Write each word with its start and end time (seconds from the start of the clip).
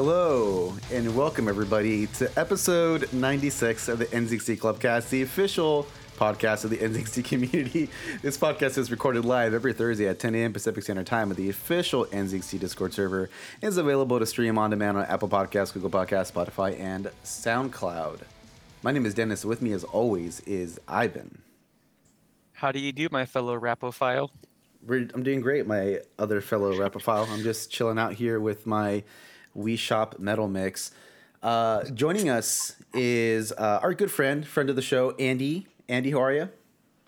Hello 0.00 0.76
and 0.92 1.16
welcome 1.16 1.48
everybody 1.48 2.06
to 2.06 2.30
episode 2.38 3.12
96 3.12 3.88
of 3.88 3.98
the 3.98 4.06
NZXT 4.06 4.56
Clubcast, 4.58 5.10
the 5.10 5.22
official 5.22 5.88
podcast 6.16 6.62
of 6.62 6.70
the 6.70 6.76
NZXT 6.86 7.24
community. 7.24 7.90
This 8.22 8.38
podcast 8.38 8.78
is 8.78 8.92
recorded 8.92 9.24
live 9.24 9.54
every 9.54 9.72
Thursday 9.72 10.06
at 10.06 10.20
10 10.20 10.36
a.m. 10.36 10.52
Pacific 10.52 10.84
Standard 10.84 11.08
Time 11.08 11.32
at 11.32 11.36
the 11.36 11.50
official 11.50 12.06
NZXT 12.06 12.60
Discord 12.60 12.94
server. 12.94 13.24
It 13.60 13.66
is 13.66 13.76
available 13.76 14.20
to 14.20 14.24
stream 14.24 14.56
on 14.56 14.70
demand 14.70 14.98
on 14.98 15.04
Apple 15.06 15.28
Podcasts, 15.28 15.72
Google 15.72 15.90
Podcasts, 15.90 16.30
Spotify, 16.30 16.78
and 16.78 17.10
SoundCloud. 17.24 18.20
My 18.84 18.92
name 18.92 19.04
is 19.04 19.14
Dennis. 19.14 19.44
With 19.44 19.60
me, 19.60 19.72
as 19.72 19.82
always, 19.82 20.38
is 20.42 20.78
Ivan. 20.86 21.42
How 22.52 22.70
do 22.70 22.78
you 22.78 22.92
do, 22.92 23.08
my 23.10 23.26
fellow 23.26 23.58
Rapophile? 23.58 24.30
I'm 24.88 25.24
doing 25.24 25.40
great, 25.40 25.66
my 25.66 25.98
other 26.20 26.40
fellow 26.40 26.72
Rapophile. 26.72 27.28
I'm 27.28 27.42
just 27.42 27.72
chilling 27.72 27.98
out 27.98 28.12
here 28.12 28.38
with 28.38 28.64
my 28.64 29.02
Wii 29.58 29.78
Shop 29.78 30.16
Metal 30.18 30.48
Mix. 30.48 30.92
Uh, 31.42 31.84
joining 31.90 32.28
us 32.28 32.76
is 32.94 33.52
uh, 33.52 33.80
our 33.82 33.94
good 33.94 34.10
friend, 34.10 34.46
friend 34.46 34.70
of 34.70 34.76
the 34.76 34.82
show, 34.82 35.10
Andy. 35.18 35.66
Andy, 35.88 36.10
how 36.12 36.22
are 36.22 36.32
you? 36.32 36.48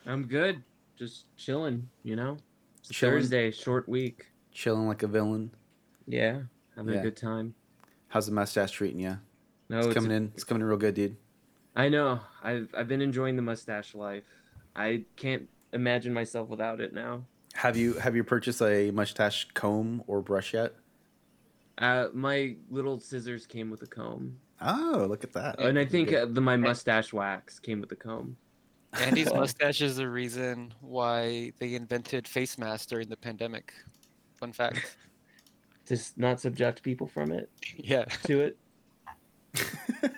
I'm 0.07 0.25
good. 0.27 0.63
Just 0.99 1.25
chilling, 1.37 1.89
you 2.03 2.17
know? 2.17 2.37
Chilling? 2.91 3.17
Thursday, 3.17 3.51
short 3.51 3.89
week. 3.89 4.27
Chilling 4.53 4.87
like 4.89 5.03
a 5.03 5.07
villain. 5.07 5.51
Yeah, 6.07 6.43
having 6.77 6.95
Yeah. 6.95 7.01
a 7.01 7.03
good 7.03 7.17
time. 7.17 7.55
How's 8.09 8.27
the 8.27 8.33
mustache 8.33 8.73
treating 8.73 9.01
you? 9.01 9.19
No, 9.69 9.79
It's, 9.79 9.87
it's 9.89 9.95
coming 9.95 10.11
in. 10.11 10.33
It's 10.35 10.45
coming 10.45 10.63
in 10.63 10.67
real 10.67 10.77
good, 10.79 10.95
dude. 10.95 11.17
I 11.77 11.89
know. 11.89 12.21
I've 12.43 12.69
I've 12.77 12.89
been 12.89 13.01
enjoying 13.01 13.37
the 13.37 13.43
mustache 13.43 13.95
life. 13.95 14.25
I 14.75 15.05
can't 15.17 15.49
imagine 15.73 16.13
myself 16.13 16.49
without 16.49 16.81
it 16.81 16.93
now. 16.93 17.25
Have 17.55 17.77
you 17.77 17.95
have 17.95 18.17
you 18.17 18.25
purchased 18.25 18.61
a 18.61 18.91
mustache 18.91 19.47
comb 19.55 20.03
or 20.09 20.21
brush 20.21 20.53
yet? 20.53 20.75
Uh, 21.81 22.09
my 22.13 22.55
little 22.71 23.01
scissors 23.01 23.47
came 23.47 23.71
with 23.71 23.83
a 23.83 23.87
comb, 23.87 24.37
Oh, 24.61 25.07
look 25.09 25.25
at 25.25 25.33
that. 25.33 25.59
and 25.59 25.79
I 25.79 25.85
think 25.87 26.13
uh, 26.13 26.27
the 26.27 26.41
my 26.41 26.57
mustache 26.57 27.13
wax 27.13 27.59
came 27.59 27.81
with 27.81 27.91
a 27.93 27.97
comb. 27.97 28.37
Andy's 29.01 29.33
mustache 29.33 29.81
is 29.81 29.97
the 29.97 30.09
reason 30.09 30.75
why 30.81 31.53
they 31.59 31.75
invented 31.75 32.27
face 32.29 32.59
masks 32.59 32.87
during 32.87 33.09
the 33.09 33.17
pandemic. 33.17 33.73
Fun 34.37 34.53
fact. 34.53 34.97
To 35.87 35.99
not 36.17 36.39
subject 36.41 36.85
people 36.85 37.09
from 37.09 37.33
it 37.33 37.51
Yeah. 37.77 38.05
to 38.25 38.41
it. 38.43 38.57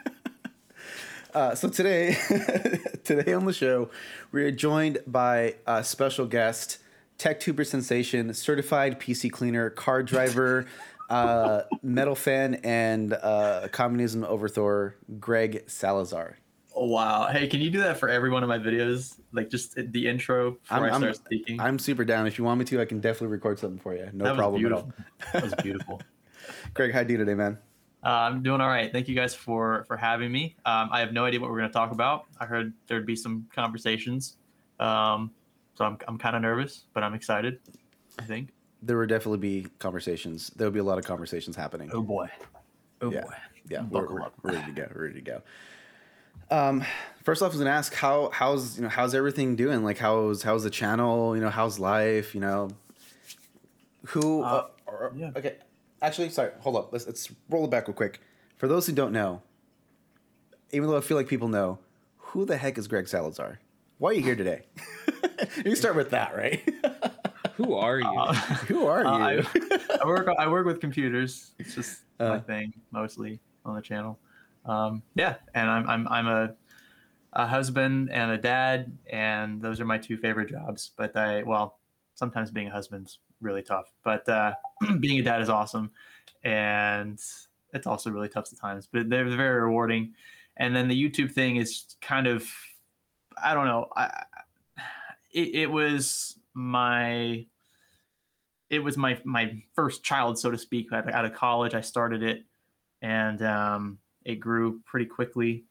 Uh, 1.35 1.55
so 1.55 1.67
today, 1.67 2.15
today 3.05 3.33
on 3.33 3.47
the 3.47 3.55
show, 3.55 3.89
we 4.33 4.43
are 4.45 4.51
joined 4.51 4.99
by 5.07 5.55
a 5.67 5.83
special 5.83 6.27
guest, 6.27 6.77
tech 7.17 7.41
tuber 7.41 7.65
sensation, 7.65 8.35
certified 8.35 9.01
PC 9.01 9.33
cleaner, 9.33 9.71
car 9.71 10.03
driver, 10.03 10.67
uh, 11.13 11.63
metal 11.83 12.15
fan, 12.15 12.55
and 12.65 13.13
uh, 13.13 13.69
communism 13.71 14.25
overthrower, 14.25 14.97
Greg 15.21 15.65
Salazar. 15.67 16.39
Oh 16.75 16.87
wow! 16.87 17.27
Hey, 17.27 17.49
can 17.49 17.61
you 17.61 17.71
do 17.71 17.81
that 17.81 17.99
for 17.99 18.09
every 18.09 18.31
one 18.31 18.43
of 18.43 18.49
my 18.49 18.59
videos? 18.59 19.21
Like 19.33 19.51
just 19.51 19.75
the 19.77 20.09
intro 20.09 20.53
before 20.53 20.77
I'm- 20.77 20.85
i 20.85 20.89
start 20.89 21.03
I'm- 21.03 21.15
speaking. 21.15 21.61
I'm 21.61 21.79
super 21.79 22.05
down. 22.05 22.27
If 22.27 22.39
you 22.39 22.45
want 22.45 22.59
me 22.59 22.65
to, 22.67 22.81
I 22.81 22.87
can 22.87 23.01
definitely 23.01 23.29
record 23.29 23.59
something 23.59 23.79
for 23.79 23.95
you. 23.95 24.09
No 24.13 24.35
problem 24.35 24.65
at 24.65 24.73
all. 24.73 24.83
beautiful. 24.83 24.93
that 25.33 25.43
was 25.43 25.55
beautiful. 25.63 26.01
Greg, 26.75 26.93
how 26.93 27.03
do 27.03 27.13
you 27.13 27.19
today, 27.19 27.35
man? 27.35 27.59
Uh, 28.05 28.09
I'm 28.09 28.43
doing 28.43 28.61
all 28.61 28.69
right. 28.69 28.91
Thank 28.91 29.07
you 29.07 29.15
guys 29.15 29.35
for 29.35 29.85
for 29.87 29.97
having 29.97 30.33
me. 30.33 30.57
Um, 30.65 30.89
I 30.91 31.01
have 31.01 31.13
no 31.13 31.25
idea 31.25 31.41
what 31.41 31.51
we're 31.51 31.59
going 31.59 31.69
to 31.69 31.75
talk 31.75 31.93
about. 31.93 32.25
I 32.41 32.47
heard 32.47 32.73
there'd 32.87 33.07
be 33.07 33.17
some 33.17 33.47
conversations, 33.55 34.39
um, 34.81 35.31
so 35.75 35.85
I'm 35.85 35.99
I'm 36.09 36.17
kind 36.17 36.35
of 36.35 36.43
nervous, 36.43 36.87
but 36.95 37.03
I'm 37.05 37.15
excited. 37.15 37.61
I 38.19 38.25
think. 38.25 38.49
There 38.83 38.99
will 38.99 39.07
definitely 39.07 39.39
be 39.39 39.67
conversations. 39.79 40.51
There 40.57 40.67
will 40.67 40.73
be 40.73 40.81
a 40.81 40.85
lot 40.85 40.99
of 40.99 41.05
conversations 41.05 41.55
happening. 41.57 41.91
Oh 41.93 42.03
boy. 42.03 42.29
Oh 43.01 43.11
Yeah. 43.13 43.21
boy. 43.23 43.35
yeah, 43.69 43.83
we're, 43.83 44.01
Buckle 44.03 44.15
we're, 44.17 44.23
up. 44.23 44.35
we're 44.43 44.53
ready 44.53 44.67
to 44.67 44.73
go. 44.73 44.89
We're 44.95 45.03
ready 45.07 45.15
to 45.15 45.21
go. 45.31 45.43
Um, 46.51 46.85
first 47.23 47.41
off, 47.43 47.47
I 47.47 47.49
was 47.51 47.59
gonna 47.59 47.71
ask 47.71 47.95
how 47.95 48.31
how's 48.33 48.77
you 48.77 48.83
know 48.83 48.89
how's 48.89 49.15
everything 49.15 49.55
doing? 49.57 49.85
Like 49.85 49.99
how's 49.99 50.43
how's 50.43 50.65
the 50.65 50.71
channel? 50.71 51.35
You 51.37 51.43
know 51.43 51.51
how's 51.51 51.79
life? 51.79 52.35
You 52.35 52.41
know 52.41 52.69
who? 54.07 54.43
Uh, 54.43 54.47
Uh, 54.47 54.91
or- 54.91 55.13
yeah. 55.17 55.31
Okay, 55.37 55.57
actually, 56.03 56.29
sorry. 56.31 56.51
Hold 56.61 56.77
up. 56.77 56.93
Let's 56.93 57.07
let's 57.07 57.31
roll 57.49 57.65
it 57.65 57.71
back 57.71 57.87
real 57.89 57.95
quick. 57.95 58.21
For 58.57 58.67
those 58.69 58.87
who 58.87 58.93
don't 58.93 59.13
know, 59.13 59.43
even 60.73 60.89
though 60.89 60.97
I 60.97 61.01
feel 61.01 61.17
like 61.17 61.29
people 61.29 61.49
know, 61.49 61.79
who 62.19 62.45
the 62.45 62.57
heck 62.57 62.77
is 62.79 62.89
Greg 62.89 63.09
Salazar? 63.09 63.59
Why 63.99 64.11
are 64.11 64.15
you 64.15 64.23
here 64.23 64.37
today? 64.37 64.63
you 65.65 65.77
start 65.77 65.95
with 65.97 66.11
that, 66.11 66.37
right? 66.37 66.63
Who 67.65 67.75
are 67.75 68.01
you? 68.01 68.07
Uh, 68.09 68.33
who 68.67 68.87
are 68.87 69.07
Uh, 69.07 69.31
you? 69.33 69.45
I 70.03 70.07
work 70.07 70.29
I 70.39 70.49
work 70.49 70.67
with 70.67 70.81
computers. 70.81 71.53
It's 71.59 71.75
just 71.75 72.03
Uh. 72.19 72.29
my 72.29 72.41
thing 72.41 72.73
mostly 72.91 73.41
on 73.65 73.75
the 73.77 73.83
channel. 73.83 74.19
Um, 74.65 75.03
yeah, 75.15 75.37
and 75.55 75.69
I'm 75.71 75.89
I'm 75.89 76.09
I'm 76.09 76.27
a 76.27 76.55
a 77.35 77.47
husband 77.47 78.11
and 78.11 78.31
a 78.31 78.39
dad, 78.39 78.97
and 79.11 79.61
those 79.61 79.81
are 79.81 79.85
my 79.85 79.99
two 79.99 80.17
favorite 80.17 80.49
jobs. 80.51 80.91
But 80.97 81.17
I 81.17 81.43
well, 81.43 81.79
sometimes 82.15 82.51
being 82.51 82.69
a 82.69 82.73
husband's 82.73 83.19
really 83.41 83.63
tough, 83.63 83.93
but 84.05 84.29
uh, 84.29 84.55
being 85.01 85.19
a 85.19 85.23
dad 85.23 85.41
is 85.41 85.49
awesome, 85.49 85.91
and 86.45 87.19
it's 87.73 87.87
also 87.87 88.11
really 88.11 88.29
tough 88.29 88.47
sometimes. 88.47 88.87
But 88.87 89.09
they're 89.09 89.25
very 89.25 89.61
rewarding. 89.63 90.15
And 90.59 90.77
then 90.77 90.87
the 90.89 90.95
YouTube 91.11 91.33
thing 91.33 91.57
is 91.57 91.97
kind 92.01 92.27
of 92.27 92.47
I 93.43 93.55
don't 93.55 93.67
know. 93.67 93.89
I 93.97 94.25
it, 95.33 95.55
it 95.55 95.71
was 95.71 96.39
my 96.55 97.47
it 98.73 98.83
was 98.83 98.97
my 98.97 99.19
my 99.25 99.63
first 99.75 100.03
child, 100.03 100.39
so 100.39 100.51
to 100.51 100.57
speak. 100.57 100.93
Out, 100.93 101.13
out 101.13 101.27
of 101.27 101.35
college, 101.35 101.75
I 101.75 101.83
started 101.83 102.23
it, 102.23 102.43
and 103.03 103.43
um, 103.43 103.99
it 104.25 104.37
grew 104.37 104.81
pretty 104.87 105.07
quickly. 105.07 105.65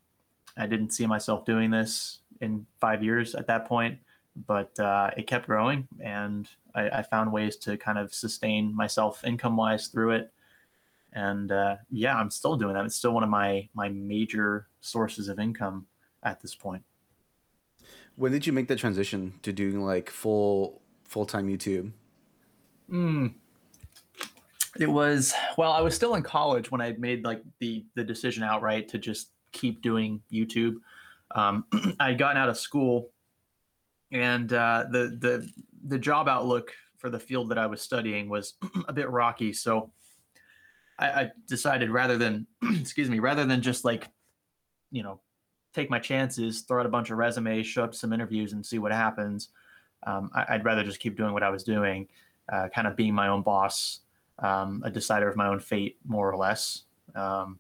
I 0.56 0.68
didn't 0.68 0.92
see 0.92 1.08
myself 1.08 1.44
doing 1.44 1.72
this 1.72 2.20
in 2.42 2.66
five 2.80 3.04
years 3.04 3.34
at 3.34 3.48
that 3.48 3.66
point, 3.66 3.98
but 4.46 4.80
uh, 4.80 5.10
it 5.18 5.26
kept 5.26 5.48
growing, 5.48 5.88
and 6.00 6.48
I, 6.76 6.90
I 6.90 7.02
found 7.02 7.34
ways 7.34 7.58
to 7.58 7.76
kind 7.76 7.98
of 7.98 8.14
sustain 8.14 8.74
myself 8.76 9.26
income 9.26 9.58
wise 9.58 9.88
through 9.88 10.12
it. 10.12 10.32
And 11.14 11.52
uh, 11.52 11.78
yeah, 11.90 12.16
I'm 12.16 12.30
still 12.30 12.56
doing 12.56 12.76
that. 12.76 12.86
It's 12.86 12.96
still 12.96 13.14
one 13.14 13.24
of 13.24 13.30
my 13.30 13.68
my 13.74 13.90
major 13.90 14.68
sources 14.80 15.28
of 15.28 15.40
income 15.40 15.88
at 16.22 16.40
this 16.40 16.54
point. 16.54 16.84
when 18.16 18.32
did 18.32 18.46
you 18.46 18.54
make 18.54 18.68
that 18.68 18.78
transition 18.78 19.34
to 19.42 19.52
doing 19.52 19.82
like 19.82 20.12
full 20.12 20.84
full 21.04 21.26
time 21.26 21.48
YouTube? 21.48 21.94
Mm. 22.92 23.34
It 24.80 24.90
was 24.90 25.34
well, 25.58 25.72
I 25.72 25.82
was 25.82 25.96
still 25.96 26.16
in 26.16 26.24
college 26.24 26.72
when 26.72 26.82
I 26.82 26.94
made 26.94 27.24
like 27.24 27.42
the 27.60 27.86
the 27.96 28.04
decision 28.04 28.44
outright 28.44 28.88
to 28.90 28.98
just 28.98 29.32
keep 29.52 29.82
doing 29.82 30.22
YouTube. 30.32 30.76
Um, 31.36 31.66
I 32.00 32.10
had 32.10 32.18
gotten 32.18 32.38
out 32.38 32.50
of 32.50 32.58
school, 32.58 33.12
and 34.12 34.52
uh, 34.54 34.86
the 34.90 35.18
the 35.20 35.50
the 35.88 36.00
job 36.00 36.28
outlook 36.28 36.74
for 36.98 37.10
the 37.10 37.20
field 37.20 37.50
that 37.50 37.58
I 37.58 37.66
was 37.66 37.82
studying 37.82 38.30
was 38.30 38.54
a 38.88 38.94
bit 38.94 39.10
rocky. 39.10 39.52
So 39.54 39.92
I, 41.00 41.08
I 41.10 41.32
decided 41.48 41.90
rather 41.90 42.18
than 42.18 42.48
excuse 42.80 43.10
me, 43.10 43.20
rather 43.20 43.46
than 43.46 43.62
just 43.62 43.84
like 43.84 44.08
you 44.92 45.04
know 45.04 45.20
take 45.74 45.90
my 45.90 46.00
chances, 46.00 46.62
throw 46.62 46.80
out 46.80 46.86
a 46.86 46.90
bunch 46.90 47.10
of 47.10 47.18
resumes, 47.18 47.68
show 47.68 47.84
up 47.84 47.96
some 47.96 48.14
interviews, 48.14 48.54
and 48.54 48.66
see 48.66 48.80
what 48.80 48.92
happens. 48.92 49.50
Um, 50.04 50.32
I, 50.34 50.46
I'd 50.50 50.66
rather 50.66 50.84
just 50.84 51.00
keep 51.00 51.18
doing 51.18 51.34
what 51.34 51.44
I 51.44 51.50
was 51.50 51.64
doing 51.64 52.08
uh, 52.52 52.70
kind 52.74 52.88
of 52.88 52.96
being 52.96 53.14
my 53.14 53.28
own 53.28 53.42
boss, 53.42 54.00
um, 54.40 54.82
a 54.86 54.90
decider 54.90 55.28
of 55.28 55.36
my 55.36 55.48
own 55.48 55.60
fate, 55.60 55.98
more 56.06 56.32
or 56.32 56.38
less. 56.38 56.84
Um, 57.16 57.60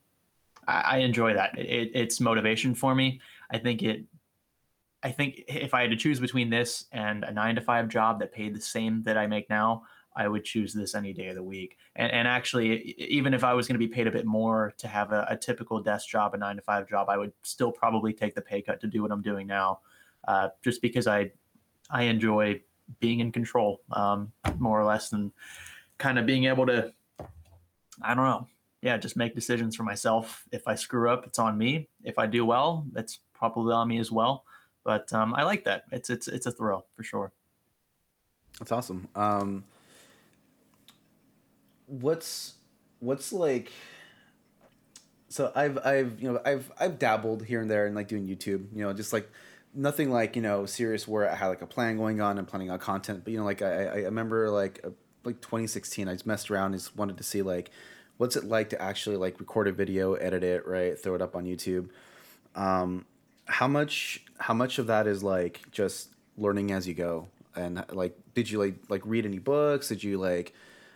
I, 0.67 0.81
I 0.81 0.97
enjoy 0.99 1.33
that. 1.33 1.57
It, 1.57 1.91
it's 1.93 2.19
motivation 2.19 2.73
for 2.75 2.95
me. 2.95 3.19
I 3.49 3.57
think 3.57 3.83
it. 3.83 4.05
I 5.03 5.11
think 5.11 5.43
if 5.47 5.73
I 5.73 5.81
had 5.81 5.89
to 5.89 5.97
choose 5.97 6.19
between 6.19 6.51
this 6.51 6.85
and 6.91 7.23
a 7.23 7.31
nine 7.31 7.55
to 7.55 7.61
five 7.61 7.87
job 7.87 8.19
that 8.19 8.31
paid 8.31 8.55
the 8.55 8.61
same 8.61 9.01
that 9.03 9.17
I 9.17 9.25
make 9.25 9.49
now, 9.49 9.83
I 10.15 10.27
would 10.27 10.43
choose 10.43 10.73
this 10.73 10.93
any 10.93 11.11
day 11.11 11.29
of 11.29 11.35
the 11.35 11.43
week. 11.43 11.77
And, 11.95 12.11
and 12.11 12.27
actually, 12.27 12.91
even 12.99 13.33
if 13.33 13.43
I 13.43 13.53
was 13.53 13.67
going 13.67 13.79
to 13.79 13.79
be 13.79 13.87
paid 13.87 14.05
a 14.05 14.11
bit 14.11 14.25
more 14.25 14.73
to 14.77 14.87
have 14.87 15.11
a, 15.11 15.25
a 15.29 15.37
typical 15.37 15.81
desk 15.81 16.07
job, 16.07 16.35
a 16.35 16.37
nine 16.37 16.57
to 16.57 16.61
five 16.61 16.87
job, 16.87 17.09
I 17.09 17.17
would 17.17 17.33
still 17.41 17.71
probably 17.71 18.13
take 18.13 18.35
the 18.35 18.41
pay 18.41 18.61
cut 18.61 18.79
to 18.81 18.87
do 18.87 19.01
what 19.01 19.11
I'm 19.11 19.23
doing 19.23 19.47
now, 19.47 19.79
uh, 20.27 20.49
just 20.63 20.81
because 20.81 21.07
I 21.07 21.31
I 21.89 22.03
enjoy 22.03 22.61
being 22.99 23.19
in 23.19 23.31
control, 23.31 23.81
um, 23.91 24.31
more 24.57 24.79
or 24.79 24.85
less, 24.85 25.13
and 25.13 25.31
kind 25.97 26.19
of 26.19 26.25
being 26.25 26.45
able 26.45 26.65
to, 26.65 26.91
I 28.01 28.13
don't 28.13 28.25
know, 28.25 28.47
yeah, 28.81 28.97
just 28.97 29.15
make 29.15 29.35
decisions 29.35 29.75
for 29.75 29.83
myself. 29.83 30.43
If 30.51 30.67
I 30.67 30.75
screw 30.75 31.09
up, 31.09 31.25
it's 31.25 31.39
on 31.39 31.57
me. 31.57 31.87
If 32.03 32.17
I 32.17 32.25
do 32.25 32.45
well, 32.45 32.85
it's 32.95 33.19
probably 33.33 33.73
on 33.73 33.87
me 33.87 33.99
as 33.99 34.11
well. 34.11 34.43
But 34.83 35.13
um, 35.13 35.35
I 35.35 35.43
like 35.43 35.63
that. 35.65 35.83
It's 35.91 36.09
it's 36.09 36.27
it's 36.27 36.47
a 36.47 36.51
thrill 36.51 36.85
for 36.95 37.03
sure. 37.03 37.31
That's 38.59 38.71
awesome. 38.71 39.07
Um, 39.15 39.63
what's 41.85 42.55
what's 42.99 43.31
like? 43.31 43.71
So 45.29 45.51
I've 45.55 45.77
I've 45.85 46.19
you 46.19 46.33
know 46.33 46.41
I've 46.43 46.71
I've 46.79 46.97
dabbled 46.97 47.45
here 47.45 47.61
and 47.61 47.69
there 47.69 47.85
in 47.85 47.93
like 47.93 48.07
doing 48.07 48.27
YouTube. 48.27 48.65
You 48.73 48.85
know, 48.85 48.93
just 48.93 49.13
like 49.13 49.29
nothing 49.73 50.11
like 50.11 50.35
you 50.35 50.41
know 50.41 50.65
serious 50.65 51.07
where 51.07 51.29
I 51.29 51.35
had 51.35 51.47
like 51.47 51.61
a 51.61 51.67
plan 51.67 51.97
going 51.97 52.21
on 52.21 52.37
and 52.37 52.47
planning 52.47 52.69
on 52.69 52.79
content. 52.79 53.23
But 53.23 53.33
you 53.33 53.39
know, 53.39 53.45
like 53.45 53.61
I 53.61 53.85
I 53.85 53.93
I 53.93 53.97
remember 54.03 54.49
like 54.49 54.81
uh, 54.83 54.89
like 55.23 55.41
2016, 55.41 56.07
I 56.07 56.13
just 56.13 56.25
messed 56.25 56.51
around, 56.51 56.73
and 56.73 56.81
just 56.81 56.95
wanted 56.95 57.17
to 57.17 57.23
see 57.23 57.41
like 57.41 57.71
what's 58.17 58.35
it 58.35 58.43
like 58.43 58.69
to 58.69 58.81
actually 58.81 59.17
like 59.17 59.39
record 59.39 59.67
a 59.67 59.71
video, 59.71 60.13
edit 60.13 60.43
it, 60.43 60.67
right, 60.67 60.97
throw 60.97 61.15
it 61.15 61.21
up 61.21 61.35
on 61.35 61.45
YouTube. 61.45 61.89
Um, 62.55 63.05
how 63.45 63.67
much 63.67 64.23
how 64.37 64.53
much 64.53 64.79
of 64.79 64.87
that 64.87 65.07
is 65.07 65.23
like 65.23 65.61
just 65.71 66.09
learning 66.37 66.71
as 66.71 66.87
you 66.87 66.93
go, 66.93 67.27
and 67.55 67.83
like 67.91 68.17
did 68.33 68.49
you 68.49 68.59
like 68.59 68.75
like 68.89 69.01
read 69.05 69.25
any 69.25 69.39
books? 69.39 69.87
Did 69.87 70.03
you 70.03 70.17
like 70.17 70.53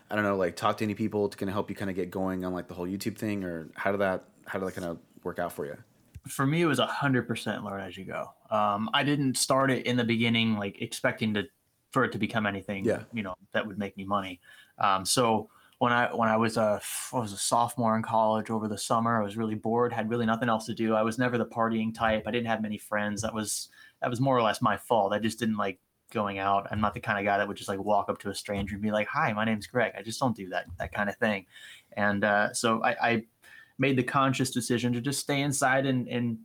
I 0.10 0.16
don't 0.16 0.24
know 0.24 0.38
like 0.38 0.56
talk 0.56 0.78
to 0.78 0.84
any 0.84 0.96
people 0.96 1.30
to 1.30 1.38
kind 1.38 1.50
of 1.50 1.54
help 1.54 1.70
you 1.70 1.76
kind 1.76 1.90
of 1.90 1.96
get 1.96 2.12
going 2.12 2.46
on 2.46 2.54
like 2.54 2.68
the 2.68 2.74
whole 2.74 2.88
YouTube 2.88 3.18
thing, 3.18 3.44
or 3.44 3.70
how 3.76 3.92
did 3.92 4.02
that 4.02 4.26
how 4.46 4.60
did 4.60 4.68
that 4.68 4.76
kind 4.76 4.88
of 4.88 5.00
work 5.24 5.40
out 5.40 5.52
for 5.52 5.66
you? 5.66 5.78
For 6.28 6.46
me 6.46 6.62
it 6.62 6.66
was 6.66 6.80
100% 6.80 7.64
learn 7.64 7.82
as 7.82 7.98
you 7.98 8.06
go. 8.06 8.32
Um, 8.50 8.90
i 8.94 9.04
didn't 9.04 9.38
start 9.38 9.72
it 9.72 9.86
in 9.86 9.96
the 9.98 10.04
beginning 10.04 10.58
like 10.58 10.82
expecting 10.82 11.34
to 11.36 11.44
for 11.92 12.04
it 12.04 12.12
to 12.12 12.18
become 12.18 12.46
anything 12.46 12.84
Yeah. 12.86 13.04
you 13.14 13.24
know 13.24 13.36
that 13.54 13.66
would 13.66 13.78
make 13.78 13.96
me 13.98 14.04
money. 14.06 14.40
Um, 14.80 15.06
so 15.06 15.50
when 15.80 15.92
i 15.92 16.14
when 16.14 16.30
i 16.30 16.38
was 16.38 16.56
a 16.58 16.80
I 17.14 17.20
was 17.20 17.34
a 17.34 17.38
sophomore 17.38 17.96
in 17.98 18.02
college 18.04 18.50
over 18.50 18.68
the 18.68 18.78
summer 18.78 19.20
i 19.22 19.24
was 19.24 19.36
really 19.38 19.56
bored 19.56 19.92
had 19.92 20.10
really 20.10 20.26
nothing 20.26 20.48
else 20.50 20.66
to 20.68 20.74
do. 20.74 20.96
I 20.96 21.04
was 21.04 21.18
never 21.18 21.38
the 21.38 21.46
partying 21.46 21.94
type. 21.94 22.24
I 22.26 22.32
didn't 22.32 22.48
have 22.48 22.62
many 22.62 22.78
friends. 22.78 23.22
That 23.22 23.34
was 23.34 23.70
that 24.02 24.10
was 24.10 24.20
more 24.22 24.38
or 24.38 24.42
less 24.42 24.62
my 24.62 24.78
fault. 24.78 25.14
I 25.14 25.20
just 25.20 25.38
didn't 25.40 25.58
like 25.58 25.80
going 26.12 26.38
out. 26.38 26.68
I'm 26.72 26.80
not 26.80 26.94
the 26.94 27.00
kind 27.02 27.18
of 27.20 27.26
guy 27.26 27.38
that 27.38 27.48
would 27.48 27.58
just 27.58 27.68
like 27.70 27.80
walk 27.80 28.10
up 28.10 28.20
to 28.20 28.30
a 28.30 28.36
stranger 28.36 28.76
and 28.76 28.82
be 28.82 28.92
like 28.92 29.08
hi 29.08 29.34
my 29.34 29.44
name's 29.46 29.68
greg. 29.68 29.94
I 29.98 30.02
just 30.02 30.20
don't 30.20 30.36
do 30.36 30.48
that 30.50 30.66
that 30.80 30.94
kind 30.94 31.10
of 31.10 31.16
thing. 31.18 31.46
And 31.98 32.24
uh, 32.24 32.54
so 32.54 32.82
I, 32.84 32.92
I 33.10 33.24
made 33.78 33.98
the 33.98 34.04
conscious 34.04 34.52
decision 34.52 34.94
to 34.94 35.02
just 35.02 35.20
stay 35.20 35.42
inside 35.42 35.86
and, 35.86 36.08
and 36.08 36.38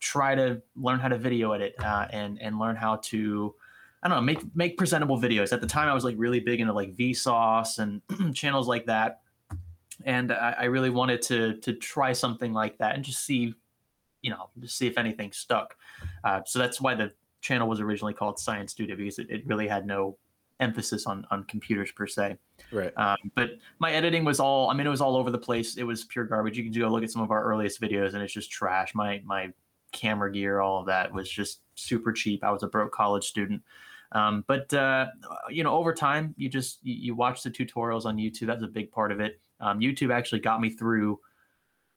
try 0.00 0.34
to 0.34 0.62
learn 0.76 0.98
how 0.98 1.08
to 1.08 1.18
video 1.18 1.52
edit 1.52 1.74
uh, 1.82 2.06
and 2.10 2.40
and 2.40 2.58
learn 2.58 2.76
how 2.76 2.96
to 2.96 3.54
I 4.02 4.08
don't 4.08 4.18
know 4.18 4.22
make 4.22 4.56
make 4.56 4.76
presentable 4.76 5.20
videos. 5.20 5.52
At 5.52 5.60
the 5.60 5.66
time, 5.66 5.88
I 5.88 5.94
was 5.94 6.04
like 6.04 6.14
really 6.18 6.40
big 6.40 6.60
into 6.60 6.72
like 6.72 6.96
Vsauce 6.96 7.78
and 7.78 8.02
channels 8.34 8.68
like 8.68 8.86
that, 8.86 9.20
and 10.04 10.32
I, 10.32 10.54
I 10.60 10.64
really 10.64 10.90
wanted 10.90 11.22
to 11.22 11.54
to 11.54 11.74
try 11.74 12.12
something 12.12 12.52
like 12.52 12.78
that 12.78 12.94
and 12.94 13.04
just 13.04 13.24
see, 13.24 13.54
you 14.22 14.30
know, 14.30 14.50
just 14.60 14.78
see 14.78 14.86
if 14.86 14.98
anything 14.98 15.32
stuck. 15.32 15.76
Uh, 16.24 16.40
so 16.46 16.58
that's 16.58 16.80
why 16.80 16.94
the 16.94 17.12
channel 17.40 17.68
was 17.68 17.80
originally 17.80 18.14
called 18.14 18.38
Science 18.38 18.72
Studio 18.72 18.96
because 18.96 19.18
it, 19.18 19.30
it 19.30 19.46
really 19.46 19.68
had 19.68 19.86
no 19.86 20.16
emphasis 20.60 21.06
on 21.06 21.26
on 21.30 21.44
computers 21.44 21.92
per 21.92 22.06
se. 22.06 22.36
Right. 22.72 22.92
Um, 22.96 23.16
but 23.34 23.58
my 23.78 23.92
editing 23.92 24.24
was 24.24 24.40
all, 24.40 24.70
I 24.70 24.74
mean, 24.74 24.86
it 24.86 24.90
was 24.90 25.00
all 25.00 25.16
over 25.16 25.30
the 25.30 25.38
place. 25.38 25.76
It 25.76 25.84
was 25.84 26.04
pure 26.04 26.24
garbage. 26.24 26.56
You 26.56 26.64
can 26.64 26.72
go 26.72 26.88
look 26.88 27.02
at 27.02 27.10
some 27.10 27.22
of 27.22 27.30
our 27.30 27.42
earliest 27.42 27.80
videos 27.80 28.14
and 28.14 28.22
it's 28.22 28.32
just 28.32 28.50
trash. 28.50 28.94
My, 28.94 29.22
my 29.24 29.52
camera 29.92 30.30
gear, 30.30 30.60
all 30.60 30.80
of 30.80 30.86
that 30.86 31.12
was 31.12 31.30
just 31.30 31.60
super 31.74 32.12
cheap. 32.12 32.44
I 32.44 32.50
was 32.50 32.62
a 32.62 32.68
broke 32.68 32.92
college 32.92 33.24
student. 33.24 33.62
Um, 34.12 34.44
but, 34.46 34.72
uh, 34.72 35.06
you 35.50 35.64
know, 35.64 35.74
over 35.74 35.92
time, 35.92 36.34
you 36.38 36.48
just, 36.48 36.78
you, 36.82 36.94
you 36.94 37.14
watch 37.14 37.42
the 37.42 37.50
tutorials 37.50 38.04
on 38.04 38.16
YouTube. 38.16 38.46
That's 38.46 38.62
a 38.62 38.68
big 38.68 38.90
part 38.90 39.12
of 39.12 39.20
it. 39.20 39.40
Um, 39.60 39.80
YouTube 39.80 40.12
actually 40.12 40.40
got 40.40 40.60
me 40.60 40.70
through 40.70 41.20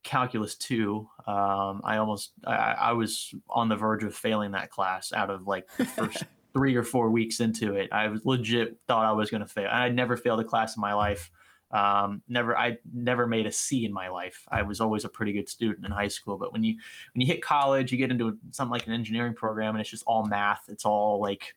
calculus 0.03 0.55
2 0.55 1.07
um, 1.27 1.79
i 1.83 1.97
almost 1.97 2.31
I, 2.47 2.73
I 2.73 2.91
was 2.93 3.35
on 3.47 3.69
the 3.69 3.75
verge 3.75 4.03
of 4.03 4.15
failing 4.15 4.49
that 4.53 4.71
class 4.71 5.13
out 5.13 5.29
of 5.29 5.45
like 5.45 5.67
the 5.77 5.85
first 5.85 6.23
three 6.53 6.75
or 6.75 6.83
four 6.83 7.09
weeks 7.09 7.39
into 7.39 7.75
it 7.75 7.89
i 7.91 8.09
legit 8.23 8.77
thought 8.87 9.05
i 9.05 9.11
was 9.11 9.29
going 9.29 9.41
to 9.41 9.47
fail. 9.47 9.69
I 9.71 9.83
had 9.83 9.95
never 9.95 10.17
failed 10.17 10.39
a 10.39 10.43
class 10.43 10.75
in 10.75 10.81
my 10.81 10.93
life. 10.93 11.31
Um, 11.71 12.21
never 12.27 12.57
i 12.57 12.77
never 12.93 13.25
made 13.27 13.45
a 13.45 13.51
c 13.51 13.85
in 13.85 13.93
my 13.93 14.09
life. 14.09 14.45
I 14.49 14.61
was 14.61 14.81
always 14.81 15.05
a 15.05 15.09
pretty 15.09 15.31
good 15.31 15.47
student 15.47 15.85
in 15.85 15.91
high 15.91 16.09
school. 16.09 16.37
But 16.37 16.51
when 16.51 16.63
you 16.63 16.75
when 17.13 17.21
you 17.21 17.27
hit 17.27 17.41
college 17.41 17.91
you 17.91 17.97
get 17.97 18.11
into 18.11 18.37
something 18.51 18.71
like 18.71 18.87
an 18.87 18.93
engineering 18.93 19.33
program 19.33 19.75
and 19.75 19.81
it's 19.81 19.89
just 19.89 20.03
all 20.05 20.25
math. 20.25 20.63
It's 20.67 20.85
all 20.85 21.21
like 21.21 21.55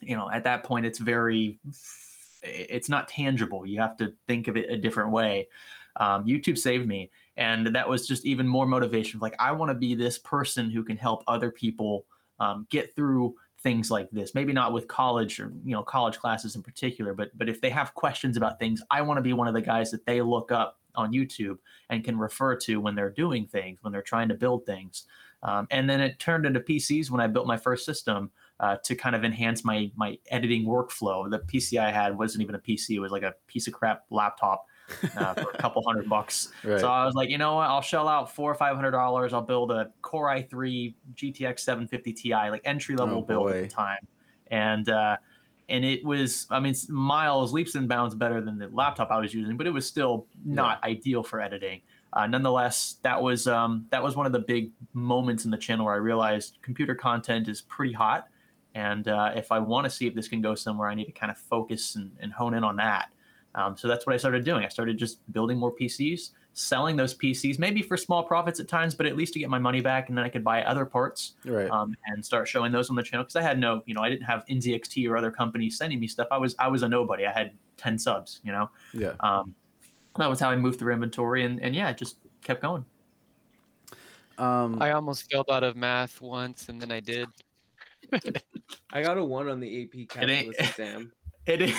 you 0.00 0.16
know 0.16 0.30
at 0.30 0.44
that 0.44 0.64
point 0.64 0.84
it's 0.84 0.98
very 0.98 1.58
it's 2.42 2.88
not 2.88 3.08
tangible. 3.08 3.64
You 3.64 3.80
have 3.80 3.96
to 3.98 4.12
think 4.26 4.48
of 4.48 4.56
it 4.56 4.70
a 4.70 4.76
different 4.76 5.12
way. 5.12 5.48
Um, 5.96 6.24
youtube 6.26 6.58
saved 6.58 6.86
me. 6.86 7.10
And 7.36 7.66
that 7.74 7.88
was 7.88 8.06
just 8.06 8.26
even 8.26 8.46
more 8.46 8.66
motivation. 8.66 9.20
Like 9.20 9.36
i 9.38 9.52
want 9.52 9.70
to 9.70 9.74
be 9.74 9.94
this 9.94 10.18
person 10.18 10.70
who 10.70 10.84
can 10.84 10.98
help 10.98 11.24
other 11.26 11.50
people 11.50 12.04
um, 12.38 12.66
get 12.70 12.94
through 12.94 13.34
things 13.62 13.90
like 13.90 14.10
this. 14.10 14.34
Maybe 14.34 14.52
not 14.52 14.72
with 14.72 14.88
college 14.88 15.38
or 15.40 15.52
you 15.64 15.72
know 15.72 15.82
college 15.82 16.18
classes 16.18 16.56
in 16.56 16.62
particular 16.62 17.14
but 17.14 17.36
but 17.36 17.48
if 17.48 17.60
they 17.60 17.70
have 17.70 17.94
questions 17.94 18.36
about 18.36 18.58
things 18.58 18.82
i 18.90 19.00
want 19.00 19.18
to 19.18 19.22
be 19.22 19.32
one 19.32 19.48
of 19.48 19.54
the 19.54 19.60
guys 19.60 19.90
that 19.90 20.04
they 20.06 20.20
look 20.20 20.52
up 20.52 20.78
on 20.94 21.12
youtube 21.12 21.58
and 21.90 22.04
can 22.04 22.18
refer 22.18 22.56
to 22.56 22.80
when 22.80 22.94
they're 22.94 23.10
doing 23.10 23.46
things 23.46 23.78
when 23.82 23.92
they're 23.92 24.02
trying 24.02 24.28
to 24.28 24.34
build 24.34 24.66
things. 24.66 25.04
Um, 25.44 25.66
and 25.72 25.90
then 25.90 26.00
it 26.00 26.18
turned 26.18 26.46
into 26.46 26.60
pcs 26.60 27.10
when 27.10 27.20
i 27.20 27.26
built 27.26 27.46
my 27.46 27.56
first 27.56 27.84
system 27.84 28.30
uh, 28.60 28.76
to 28.84 28.94
kind 28.94 29.16
of 29.16 29.24
enhance 29.24 29.64
my 29.64 29.90
my 29.96 30.16
editing 30.30 30.64
workflow. 30.64 31.28
The 31.30 31.40
pc 31.40 31.78
i 31.78 31.90
had 31.90 32.16
wasn't 32.16 32.42
even 32.42 32.54
a 32.54 32.60
pc 32.60 32.90
it 32.90 33.00
was 33.00 33.12
like 33.12 33.24
a 33.24 33.34
piece 33.46 33.66
of 33.66 33.72
crap 33.72 34.04
laptop 34.10 34.66
uh, 35.16 35.34
for 35.34 35.50
a 35.50 35.58
couple 35.58 35.82
hundred 35.86 36.08
bucks 36.08 36.48
Right. 36.64 36.80
so 36.80 36.88
I 36.88 37.04
was 37.04 37.14
like, 37.14 37.28
you 37.30 37.38
know 37.38 37.56
what? 37.56 37.68
I'll 37.68 37.80
shell 37.82 38.08
out 38.08 38.34
four 38.34 38.50
or 38.50 38.54
five 38.54 38.76
hundred 38.76 38.92
dollars. 38.92 39.32
I'll 39.32 39.42
build 39.42 39.70
a 39.70 39.90
Core 40.02 40.28
i3 40.28 40.94
GTX 41.14 41.60
750 41.60 42.12
Ti, 42.12 42.30
like 42.34 42.62
entry 42.64 42.96
level 42.96 43.18
Oh, 43.18 43.22
build 43.22 43.50
at 43.50 43.62
the 43.62 43.68
time, 43.68 44.06
and 44.48 44.88
uh, 44.88 45.16
and 45.68 45.84
it 45.84 46.04
was, 46.04 46.46
I 46.50 46.60
mean, 46.60 46.74
miles 46.88 47.52
leaps 47.52 47.76
and 47.76 47.88
bounds 47.88 48.14
better 48.14 48.40
than 48.40 48.58
the 48.58 48.68
laptop 48.68 49.10
I 49.10 49.18
was 49.18 49.32
using, 49.32 49.56
but 49.56 49.66
it 49.66 49.70
was 49.70 49.86
still 49.86 50.26
not 50.44 50.82
ideal 50.84 51.22
for 51.22 51.40
editing. 51.40 51.80
Uh, 52.14 52.26
nonetheless, 52.26 52.96
that 53.02 53.22
was 53.22 53.46
um, 53.46 53.86
that 53.90 54.02
was 54.02 54.16
one 54.16 54.26
of 54.26 54.32
the 54.32 54.38
big 54.40 54.70
moments 54.92 55.44
in 55.46 55.50
the 55.50 55.56
channel 55.56 55.86
where 55.86 55.94
I 55.94 55.98
realized 55.98 56.58
computer 56.60 56.94
content 56.94 57.48
is 57.48 57.62
pretty 57.62 57.92
hot, 57.94 58.28
and 58.74 59.08
uh, 59.08 59.32
if 59.34 59.50
I 59.50 59.58
want 59.58 59.84
to 59.84 59.90
see 59.90 60.06
if 60.06 60.14
this 60.14 60.28
can 60.28 60.42
go 60.42 60.54
somewhere, 60.54 60.88
I 60.88 60.94
need 60.94 61.06
to 61.06 61.12
kind 61.12 61.30
of 61.30 61.38
focus 61.38 61.96
and, 61.96 62.10
and 62.20 62.32
hone 62.32 62.52
in 62.54 62.64
on 62.64 62.76
that. 62.76 63.08
Um, 63.54 63.76
so 63.76 63.86
that's 63.88 64.06
what 64.06 64.14
I 64.14 64.16
started 64.18 64.44
doing. 64.44 64.64
I 64.64 64.68
started 64.68 64.96
just 64.98 65.18
building 65.32 65.58
more 65.58 65.70
PCs, 65.74 66.30
selling 66.54 66.96
those 66.96 67.14
PCs, 67.14 67.58
maybe 67.58 67.82
for 67.82 67.96
small 67.96 68.22
profits 68.22 68.60
at 68.60 68.68
times, 68.68 68.94
but 68.94 69.04
at 69.06 69.16
least 69.16 69.34
to 69.34 69.38
get 69.38 69.50
my 69.50 69.58
money 69.58 69.80
back, 69.80 70.08
and 70.08 70.16
then 70.16 70.24
I 70.24 70.28
could 70.30 70.42
buy 70.44 70.62
other 70.64 70.86
parts 70.86 71.34
Right. 71.44 71.70
um, 71.70 71.94
and 72.06 72.24
start 72.24 72.48
showing 72.48 72.72
those 72.72 72.88
on 72.90 72.96
the 72.96 73.02
channel 73.02 73.24
because 73.24 73.36
I 73.36 73.42
had 73.42 73.58
no, 73.58 73.82
you 73.86 73.94
know, 73.94 74.00
I 74.02 74.08
didn't 74.08 74.24
have 74.24 74.44
NZXT 74.50 75.08
or 75.08 75.16
other 75.16 75.30
companies 75.30 75.76
sending 75.76 76.00
me 76.00 76.06
stuff. 76.08 76.28
I 76.30 76.38
was 76.38 76.54
I 76.58 76.68
was 76.68 76.82
a 76.82 76.88
nobody. 76.88 77.26
I 77.26 77.32
had 77.32 77.52
ten 77.76 77.98
subs, 77.98 78.40
you 78.42 78.52
know. 78.52 78.70
yeah. 78.94 79.12
Um, 79.20 79.54
that 80.18 80.28
was 80.28 80.40
how 80.40 80.50
I 80.50 80.56
moved 80.56 80.78
through 80.78 80.92
inventory, 80.94 81.44
and 81.44 81.60
and 81.62 81.74
yeah, 81.74 81.90
it 81.90 81.96
just 81.98 82.16
kept 82.42 82.62
going. 82.62 82.84
Um, 84.38 84.80
I 84.80 84.92
almost 84.92 85.30
failed 85.30 85.50
out 85.50 85.62
of 85.62 85.76
math 85.76 86.20
once, 86.22 86.68
and 86.70 86.80
then 86.80 86.90
I 86.90 87.00
did. 87.00 87.28
I 88.92 89.02
got 89.02 89.16
a 89.18 89.24
one 89.24 89.48
on 89.48 89.60
the 89.60 89.82
AP 89.84 90.08
calculus 90.08 90.56
exam. 90.58 91.12
It 91.46 91.60
is. 91.60 91.74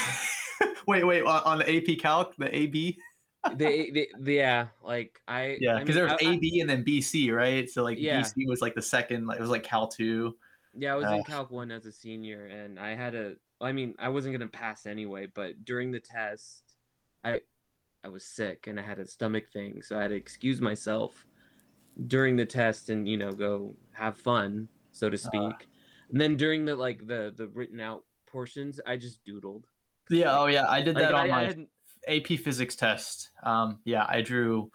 wait, 0.88 1.04
wait, 1.06 1.24
on, 1.24 1.42
on 1.44 1.58
the 1.60 1.76
AP 1.94 2.00
Calc, 2.00 2.36
the 2.38 2.56
AB. 2.56 2.98
the, 3.52 3.56
they, 3.56 4.08
they- 4.22 4.36
yeah, 4.36 4.68
like 4.84 5.20
I. 5.28 5.58
Yeah, 5.60 5.76
I 5.76 5.80
because 5.80 5.96
mean, 5.96 6.06
there 6.06 6.14
was 6.16 6.22
I- 6.24 6.30
I- 6.30 6.34
AB 6.34 6.60
and 6.62 6.70
then 6.70 6.84
BC, 6.84 7.32
right? 7.34 7.70
So 7.70 7.84
like 7.84 7.98
Yeah. 8.00 8.22
BC 8.22 8.48
was 8.48 8.62
like 8.62 8.76
the 8.76 8.82
second, 8.82 9.28
like 9.28 9.38
it 9.40 9.42
was 9.42 9.50
like 9.50 9.64
Cal 9.64 9.88
two. 9.88 10.36
Yeah, 10.76 10.94
I 10.94 10.96
was 10.96 11.06
Uh, 11.06 11.16
in 11.18 11.24
Calc 11.26 11.52
1 11.52 11.70
as 11.70 11.86
a 11.86 11.92
senior, 11.92 12.48
and 12.48 12.80
I 12.80 12.96
had 12.96 13.14
a. 13.16 13.36
I 13.62 13.72
mean, 13.72 13.94
I 14.00 14.10
wasn't 14.10 14.34
gonna 14.34 14.48
pass 14.50 14.86
anyway, 14.88 15.28
but 15.34 15.64
during 15.66 15.92
the 15.92 16.00
test, 16.00 16.76
I, 17.24 17.42
I 18.04 18.08
was 18.10 18.26
sick 18.26 18.66
and 18.68 18.80
I 18.80 18.84
had 18.84 18.98
a 19.00 19.06
stomach 19.06 19.46
thing, 19.54 19.82
so 19.84 19.98
I 19.98 20.02
had 20.02 20.08
to 20.10 20.16
excuse 20.16 20.60
myself 20.62 21.26
during 22.08 22.36
the 22.36 22.46
test 22.46 22.90
and 22.90 23.08
you 23.08 23.18
know 23.18 23.32
go 23.32 23.76
have 23.92 24.18
fun, 24.18 24.68
so 24.92 25.10
to 25.10 25.18
speak. 25.18 25.42
Uh. 25.42 25.52
and 26.12 26.20
then 26.20 26.36
during 26.38 26.66
the 26.66 26.76
like 26.76 27.06
the 27.06 27.34
the 27.38 27.48
written 27.50 27.80
out 27.80 28.04
portions, 28.26 28.80
I 28.88 28.98
just 28.98 29.24
doodled. 29.26 29.66
Yeah, 30.10 30.38
oh 30.40 30.48
yeah, 30.48 30.70
I 30.70 30.82
did 30.82 30.96
Like, 30.96 31.06
that 31.06 31.14
on 31.14 31.26
I, 31.26 31.28
my 31.28 31.56
I 32.08 32.18
AP 32.18 32.40
physics 32.40 32.76
test. 32.76 33.30
Um, 33.44 33.80
yeah, 33.86 34.06
I 34.08 34.22
drew. 34.22 34.72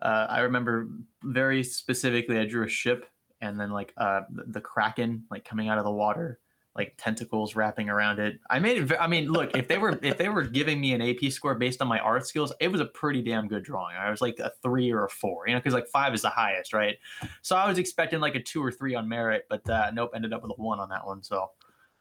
Uh, 0.00 0.26
I 0.28 0.40
remember 0.40 0.88
very 1.22 1.64
specifically. 1.64 2.38
I 2.38 2.44
drew 2.44 2.64
a 2.64 2.68
ship, 2.68 3.06
and 3.40 3.58
then 3.58 3.70
like 3.70 3.92
uh, 3.96 4.22
the, 4.30 4.44
the 4.44 4.60
kraken 4.60 5.24
like 5.30 5.44
coming 5.44 5.68
out 5.68 5.78
of 5.78 5.84
the 5.84 5.90
water, 5.90 6.38
like 6.76 6.94
tentacles 6.96 7.56
wrapping 7.56 7.88
around 7.88 8.20
it. 8.20 8.38
I 8.48 8.58
made 8.60 8.78
it. 8.78 8.84
ve- 8.84 8.96
I 8.96 9.08
mean, 9.08 9.28
look, 9.28 9.56
if 9.56 9.66
they 9.66 9.78
were 9.78 9.98
if 10.02 10.18
they 10.18 10.28
were 10.28 10.42
giving 10.42 10.80
me 10.80 10.92
an 10.92 11.02
AP 11.02 11.32
score 11.32 11.54
based 11.54 11.82
on 11.82 11.88
my 11.88 11.98
art 11.98 12.26
skills, 12.26 12.52
it 12.60 12.68
was 12.68 12.80
a 12.80 12.86
pretty 12.86 13.22
damn 13.22 13.48
good 13.48 13.64
drawing. 13.64 13.96
I 13.96 14.10
was 14.10 14.20
like 14.20 14.38
a 14.38 14.52
three 14.62 14.92
or 14.92 15.04
a 15.04 15.10
four, 15.10 15.48
you 15.48 15.54
know, 15.54 15.58
because 15.58 15.74
like 15.74 15.88
five 15.88 16.14
is 16.14 16.22
the 16.22 16.28
highest, 16.28 16.72
right? 16.72 16.96
So 17.42 17.56
I 17.56 17.66
was 17.68 17.78
expecting 17.78 18.20
like 18.20 18.36
a 18.36 18.42
two 18.42 18.62
or 18.62 18.70
three 18.70 18.94
on 18.94 19.08
merit, 19.08 19.46
but 19.48 19.68
uh, 19.68 19.90
nope, 19.92 20.12
ended 20.14 20.32
up 20.32 20.42
with 20.42 20.52
a 20.52 20.62
one 20.62 20.78
on 20.78 20.88
that 20.90 21.04
one. 21.04 21.22
So 21.22 21.50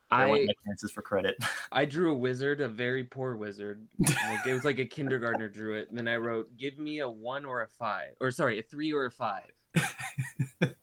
I 0.09 0.23
I 0.23 0.25
went 0.29 0.45
my 0.47 0.53
chances 0.65 0.91
for 0.91 1.01
credit. 1.01 1.35
I 1.71 1.85
drew 1.85 2.11
a 2.11 2.17
wizard, 2.17 2.61
a 2.61 2.67
very 2.67 3.03
poor 3.03 3.35
wizard. 3.35 3.85
Like, 3.99 4.45
it 4.47 4.53
was 4.53 4.63
like 4.65 4.79
a 4.79 4.85
kindergartner 4.97 5.49
drew 5.49 5.75
it, 5.75 5.89
and 5.89 5.97
then 5.97 6.07
I 6.07 6.15
wrote, 6.17 6.55
"Give 6.57 6.77
me 6.79 6.99
a 6.99 7.09
one 7.09 7.43
or 7.45 7.61
a 7.61 7.67
five, 7.67 8.11
or 8.21 8.31
sorry, 8.31 8.59
a 8.59 8.63
three 8.63 8.93
or 8.93 9.05
a 9.05 9.11
five. 9.11 9.51
did 10.61 10.81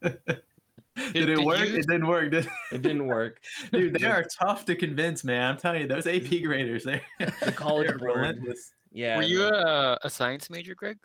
it 1.15 1.25
did 1.25 1.39
work? 1.39 1.59
you- 1.67 1.75
It 1.77 1.87
didn't 1.87 2.07
work. 2.07 2.31
Did 2.31 2.47
It 2.71 2.81
didn't 2.81 3.05
work. 3.07 3.41
Dude, 3.71 3.95
they 3.95 4.05
are 4.07 4.23
tough 4.23 4.65
to 4.65 4.75
convince, 4.75 5.23
man. 5.23 5.51
I'm 5.51 5.57
telling 5.57 5.81
you, 5.81 5.87
those 5.87 6.07
AP 6.07 6.43
graders, 6.43 6.83
they 6.83 7.01
The 7.19 7.51
college 7.51 7.87
they're 7.87 7.97
relentless. 7.97 8.71
Yeah. 8.91 9.17
Were 9.17 9.23
you 9.23 9.43
a, 9.43 9.97
a 10.03 10.09
science 10.09 10.49
major, 10.49 10.73
Greg? 10.75 10.97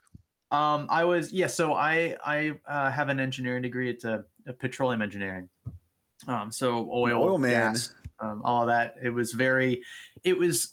Um, 0.52 0.86
I 0.90 1.04
was 1.04 1.32
yeah. 1.32 1.46
So 1.48 1.74
I 1.74 2.16
I 2.24 2.52
uh, 2.68 2.90
have 2.90 3.08
an 3.08 3.18
engineering 3.20 3.62
degree. 3.62 3.88
It's 3.90 4.04
a, 4.04 4.24
a 4.46 4.52
petroleum 4.52 5.00
engineering. 5.02 5.48
Um, 6.28 6.50
so 6.52 6.88
oil, 6.92 7.22
Oil 7.22 7.38
man. 7.38 7.72
gas. 7.72 7.94
Um, 8.20 8.42
all 8.44 8.66
that. 8.66 8.94
It 9.02 9.10
was 9.10 9.32
very, 9.32 9.82
it 10.24 10.36
was, 10.36 10.72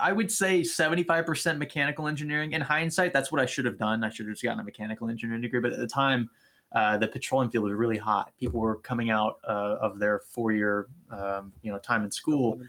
I 0.00 0.12
would 0.12 0.30
say 0.30 0.60
75% 0.62 1.58
mechanical 1.58 2.06
engineering. 2.08 2.52
In 2.52 2.60
hindsight, 2.60 3.12
that's 3.12 3.32
what 3.32 3.40
I 3.40 3.46
should 3.46 3.64
have 3.64 3.78
done. 3.78 4.04
I 4.04 4.10
should 4.10 4.26
have 4.26 4.34
just 4.34 4.44
gotten 4.44 4.60
a 4.60 4.64
mechanical 4.64 5.08
engineering 5.08 5.42
degree. 5.42 5.60
But 5.60 5.72
at 5.72 5.78
the 5.78 5.86
time, 5.86 6.30
uh, 6.72 6.98
the 6.98 7.08
petroleum 7.08 7.50
field 7.50 7.64
was 7.64 7.72
really 7.72 7.96
hot. 7.96 8.32
People 8.38 8.60
were 8.60 8.76
coming 8.76 9.10
out 9.10 9.38
uh, 9.48 9.76
of 9.80 9.98
their 9.98 10.20
four-year, 10.30 10.86
um, 11.10 11.52
you 11.62 11.72
know, 11.72 11.78
time 11.78 12.04
in 12.04 12.10
school 12.10 12.60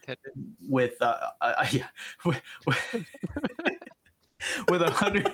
with, 0.68 0.94
uh, 1.02 1.18
uh 1.42 1.66
yeah, 1.72 1.88
with, 2.26 2.42
with 4.70 4.82
a 4.82 4.90
hundred. 4.90 5.32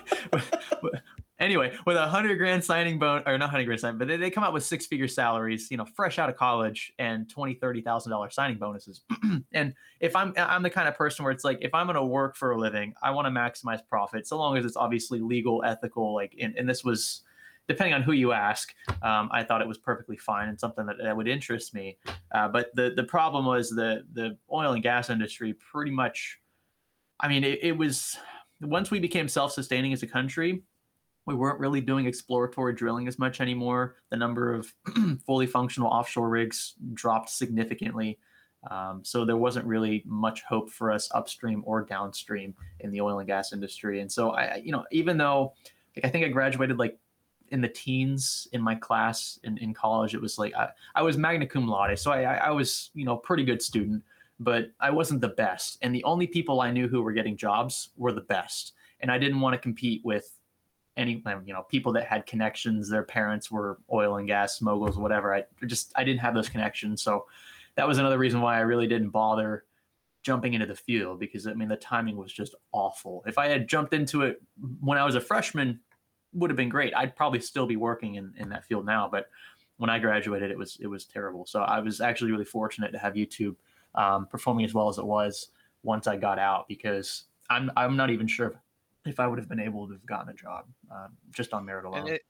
Anyway, 1.40 1.76
with 1.86 1.98
a 1.98 2.08
hundred 2.08 2.38
grand 2.38 2.64
signing 2.64 3.00
bone 3.00 3.24
or 3.26 3.38
not 3.38 3.50
hundred 3.50 3.66
grand 3.66 3.80
signing, 3.80 3.98
but 3.98 4.08
they, 4.08 4.18
they 4.18 4.30
come 4.30 4.44
out 4.44 4.54
with 4.54 4.64
six 4.64 4.86
figure 4.86 5.08
salaries, 5.08 5.70
you 5.70 5.78
know, 5.78 5.86
fresh 5.96 6.20
out 6.20 6.30
of 6.30 6.36
college 6.36 6.94
and 7.00 7.30
twenty, 7.30 7.54
thirty 7.56 7.82
thousand 7.82 8.12
dollar 8.12 8.30
signing 8.30 8.58
bonuses. 8.58 9.02
and 9.54 9.74
if 10.00 10.16
I'm 10.16 10.34
I'm 10.38 10.64
the 10.64 10.70
kind 10.70 10.88
of 10.88 10.96
person 10.96 11.24
where 11.24 11.32
it's 11.32 11.44
like 11.44 11.60
if 11.62 11.74
I'm 11.74 11.88
gonna 11.88 12.06
work 12.06 12.36
for 12.36 12.52
a 12.52 12.58
living, 12.58 12.94
I 13.02 13.12
want 13.12 13.26
to 13.26 13.32
maximize 13.32 13.80
profit, 13.88 14.28
so 14.28 14.38
long 14.38 14.58
as 14.58 14.66
it's 14.66 14.78
obviously 14.78 15.20
legal, 15.20 15.64
ethical, 15.66 16.14
like 16.14 16.36
and, 16.42 16.56
and 16.58 16.68
this 16.68 16.84
was 16.84 17.24
depending 17.68 17.94
on 17.96 18.04
who 18.04 18.12
you 18.12 18.32
ask, 18.32 18.74
um, 19.02 19.28
I 19.32 19.44
thought 19.44 19.62
it 19.62 19.68
was 19.68 19.80
perfectly 19.80 20.18
fine 20.18 20.50
and 20.50 20.60
something 20.60 20.86
that, 20.86 20.98
that 21.02 21.18
would 21.18 21.28
interest 21.28 21.74
me. 21.74 21.98
Uh, 22.34 22.48
but 22.48 22.70
the 22.76 22.94
the 22.96 23.04
problem 23.04 23.46
was 23.46 23.70
the 23.70 24.04
the 24.14 24.38
oil 24.52 24.74
and 24.74 24.84
gas 24.84 25.10
industry 25.10 25.54
pretty 25.54 25.92
much. 25.92 26.40
I 27.20 27.30
mean, 27.30 27.46
it, 27.46 27.60
it 27.64 27.78
was 27.78 28.18
once 28.62 28.92
we 28.92 29.00
became 29.00 29.28
self 29.28 29.54
sustaining 29.54 29.94
as 29.94 30.04
a 30.04 30.08
country, 30.08 30.62
we 31.26 31.36
weren't 31.36 31.60
really 31.60 31.82
doing 31.82 32.06
exploratory 32.06 32.74
drilling 32.74 33.08
as 33.08 33.18
much 33.18 33.42
anymore. 33.42 33.96
The 34.10 34.18
number 34.18 34.54
of 34.54 34.74
fully 35.26 35.48
functional 35.48 35.90
offshore 35.90 36.30
rigs 36.30 36.76
dropped 36.94 37.30
significantly. 37.30 38.20
Um, 38.70 39.02
so 39.04 39.26
there 39.26 39.38
wasn't 39.38 39.66
really 39.66 40.04
much 40.06 40.44
hope 40.44 40.72
for 40.72 40.92
us 40.92 41.10
upstream 41.14 41.64
or 41.66 41.84
downstream 41.84 42.56
in 42.80 42.92
the 42.92 43.02
oil 43.02 43.20
and 43.20 43.28
gas 43.28 43.54
industry. 43.54 44.02
And 44.02 44.12
so 44.12 44.32
I, 44.32 44.62
you 44.64 44.72
know, 44.72 44.86
even 44.92 45.18
though 45.18 45.54
like, 45.96 46.06
I 46.06 46.10
think 46.10 46.26
I 46.26 46.30
graduated 46.30 46.78
like 46.78 46.98
in 47.50 47.62
the 47.62 47.70
teens 47.70 48.48
in 48.54 48.62
my 48.62 48.76
class 48.76 49.40
in, 49.44 49.58
in 49.60 49.74
college, 49.74 50.16
it 50.16 50.22
was 50.22 50.38
like 50.38 50.54
I, 50.56 50.70
I 50.96 51.02
was 51.02 51.18
magna 51.18 51.46
cum 51.46 51.68
laude. 51.68 51.98
So 51.98 52.12
I, 52.12 52.36
I 52.36 52.52
was, 52.52 52.92
you 52.94 53.06
know, 53.06 53.18
pretty 53.18 53.44
good 53.44 53.62
student, 53.62 54.04
but 54.40 54.72
I 54.80 54.90
wasn't 54.90 55.22
the 55.22 55.30
best. 55.30 55.78
And 55.82 55.94
the 55.94 56.04
only 56.04 56.28
people 56.28 56.62
I 56.62 56.72
knew 56.72 56.88
who 56.88 57.02
were 57.02 57.14
getting 57.14 57.38
jobs 57.38 57.90
were 57.98 58.14
the 58.14 58.22
best. 58.22 58.74
And 59.00 59.12
I 59.12 59.20
didn't 59.20 59.42
want 59.42 59.54
to 59.54 59.60
compete 59.60 60.02
with 60.04 60.40
any 60.98 61.22
you 61.46 61.54
know 61.54 61.64
people 61.64 61.92
that 61.94 62.06
had 62.06 62.26
connections 62.26 62.90
their 62.90 63.04
parents 63.04 63.52
were 63.52 63.80
oil 63.92 64.18
and 64.18 64.28
gas 64.28 64.62
moguls 64.62 64.98
whatever. 64.98 65.34
I 65.34 65.44
just 65.66 65.92
i 65.96 66.04
didn't 66.04 66.22
have 66.22 66.34
those 66.34 66.50
connections. 66.50 67.02
So 67.02 67.26
that 67.76 67.88
was 67.88 67.98
another 67.98 68.18
reason 68.18 68.42
why 68.42 68.58
i 68.58 68.62
really 68.62 68.88
didn't 68.88 69.10
bother 69.10 69.66
jumping 70.24 70.54
into 70.54 70.66
the 70.66 70.76
field 70.76 71.20
because 71.20 71.46
i 71.48 71.54
mean 71.54 71.68
the 71.68 71.76
timing 71.76 72.18
was 72.18 72.32
just 72.32 72.56
awful. 72.72 73.24
If 73.28 73.38
i 73.38 73.48
had 73.48 73.68
jumped 73.68 73.94
into 73.94 74.24
it 74.24 74.42
when 74.80 74.98
i 74.98 75.06
was 75.06 75.16
a 75.16 75.22
freshman 75.22 75.80
would 76.34 76.50
have 76.50 76.58
been 76.58 76.70
great. 76.70 76.94
I'd 76.94 77.16
probably 77.16 77.40
still 77.40 77.66
be 77.66 77.78
working 77.78 78.16
in, 78.16 78.34
in 78.38 78.50
that 78.50 78.66
field 78.66 78.86
now 78.86 79.10
but 79.10 79.28
when 79.78 79.90
i 79.90 80.00
graduated 80.00 80.52
it 80.52 80.58
was 80.58 80.78
it 80.80 80.88
was 80.88 81.06
terrible. 81.06 81.46
So 81.46 81.62
i 81.62 81.80
was 81.80 82.00
actually 82.02 82.32
really 82.32 82.46
fortunate 82.46 82.92
to 82.92 83.00
have 83.00 83.14
youtube 83.14 83.56
um, 83.96 84.28
performing 84.28 84.66
as 84.66 84.74
well 84.74 84.90
as 84.90 84.98
it 84.98 85.06
was 85.06 85.50
once 85.84 86.08
i 86.08 86.16
got 86.16 86.40
out 86.40 86.68
because 86.68 87.26
i'm 87.50 87.72
i'm 87.78 87.96
not 87.96 88.10
even 88.10 88.28
sure 88.28 88.48
if 88.48 88.54
I 89.20 89.28
would 89.28 89.40
have 89.40 89.50
been 89.50 89.60
able 89.60 89.88
to 89.88 89.94
have 89.94 90.06
gotten 90.06 90.30
a 90.30 90.34
job 90.34 90.66
um, 90.92 91.18
just 91.32 91.54
on 91.54 91.66
merit 91.66 91.86
alone. 91.86 92.08
It, 92.08 92.22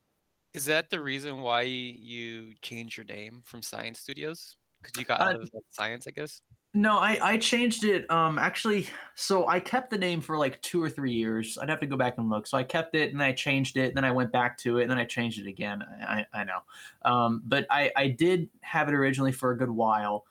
is 0.54 0.66
that 0.66 0.90
the 0.90 1.02
reason 1.02 1.42
why 1.42 1.64
you 1.64 2.54
changed 2.62 2.98
your 2.98 3.06
name 3.06 3.42
from 3.44 3.62
Science 3.62 4.00
Studios? 4.00 4.56
Because 4.82 5.00
you 5.00 5.06
got 5.06 5.20
out 5.20 5.36
uh, 5.36 5.40
of 5.40 5.50
science, 5.72 6.08
I 6.08 6.12
guess. 6.12 6.42
No, 6.74 6.98
I, 6.98 7.18
I 7.22 7.38
changed 7.38 7.86
it. 7.86 8.10
Um, 8.12 8.38
actually, 8.38 8.88
so 9.16 9.48
I 9.48 9.60
kept 9.60 9.90
the 9.90 9.98
name 9.98 10.22
for 10.22 10.38
like 10.38 10.62
two 10.62 10.84
or 10.84 10.90
three 10.90 11.14
years. 11.14 11.58
I'd 11.58 11.70
have 11.70 11.80
to 11.80 11.88
go 11.88 11.98
back 11.98 12.16
and 12.18 12.30
look. 12.30 12.48
So 12.48 12.58
I 12.58 12.64
kept 12.64 12.96
it, 12.96 13.14
and 13.14 13.24
I 13.24 13.32
changed 13.32 13.78
it, 13.78 13.88
and 13.88 13.98
then 13.98 14.06
I 14.06 14.12
went 14.12 14.32
back 14.32 14.58
to 14.60 14.78
it, 14.78 14.84
and 14.84 14.92
then 14.92 14.98
I 14.98 15.06
changed 15.06 15.40
it 15.40 15.48
again. 15.48 15.84
I, 16.08 16.26
I 16.34 16.44
know, 16.44 16.60
um, 17.04 17.42
but 17.46 17.66
I 17.70 17.92
I 17.96 18.10
did 18.10 18.50
have 18.62 18.90
it 18.90 18.94
originally 18.94 19.32
for 19.32 19.52
a 19.52 19.58
good 19.58 19.70
while, 19.70 20.26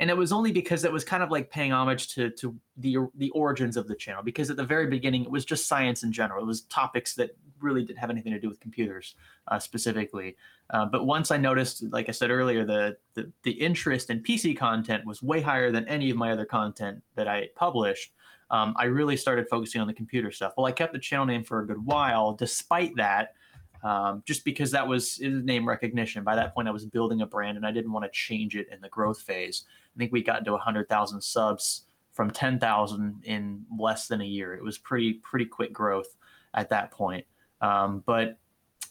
and 0.00 0.10
it 0.10 0.16
was 0.16 0.32
only 0.32 0.52
because 0.52 0.84
it 0.84 0.92
was 0.92 1.04
kind 1.04 1.22
of 1.22 1.30
like 1.30 1.50
paying 1.50 1.72
homage 1.72 2.08
to 2.14 2.30
to 2.30 2.56
the 2.76 2.98
the 3.16 3.30
origins 3.30 3.76
of 3.76 3.86
the 3.88 3.94
channel 3.94 4.22
because 4.22 4.50
at 4.50 4.56
the 4.56 4.64
very 4.64 4.86
beginning 4.86 5.24
it 5.24 5.30
was 5.30 5.44
just 5.44 5.66
science 5.66 6.02
in 6.02 6.12
general 6.12 6.42
it 6.42 6.46
was 6.46 6.62
topics 6.62 7.14
that 7.14 7.36
really 7.60 7.84
didn't 7.84 7.98
have 7.98 8.10
anything 8.10 8.32
to 8.32 8.38
do 8.38 8.48
with 8.48 8.60
computers 8.60 9.16
uh, 9.48 9.58
specifically 9.58 10.36
uh, 10.70 10.86
but 10.86 11.06
once 11.06 11.30
i 11.30 11.36
noticed 11.36 11.84
like 11.90 12.08
i 12.08 12.12
said 12.12 12.30
earlier 12.30 12.64
the, 12.64 12.96
the 13.14 13.30
the 13.42 13.52
interest 13.52 14.10
in 14.10 14.22
pc 14.22 14.56
content 14.56 15.04
was 15.04 15.22
way 15.22 15.40
higher 15.40 15.72
than 15.72 15.86
any 15.88 16.10
of 16.10 16.16
my 16.16 16.32
other 16.32 16.44
content 16.44 17.02
that 17.14 17.26
i 17.26 17.48
published 17.56 18.12
um, 18.50 18.74
i 18.78 18.84
really 18.84 19.16
started 19.16 19.46
focusing 19.48 19.80
on 19.80 19.86
the 19.86 19.94
computer 19.94 20.30
stuff 20.30 20.52
well 20.56 20.66
i 20.66 20.72
kept 20.72 20.92
the 20.92 20.98
channel 20.98 21.26
name 21.26 21.42
for 21.42 21.60
a 21.60 21.66
good 21.66 21.84
while 21.84 22.32
despite 22.32 22.94
that 22.96 23.34
um, 23.82 24.22
just 24.26 24.44
because 24.44 24.70
that 24.72 24.86
was 24.86 25.20
name 25.20 25.68
recognition. 25.68 26.24
By 26.24 26.34
that 26.36 26.54
point, 26.54 26.68
I 26.68 26.72
was 26.72 26.84
building 26.84 27.20
a 27.20 27.26
brand 27.26 27.56
and 27.56 27.66
I 27.66 27.70
didn't 27.70 27.92
want 27.92 28.04
to 28.04 28.10
change 28.12 28.56
it 28.56 28.66
in 28.72 28.80
the 28.80 28.88
growth 28.88 29.20
phase. 29.20 29.64
I 29.98 30.00
think 30.00 30.12
we 30.12 30.22
got 30.22 30.44
to 30.44 30.52
100,000 30.52 31.20
subs 31.20 31.82
from 32.12 32.30
10,000 32.30 33.22
in 33.24 33.64
less 33.76 34.06
than 34.06 34.20
a 34.20 34.24
year. 34.24 34.54
It 34.54 34.62
was 34.62 34.78
pretty 34.78 35.14
pretty 35.14 35.44
quick 35.44 35.72
growth 35.72 36.16
at 36.54 36.68
that 36.70 36.92
point. 36.92 37.26
Um, 37.60 38.04
but 38.06 38.38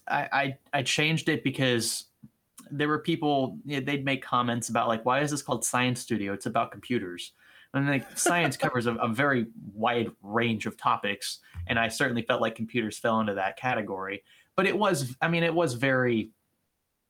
I, 0.07 0.27
I, 0.31 0.57
I 0.73 0.81
changed 0.83 1.29
it 1.29 1.45
because 1.45 2.05
there 2.69 2.89
were 2.89 2.99
people 2.99 3.57
you 3.65 3.79
know, 3.79 3.85
they'd 3.85 4.03
make 4.03 4.21
comments 4.21 4.67
about 4.67 4.89
like 4.89 5.05
why 5.05 5.21
is 5.21 5.31
this 5.31 5.41
called 5.41 5.63
Science 5.63 6.01
Studio? 6.01 6.33
It's 6.33 6.45
about 6.45 6.71
computers. 6.71 7.31
And 7.73 7.87
like 7.87 8.05
science 8.17 8.57
covers 8.57 8.85
a, 8.85 8.95
a 8.95 9.07
very 9.07 9.47
wide 9.73 10.11
range 10.21 10.65
of 10.65 10.75
topics, 10.75 11.39
and 11.67 11.79
I 11.79 11.87
certainly 11.87 12.23
felt 12.23 12.41
like 12.41 12.55
computers 12.55 12.97
fell 12.97 13.21
into 13.21 13.33
that 13.35 13.57
category. 13.57 14.23
But 14.57 14.65
it 14.65 14.77
was, 14.77 15.15
I 15.21 15.29
mean, 15.29 15.43
it 15.43 15.53
was 15.53 15.75
very 15.75 16.31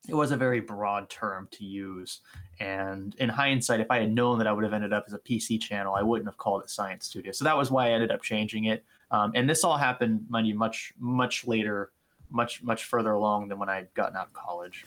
it 0.07 0.15
was 0.15 0.31
a 0.31 0.37
very 0.37 0.59
broad 0.59 1.09
term 1.09 1.47
to 1.51 1.65
use. 1.65 2.21
And 2.59 3.13
in 3.15 3.29
hindsight, 3.29 3.81
if 3.81 3.87
I 3.89 3.99
had 3.99 4.11
known 4.11 4.37
that 4.39 4.47
I 4.47 4.53
would 4.53 4.63
have 4.63 4.73
ended 4.73 4.93
up 4.93 5.05
as 5.07 5.13
a 5.13 5.19
PC 5.19 5.61
channel, 5.61 5.95
I 5.95 6.01
wouldn't 6.01 6.27
have 6.27 6.37
called 6.37 6.63
it 6.63 6.69
Science 6.69 7.05
Studio. 7.05 7.31
So 7.31 7.45
that 7.45 7.57
was 7.57 7.69
why 7.69 7.87
I 7.87 7.91
ended 7.91 8.11
up 8.11 8.21
changing 8.21 8.65
it. 8.65 8.83
Um, 9.11 9.31
and 9.35 9.49
this 9.49 9.63
all 9.63 9.77
happened, 9.77 10.25
mind 10.29 10.47
you, 10.47 10.55
much, 10.55 10.93
much 10.99 11.45
later, 11.45 11.91
much, 12.29 12.63
much 12.63 12.85
further 12.85 13.11
along 13.11 13.49
than 13.49 13.59
when 13.59 13.69
I'd 13.69 13.93
gotten 13.93 14.15
out 14.15 14.27
of 14.27 14.33
college. 14.33 14.85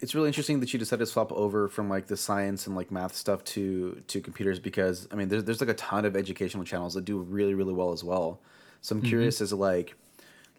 It's 0.00 0.16
really 0.16 0.28
interesting 0.28 0.58
that 0.60 0.72
you 0.72 0.78
decided 0.78 1.04
to 1.04 1.10
swap 1.10 1.30
over 1.30 1.68
from 1.68 1.88
like 1.88 2.08
the 2.08 2.16
science 2.16 2.66
and 2.66 2.74
like 2.74 2.90
math 2.90 3.14
stuff 3.14 3.44
to 3.44 4.02
to 4.08 4.20
computers 4.20 4.58
because 4.58 5.06
I 5.12 5.14
mean 5.14 5.28
there's 5.28 5.44
there's 5.44 5.60
like 5.60 5.70
a 5.70 5.74
ton 5.74 6.04
of 6.04 6.16
educational 6.16 6.64
channels 6.64 6.94
that 6.94 7.04
do 7.04 7.20
really 7.20 7.54
really 7.54 7.72
well 7.72 7.92
as 7.92 8.02
well. 8.02 8.40
So 8.80 8.96
I'm 8.96 9.00
mm-hmm. 9.00 9.10
curious 9.10 9.40
as 9.40 9.52
like 9.52 9.94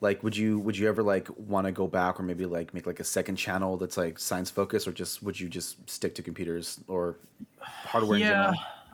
like 0.04 0.22
would 0.22 0.36
you 0.36 0.60
would 0.60 0.78
you 0.78 0.88
ever 0.88 1.02
like 1.02 1.30
want 1.38 1.66
to 1.66 1.72
go 1.72 1.88
back 1.88 2.20
or 2.20 2.24
maybe 2.24 2.46
like 2.46 2.74
make 2.74 2.86
like 2.86 3.00
a 3.00 3.04
second 3.04 3.38
channel 3.38 3.78
that's 3.78 3.96
like 3.96 4.20
science 4.20 4.52
focused 4.52 4.86
or 4.86 4.92
just 4.92 5.24
would 5.24 5.40
you 5.40 5.48
just 5.48 5.90
stick 5.90 6.14
to 6.14 6.22
computers 6.22 6.82
or 6.90 7.16
hardware 7.60 8.20
yeah 8.20 8.52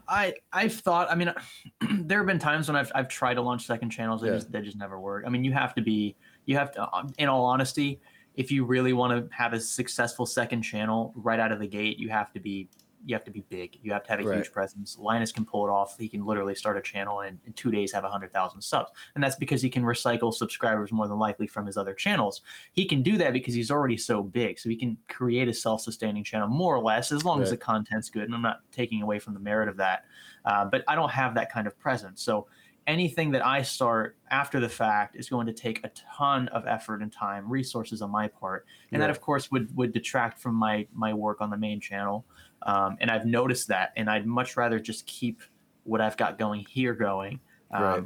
i 0.08 0.32
i've 0.54 0.74
thought 0.74 1.10
i 1.12 1.16
mean 1.16 1.34
there 2.02 2.20
have 2.20 2.28
been 2.28 2.38
times 2.38 2.68
when 2.70 2.76
i've, 2.76 2.92
I've 2.94 3.10
tried 3.10 3.34
to 3.34 3.42
launch 3.42 3.66
second 3.66 3.90
channels 3.90 4.22
that 4.22 4.28
yeah. 4.28 4.34
just 4.36 4.52
that 4.52 4.64
just 4.64 4.78
never 4.78 5.00
work 5.00 5.24
i 5.26 5.30
mean 5.30 5.44
you 5.44 5.52
have 5.52 5.74
to 5.76 5.82
be 5.82 6.16
you 6.46 6.56
have 6.56 6.72
to 6.74 6.88
um, 6.94 7.12
in 7.18 7.28
all 7.28 7.44
honesty 7.44 8.00
if 8.36 8.52
you 8.52 8.64
really 8.64 8.94
want 8.94 9.12
to 9.12 9.36
have 9.36 9.54
a 9.54 9.60
successful 9.60 10.28
second 10.28 10.62
channel 10.62 11.12
right 11.16 11.40
out 11.40 11.52
of 11.52 11.60
the 11.60 11.68
gate 11.68 11.98
you 11.98 12.10
have 12.10 12.32
to 12.34 12.40
be 12.40 12.70
you 13.10 13.16
have 13.16 13.24
to 13.26 13.32
be 13.32 13.44
big. 13.50 13.80
You 13.82 13.92
have 13.92 14.04
to 14.04 14.12
have 14.12 14.20
a 14.20 14.24
right. 14.24 14.38
huge 14.38 14.52
presence. 14.52 14.98
Linus 15.00 15.32
can 15.32 15.44
pull 15.44 15.66
it 15.66 15.72
off. 15.72 15.98
He 15.98 16.08
can 16.08 16.26
literally 16.26 16.54
start 16.54 16.78
a 16.78 16.82
channel 16.82 17.22
and 17.22 17.40
in 17.46 17.54
two 17.54 17.72
days 17.72 17.92
have 17.92 18.04
100,000 18.04 18.62
subs. 18.62 18.92
And 19.16 19.24
that's 19.24 19.36
because 19.36 19.62
he 19.62 19.70
can 19.70 19.84
recycle 19.84 20.32
subscribers 20.32 20.92
more 20.92 21.08
than 21.08 21.18
likely 21.18 21.48
from 21.48 21.66
his 21.66 21.76
other 21.76 21.96
channels. 21.96 22.42
He 22.72 22.86
can 22.86 23.02
do 23.02 23.18
that 23.18 23.34
because 23.34 23.56
he's 23.56 23.72
already 23.72 23.98
so 23.98 24.22
big. 24.22 24.60
So 24.60 24.70
he 24.70 24.76
can 24.76 24.96
create 25.08 25.48
a 25.48 25.54
self 25.54 25.82
sustaining 25.82 26.24
channel 26.24 26.48
more 26.48 26.76
or 26.76 26.84
less 26.84 27.12
as 27.12 27.26
long 27.26 27.40
right. 27.40 27.46
as 27.46 27.50
the 27.50 27.58
content's 27.58 28.10
good. 28.10 28.24
And 28.24 28.36
I'm 28.36 28.44
not 28.44 28.60
taking 28.72 29.02
away 29.02 29.18
from 29.18 29.34
the 29.34 29.40
merit 29.40 29.70
of 29.70 29.78
that. 29.78 30.06
Uh, 30.46 30.66
but 30.66 30.84
I 30.88 30.96
don't 30.96 31.12
have 31.12 31.34
that 31.34 31.52
kind 31.52 31.66
of 31.66 31.78
presence. 31.80 32.22
So 32.22 32.48
anything 32.90 33.30
that 33.32 33.46
I 33.46 33.62
start 33.62 34.18
after 34.32 34.60
the 34.60 34.68
fact 34.68 35.16
is 35.16 35.30
going 35.30 35.46
to 35.46 35.54
take 35.54 35.86
a 35.86 35.92
ton 36.18 36.48
of 36.50 36.66
effort 36.66 37.02
and 37.02 37.12
time, 37.12 37.48
resources 37.48 38.02
on 38.02 38.10
my 38.10 38.28
part, 38.28 38.66
and 38.92 39.00
yeah. 39.00 39.08
that 39.08 39.12
of 39.12 39.22
course 39.22 39.52
would 39.52 39.76
would 39.78 39.94
detract 39.94 40.40
from 40.40 40.56
my 40.56 40.88
my 40.94 41.14
work 41.14 41.40
on 41.40 41.50
the 41.52 41.58
main 41.58 41.80
channel. 41.80 42.26
Um, 42.64 42.98
and 43.00 43.10
I've 43.10 43.26
noticed 43.26 43.68
that, 43.70 43.94
and 43.96 44.10
I'd 44.10 44.26
much 44.26 44.58
rather 44.58 44.80
just 44.80 45.06
keep 45.06 45.42
what 45.84 46.02
I've 46.02 46.18
got 46.18 46.38
going 46.38 46.66
here 46.70 46.94
going, 46.94 47.40
um, 47.72 47.84
right. 47.84 48.04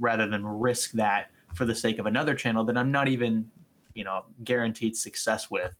rather 0.00 0.28
than 0.28 0.46
risk 0.46 0.92
that 0.92 1.30
for 1.54 1.64
the 1.64 1.74
sake 1.74 1.98
of 1.98 2.06
another 2.06 2.34
channel 2.34 2.64
that 2.64 2.76
I'm 2.76 2.90
not 2.90 3.08
even, 3.08 3.50
you 3.94 4.04
know, 4.04 4.24
guaranteed 4.44 4.96
success 4.96 5.50
with. 5.50 5.74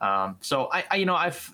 Um, 0.00 0.36
so 0.40 0.68
I, 0.72 0.84
I, 0.90 0.96
you 0.96 1.06
know, 1.06 1.14
I've 1.14 1.52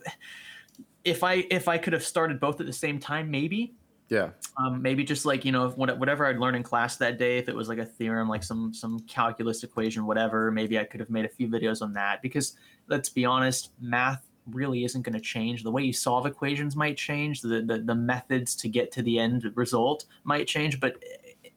if 1.05 1.23
I 1.23 1.47
if 1.51 1.69
I 1.69 1.79
could 1.79 1.93
have 1.93 2.05
started 2.05 2.41
both 2.41 2.61
at 2.61 2.67
the 2.67 2.73
same 2.73 2.99
time, 2.99 3.31
maybe. 3.31 3.75
Yeah. 4.09 4.31
Um, 4.57 4.81
maybe 4.81 5.03
just 5.03 5.27
like 5.27 5.45
you 5.45 5.51
know 5.51 5.71
whatever 5.71 6.27
I'd 6.27 6.39
learned 6.39 6.57
in 6.57 6.63
class 6.63 6.97
that 6.99 7.19
day, 7.19 7.39
if 7.39 7.49
it 7.49 7.55
was 7.55 7.69
like 7.69 7.79
a 7.79 7.85
theorem, 7.85 8.29
like 8.29 8.45
some 8.45 8.73
some 8.73 9.01
calculus 9.01 9.65
equation, 9.65 10.07
whatever, 10.07 10.51
maybe 10.53 10.79
I 10.79 10.85
could 10.85 11.01
have 11.01 11.11
made 11.11 11.25
a 11.25 11.29
few 11.29 11.49
videos 11.49 11.83
on 11.83 11.93
that. 11.95 12.23
Because 12.23 12.57
let's 12.89 13.09
be 13.09 13.25
honest, 13.25 13.71
math 13.81 14.26
really 14.51 14.85
isn't 14.85 15.03
going 15.03 15.15
to 15.15 15.21
change. 15.21 15.63
The 15.63 15.71
way 15.71 15.83
you 15.83 15.93
solve 15.93 16.27
equations 16.27 16.77
might 16.77 16.97
change. 16.97 17.41
The, 17.41 17.63
the 17.63 17.79
the 17.79 17.95
methods 17.95 18.55
to 18.57 18.69
get 18.69 18.93
to 18.93 19.03
the 19.03 19.19
end 19.19 19.51
result 19.55 20.07
might 20.25 20.47
change, 20.47 20.81
but 20.81 20.97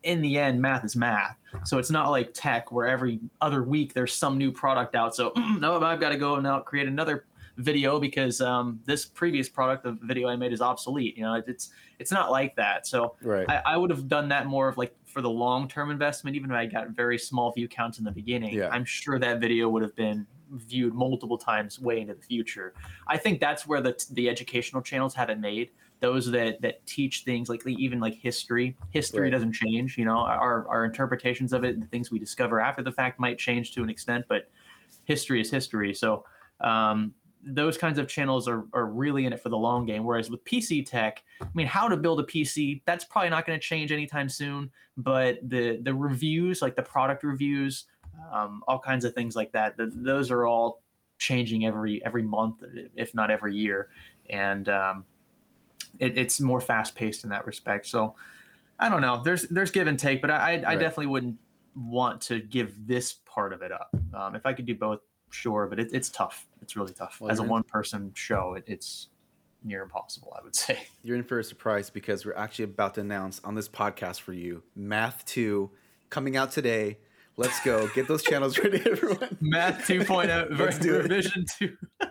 in 0.03 0.21
the 0.21 0.37
end, 0.37 0.61
math 0.61 0.85
is 0.85 0.95
math. 0.95 1.37
So 1.65 1.77
it's 1.77 1.91
not 1.91 2.09
like 2.09 2.31
tech 2.33 2.71
where 2.71 2.87
every 2.87 3.19
other 3.41 3.63
week 3.63 3.93
there's 3.93 4.13
some 4.13 4.37
new 4.37 4.51
product 4.51 4.95
out. 4.95 5.15
So 5.15 5.33
no, 5.59 5.81
I've 5.81 5.99
got 5.99 6.09
to 6.09 6.17
go 6.17 6.35
and 6.35 6.43
now 6.43 6.59
create 6.59 6.87
another 6.87 7.25
video 7.57 7.99
because 7.99 8.39
um, 8.39 8.79
this 8.85 9.05
previous 9.05 9.49
product, 9.49 9.83
the 9.83 9.97
video 10.03 10.29
I 10.29 10.35
made, 10.35 10.53
is 10.53 10.61
obsolete. 10.61 11.17
You 11.17 11.23
know, 11.23 11.33
it's 11.45 11.71
it's 11.99 12.11
not 12.11 12.31
like 12.31 12.55
that. 12.55 12.87
So 12.87 13.15
Right. 13.21 13.47
I, 13.49 13.61
I 13.73 13.77
would 13.77 13.89
have 13.89 14.07
done 14.07 14.29
that 14.29 14.45
more 14.45 14.69
of 14.69 14.77
like 14.77 14.95
for 15.05 15.21
the 15.21 15.29
long 15.29 15.67
term 15.67 15.91
investment, 15.91 16.35
even 16.35 16.49
if 16.51 16.55
I 16.55 16.65
got 16.65 16.89
very 16.91 17.17
small 17.17 17.51
view 17.51 17.67
counts 17.67 17.99
in 17.99 18.05
the 18.05 18.11
beginning. 18.11 18.53
Yeah. 18.53 18.69
I'm 18.71 18.85
sure 18.85 19.19
that 19.19 19.39
video 19.39 19.67
would 19.69 19.81
have 19.81 19.95
been 19.95 20.25
viewed 20.51 20.93
multiple 20.93 21.37
times 21.37 21.79
way 21.79 22.01
into 22.01 22.13
the 22.13 22.21
future. 22.21 22.73
I 23.07 23.17
think 23.17 23.39
that's 23.39 23.67
where 23.67 23.81
the 23.81 23.95
the 24.11 24.29
educational 24.29 24.81
channels 24.81 25.13
have 25.15 25.29
it 25.29 25.39
made. 25.39 25.71
Those 25.99 26.31
that 26.31 26.61
that 26.61 26.85
teach 26.85 27.23
things 27.23 27.49
like 27.49 27.65
even 27.67 27.99
like 27.99 28.15
history. 28.15 28.77
History 28.91 29.23
Right. 29.23 29.31
doesn't 29.31 29.53
change. 29.53 29.97
You 29.97 30.05
know, 30.05 30.17
our 30.17 30.67
our 30.67 30.85
interpretations 30.85 31.53
of 31.53 31.63
it, 31.63 31.79
the 31.79 31.87
things 31.87 32.11
we 32.11 32.19
discover 32.19 32.59
after 32.59 32.81
the 32.81 32.91
fact 32.91 33.19
might 33.19 33.37
change 33.37 33.73
to 33.73 33.83
an 33.83 33.89
extent, 33.89 34.25
but 34.27 34.49
history 35.05 35.41
is 35.41 35.51
history. 35.51 35.93
So 35.93 36.23
um, 36.61 37.13
those 37.43 37.77
kinds 37.77 37.97
of 37.99 38.07
channels 38.07 38.47
are, 38.47 38.65
are 38.73 38.85
really 38.85 39.25
in 39.25 39.33
it 39.33 39.41
for 39.41 39.49
the 39.49 39.57
long 39.57 39.85
game. 39.85 40.03
Whereas 40.03 40.29
with 40.29 40.43
PC 40.45 40.85
tech, 40.85 41.23
I 41.41 41.47
mean, 41.53 41.67
how 41.67 41.87
to 41.87 41.95
build 41.97 42.19
a 42.19 42.23
PC, 42.23 42.81
that's 42.85 43.05
probably 43.05 43.29
not 43.29 43.45
going 43.45 43.57
to 43.57 43.65
change 43.65 43.91
anytime 43.91 44.29
soon. 44.29 44.69
But 44.97 45.39
the 45.43 45.79
the 45.81 45.93
reviews, 45.93 46.61
like 46.61 46.75
the 46.75 46.83
product 46.83 47.23
reviews, 47.23 47.85
um, 48.31 48.63
all 48.67 48.79
kinds 48.79 49.05
of 49.05 49.13
things 49.13 49.35
like 49.35 49.51
that, 49.53 49.77
th- 49.77 49.89
those 49.93 50.31
are 50.31 50.45
all 50.45 50.81
changing 51.17 51.65
every 51.65 52.03
every 52.05 52.23
month, 52.23 52.63
if 52.95 53.13
not 53.13 53.31
every 53.31 53.55
year, 53.55 53.89
and 54.29 54.67
um, 54.69 55.05
it, 55.99 56.17
it's 56.17 56.39
more 56.39 56.61
fast 56.61 56.95
paced 56.95 57.23
in 57.23 57.29
that 57.31 57.45
respect. 57.45 57.87
So 57.87 58.15
I 58.79 58.89
don't 58.89 59.01
know. 59.01 59.21
There's 59.23 59.43
there's 59.43 59.71
give 59.71 59.87
and 59.87 59.99
take, 59.99 60.21
but 60.21 60.31
I 60.31 60.53
I, 60.53 60.71
I 60.71 60.75
definitely 60.75 61.07
wouldn't 61.07 61.37
want 61.75 62.21
to 62.21 62.39
give 62.39 62.87
this 62.87 63.13
part 63.25 63.53
of 63.53 63.61
it 63.61 63.71
up. 63.71 63.89
Um, 64.13 64.35
if 64.35 64.45
I 64.45 64.53
could 64.53 64.65
do 64.65 64.75
both, 64.75 64.99
sure, 65.29 65.67
but 65.67 65.79
it, 65.79 65.89
it's 65.93 66.09
tough. 66.09 66.47
It's 66.61 66.75
really 66.75 66.93
tough. 66.93 67.19
Well, 67.19 67.31
As 67.31 67.39
a 67.39 67.43
one 67.43 67.63
person 67.63 68.11
show, 68.15 68.55
it, 68.55 68.63
it's 68.67 69.07
near 69.63 69.83
impossible, 69.83 70.35
I 70.37 70.43
would 70.43 70.55
say. 70.55 70.79
You're 71.03 71.17
in 71.17 71.23
for 71.23 71.39
a 71.39 71.43
surprise 71.43 71.89
because 71.89 72.25
we're 72.25 72.35
actually 72.35 72.65
about 72.65 72.95
to 72.95 73.01
announce 73.01 73.39
on 73.43 73.55
this 73.55 73.69
podcast 73.69 74.21
for 74.21 74.33
you 74.33 74.63
Math 74.75 75.25
2 75.25 75.69
coming 76.09 76.37
out 76.37 76.51
today. 76.51 76.97
Let's 77.39 77.61
go. 77.61 77.87
Get 77.95 78.05
those 78.09 78.21
channels 78.21 78.57
ready, 78.59 78.81
everyone. 78.85 79.37
Math 79.39 79.87
2.0 79.87 80.59
Let's 80.59 80.77
do 80.77 80.95
it. 80.95 81.03
revision 81.03 81.45
2. 81.57 81.77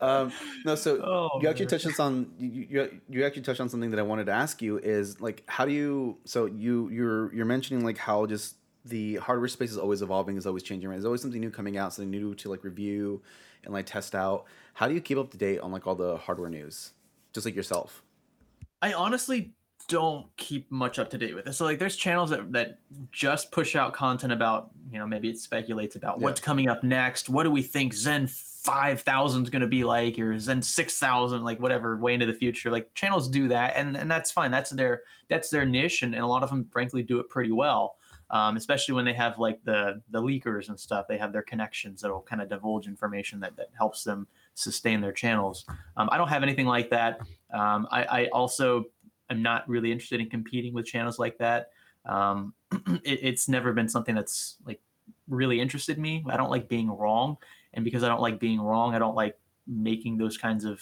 Um, 0.00 0.32
no, 0.66 0.74
so 0.74 1.00
Oh, 1.02 1.40
you 1.40 1.48
actually 1.48 1.66
man. 1.66 1.70
touched 1.78 2.00
on 2.00 2.32
you, 2.38 2.66
you 2.68 3.00
you 3.08 3.24
actually 3.24 3.42
touched 3.42 3.60
on 3.60 3.68
something 3.68 3.90
that 3.90 3.98
I 3.98 4.02
wanted 4.02 4.26
to 4.26 4.32
ask 4.32 4.60
you 4.60 4.78
is 4.78 5.20
like 5.20 5.42
how 5.46 5.64
do 5.64 5.72
you 5.72 6.18
so 6.24 6.46
you 6.46 6.88
you're 6.90 7.32
you're 7.34 7.46
mentioning 7.46 7.84
like 7.84 7.96
how 7.96 8.26
just 8.26 8.56
the 8.84 9.16
hardware 9.16 9.48
space 9.48 9.70
is 9.70 9.78
always 9.78 10.02
evolving 10.02 10.36
is 10.36 10.46
always 10.46 10.62
changing 10.62 10.88
right 10.90 10.96
there's 10.96 11.04
always 11.06 11.22
something 11.22 11.40
new 11.40 11.50
coming 11.50 11.78
out 11.78 11.92
something 11.94 12.10
new 12.10 12.34
to 12.34 12.50
like 12.50 12.62
review 12.64 13.22
and 13.64 13.72
like 13.72 13.86
test 13.86 14.14
out 14.14 14.44
how 14.74 14.86
do 14.88 14.94
you 14.94 15.00
keep 15.00 15.16
up 15.16 15.30
to 15.30 15.38
date 15.38 15.60
on 15.60 15.72
like 15.72 15.86
all 15.86 15.94
the 15.94 16.16
hardware 16.18 16.50
news 16.50 16.92
just 17.32 17.46
like 17.46 17.54
yourself 17.54 18.02
I 18.82 18.92
honestly 18.92 19.52
don't 19.86 20.26
keep 20.36 20.70
much 20.70 20.98
up 20.98 21.10
to 21.10 21.18
date 21.18 21.34
with 21.34 21.46
it. 21.46 21.52
So 21.54 21.64
like 21.64 21.78
there's 21.78 21.96
channels 21.96 22.30
that, 22.30 22.52
that 22.52 22.78
just 23.12 23.50
push 23.52 23.76
out 23.76 23.92
content 23.92 24.32
about, 24.32 24.70
you 24.90 24.98
know, 24.98 25.06
maybe 25.06 25.28
it 25.30 25.38
speculates 25.38 25.96
about 25.96 26.18
Yeah. 26.18 26.24
what's 26.24 26.40
coming 26.40 26.68
up 26.68 26.82
next. 26.82 27.28
What 27.28 27.44
do 27.44 27.50
we 27.50 27.62
think 27.62 27.92
Zen 27.94 28.26
5000 28.28 29.42
is 29.42 29.50
going 29.50 29.60
to 29.62 29.68
be 29.68 29.84
like 29.84 30.18
or 30.18 30.38
Zen 30.38 30.62
6000 30.62 31.44
like 31.44 31.60
whatever 31.60 31.96
way 31.98 32.14
into 32.14 32.26
the 32.26 32.32
future. 32.34 32.70
Like 32.70 32.92
channels 32.94 33.28
do 33.28 33.48
that 33.48 33.74
and 33.76 33.96
and 33.96 34.10
that's 34.10 34.30
fine. 34.30 34.50
That's 34.50 34.70
their 34.70 35.02
that's 35.28 35.50
their 35.50 35.66
niche 35.66 36.02
and, 36.02 36.14
and 36.14 36.24
a 36.24 36.26
lot 36.26 36.42
of 36.42 36.50
them 36.50 36.66
frankly 36.72 37.02
do 37.02 37.20
it 37.20 37.28
pretty 37.28 37.52
well. 37.52 37.96
Um, 38.30 38.56
especially 38.56 38.94
when 38.94 39.04
they 39.04 39.12
have 39.12 39.38
like 39.38 39.62
the 39.64 40.00
the 40.10 40.20
leakers 40.22 40.70
and 40.70 40.80
stuff, 40.80 41.06
they 41.08 41.18
have 41.18 41.30
their 41.32 41.42
connections 41.42 42.00
that'll 42.00 42.22
kind 42.22 42.40
of 42.40 42.48
divulge 42.48 42.86
information 42.86 43.38
that, 43.40 43.54
that 43.56 43.68
helps 43.76 44.02
them 44.02 44.26
sustain 44.54 45.02
their 45.02 45.12
channels. 45.12 45.66
Um, 45.98 46.08
I 46.10 46.16
don't 46.16 46.28
have 46.28 46.42
anything 46.42 46.66
like 46.66 46.88
that. 46.90 47.20
Um, 47.52 47.86
I, 47.90 48.04
I 48.04 48.26
also 48.32 48.86
am 49.30 49.42
not 49.42 49.68
really 49.68 49.92
interested 49.92 50.20
in 50.20 50.28
competing 50.28 50.74
with 50.74 50.86
channels 50.86 51.18
like 51.18 51.38
that. 51.38 51.70
Um, 52.06 52.54
it, 52.72 53.20
it's 53.22 53.48
never 53.48 53.72
been 53.72 53.88
something 53.88 54.14
that's 54.14 54.56
like 54.66 54.80
really 55.28 55.60
interested 55.60 55.98
me. 55.98 56.24
I 56.28 56.36
don't 56.36 56.50
like 56.50 56.68
being 56.68 56.90
wrong, 56.90 57.36
and 57.72 57.84
because 57.84 58.02
I 58.02 58.08
don't 58.08 58.20
like 58.20 58.38
being 58.38 58.60
wrong, 58.60 58.94
I 58.94 58.98
don't 58.98 59.14
like 59.14 59.38
making 59.66 60.18
those 60.18 60.36
kinds 60.36 60.64
of 60.64 60.80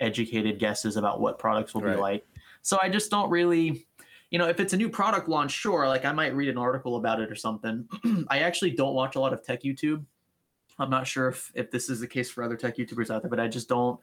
educated 0.00 0.58
guesses 0.58 0.96
about 0.96 1.20
what 1.20 1.38
products 1.38 1.74
will 1.74 1.82
Right. 1.82 1.94
be 1.94 2.00
like. 2.00 2.26
So 2.62 2.78
I 2.82 2.88
just 2.88 3.10
don't 3.10 3.30
really, 3.30 3.86
you 4.30 4.38
know, 4.38 4.48
if 4.48 4.60
it's 4.60 4.72
a 4.72 4.76
new 4.76 4.88
product 4.88 5.28
launch, 5.28 5.52
sure, 5.52 5.88
like 5.88 6.04
I 6.04 6.12
might 6.12 6.34
read 6.34 6.48
an 6.48 6.58
article 6.58 6.96
about 6.96 7.20
it 7.20 7.30
or 7.30 7.34
something. 7.34 7.88
I 8.28 8.40
actually 8.40 8.72
don't 8.72 8.94
watch 8.94 9.16
a 9.16 9.20
lot 9.20 9.32
of 9.32 9.42
tech 9.42 9.62
YouTube. 9.62 10.04
I'm 10.78 10.90
not 10.90 11.06
sure 11.06 11.28
if, 11.28 11.50
if 11.54 11.70
this 11.70 11.88
is 11.88 12.00
the 12.00 12.06
case 12.06 12.30
for 12.30 12.42
other 12.42 12.56
tech 12.56 12.76
YouTubers 12.76 13.10
out 13.10 13.22
there, 13.22 13.30
but 13.30 13.40
I 13.40 13.48
just 13.48 13.68
don't. 13.68 13.98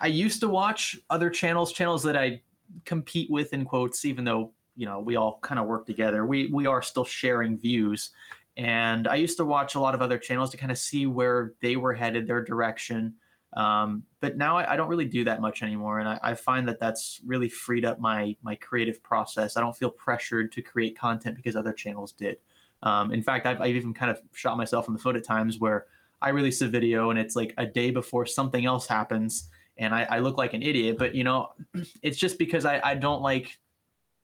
I 0.00 0.06
used 0.06 0.40
to 0.40 0.48
watch 0.48 0.98
other 1.10 1.30
channels, 1.30 1.72
channels 1.72 2.02
that 2.02 2.16
I 2.16 2.42
compete 2.84 3.30
with 3.30 3.52
in 3.52 3.64
quotes, 3.64 4.04
even 4.04 4.24
though 4.24 4.52
you 4.76 4.86
know 4.86 5.00
we 5.00 5.16
all 5.16 5.38
kind 5.42 5.58
of 5.58 5.66
work 5.66 5.86
together. 5.86 6.26
We 6.26 6.48
we 6.48 6.66
are 6.66 6.82
still 6.82 7.04
sharing 7.04 7.58
views, 7.58 8.10
and 8.56 9.08
I 9.08 9.16
used 9.16 9.36
to 9.38 9.44
watch 9.44 9.74
a 9.74 9.80
lot 9.80 9.94
of 9.94 10.02
other 10.02 10.18
channels 10.18 10.50
to 10.50 10.56
kind 10.56 10.72
of 10.72 10.78
see 10.78 11.06
where 11.06 11.54
they 11.60 11.76
were 11.76 11.94
headed, 11.94 12.26
their 12.26 12.42
direction. 12.44 13.14
Um, 13.54 14.04
but 14.20 14.38
now 14.38 14.56
I, 14.56 14.72
I 14.72 14.76
don't 14.76 14.88
really 14.88 15.04
do 15.04 15.24
that 15.24 15.42
much 15.42 15.62
anymore, 15.62 15.98
and 15.98 16.08
I, 16.08 16.18
I 16.22 16.34
find 16.34 16.66
that 16.68 16.80
that's 16.80 17.20
really 17.24 17.48
freed 17.48 17.84
up 17.84 18.00
my 18.00 18.36
my 18.42 18.54
creative 18.56 19.02
process. 19.02 19.56
I 19.56 19.60
don't 19.60 19.76
feel 19.76 19.90
pressured 19.90 20.52
to 20.52 20.62
create 20.62 20.98
content 20.98 21.36
because 21.36 21.56
other 21.56 21.72
channels 21.72 22.12
did. 22.12 22.38
Um, 22.82 23.12
in 23.12 23.22
fact, 23.22 23.46
I've, 23.46 23.60
I've 23.60 23.76
even 23.76 23.94
kind 23.94 24.10
of 24.10 24.20
shot 24.32 24.56
myself 24.56 24.88
in 24.88 24.94
the 24.94 24.98
foot 24.98 25.16
at 25.16 25.24
times 25.24 25.60
where 25.60 25.86
I 26.22 26.30
release 26.30 26.60
a 26.62 26.68
video 26.68 27.10
and 27.10 27.18
it's 27.18 27.34
like 27.36 27.52
a 27.58 27.66
day 27.66 27.90
before 27.90 28.24
something 28.26 28.64
else 28.64 28.86
happens 28.86 29.48
and 29.76 29.94
I, 29.94 30.06
I 30.08 30.18
look 30.20 30.38
like 30.38 30.54
an 30.54 30.62
idiot. 30.62 30.96
But 30.98 31.14
you 31.14 31.24
know, 31.24 31.52
it's 32.02 32.16
just 32.16 32.38
because 32.38 32.64
I, 32.64 32.80
I 32.82 32.94
don't 32.94 33.22
like, 33.22 33.58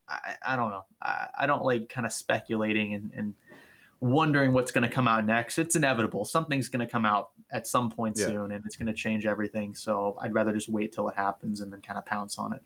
I, 0.08 0.37
I 0.46 0.56
don't 0.56 0.70
know, 0.70 0.84
I, 1.02 1.26
I 1.40 1.46
don't 1.46 1.64
like 1.64 1.88
kind 1.88 2.06
of 2.06 2.12
speculating 2.12 2.94
and, 2.94 3.12
and 3.16 3.34
wondering 4.00 4.52
what's 4.52 4.70
going 4.70 4.88
to 4.88 4.94
come 4.94 5.08
out 5.08 5.26
next. 5.26 5.58
It's 5.58 5.74
inevitable. 5.74 6.24
Something's 6.24 6.68
going 6.68 6.87
to 6.87 6.90
come 6.90 7.04
out 7.04 7.30
at 7.50 7.66
some 7.66 7.90
point 7.90 8.16
Yeah. 8.16 8.26
soon 8.26 8.52
and 8.52 8.64
it's 8.64 8.76
going 8.76 8.87
to 8.87 8.94
change 8.94 9.26
everything. 9.26 9.74
So 9.74 10.16
I'd 10.20 10.32
rather 10.32 10.52
just 10.52 10.68
wait 10.68 10.92
till 10.92 11.08
it 11.08 11.16
happens 11.16 11.61
and 11.61 11.72
then 11.72 11.80
kind 11.80 11.98
of 11.98 12.06
pounce 12.06 12.38
on 12.38 12.52
it. 12.52 12.62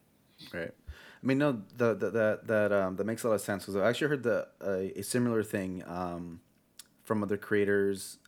Right. 0.52 0.70
I 1.22 1.26
mean, 1.26 1.38
no, 1.38 1.62
the, 1.76 1.94
the 1.94 2.10
that 2.10 2.46
that 2.48 2.72
um, 2.72 2.96
that 2.96 3.04
makes 3.04 3.22
a 3.22 3.28
lot 3.28 3.34
of 3.34 3.40
sense 3.40 3.62
because 3.62 3.76
I 3.76 3.88
actually 3.88 4.08
heard 4.08 4.24
the 4.24 4.48
uh, 4.60 4.98
a 4.98 5.02
similar 5.02 5.44
thing 5.44 5.84
um, 5.86 6.40
from 7.04 7.22
other 7.22 7.36
creators, 7.36 8.18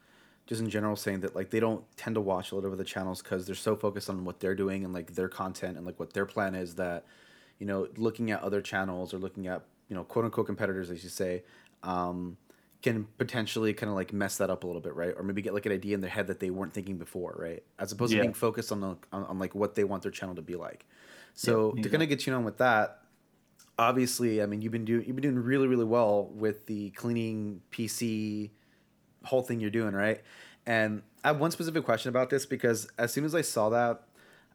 just 0.47 0.61
in 0.61 0.69
general, 0.71 0.97
saying 0.97 1.21
that 1.21 1.35
like 1.35 1.51
they 1.51 1.61
don't 1.61 1.85
tend 1.97 2.15
to 2.17 2.21
watch 2.21 2.53
a 2.53 2.55
lot 2.55 2.65
of 2.65 2.73
other 2.73 2.85
channels 2.85 3.23
because 3.23 3.47
they're 3.47 3.55
so 3.55 3.77
focused 3.77 4.11
on 4.11 4.25
what 4.25 4.41
they're 4.41 4.55
doing 4.55 4.85
and 4.85 4.93
like 4.93 5.15
their 5.15 5.29
content 5.29 5.77
and 5.77 5.87
like 5.87 5.99
what 5.99 6.13
their 6.13 6.27
plan 6.27 6.55
is 6.55 6.75
that, 6.77 7.07
you 7.59 7.67
know, 7.67 7.89
looking 7.97 8.31
at 8.31 8.43
other 8.43 8.61
channels 8.61 9.15
or 9.15 9.19
looking 9.19 9.47
at 9.47 9.67
you 9.89 9.95
know 9.97 10.05
quote 10.05 10.25
unquote 10.25 10.47
competitors, 10.47 10.91
as 10.91 11.03
you 11.05 11.11
say, 11.11 11.45
um, 11.83 12.39
can 12.83 13.05
potentially 13.19 13.73
kind 13.73 13.89
of 13.89 13.97
like 13.97 14.13
mess 14.13 14.37
that 14.39 14.51
up 14.51 14.65
a 14.65 14.67
little 14.67 14.83
bit, 14.83 14.95
right? 14.95 15.15
Or 15.17 15.23
maybe 15.23 15.41
get 15.43 15.55
like 15.55 15.67
an 15.67 15.73
idea 15.73 15.95
in 15.95 16.01
their 16.03 16.11
head 16.11 16.27
that 16.27 16.41
they 16.41 16.51
weren't 16.51 16.75
thinking 16.75 16.99
before, 16.99 17.35
right? 17.39 17.63
As 17.79 17.93
opposed 17.93 18.13
Yeah. 18.13 18.15
to 18.15 18.19
being 18.19 18.35
focused 18.35 18.71
on 18.73 18.81
the 18.81 18.89
on, 19.13 19.25
on 19.25 19.39
like 19.39 19.55
what 19.55 19.75
they 19.75 19.85
want 19.85 20.03
their 20.03 20.13
channel 20.13 20.35
to 20.35 20.43
be 20.43 20.57
like. 20.57 20.87
So 21.35 21.73
Yeah, 21.73 21.83
to 21.83 21.89
kind 21.89 22.03
of 22.03 22.09
get 22.09 22.27
you 22.27 22.35
on 22.35 22.45
with 22.45 22.59
that, 22.59 23.01
obviously, 23.79 24.43
I 24.43 24.47
mean, 24.47 24.63
you've 24.63 24.73
been 24.73 24.85
doing 24.85 25.07
you've 25.07 25.17
been 25.17 25.23
doing 25.23 25.39
really 25.39 25.67
really 25.67 25.85
well 25.85 26.29
with 26.29 26.67
the 26.67 26.91
cleaning 26.93 27.63
PC 27.71 28.53
whole 29.25 29.43
thing 29.43 29.61
you're 29.61 29.71
doing, 29.71 29.95
right? 29.95 30.23
And 30.67 31.03
I 31.23 31.29
have 31.29 31.41
one 31.41 31.51
specific 31.51 31.85
question 31.85 32.09
about 32.09 32.31
this 32.31 32.47
because 32.47 32.89
as 32.99 33.13
soon 33.13 33.25
as 33.25 33.35
I 33.35 33.43
saw 33.43 33.71
that, 33.71 34.03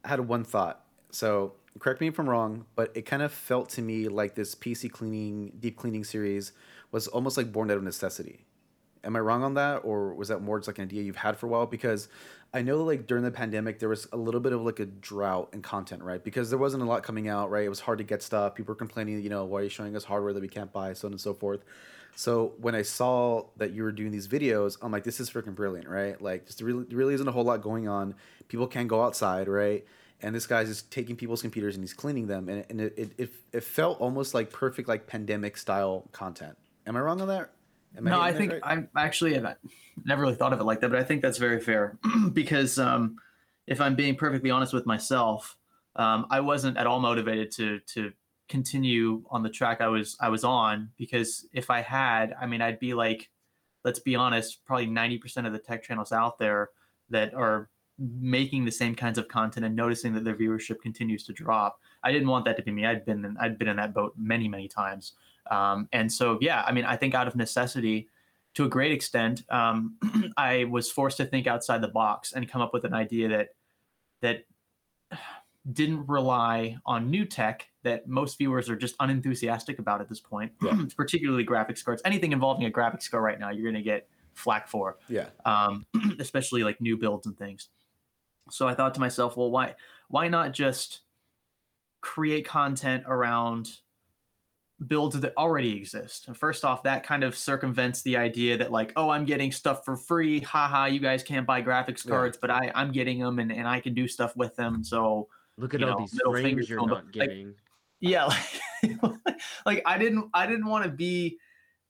I 0.04 0.10
had 0.10 0.20
one 0.22 0.44
thought. 0.44 0.84
So 1.12 1.54
correct 1.80 2.02
me 2.02 2.08
if 2.08 2.20
I'm 2.20 2.30
wrong, 2.30 2.66
but 2.76 2.92
it 2.96 3.04
kind 3.04 3.22
of 3.22 3.32
felt 3.32 3.70
to 3.70 3.82
me 3.82 4.08
like 4.08 4.36
this 4.36 4.56
PC 4.56 4.92
cleaning, 4.92 5.54
deep 5.60 5.78
cleaning 5.78 6.04
series 6.04 6.52
was 6.92 7.08
almost 7.08 7.38
like 7.38 7.52
born 7.52 7.70
out 7.70 7.78
of 7.78 7.84
necessity. 7.84 8.46
Am 9.04 9.16
I 9.16 9.20
wrong 9.20 9.44
on 9.44 9.54
that, 9.54 9.78
or 9.86 10.14
was 10.14 10.28
that 10.28 10.42
more 10.42 10.60
just 10.60 10.68
like 10.68 10.78
an 10.78 10.84
idea 10.84 11.04
you've 11.04 11.16
had 11.16 11.38
for 11.38 11.46
a 11.46 11.50
while? 11.50 11.66
Because 11.66 12.10
I 12.54 12.62
know 12.64 12.84
like 12.84 13.08
during 13.08 13.24
the 13.24 13.32
pandemic 13.32 13.80
there 13.80 13.88
was 13.88 14.08
a 14.12 14.18
little 14.18 14.42
bit 14.42 14.52
of 14.52 14.62
like 14.62 14.80
a 14.80 14.86
drought 14.86 15.50
in 15.54 15.62
content, 15.62 16.04
right? 16.04 16.22
Because 16.22 16.50
there 16.50 16.60
wasn't 16.60 16.84
a 16.84 16.86
lot 16.86 17.04
coming 17.04 17.30
out, 17.30 17.50
right? 17.50 17.64
It 17.64 17.70
was 17.70 17.80
hard 17.80 18.00
to 18.00 18.04
get 18.04 18.22
stuff. 18.22 18.56
People 18.56 18.74
were 18.74 18.78
complaining, 18.78 19.22
you 19.22 19.30
know, 19.30 19.46
why 19.46 19.62
are 19.62 19.64
you 19.64 19.70
showing 19.70 19.96
us 19.96 20.04
hardware 20.04 20.34
that 20.34 20.42
we 20.42 20.50
can't 20.50 20.74
buy, 20.74 20.92
so 20.94 21.08
on 21.08 21.14
and 21.14 21.22
so 21.22 21.34
forth. 21.34 21.64
So 22.16 22.54
when 22.60 22.76
I 22.76 22.82
saw 22.82 23.46
that 23.58 23.72
you 23.72 23.84
were 23.84 23.92
doing 23.92 24.12
these 24.12 24.28
videos, 24.28 24.78
I'm 24.82 24.92
like, 24.92 25.04
this 25.04 25.20
is 25.20 25.30
freaking 25.30 25.56
brilliant, 25.56 25.88
right? 25.88 26.22
Like, 26.22 26.46
just 26.46 26.62
really, 26.62 26.84
really 26.92 27.14
isn't 27.14 27.28
a 27.28 27.32
whole 27.32 27.44
lot 27.44 27.62
going 27.62 27.88
on. 27.88 28.16
People 28.48 28.68
can't 28.68 28.88
go 28.88 29.04
outside, 29.04 29.48
right? 29.48 29.86
And 30.22 30.36
this 30.36 30.46
guy's 30.46 30.68
just 30.68 30.92
taking 30.92 31.16
people's 31.16 31.42
computers 31.42 31.76
and 31.76 31.84
he's 31.84 31.94
cleaning 31.94 32.28
them, 32.28 32.50
and, 32.50 32.66
and 32.70 32.82
it, 32.82 32.94
it, 32.98 33.12
it, 33.18 33.34
it 33.54 33.64
felt 33.64 34.02
almost 34.02 34.34
like 34.34 34.52
perfect, 34.52 34.90
like 34.90 35.08
pandemic 35.08 35.56
style 35.56 36.10
content. 36.12 36.58
Am 36.86 36.98
I 36.98 37.00
wrong 37.00 37.22
on 37.22 37.30
that? 37.30 37.52
Am 37.98 38.08
I 38.08 38.12
no, 38.12 38.20
I 38.20 38.32
hitting 38.32 38.50
think 38.50 38.64
right? 38.64 38.72
I'm 38.72 38.90
actually 38.98 39.38
I've 39.38 39.56
never 40.04 40.22
really 40.22 40.36
thought 40.36 40.54
of 40.54 40.60
it 40.60 40.64
like 40.64 40.82
that, 40.82 40.90
but 40.90 41.00
I 41.00 41.04
think 41.04 41.22
that's 41.22 41.38
very 41.38 41.60
fair 41.60 41.98
because 42.34 42.78
um, 42.78 43.18
if 43.68 43.80
I'm 43.80 43.96
being 43.96 44.16
perfectly 44.16 44.52
honest 44.52 44.74
with 44.74 44.86
myself, 44.86 45.56
um, 45.96 46.28
I 46.30 46.42
wasn't 46.42 46.78
at 46.78 46.86
all 46.88 47.00
motivated 47.00 47.52
to 47.54 47.80
to 47.94 48.12
continue 48.50 49.24
on 49.30 49.44
the 49.44 49.50
track 49.50 49.80
I 49.80 49.88
was 49.88 50.18
I 50.20 50.30
was 50.30 50.44
on 50.44 50.90
because 50.98 51.48
if 51.54 51.70
I 51.70 51.82
had, 51.82 52.36
I 52.42 52.46
mean, 52.46 52.62
I'd 52.62 52.80
be 52.80 52.94
like, 52.94 53.30
let's 53.86 54.00
be 54.00 54.16
honest, 54.16 54.66
probably 54.66 54.88
ninety 54.88 55.18
percent 55.18 55.48
of 55.48 55.54
the 55.54 55.60
tech 55.60 55.84
channels 55.84 56.12
out 56.12 56.38
there 56.40 56.70
that 57.10 57.34
are 57.34 57.70
making 57.98 58.66
the 58.66 58.72
same 58.72 58.96
kinds 58.96 59.18
of 59.18 59.28
content 59.28 59.66
and 59.66 59.76
noticing 59.76 60.14
that 60.14 60.24
their 60.24 60.36
viewership 60.36 60.82
continues 60.82 61.24
to 61.26 61.34
drop. 61.34 61.80
I 62.04 62.12
didn't 62.12 62.30
want 62.30 62.46
that 62.46 62.58
to 62.58 62.64
be 62.64 62.72
me. 62.72 62.86
I'd 62.86 63.06
been 63.06 63.24
in, 63.26 63.38
I'd 63.40 63.60
been 63.60 63.68
in 63.68 63.78
that 63.78 63.94
boat 63.94 64.14
many 64.18 64.48
many 64.48 64.68
times. 64.68 65.14
Um, 65.52 65.88
and 65.94 66.12
so, 66.12 66.38
yeah, 66.42 66.64
I 66.66 66.72
mean, 66.72 66.86
I 66.86 66.96
think 66.96 67.16
out 67.16 67.28
of 67.28 67.36
necessity, 67.36 68.08
to 68.56 68.66
a 68.66 68.70
great 68.70 68.92
extent, 68.92 69.44
um, 69.50 69.98
I 70.38 70.66
was 70.66 70.92
forced 70.92 71.18
to 71.18 71.26
think 71.26 71.48
outside 71.48 71.82
the 71.82 71.88
box 71.88 72.34
and 72.34 72.50
come 72.50 72.62
up 72.62 72.74
with 72.74 72.86
an 72.86 72.94
idea 72.94 73.28
that 73.30 73.50
that 74.22 74.44
didn't 75.74 76.08
rely 76.08 76.78
on 76.86 77.10
new 77.10 77.26
tech 77.26 77.68
that 77.84 78.08
most 78.08 78.38
viewers 78.38 78.70
are 78.70 78.76
just 78.76 78.96
unenthusiastic 79.00 79.80
about 79.80 80.02
at 80.02 80.10
this 80.10 80.20
point, 80.20 80.52
particularly 80.98 81.46
graphics 81.46 81.84
cards. 81.84 82.02
Anything 82.06 82.32
involving 82.32 82.66
a 82.66 82.72
graphics 82.72 83.10
card 83.10 83.24
right 83.24 83.40
now, 83.40 83.50
you're 83.52 83.64
going 83.64 83.76
to 83.76 83.82
get 83.82 84.08
flack 84.34 84.68
for 84.68 84.98
yeah. 85.10 85.28
um, 85.46 85.86
especially 86.20 86.64
like 86.64 86.80
new 86.82 86.98
builds 86.98 87.26
and 87.28 87.38
things. 87.38 87.70
So 88.50 88.68
I 88.68 88.74
thought 88.74 88.94
to 88.96 89.00
myself, 89.00 89.38
well, 89.38 89.52
why 89.52 89.76
why 90.08 90.28
not 90.28 90.54
just 90.54 91.02
create 92.02 92.48
content 92.48 93.04
around 93.06 93.70
builds 94.88 95.20
that 95.20 95.34
already 95.38 95.76
exist? 95.78 96.28
And 96.28 96.36
first 96.36 96.66
off, 96.66 96.82
that 96.84 97.04
kind 97.04 97.24
of 97.24 97.38
circumvents 97.38 98.02
the 98.02 98.18
idea 98.18 98.58
that 98.58 98.72
like, 98.72 98.92
oh, 98.96 99.10
I'm 99.10 99.26
getting 99.26 99.52
stuff 99.52 99.86
for 99.86 99.96
free. 99.96 100.40
Haha, 100.40 100.86
you 100.86 101.00
guys 101.00 101.22
can't 101.22 101.46
buy 101.46 101.62
graphics 101.62 102.06
Yeah. 102.06 102.12
cards, 102.12 102.38
but 102.42 102.50
I 102.50 102.72
I'm 102.74 102.92
getting 102.92 103.20
them 103.20 103.40
and, 103.40 103.52
and 103.52 103.68
I 103.68 103.80
can 103.80 103.94
do 103.94 104.08
stuff 104.08 104.36
with 104.36 104.56
them. 104.56 104.84
So 104.84 105.28
Look 105.60 105.74
at 105.74 105.84
all 105.84 106.00
know, 106.00 106.08
these 106.08 106.20
frames 106.26 106.70
you're 106.70 106.80
not 106.80 106.90
but, 106.90 107.04
like, 107.06 107.12
getting. 107.12 107.54
yeah 108.00 108.26
like, 108.26 108.96
like 109.66 109.82
i 109.86 109.98
didn't 109.98 110.30
i 110.34 110.48
didn't 110.48 110.66
want 110.66 110.86
to 110.86 110.90
be 110.90 111.38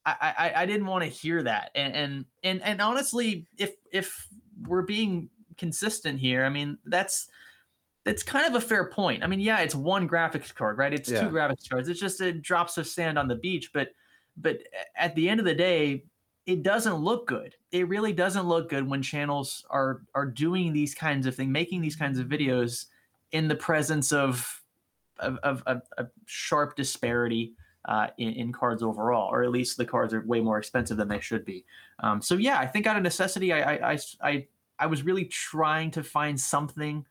i 0.05 0.33
i, 0.55 0.63
I 0.63 0.65
didn't 0.65 0.87
want 0.87 1.03
to 1.03 1.09
hear 1.09 1.43
that 1.43 1.71
and, 1.75 1.95
and 1.95 2.25
and 2.43 2.61
and 2.63 2.81
honestly 2.81 3.45
if 3.57 3.75
if 3.91 4.27
we're 4.67 4.81
being 4.81 5.29
consistent 5.57 6.19
here 6.19 6.45
i 6.45 6.49
mean 6.49 6.77
that's 6.85 7.27
that's 8.05 8.23
kind 8.23 8.47
of 8.47 8.55
a 8.55 8.61
fair 8.65 8.89
point 8.89 9.23
i 9.23 9.27
mean 9.27 9.39
yeah 9.39 9.59
it's 9.59 9.75
one 9.75 10.09
graphics 10.09 10.53
card 10.53 10.77
right 10.77 10.93
it's 10.93 11.11
Yeah. 11.11 11.21
two 11.21 11.29
graphics 11.29 11.69
cards 11.69 11.89
it's 11.89 11.99
just 11.99 12.21
a 12.21 12.31
drops 12.31 12.77
of 12.77 12.87
sand 12.87 13.19
on 13.19 13.27
the 13.27 13.35
beach 13.35 13.71
but 13.73 13.89
but 14.37 14.57
at 14.95 15.13
the 15.15 15.29
end 15.29 15.39
of 15.39 15.45
the 15.45 15.53
day 15.53 16.05
it 16.45 16.63
doesn't 16.63 16.95
look 16.95 17.27
good 17.27 17.53
it 17.71 17.87
really 17.87 18.13
doesn't 18.13 18.47
look 18.47 18.69
good 18.69 18.87
when 18.89 19.03
channels 19.03 19.63
are 19.69 20.01
are 20.15 20.25
doing 20.25 20.73
these 20.73 20.95
kinds 20.95 21.27
of 21.27 21.35
things 21.35 21.51
making 21.51 21.81
these 21.81 21.95
kinds 21.95 22.17
of 22.17 22.27
videos 22.27 22.85
in 23.31 23.47
the 23.47 23.55
presence 23.55 24.11
of 24.11 24.55
of, 25.19 25.63
a 25.65 25.81
sharp 26.25 26.75
disparity 26.75 27.53
uh, 27.85 28.07
in, 28.17 28.33
in 28.33 28.51
cards 28.51 28.83
overall, 28.83 29.29
or 29.31 29.43
at 29.43 29.51
least 29.51 29.77
the 29.77 29.85
cards 29.85 30.13
are 30.13 30.21
way 30.25 30.39
more 30.39 30.57
expensive 30.57 30.97
than 30.97 31.07
they 31.07 31.19
should 31.19 31.45
be. 31.45 31.65
Um, 31.99 32.21
so 32.21 32.35
yeah, 32.35 32.59
I 32.59 32.67
think 32.67 32.87
out 32.87 32.97
of 32.97 33.03
necessity, 33.03 33.53
I, 33.53 33.93
I, 33.93 33.99
I, 34.21 34.47
I, 34.79 34.85
was 34.85 35.03
really 35.03 35.25
trying 35.25 35.91
to 35.91 36.03
find 36.03 36.39
something 36.39 37.05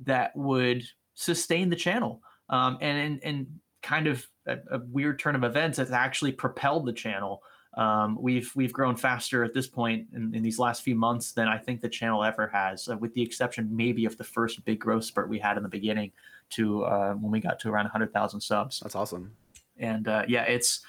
that 0.00 0.34
would 0.36 0.84
sustain 1.14 1.70
the 1.70 1.76
channel. 1.76 2.22
Um, 2.50 2.78
and, 2.80 2.98
and, 2.98 3.24
and 3.24 3.46
kind 3.82 4.06
of 4.06 4.26
a, 4.46 4.58
a 4.70 4.78
weird 4.88 5.18
turn 5.18 5.34
of 5.34 5.44
events 5.44 5.78
has 5.78 5.92
actually 5.92 6.32
propelled 6.32 6.86
the 6.86 6.92
channel. 6.92 7.42
Um, 7.76 8.16
we've 8.20 8.52
we've 8.54 8.72
grown 8.72 8.94
faster 8.94 9.42
at 9.42 9.52
this 9.52 9.66
point 9.66 10.06
in, 10.14 10.34
in 10.34 10.42
these 10.42 10.58
last 10.58 10.82
few 10.82 10.94
months 10.94 11.32
than 11.32 11.48
I 11.48 11.58
think 11.58 11.80
the 11.80 11.88
channel 11.88 12.22
ever 12.22 12.46
has, 12.48 12.88
uh, 12.88 12.96
with 12.96 13.12
the 13.14 13.22
exception 13.22 13.68
maybe 13.70 14.04
of 14.04 14.16
the 14.16 14.24
first 14.24 14.64
big 14.64 14.78
growth 14.78 15.04
spurt 15.04 15.28
we 15.28 15.38
had 15.38 15.56
in 15.56 15.62
the 15.62 15.68
beginning 15.68 16.12
to 16.50 16.84
uh, 16.84 17.14
when 17.14 17.32
we 17.32 17.40
got 17.40 17.58
to 17.60 17.70
around 17.70 17.84
100,000 17.84 18.40
subs. 18.40 18.80
That's 18.80 18.94
awesome. 18.94 19.32
And 19.78 20.06
uh, 20.06 20.24
yeah, 20.28 20.42
it's 20.42 20.84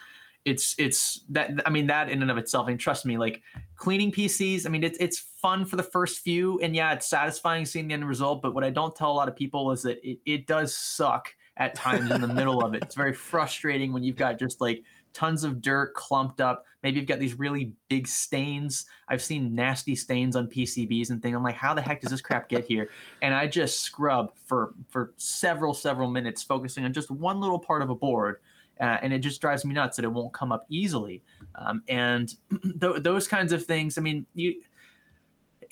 it's 0.45 0.76
it's 0.78 1.21
that 1.30 1.52
I 1.65 1.71
mean 1.71 1.88
that 1.88 2.10
in 2.10 2.21
and 2.21 2.30
of 2.30 2.38
itself. 2.38 2.67
I 2.67 2.71
And 2.71 2.80
trust 2.80 3.06
me, 3.06 3.17
like 3.17 3.41
cleaning 3.76 4.12
PCs, 4.12 4.67
I 4.67 4.69
mean 4.69 4.84
it's 4.84 4.98
it's 5.00 5.17
fun 5.17 5.65
for 5.65 5.76
the 5.76 5.84
first 5.84 6.19
few, 6.19 6.60
and 6.60 6.76
yeah, 6.76 6.93
it's 6.93 7.08
satisfying 7.08 7.65
seeing 7.65 7.88
the 7.88 7.95
end 7.95 8.08
result. 8.08 8.43
But 8.43 8.54
what 8.54 8.63
I 8.63 8.69
don't 8.69 8.95
tell 8.95 9.12
a 9.12 9.13
lot 9.13 9.28
of 9.28 9.36
people 9.36 9.71
is 9.71 9.82
that 9.82 9.98
it, 10.08 10.19
it 10.26 10.45
does 10.45 10.78
suck 10.78 11.34
at 11.58 11.74
times 11.74 12.12
in 12.12 12.21
the 12.21 12.28
middle 12.28 12.63
of 12.63 12.76
it. 12.76 12.84
It's 12.84 12.95
very 12.95 13.13
frustrating 13.13 13.91
when 13.91 14.04
you've 14.04 14.17
got 14.17 14.38
just 14.38 14.62
like 14.62 14.84
tons 15.13 15.43
of 15.43 15.62
dirt 15.62 15.95
clumped 15.95 16.41
up. 16.41 16.65
Maybe 16.86 17.00
you've 17.00 17.10
got 17.10 17.17
these 17.17 17.34
really 17.39 17.74
big 17.89 18.08
stains. 18.08 18.86
I've 19.10 19.24
seen 19.24 19.56
nasty 19.56 19.95
stains 19.95 20.36
on 20.36 20.48
PCBs 20.48 21.10
and 21.10 21.19
things. 21.19 21.36
I'm 21.36 21.41
like, 21.41 21.56
how 21.56 21.74
the 21.74 21.82
heck 21.82 22.00
does 22.00 22.12
this 22.12 22.21
crap 22.21 22.48
get 22.48 22.63
here? 22.63 22.91
And 23.24 23.34
I 23.34 23.48
just 23.48 23.80
scrub 23.80 24.34
for 24.45 24.76
for 24.89 25.12
several 25.17 25.74
several 25.74 26.12
minutes, 26.12 26.43
focusing 26.43 26.86
on 26.86 26.93
just 26.93 27.10
one 27.10 27.39
little 27.41 27.58
part 27.58 27.82
of 27.82 27.89
a 27.89 27.95
board. 27.95 28.39
Uh, 28.80 28.98
and 29.02 29.12
it 29.12 29.19
just 29.19 29.41
drives 29.41 29.65
me 29.65 29.74
nuts 29.74 29.95
that 29.95 30.06
it 30.06 30.12
won't 30.12 30.32
come 30.32 30.52
up 30.52 30.67
easily. 30.69 31.24
Um, 31.56 31.82
and 31.88 32.32
th- 32.80 33.02
those 33.02 33.28
kinds 33.28 33.52
of 33.52 33.65
things. 33.65 33.98
I 33.98 34.02
mean, 34.02 34.28
you 34.36 34.62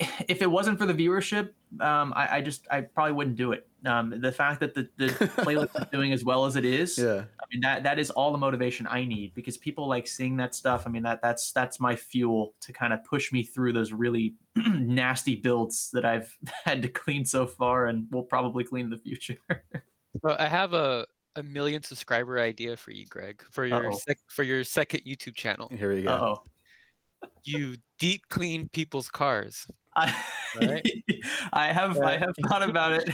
if 0.28 0.42
it 0.42 0.50
wasn't 0.50 0.80
for 0.80 0.86
the 0.86 0.94
viewership, 0.94 1.50
um, 1.80 2.12
I, 2.16 2.38
I 2.38 2.40
just 2.40 2.66
I 2.72 2.80
probably 2.80 3.12
wouldn't 3.12 3.36
do 3.36 3.52
it. 3.52 3.68
Um, 3.86 4.18
the 4.20 4.32
fact 4.32 4.60
that 4.60 4.74
the, 4.74 4.88
the 4.96 5.06
playlist 5.36 5.80
is 5.80 5.86
doing 5.92 6.12
as 6.12 6.24
well 6.24 6.46
as 6.46 6.56
it 6.56 6.64
is, 6.64 6.98
Yeah. 6.98 7.24
I 7.54 7.56
mean 7.56 7.60
that 7.62 7.82
that 7.84 7.98
is 8.00 8.10
all 8.10 8.32
the 8.32 8.38
motivation 8.38 8.86
I 8.88 9.04
need 9.04 9.32
because 9.34 9.56
people 9.56 9.86
like 9.88 10.08
seeing 10.08 10.36
that 10.38 10.54
stuff. 10.54 10.84
I 10.86 10.90
mean 10.90 11.04
that 11.04 11.22
that's 11.22 11.52
that's 11.52 11.78
my 11.78 11.94
fuel 11.94 12.54
to 12.62 12.72
kind 12.72 12.92
of 12.92 13.04
push 13.04 13.32
me 13.32 13.44
through 13.44 13.72
those 13.74 13.92
really 13.92 14.34
nasty 14.56 15.36
builds 15.36 15.90
that 15.92 16.04
I've 16.04 16.36
had 16.64 16.82
to 16.82 16.88
clean 16.88 17.24
so 17.24 17.46
far 17.46 17.86
and 17.86 18.06
will 18.10 18.24
probably 18.24 18.64
clean 18.64 18.86
in 18.86 18.90
the 18.90 18.98
future. 18.98 19.36
Well, 20.22 20.36
I 20.38 20.46
have 20.46 20.74
a, 20.74 21.06
a 21.34 21.42
million 21.42 21.82
subscriber 21.82 22.38
idea 22.38 22.76
for 22.76 22.92
you, 22.92 23.04
Greg, 23.04 23.42
for 23.50 23.66
your 23.66 23.92
sec- 23.94 24.20
for 24.28 24.44
your 24.44 24.62
second 24.62 25.00
YouTube 25.00 25.34
channel. 25.34 25.68
Here 25.76 25.92
we 25.92 26.02
go. 26.02 26.10
oh. 26.10 27.28
You 27.42 27.74
deep 27.98 28.22
clean 28.30 28.68
people's 28.72 29.08
cars. 29.08 29.66
I, 29.96 30.14
Right. 30.56 30.88
I 31.52 31.72
have 31.72 31.98
I 32.00 32.16
have 32.16 32.32
thought 32.46 32.62
about 32.62 32.92
it. 32.92 33.10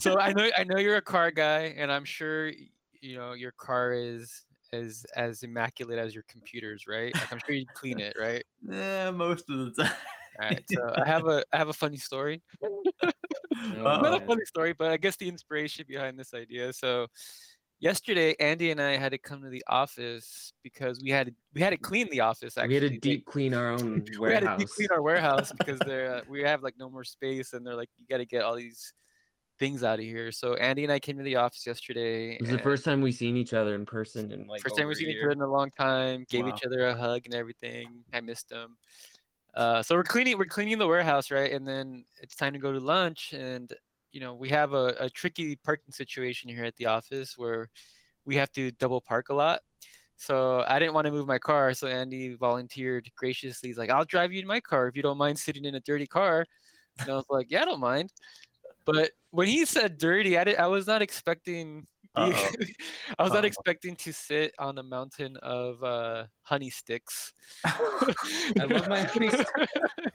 So 0.00 0.18
I 0.18 0.32
know 0.32 0.50
I 0.56 0.64
know 0.64 0.78
you're 0.78 0.96
a 0.96 1.02
car 1.02 1.30
guy, 1.30 1.72
and 1.76 1.92
I'm 1.92 2.04
sure 2.04 2.46
y- 2.46 2.54
you 3.00 3.16
know 3.16 3.32
your 3.32 3.52
car 3.52 3.92
is 3.92 4.44
as 4.72 5.04
as 5.16 5.42
immaculate 5.42 5.98
as 5.98 6.14
your 6.14 6.24
computers, 6.28 6.84
right? 6.88 7.14
Like 7.14 7.32
I'm 7.32 7.40
sure 7.44 7.54
you 7.54 7.66
clean 7.74 7.98
it, 7.98 8.16
right? 8.18 8.44
Eh, 8.72 9.10
most 9.10 9.48
of 9.50 9.74
the 9.74 9.82
time. 9.82 9.92
All 10.40 10.48
right. 10.48 10.64
So 10.68 10.94
I 10.96 11.06
have 11.06 11.26
a 11.26 11.44
I 11.52 11.58
have 11.58 11.68
a 11.68 11.74
funny 11.74 11.96
story. 11.96 12.42
Oh, 13.76 14.00
not 14.00 14.22
a 14.22 14.26
funny 14.26 14.44
story, 14.46 14.72
but 14.72 14.90
I 14.90 14.96
guess 14.96 15.16
the 15.16 15.28
inspiration 15.28 15.84
behind 15.86 16.18
this 16.18 16.32
idea. 16.32 16.72
So 16.72 17.08
yesterday, 17.78 18.34
Andy 18.40 18.70
and 18.70 18.80
I 18.80 18.96
had 18.96 19.12
to 19.12 19.18
come 19.18 19.42
to 19.42 19.48
the 19.50 19.62
office 19.68 20.52
because 20.62 21.00
we 21.02 21.10
had 21.10 21.26
to, 21.28 21.34
we 21.54 21.60
had 21.60 21.70
to 21.70 21.76
clean 21.76 22.08
the 22.10 22.20
office. 22.20 22.56
Actually, 22.56 22.68
We 22.68 22.74
had 22.74 22.92
to 22.92 22.98
deep 23.00 23.26
clean 23.26 23.52
our 23.54 23.70
own 23.72 24.04
warehouse. 24.18 24.20
we 24.20 24.32
had 24.32 24.40
to 24.40 24.56
deep 24.58 24.68
clean 24.68 24.88
our 24.92 25.02
warehouse 25.02 25.52
because 25.52 25.80
uh, 25.82 26.22
we 26.28 26.42
have 26.42 26.62
like 26.62 26.74
no 26.78 26.88
more 26.88 27.04
space, 27.04 27.52
and 27.52 27.66
they're 27.66 27.74
like, 27.76 27.90
you 27.98 28.06
got 28.08 28.18
to 28.18 28.26
get 28.26 28.42
all 28.42 28.54
these 28.54 28.92
things 29.60 29.84
out 29.84 30.00
of 30.00 30.04
here. 30.04 30.32
So 30.32 30.54
Andy 30.54 30.82
and 30.82 30.92
I 30.92 30.98
came 30.98 31.18
to 31.18 31.22
the 31.22 31.36
office 31.36 31.64
yesterday. 31.66 32.32
It 32.32 32.40
was 32.40 32.50
the 32.50 32.58
first 32.58 32.84
time 32.84 33.00
we 33.02 33.12
seen 33.12 33.36
each 33.36 33.52
other 33.52 33.76
in 33.76 33.86
person 33.86 34.32
in 34.32 34.46
like 34.48 34.62
first 34.62 34.76
time 34.76 34.88
we've 34.88 34.96
seen 34.96 35.10
each 35.10 35.18
other 35.22 35.30
in 35.30 35.40
a 35.42 35.46
long 35.46 35.70
time. 35.78 36.24
Gave 36.28 36.46
Wow. 36.46 36.54
each 36.56 36.64
other 36.64 36.86
a 36.88 36.94
hug 36.96 37.22
and 37.26 37.34
everything. 37.34 38.02
I 38.12 38.20
missed 38.20 38.48
them. 38.48 38.76
Uh, 39.54 39.82
so 39.82 39.94
we're 39.96 40.04
cleaning 40.04 40.38
we're 40.38 40.46
cleaning 40.46 40.78
the 40.78 40.86
warehouse, 40.86 41.30
right? 41.30 41.52
And 41.52 41.66
then 41.66 42.04
it's 42.22 42.34
time 42.36 42.52
to 42.54 42.58
go 42.58 42.72
to 42.72 42.80
lunch, 42.80 43.32
and 43.32 43.72
you 44.12 44.20
know 44.20 44.34
we 44.34 44.48
have 44.48 44.72
a, 44.72 44.96
a 44.98 45.10
tricky 45.10 45.56
parking 45.56 45.92
situation 45.92 46.48
here 46.50 46.64
at 46.64 46.76
the 46.76 46.86
office 46.86 47.36
where 47.36 47.68
we 48.24 48.36
have 48.36 48.52
to 48.52 48.72
double 48.72 49.00
park 49.00 49.30
a 49.30 49.34
lot. 49.34 49.60
So 50.16 50.64
I 50.68 50.78
didn't 50.78 50.94
want 50.94 51.06
to 51.06 51.12
move 51.12 51.26
my 51.26 51.38
car, 51.38 51.74
so 51.74 51.88
Andy 51.88 52.34
volunteered 52.34 53.10
graciously. 53.16 53.70
He's 53.70 53.78
like, 53.78 53.90
"I'll 53.90 54.04
drive 54.06 54.32
you 54.32 54.40
in 54.40 54.46
my 54.46 54.60
car 54.60 54.88
if 54.88 54.96
you 54.96 55.02
don't 55.02 55.18
mind 55.18 55.38
sitting 55.38 55.64
in 55.66 55.74
a 55.76 55.80
dirty 55.80 56.06
car." 56.06 56.46
And 57.00 57.10
I 57.10 57.14
was 57.16 57.26
like, 57.30 57.48
"Yeah, 57.50 57.62
I 57.62 57.66
don't 57.66 57.80
mind." 57.80 58.12
But 58.92 59.10
when 59.30 59.46
he 59.48 59.64
said 59.64 59.98
dirty, 59.98 60.36
I 60.38 60.44
did, 60.44 60.56
I 60.56 60.66
was 60.66 60.86
not 60.86 61.02
expecting. 61.02 61.86
I 62.16 62.26
was 63.20 63.30
not 63.30 63.36
Uh-oh. 63.38 63.46
expecting 63.46 63.94
to 63.96 64.12
sit 64.12 64.52
on 64.58 64.78
a 64.78 64.82
mountain 64.82 65.36
of 65.42 65.82
uh, 65.84 66.24
honey 66.42 66.68
sticks. 66.70 67.32
I 67.64 68.64
love 68.68 68.88
my 68.88 69.02
honey 69.02 69.30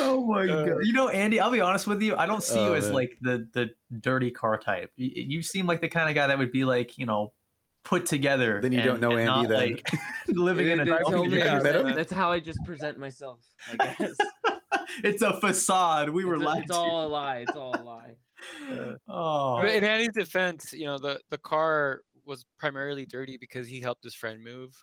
oh 0.00 0.24
my 0.26 0.42
Uh, 0.48 0.66
god! 0.66 0.78
You 0.86 0.92
know, 0.92 1.08
Andy, 1.10 1.40
I'll 1.40 1.50
be 1.50 1.60
honest 1.60 1.86
with 1.86 2.00
you. 2.02 2.16
I 2.16 2.24
don't 2.26 2.42
see 2.42 2.58
Oh, 2.58 2.68
you 2.70 2.74
as 2.74 2.90
like 2.90 3.16
the 3.20 3.46
the 3.52 3.70
dirty 4.00 4.30
car 4.30 4.56
type. 4.58 4.90
You, 4.96 5.10
you 5.14 5.42
seem 5.42 5.66
like 5.66 5.80
the 5.80 5.88
kind 5.88 6.08
of 6.08 6.14
guy 6.14 6.26
that 6.26 6.38
would 6.38 6.52
be 6.52 6.64
like, 6.64 6.96
you 6.98 7.04
know, 7.06 7.32
put 7.84 8.06
together. 8.06 8.60
Then 8.62 8.72
you 8.72 8.82
don't 8.82 9.00
know 9.00 9.10
and 9.12 9.28
Andy 9.28 9.42
not, 9.42 9.48
then. 9.48 9.58
like, 9.72 9.90
living 10.28 10.68
in 10.68 10.80
a 10.80 10.84
That's 10.84 11.04
only 11.04 11.38
you 11.38 11.44
how- 11.44 11.60
that's 11.60 12.12
how 12.12 12.32
I 12.32 12.40
just 12.40 12.58
present 12.64 12.98
myself. 12.98 13.40
I 13.78 13.94
guess. 13.98 14.16
it's 15.04 15.22
a 15.22 15.38
facade. 15.40 16.10
We 16.10 16.24
were 16.24 16.34
it's, 16.36 16.42
a- 16.42 16.46
lied 16.46 16.62
it's 16.64 16.72
all 16.72 17.06
a 17.06 17.08
lie. 17.08 17.36
It's 17.38 17.56
all 17.56 17.74
a 17.74 17.82
lie. 17.82 18.14
Oh, 19.08 19.60
But 19.60 19.70
in 19.70 19.84
Andy's 19.84 20.12
defense, 20.14 20.72
you 20.72 20.84
know, 20.86 20.98
the, 20.98 21.20
the 21.30 21.38
car 21.38 22.02
was 22.24 22.44
primarily 22.58 23.06
dirty 23.06 23.36
because 23.36 23.66
he 23.68 23.80
helped 23.80 24.04
his 24.04 24.14
friend 24.14 24.42
move. 24.42 24.74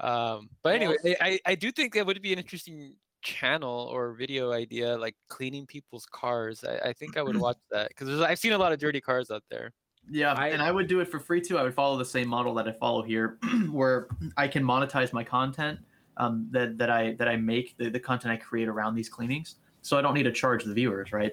Um, 0.00 0.48
but 0.62 0.76
anyway, 0.76 0.96
I, 1.04 1.16
I 1.20 1.40
I 1.46 1.54
do 1.56 1.72
think 1.72 1.94
that 1.94 2.06
would 2.06 2.22
be 2.22 2.32
an 2.32 2.38
interesting 2.38 2.94
channel 3.22 3.88
or 3.92 4.12
video 4.14 4.52
idea, 4.52 4.96
like 4.96 5.16
cleaning 5.28 5.66
people's 5.66 6.06
cars. 6.06 6.64
I, 6.64 6.90
I 6.90 6.92
think 6.92 7.16
I 7.16 7.22
would 7.22 7.36
watch 7.36 7.56
that 7.72 7.88
because 7.88 8.20
I've 8.20 8.38
seen 8.38 8.52
a 8.52 8.58
lot 8.58 8.72
of 8.72 8.78
dirty 8.78 9.00
cars 9.00 9.30
out 9.30 9.42
there. 9.50 9.72
Yeah, 10.10 10.34
I- 10.34 10.48
and 10.48 10.62
I 10.62 10.70
would 10.70 10.86
do 10.86 11.00
it 11.00 11.08
for 11.08 11.18
free 11.18 11.40
too. 11.40 11.58
I 11.58 11.62
would 11.64 11.74
follow 11.74 11.98
the 11.98 12.04
same 12.04 12.28
model 12.28 12.54
that 12.54 12.68
I 12.68 12.72
follow 12.72 13.02
here, 13.02 13.38
where 13.70 14.06
I 14.36 14.46
can 14.46 14.62
monetize 14.64 15.12
my 15.12 15.24
content 15.24 15.80
um, 16.18 16.48
that 16.50 16.78
that 16.78 16.90
I 16.90 17.12
that 17.14 17.28
I 17.28 17.36
make 17.36 17.76
the, 17.78 17.88
the 17.88 18.00
content 18.00 18.32
I 18.32 18.36
create 18.36 18.68
around 18.68 18.94
these 18.94 19.08
cleanings. 19.08 19.56
So 19.82 19.96
I 19.96 20.02
don't 20.02 20.14
need 20.14 20.24
to 20.24 20.32
charge 20.32 20.64
the 20.64 20.74
viewers, 20.74 21.12
right? 21.12 21.32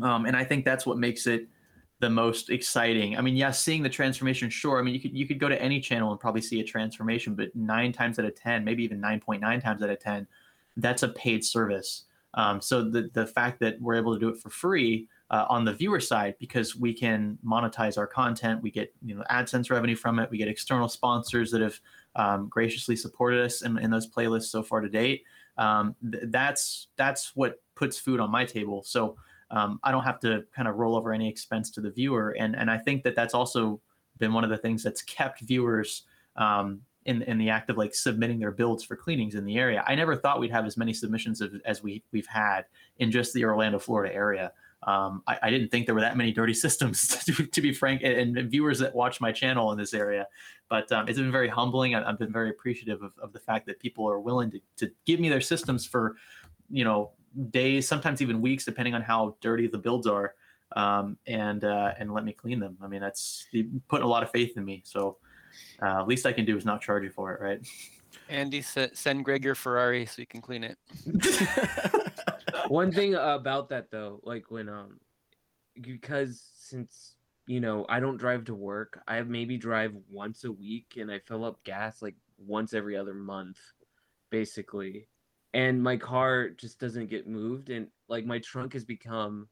Um, 0.00 0.26
and 0.26 0.36
I 0.36 0.44
think 0.44 0.64
that's 0.64 0.86
what 0.86 0.96
makes 0.96 1.26
it 1.26 1.48
the 2.00 2.08
most 2.08 2.50
exciting. 2.50 3.16
I 3.16 3.20
mean, 3.20 3.36
yes, 3.36 3.60
seeing 3.60 3.82
the 3.82 3.88
transformation, 3.88 4.48
sure. 4.50 4.78
I 4.78 4.82
mean, 4.82 4.94
you 4.94 5.00
could 5.00 5.16
you 5.16 5.26
could 5.26 5.40
go 5.40 5.48
to 5.48 5.60
any 5.60 5.80
channel 5.80 6.12
and 6.12 6.20
probably 6.20 6.40
see 6.40 6.60
a 6.60 6.64
transformation, 6.64 7.34
but 7.34 7.54
nine 7.54 7.92
times 7.92 8.18
out 8.18 8.24
of 8.24 8.34
ten, 8.36 8.64
maybe 8.64 8.84
even 8.84 9.00
nine 9.00 9.20
point 9.20 9.42
nine 9.42 9.60
times 9.60 9.82
out 9.82 9.90
of 9.90 9.98
ten, 9.98 10.26
that's 10.76 11.02
a 11.02 11.08
paid 11.08 11.44
service. 11.44 12.04
Um, 12.34 12.60
so 12.60 12.88
the 12.88 13.10
the 13.14 13.26
fact 13.26 13.58
that 13.60 13.80
we're 13.80 13.96
able 13.96 14.14
to 14.14 14.20
do 14.20 14.28
it 14.28 14.38
for 14.38 14.50
free 14.50 15.08
uh, 15.30 15.46
on 15.48 15.64
the 15.64 15.72
viewer 15.72 16.00
side 16.00 16.36
because 16.38 16.76
we 16.76 16.94
can 16.94 17.36
monetize 17.44 17.98
our 17.98 18.06
content, 18.06 18.62
we 18.62 18.70
get 18.70 18.94
you 19.04 19.16
know 19.16 19.24
AdSense 19.30 19.70
revenue 19.70 19.96
from 19.96 20.20
it, 20.20 20.30
we 20.30 20.38
get 20.38 20.48
external 20.48 20.88
sponsors 20.88 21.50
that 21.50 21.60
have 21.60 21.80
um, 22.18 22.48
graciously 22.48 22.96
supported 22.96 23.40
us 23.42 23.62
in, 23.62 23.78
in 23.78 23.90
those 23.90 24.10
playlists 24.10 24.50
so 24.50 24.62
far 24.62 24.80
to 24.80 24.88
date. 24.88 25.22
Um, 25.56 25.94
th- 26.10 26.24
that's 26.26 26.88
that's 26.96 27.34
what 27.34 27.62
puts 27.74 27.98
food 27.98 28.20
on 28.20 28.30
my 28.30 28.44
table. 28.44 28.82
So 28.82 29.16
um, 29.50 29.80
I 29.82 29.90
don't 29.92 30.04
have 30.04 30.20
to 30.20 30.44
kind 30.54 30.68
of 30.68 30.76
roll 30.76 30.96
over 30.96 31.12
any 31.12 31.28
expense 31.28 31.70
to 31.70 31.80
the 31.80 31.90
viewer, 31.90 32.36
and 32.38 32.54
and 32.54 32.70
I 32.70 32.76
think 32.76 33.02
that 33.04 33.14
that's 33.16 33.34
also 33.34 33.80
been 34.18 34.32
one 34.32 34.44
of 34.44 34.50
the 34.50 34.58
things 34.58 34.82
that's 34.82 35.02
kept 35.02 35.40
viewers 35.40 36.02
um, 36.36 36.82
in 37.06 37.22
in 37.22 37.38
the 37.38 37.48
act 37.50 37.70
of 37.70 37.78
like 37.78 37.94
submitting 37.94 38.38
their 38.38 38.50
builds 38.50 38.84
for 38.84 38.96
cleanings 38.96 39.34
in 39.36 39.44
the 39.44 39.56
area. 39.56 39.84
I 39.86 39.94
never 39.94 40.16
thought 40.16 40.40
we'd 40.40 40.50
have 40.50 40.66
as 40.66 40.76
many 40.76 40.92
submissions 40.92 41.40
of, 41.40 41.54
as 41.64 41.82
we 41.82 42.02
we've 42.12 42.26
had 42.26 42.66
in 42.98 43.10
just 43.10 43.32
the 43.32 43.44
Orlando, 43.44 43.78
Florida 43.78 44.14
area. 44.14 44.52
Um, 44.84 45.22
I, 45.26 45.38
I 45.42 45.50
didn't 45.50 45.70
think 45.70 45.86
there 45.86 45.94
were 45.94 46.00
that 46.00 46.16
many 46.16 46.32
dirty 46.32 46.54
systems, 46.66 47.08
to, 47.24 47.46
to 47.46 47.60
be 47.60 47.72
frank, 47.72 48.02
and, 48.02 48.36
and 48.36 48.50
viewers 48.50 48.78
that 48.78 48.94
watch 48.94 49.20
my 49.20 49.32
channel 49.32 49.72
in 49.72 49.78
this 49.78 49.94
area. 49.94 50.26
But 50.68 50.90
um, 50.92 51.08
it's 51.08 51.18
been 51.18 51.32
very 51.32 51.48
humbling. 51.48 51.94
I, 51.94 52.08
I've 52.08 52.18
been 52.18 52.32
very 52.32 52.50
appreciative 52.50 53.02
of, 53.02 53.12
of 53.22 53.32
the 53.32 53.40
fact 53.40 53.66
that 53.66 53.80
people 53.80 54.08
are 54.08 54.20
willing 54.20 54.50
to, 54.50 54.60
to 54.76 54.90
give 55.06 55.20
me 55.20 55.28
their 55.28 55.40
systems 55.40 55.86
for, 55.86 56.16
you 56.70 56.84
know, 56.84 57.12
days, 57.50 57.88
sometimes 57.88 58.22
even 58.22 58.40
weeks, 58.40 58.64
depending 58.64 58.94
on 58.94 59.02
how 59.02 59.36
dirty 59.40 59.66
the 59.66 59.78
builds 59.78 60.06
are, 60.06 60.34
um, 60.76 61.16
and 61.26 61.64
uh, 61.64 61.92
and 61.98 62.12
let 62.12 62.24
me 62.24 62.32
clean 62.32 62.60
them. 62.60 62.76
I 62.82 62.88
mean, 62.88 63.00
that's 63.00 63.46
putting 63.88 64.04
a 64.04 64.08
lot 64.08 64.22
of 64.22 64.30
faith 64.30 64.56
in 64.56 64.64
me. 64.64 64.82
So 64.84 65.16
uh, 65.82 66.04
least 66.04 66.26
I 66.26 66.32
can 66.32 66.44
do 66.44 66.56
is 66.56 66.64
not 66.64 66.80
charge 66.80 67.04
you 67.04 67.10
for 67.10 67.32
it, 67.34 67.40
right? 67.40 67.60
Andy, 68.28 68.62
se- 68.62 68.90
send 68.94 69.24
Greg 69.24 69.44
your 69.44 69.54
Ferrari 69.54 70.06
so 70.06 70.20
you 70.20 70.26
can 70.26 70.40
clean 70.40 70.64
it. 70.64 70.78
One 72.68 72.92
thing 72.92 73.14
about 73.14 73.68
that 73.70 73.90
though, 73.90 74.20
like 74.22 74.50
when 74.50 74.68
um, 74.68 75.00
because 75.80 76.42
since 76.58 77.14
you 77.46 77.60
know 77.60 77.86
I 77.88 78.00
don't 78.00 78.16
drive 78.16 78.44
to 78.46 78.54
work, 78.54 79.02
I 79.08 79.20
maybe 79.22 79.56
drive 79.56 79.94
once 80.10 80.44
a 80.44 80.52
week, 80.52 80.96
and 80.98 81.10
I 81.10 81.20
fill 81.20 81.44
up 81.44 81.62
gas 81.64 82.02
like 82.02 82.16
once 82.38 82.74
every 82.74 82.96
other 82.96 83.14
month, 83.14 83.58
basically, 84.30 85.08
and 85.54 85.82
my 85.82 85.96
car 85.96 86.50
just 86.50 86.78
doesn't 86.78 87.08
get 87.10 87.26
moved, 87.26 87.70
and 87.70 87.88
like 88.08 88.26
my 88.26 88.38
trunk 88.40 88.74
has 88.74 88.84
become 88.84 89.48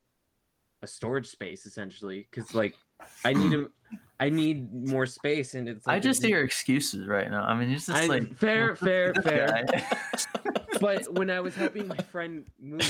a 0.83 0.87
storage 0.87 1.29
space 1.29 1.65
essentially, 1.65 2.29
because 2.31 2.55
like 2.55 2.75
I 3.25 3.33
need 3.33 3.55
a, 3.55 3.67
I 4.19 4.31
need 4.31 4.73
more 4.73 5.05
space, 5.07 5.55
and 5.55 5.69
it's. 5.69 5.87
Like 5.87 5.97
I 5.97 6.01
just 6.01 6.25
a- 6.25 6.27
hear 6.29 6.43
excuses 6.43 7.07
right 7.07 7.31
now. 7.31 7.43
I 7.45 7.55
mean, 7.55 7.71
it's 7.71 7.87
just 7.87 7.99
I- 7.99 8.07
like 8.07 8.37
fair, 8.39 8.75
fair, 8.87 9.13
fair. 9.15 9.67
But 10.79 11.11
when 11.15 11.31
I 11.31 11.41
was 11.41 11.55
helping 11.55 11.89
my 11.89 11.97
friend 11.97 12.45
move, 12.61 12.83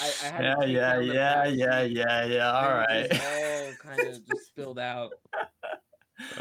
I, 0.00 0.06
I 0.26 0.28
had 0.28 0.44
yeah, 0.44 0.54
to 0.56 0.66
yeah, 0.68 0.98
yeah, 0.98 1.44
yeah, 1.44 1.80
yeah, 1.82 2.24
yeah. 2.24 2.50
All 2.50 2.64
and 2.68 2.78
right. 2.78 3.06
it 3.06 3.12
just 3.12 3.22
all 3.22 3.90
kind 3.94 4.00
of 4.08 4.26
just 4.26 4.46
spilled 4.48 4.78
out. 4.80 5.12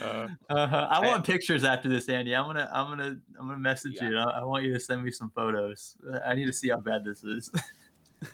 Uh, 0.02 0.28
Uh-huh. 0.50 0.88
I 0.90 1.06
want 1.06 1.24
pictures 1.24 1.64
after 1.64 1.88
this, 1.88 2.10
Andy. 2.10 2.36
I'm 2.36 2.46
gonna, 2.48 2.68
I'm 2.74 2.88
gonna, 2.88 3.16
I'm 3.40 3.48
gonna 3.48 3.60
message 3.60 3.94
Yeah. 4.02 4.10
you. 4.10 4.18
I, 4.18 4.40
I 4.40 4.44
want 4.44 4.64
you 4.64 4.74
to 4.74 4.80
send 4.80 5.04
me 5.04 5.12
some 5.12 5.32
photos. 5.36 5.96
I 6.26 6.34
need 6.34 6.46
to 6.46 6.54
see 6.54 6.70
how 6.70 6.78
bad 6.80 7.04
this 7.06 7.24
is. 7.24 7.52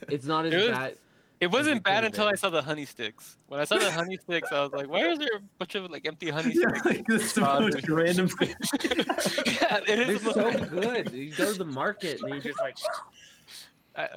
It's 0.07 0.25
not 0.25 0.45
as 0.45 0.53
It 0.53 0.57
was- 0.57 0.67
bad. 0.69 0.95
It 1.39 1.47
wasn't 1.51 1.83
bad 1.83 1.97
could've 2.03 2.07
until 2.13 2.27
I 2.27 2.35
saw 2.35 2.49
the 2.49 2.61
honey 2.61 2.85
sticks. 2.85 3.37
When 3.47 3.59
I 3.59 3.63
saw 3.65 3.77
the 3.77 3.91
honey 3.91 4.17
sticks, 4.17 4.51
I 4.51 4.61
was 4.63 4.71
like, 4.71 4.89
"Why 4.89 5.05
is 5.07 5.19
there 5.19 5.27
a 5.37 5.41
bunch 5.59 5.75
of 5.75 5.89
like 5.91 6.05
empty 6.07 6.29
honey 6.29 6.53
yeah, 6.55 6.67
sticks?" 6.69 6.85
like 6.85 7.05
this 7.07 7.23
is 7.23 7.33
the 7.33 7.41
most 7.41 7.87
random 7.89 8.27
thing. 8.39 8.55
yeah, 9.45 9.79
it 9.87 9.99
is 10.09 10.21
They're 10.23 10.33
so 10.33 10.65
good. 10.65 11.11
You 11.11 11.31
go 11.35 11.51
to 11.51 11.57
the 11.57 11.65
market 11.65 12.21
and 12.21 12.33
you 12.35 12.41
just 12.41 12.59
like 12.59 12.77
I, 13.95 14.03
I- 14.05 14.09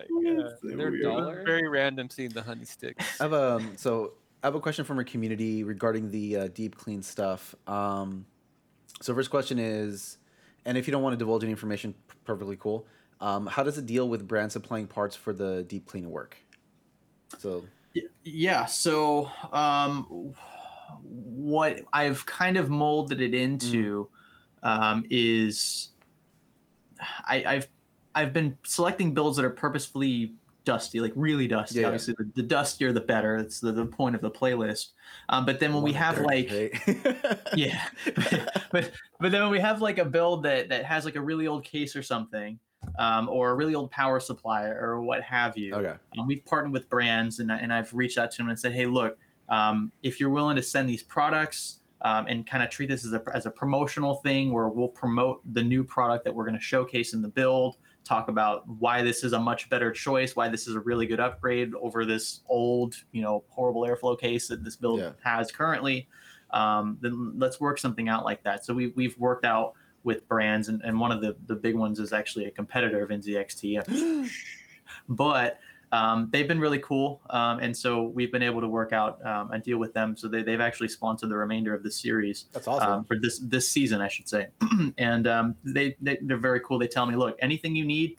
they're 0.62 1.02
dollar. 1.02 1.42
very 1.44 1.68
random 1.68 2.10
seeing 2.10 2.30
the 2.30 2.42
honey 2.42 2.64
sticks. 2.64 3.20
I 3.20 3.24
have 3.24 3.32
um 3.34 3.72
so 3.76 4.14
I 4.42 4.46
have 4.46 4.54
a 4.54 4.60
question 4.60 4.84
from 4.84 4.96
our 4.98 5.04
community 5.04 5.64
regarding 5.64 6.10
the 6.10 6.36
uh, 6.36 6.48
deep 6.54 6.74
clean 6.76 7.02
stuff. 7.02 7.54
Um, 7.66 8.24
so 9.02 9.14
first 9.14 9.28
question 9.30 9.58
is, 9.58 10.16
and 10.64 10.78
if 10.78 10.86
you 10.88 10.92
don't 10.92 11.02
want 11.02 11.12
to 11.12 11.18
divulge 11.18 11.42
any 11.42 11.50
information, 11.52 11.94
perfectly 12.24 12.56
cool. 12.56 12.86
Um, 13.20 13.46
how 13.46 13.62
does 13.62 13.76
it 13.76 13.84
deal 13.84 14.08
with 14.08 14.26
brands 14.26 14.54
supplying 14.54 14.86
parts 14.86 15.14
for 15.14 15.34
the 15.34 15.62
deep 15.64 15.84
clean 15.84 16.10
work? 16.10 16.38
So 17.38 17.64
Yeah. 18.24 18.66
So, 18.66 19.30
um, 19.52 20.34
what 21.02 21.80
I've 21.92 22.24
kind 22.26 22.56
of 22.56 22.70
molded 22.70 23.20
it 23.20 23.34
into 23.34 24.08
um, 24.62 25.04
is 25.10 25.90
I, 26.98 27.44
I've 27.46 27.68
I've 28.14 28.32
been 28.32 28.58
selecting 28.64 29.14
builds 29.14 29.36
that 29.36 29.44
are 29.44 29.50
purposefully 29.50 30.34
dusty, 30.64 31.00
like 31.00 31.12
really 31.16 31.48
dusty. 31.48 31.80
Yeah. 31.80 31.86
Obviously, 31.86 32.14
the, 32.18 32.30
the 32.36 32.42
dustier 32.42 32.92
the 32.92 33.00
better. 33.00 33.36
It's 33.36 33.60
the, 33.60 33.72
the 33.72 33.86
point 33.86 34.14
of 34.14 34.20
the 34.20 34.30
playlist. 34.30 34.88
Um, 35.28 35.46
but 35.46 35.60
then 35.60 35.72
when 35.72 35.82
we 35.82 35.92
have 35.92 36.20
like 36.20 36.50
yeah 37.54 37.86
but 38.72 38.90
but 39.20 39.32
then 39.32 39.42
when 39.42 39.50
we 39.50 39.60
have 39.60 39.80
like 39.80 39.98
a 39.98 40.04
build 40.04 40.42
that 40.44 40.68
that 40.68 40.84
has 40.84 41.04
like 41.04 41.16
a 41.16 41.20
really 41.20 41.46
old 41.46 41.64
case 41.64 41.96
or 41.96 42.02
something 42.02 42.58
um, 42.98 43.28
or 43.28 43.50
a 43.50 43.54
really 43.54 43.74
old 43.74 43.90
power 43.90 44.20
supply 44.20 44.64
or 44.64 45.00
what 45.00 45.22
have 45.22 45.56
you 45.56 45.74
okay. 45.74 45.94
um, 46.18 46.26
we've 46.26 46.44
partnered 46.44 46.72
with 46.72 46.88
brands 46.88 47.38
and, 47.40 47.50
and 47.50 47.72
i've 47.72 47.92
reached 47.94 48.18
out 48.18 48.30
to 48.30 48.38
them 48.38 48.48
and 48.48 48.58
said 48.58 48.72
hey 48.72 48.86
look 48.86 49.18
um, 49.48 49.90
if 50.02 50.20
you're 50.20 50.30
willing 50.30 50.56
to 50.56 50.62
send 50.62 50.88
these 50.88 51.02
products 51.02 51.80
um, 52.02 52.26
and 52.28 52.46
kind 52.46 52.62
of 52.62 52.70
treat 52.70 52.88
this 52.88 53.04
as 53.04 53.12
a, 53.12 53.22
as 53.34 53.46
a 53.46 53.50
promotional 53.50 54.16
thing 54.16 54.52
where 54.52 54.68
we'll 54.68 54.88
promote 54.88 55.42
the 55.52 55.62
new 55.62 55.84
product 55.84 56.24
that 56.24 56.34
we're 56.34 56.44
going 56.44 56.56
to 56.56 56.62
showcase 56.62 57.12
in 57.12 57.20
the 57.20 57.28
build 57.28 57.76
talk 58.04 58.28
about 58.28 58.66
why 58.66 59.02
this 59.02 59.22
is 59.24 59.34
a 59.34 59.38
much 59.38 59.68
better 59.68 59.92
choice 59.92 60.34
why 60.34 60.48
this 60.48 60.66
is 60.66 60.74
a 60.74 60.80
really 60.80 61.06
good 61.06 61.20
upgrade 61.20 61.72
over 61.80 62.04
this 62.06 62.40
old 62.48 62.94
you 63.12 63.20
know 63.22 63.44
horrible 63.50 63.82
airflow 63.82 64.18
case 64.18 64.48
that 64.48 64.64
this 64.64 64.76
build 64.76 65.00
Yeah. 65.00 65.10
has 65.22 65.52
currently 65.52 66.08
um, 66.52 66.98
then 67.00 67.38
let's 67.38 67.60
work 67.60 67.78
something 67.78 68.08
out 68.08 68.24
like 68.24 68.42
that 68.44 68.64
so 68.64 68.72
we, 68.72 68.88
we've 68.96 69.16
worked 69.18 69.44
out 69.44 69.74
with 70.04 70.26
brands 70.28 70.68
and, 70.68 70.80
and 70.82 70.98
one 70.98 71.12
of 71.12 71.20
the, 71.20 71.36
the 71.46 71.54
big 71.54 71.74
ones 71.74 71.98
is 71.98 72.12
actually 72.12 72.46
a 72.46 72.50
competitor 72.50 73.02
of 73.02 73.10
nzxt 73.10 74.30
but 75.08 75.58
um, 75.92 76.28
they've 76.30 76.46
been 76.46 76.60
really 76.60 76.78
cool 76.78 77.20
um, 77.30 77.58
and 77.58 77.76
so 77.76 78.04
we've 78.04 78.30
been 78.30 78.44
able 78.44 78.60
to 78.60 78.68
work 78.68 78.92
out 78.92 79.24
um, 79.26 79.50
and 79.50 79.62
deal 79.62 79.78
with 79.78 79.92
them 79.92 80.16
so 80.16 80.28
they, 80.28 80.42
they've 80.42 80.60
actually 80.60 80.88
sponsored 80.88 81.28
the 81.28 81.36
remainder 81.36 81.74
of 81.74 81.82
the 81.82 81.90
series 81.90 82.46
That's 82.52 82.68
awesome. 82.68 82.90
um, 82.92 83.04
for 83.04 83.18
this 83.18 83.40
this 83.40 83.68
season, 83.68 84.00
I 84.00 84.08
should 84.08 84.28
say. 84.28 84.48
and 84.98 85.26
um, 85.26 85.56
they, 85.64 85.96
they 86.00 86.18
they're 86.22 86.36
very 86.36 86.60
cool. 86.60 86.78
They 86.78 86.86
tell 86.86 87.06
me, 87.06 87.16
look, 87.16 87.36
anything 87.40 87.74
you 87.74 87.84
need, 87.84 88.18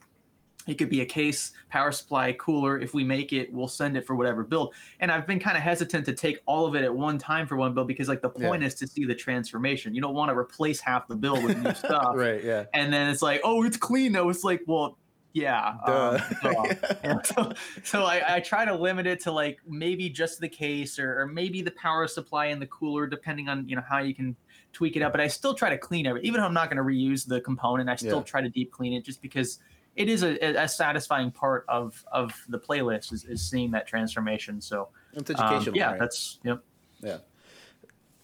it 0.66 0.74
could 0.74 0.88
be 0.88 1.00
a 1.00 1.06
case, 1.06 1.52
power 1.70 1.90
supply, 1.90 2.32
cooler. 2.34 2.78
If 2.78 2.94
we 2.94 3.02
make 3.02 3.32
it, 3.32 3.52
we'll 3.52 3.68
send 3.68 3.96
it 3.96 4.06
for 4.06 4.14
whatever 4.14 4.44
build. 4.44 4.74
And 5.00 5.10
I've 5.10 5.26
been 5.26 5.40
kind 5.40 5.56
of 5.56 5.62
hesitant 5.62 6.06
to 6.06 6.12
take 6.12 6.40
all 6.46 6.66
of 6.66 6.74
it 6.76 6.84
at 6.84 6.94
one 6.94 7.18
time 7.18 7.46
for 7.46 7.56
one 7.56 7.74
build 7.74 7.88
because 7.88 8.08
like 8.08 8.22
the 8.22 8.28
point 8.30 8.62
is 8.62 8.74
to 8.76 8.86
see 8.86 9.04
the 9.04 9.14
transformation. 9.14 9.94
You 9.94 10.00
don't 10.00 10.14
want 10.14 10.30
to 10.30 10.38
replace 10.38 10.80
half 10.80 11.08
the 11.08 11.16
build 11.16 11.42
with 11.42 11.58
new 11.58 11.74
stuff. 11.74 12.12
right. 12.14 12.42
Yeah. 12.44 12.64
And 12.74 12.92
then 12.92 13.08
it's 13.08 13.22
like, 13.22 13.40
oh, 13.42 13.64
it's 13.64 13.76
clean 13.76 14.12
now. 14.12 14.28
It's 14.28 14.44
like, 14.44 14.62
well, 14.66 14.98
yeah. 15.34 15.76
Um. 15.86 16.20
And 17.02 17.26
so, 17.26 17.52
so 17.82 18.04
I, 18.04 18.36
I 18.36 18.40
try 18.40 18.64
to 18.64 18.74
limit 18.74 19.06
it 19.06 19.18
to 19.20 19.32
like 19.32 19.58
maybe 19.66 20.08
just 20.10 20.40
the 20.40 20.48
case 20.48 20.98
or, 20.98 21.22
or 21.22 21.26
maybe 21.26 21.62
the 21.62 21.70
power 21.72 22.06
supply 22.06 22.46
and 22.46 22.60
the 22.60 22.66
cooler, 22.66 23.06
depending 23.06 23.48
on 23.48 23.66
you 23.68 23.74
know 23.76 23.82
how 23.88 23.98
you 23.98 24.14
can 24.14 24.36
tweak 24.72 24.94
it 24.96 25.02
up. 25.02 25.10
But 25.12 25.20
I 25.22 25.28
still 25.28 25.54
try 25.54 25.70
to 25.70 25.78
clean 25.78 26.06
everything, 26.06 26.28
even 26.28 26.40
if 26.40 26.44
I'm 26.44 26.54
not 26.54 26.70
going 26.70 26.76
to 26.76 26.82
reuse 26.82 27.26
the 27.26 27.40
component. 27.40 27.88
I 27.88 27.96
still 27.96 28.18
Yeah. 28.18 28.24
try 28.24 28.40
to 28.42 28.48
deep 28.50 28.70
clean 28.72 28.92
it 28.92 29.04
just 29.04 29.22
because 29.22 29.58
it 29.96 30.08
is 30.08 30.22
a, 30.22 30.36
a 30.62 30.68
satisfying 30.68 31.30
part 31.30 31.64
of 31.68 32.04
of 32.12 32.34
the 32.48 32.58
playlist 32.58 33.12
is, 33.12 33.24
is 33.24 33.48
seeing 33.48 33.70
that 33.72 33.86
transformation. 33.86 34.60
So 34.60 34.88
It's 35.14 35.30
um, 35.38 35.66
yeah, 35.74 35.90
right? 35.92 36.00
that's 36.00 36.38
yep. 36.44 36.62
Yeah. 37.02 37.18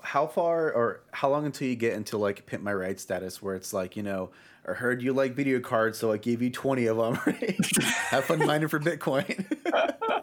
How 0.01 0.27
far 0.27 0.73
or 0.73 1.03
how 1.11 1.29
long 1.31 1.45
until 1.45 1.69
you 1.69 1.77
get 1.77 1.95
into 1.95 2.19
like 2.19 2.47
pimp 2.47 2.63
my 2.63 2.73
ride 2.73 3.01
status 3.01 3.43
where 3.43 3.57
it's 3.57 3.73
like 3.73 3.97
you 3.97 4.03
know 4.05 4.31
i 4.67 4.73
heard 4.73 5.03
you 5.03 5.13
like 5.13 5.35
video 5.35 5.59
cards 5.59 5.99
so 5.99 6.13
i 6.13 6.17
gave 6.17 6.41
you 6.41 6.51
20 6.51 6.87
of 6.87 6.97
them 6.97 7.19
right 7.27 7.77
have 8.11 8.25
fun 8.25 8.39
mining 8.47 8.69
for 8.69 8.79
bitcoin 8.79 9.45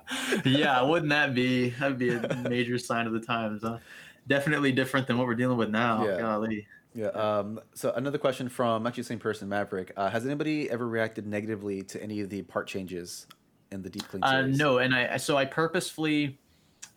yeah, 0.45 0.81
wouldn't 0.81 1.09
that 1.09 1.33
be 1.33 1.69
that'd 1.71 1.97
be 1.97 2.09
a 2.11 2.35
major 2.49 2.77
sign 2.77 3.07
of 3.07 3.13
the 3.13 3.19
times, 3.19 3.61
huh? 3.63 3.79
definitely 4.27 4.71
different 4.71 5.07
than 5.07 5.17
what 5.17 5.27
we're 5.27 5.35
dealing 5.35 5.57
with 5.57 5.69
now. 5.69 6.05
Yeah. 6.05 6.19
Golly. 6.19 6.67
Yeah. 6.95 7.07
Um, 7.07 7.59
so 7.73 7.91
another 7.91 8.17
question 8.17 8.47
from 8.49 8.87
actually 8.87 9.03
the 9.03 9.07
same 9.07 9.19
person, 9.19 9.49
Maverick. 9.49 9.91
Uh, 9.97 10.09
has 10.09 10.25
anybody 10.25 10.69
ever 10.69 10.87
reacted 10.87 11.27
negatively 11.27 11.83
to 11.83 12.01
any 12.01 12.21
of 12.21 12.29
the 12.29 12.41
part 12.43 12.67
changes 12.67 13.27
in 13.71 13.81
the 13.81 13.89
deep 13.89 14.07
clean 14.07 14.23
Uh, 14.23 14.43
series? 14.43 14.57
no, 14.57 14.77
and 14.77 14.95
I 14.95 15.17
so 15.17 15.35
I 15.37 15.45
purposefully, 15.45 16.39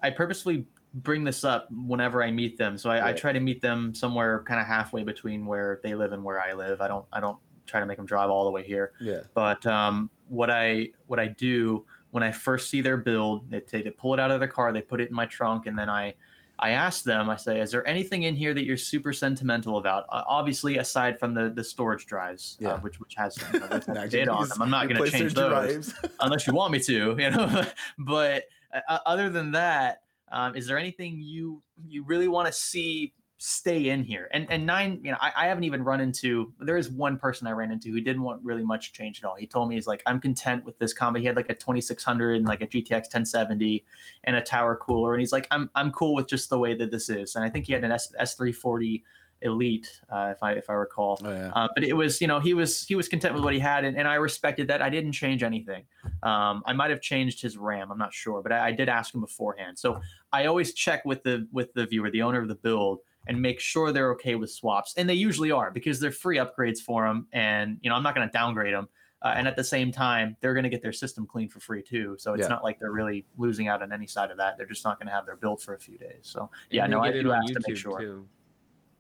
I 0.03 0.11
purposefully 0.11 0.67
bring 0.95 1.25
this 1.25 1.45
up 1.45 1.69
whenever 1.71 2.23
I 2.23 2.31
meet 2.31 2.57
them. 2.57 2.79
So 2.79 2.91
I, 2.91 3.09
I 3.11 3.13
try 3.13 3.33
to 3.33 3.41
meet 3.41 3.61
them 3.61 3.93
somewhere 3.95 4.43
kind 4.45 4.61
of 4.61 4.67
halfway 4.67 5.03
between 5.03 5.45
where 5.45 5.81
they 5.83 5.95
live 5.95 6.13
and 6.13 6.23
where 6.23 6.41
I 6.41 6.53
live. 6.53 6.81
I 6.81 6.89
don't 6.89 7.05
I 7.13 7.21
don't 7.21 7.39
try 7.67 7.81
to 7.81 7.87
make 7.87 7.97
them 7.97 8.07
drive 8.07 8.31
all 8.31 8.45
the 8.45 8.51
way 8.51 8.63
here. 8.63 8.93
Yeah. 9.01 9.23
But 9.35 9.67
um, 9.67 10.11
what 10.29 10.49
I 10.49 10.91
what 11.09 11.19
I 11.19 11.27
do 11.27 11.85
when 12.11 12.23
I 12.23 12.31
first 12.33 12.71
see 12.71 12.81
their 12.81 12.97
build, 12.97 13.51
they, 13.51 13.61
they 13.71 13.91
pull 13.91 14.15
it 14.15 14.21
out 14.21 14.31
of 14.31 14.41
their 14.41 14.49
car, 14.49 14.73
they 14.73 14.81
put 14.81 15.01
it 15.01 15.11
in 15.11 15.15
my 15.15 15.27
trunk, 15.27 15.67
and 15.67 15.79
then 15.79 15.91
I 15.91 16.15
I 16.61 16.71
ask 16.71 17.05
them, 17.05 17.31
I 17.31 17.37
say, 17.37 17.61
is 17.61 17.71
there 17.71 17.87
anything 17.87 18.25
in 18.25 18.35
here 18.35 18.53
that 18.53 18.65
you're 18.65 18.77
super 18.77 19.13
sentimental 19.13 19.79
about? 19.79 20.07
Uh, 20.09 20.23
obviously, 20.27 20.79
aside 20.79 21.19
from 21.19 21.35
the 21.35 21.51
the 21.51 21.63
storage 21.63 22.07
drives, 22.07 22.57
Yeah. 22.61 22.71
uh, 22.71 22.79
which 22.81 22.99
which 23.01 23.15
has 23.17 23.39
you 23.53 23.61
know, 23.61 23.81
no 23.89 24.07
data 24.19 24.31
on 24.33 24.49
them. 24.49 24.63
I'm 24.63 24.71
not 24.71 24.89
going 24.89 25.03
to 25.03 25.11
change 25.11 25.35
those 25.35 25.95
unless 26.21 26.47
you 26.47 26.55
want 26.55 26.73
me 26.73 26.81
to, 26.81 27.17
you 27.19 27.31
know. 27.31 27.65
but 27.99 28.45
uh, 28.89 28.99
other 29.07 29.31
than 29.31 29.53
that, 29.53 30.03
um, 30.33 30.57
is 30.57 30.67
there 30.67 30.79
anything 30.79 31.21
you 31.21 31.63
you 31.87 32.03
really 32.05 32.29
want 32.29 32.47
to 32.47 32.53
see 32.53 33.13
stay 33.39 33.89
in 33.89 34.05
here? 34.05 34.29
And 34.33 34.47
and 34.51 34.67
nine, 34.67 35.01
you 35.03 35.11
know, 35.11 35.19
I, 35.21 35.33
I 35.37 35.47
haven't 35.47 35.65
even 35.65 35.83
run 35.83 36.01
into. 36.01 36.53
There 36.61 36.77
is 36.77 36.91
one 36.91 37.17
person 37.17 37.47
I 37.47 37.53
ran 37.53 37.71
into 37.73 37.91
who 37.91 38.01
didn't 38.01 38.23
want 38.23 38.43
really 38.45 38.65
much 38.65 38.93
change 38.93 39.23
at 39.23 39.29
all. 39.29 39.37
He 39.37 39.47
told 39.47 39.69
me 39.69 39.77
he's 39.77 39.87
like, 39.87 40.03
I'm 40.07 40.21
content 40.21 40.65
with 40.65 40.79
this 40.79 40.93
combo. 40.93 41.19
He 41.19 41.27
had 41.27 41.37
like 41.37 41.49
a 41.49 41.55
2600 41.55 42.37
and 42.37 42.47
like 42.47 42.61
a 42.61 42.67
GTX 42.67 42.91
1070 42.91 43.85
and 44.25 44.37
a 44.37 44.43
tower 44.43 44.77
cooler, 44.77 45.15
and 45.15 45.21
he's 45.21 45.33
like, 45.33 45.47
I'm 45.51 45.71
I'm 45.75 45.91
cool 45.93 46.15
with 46.15 46.29
just 46.29 46.51
the 46.51 46.59
way 46.59 46.75
that 46.75 46.91
this 46.91 47.09
is. 47.09 47.37
And 47.37 47.45
I 47.45 47.49
think 47.49 47.67
he 47.67 47.73
had 47.73 47.85
an 47.85 47.93
S 47.93 48.13
S340 48.21 49.03
Elite, 49.43 50.01
uh, 50.11 50.33
if 50.35 50.43
I 50.43 50.53
if 50.53 50.69
I 50.69 50.73
recall. 50.73 51.21
Oh 51.25 51.31
yeah. 51.31 51.53
Uh, 51.55 51.69
but 51.75 51.85
it 51.85 51.93
was, 51.93 52.21
you 52.21 52.27
know, 52.27 52.41
he 52.41 52.55
was 52.55 52.87
he 52.87 52.95
was 52.95 53.09
content 53.09 53.35
with 53.35 53.45
what 53.45 53.55
he 53.55 53.61
had, 53.61 53.85
and, 53.85 53.97
and 53.97 54.09
I 54.09 54.15
respected 54.15 54.69
that. 54.69 54.83
I 54.83 54.91
didn't 54.91 55.13
change 55.13 55.43
anything. 55.43 55.85
Um, 56.23 56.63
I 56.67 56.73
might 56.73 56.91
have 56.91 57.01
changed 57.01 57.41
his 57.41 57.57
RAM. 57.57 57.93
I'm 57.93 57.99
not 57.99 58.13
sure, 58.13 58.43
but 58.43 58.53
I, 58.53 58.69
I 58.69 58.73
did 58.73 58.89
ask 58.89 59.15
him 59.15 59.21
beforehand. 59.21 59.79
So 59.79 60.01
I 60.33 60.47
always 60.47 60.75
check 60.75 61.05
with 61.05 61.23
the 61.23 61.47
with 61.53 61.73
the 61.75 61.87
viewer, 61.87 62.11
the 62.11 62.23
owner 62.23 62.41
of 62.41 62.49
the 62.49 62.57
build, 62.57 63.01
and 63.29 63.41
make 63.41 63.61
sure 63.61 63.93
they're 63.93 64.11
okay 64.13 64.35
with 64.35 64.51
swaps, 64.51 64.95
and 64.97 65.09
they 65.09 65.15
usually 65.15 65.51
are 65.51 65.71
because 65.71 66.01
they're 66.01 66.11
free 66.11 66.39
upgrades 66.39 66.81
for 66.81 67.07
them, 67.07 67.27
and 67.33 67.79
you 67.83 67.91
know 67.91 67.97
I'm 67.97 68.03
not 68.03 68.15
going 68.15 68.27
to 68.27 68.33
downgrade 68.33 68.75
them. 68.75 68.89
Uh, 69.21 69.35
and 69.37 69.49
at 69.49 69.57
the 69.57 69.65
same 69.65 69.91
time, 69.91 70.37
they're 70.41 70.55
going 70.55 70.63
to 70.63 70.71
get 70.71 70.81
their 70.81 70.93
system 70.93 71.27
clean 71.27 71.49
for 71.49 71.59
free 71.59 71.83
too. 71.83 72.15
So 72.21 72.35
it's 72.35 72.43
Yeah. 72.43 72.49
not 72.49 72.63
like 72.63 72.79
they're 72.79 72.93
really 72.93 73.27
losing 73.37 73.67
out 73.67 73.83
on 73.83 73.93
any 73.93 74.07
side 74.07 74.31
of 74.31 74.37
that. 74.37 74.57
They're 74.57 74.67
just 74.67 74.85
not 74.85 74.99
going 75.01 75.09
to 75.09 75.13
have 75.13 75.27
their 75.27 75.35
build 75.35 75.61
for 75.61 75.75
a 75.75 75.79
few 75.79 75.99
days. 75.99 76.21
So 76.23 76.49
yeah, 76.71 76.87
no, 76.87 77.01
I 77.01 77.11
do 77.11 77.33
on 77.33 77.43
ask 77.43 77.53
to 77.53 77.61
make 77.67 77.77
sure. 77.77 77.99
too. 77.99 78.29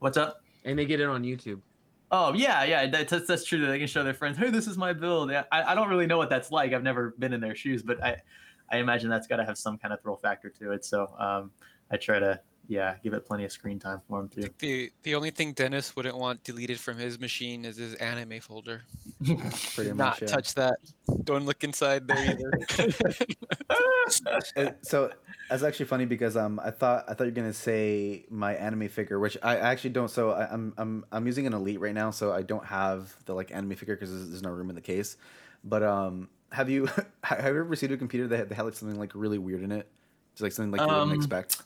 What's 0.00 0.16
up? 0.16 0.40
And 0.64 0.76
they 0.76 0.86
get 0.86 0.98
it 1.00 1.06
on 1.06 1.22
YouTube. 1.22 1.60
Oh 2.10 2.32
yeah, 2.32 2.64
yeah, 2.64 2.86
that's 2.86 3.10
that's, 3.10 3.26
that's 3.26 3.44
true. 3.44 3.64
They 3.66 3.78
can 3.78 3.86
show 3.86 4.02
their 4.02 4.14
friends, 4.14 4.38
"Hey, 4.38 4.50
this 4.50 4.66
is 4.66 4.76
my 4.78 4.92
build." 4.92 5.30
Yeah, 5.30 5.44
I, 5.52 5.72
I 5.72 5.74
don't 5.74 5.88
really 5.88 6.06
know 6.06 6.16
what 6.18 6.30
that's 6.30 6.50
like. 6.50 6.72
I've 6.72 6.82
never 6.82 7.14
been 7.18 7.32
in 7.34 7.40
their 7.40 7.54
shoes, 7.54 7.82
but 7.82 8.02
I, 8.02 8.16
I 8.72 8.78
imagine 8.78 9.10
that's 9.10 9.26
got 9.26 9.36
to 9.36 9.44
have 9.44 9.58
some 9.58 9.76
kind 9.78 9.92
of 9.92 10.00
thrill 10.00 10.16
factor 10.16 10.48
to 10.50 10.72
it. 10.72 10.84
So 10.84 11.14
um, 11.18 11.50
I 11.90 11.96
try 11.96 12.18
to 12.18 12.40
yeah 12.68 12.94
give 13.02 13.14
it 13.14 13.24
plenty 13.26 13.44
of 13.44 13.50
screen 13.50 13.78
time 13.78 14.00
for 14.06 14.18
them 14.18 14.30
I 14.30 14.40
too. 14.42 14.48
the 14.58 14.92
the 15.02 15.14
only 15.14 15.30
thing 15.30 15.52
Dennis 15.54 15.96
wouldn't 15.96 16.16
want 16.16 16.44
deleted 16.44 16.78
from 16.78 16.98
his 16.98 17.18
machine 17.18 17.64
is 17.64 17.76
his 17.78 17.94
anime 17.94 18.40
folder. 18.40 18.82
Pretty 19.74 19.92
Not. 19.94 20.20
Yeah. 20.20 20.28
touch 20.28 20.54
that. 20.54 20.76
Don't 21.24 21.44
look 21.46 21.64
inside 21.64 22.06
there 22.06 22.18
either. 22.18 22.52
Uh, 24.56 24.70
so 24.82 25.10
that's 25.50 25.62
actually 25.62 25.84
funny 25.84 26.06
because 26.06 26.36
um 26.36 26.58
I 26.64 26.70
thought 26.70 27.04
I 27.08 27.14
thought 27.14 27.24
you're 27.24 27.30
gonna 27.32 27.52
say 27.52 28.24
my 28.30 28.54
anime 28.54 28.88
figure, 28.88 29.18
which 29.18 29.36
I 29.42 29.56
actually 29.56 29.90
don't. 29.90 30.10
So 30.10 30.30
I, 30.30 30.50
I'm 30.50 30.72
I'm 30.78 31.04
I'm 31.12 31.26
using 31.26 31.46
an 31.46 31.52
elite 31.52 31.78
right 31.80 31.94
now, 31.94 32.10
so 32.10 32.32
I 32.32 32.42
don't 32.42 32.64
have 32.64 33.14
the 33.26 33.34
like 33.34 33.52
anime 33.52 33.74
figure 33.76 33.94
because 33.94 34.10
there's, 34.10 34.28
there's 34.30 34.42
no 34.42 34.50
room 34.50 34.70
in 34.70 34.74
the 34.74 34.80
case. 34.80 35.16
But 35.64 35.82
um, 35.82 36.28
have 36.52 36.70
you 36.70 36.86
have 37.22 37.40
you 37.40 37.48
ever 37.48 37.64
received 37.64 37.92
a 37.92 37.96
computer 37.98 38.26
that 38.28 38.36
had, 38.38 38.48
that 38.48 38.54
had 38.54 38.64
like 38.64 38.74
something 38.74 38.98
like 38.98 39.12
really 39.14 39.38
weird 39.38 39.62
in 39.62 39.72
it? 39.72 39.86
Just 40.32 40.42
like 40.42 40.52
something 40.52 40.72
like 40.72 40.80
you 40.80 40.86
Um, 40.86 41.08
wouldn't 41.10 41.16
expect. 41.24 41.62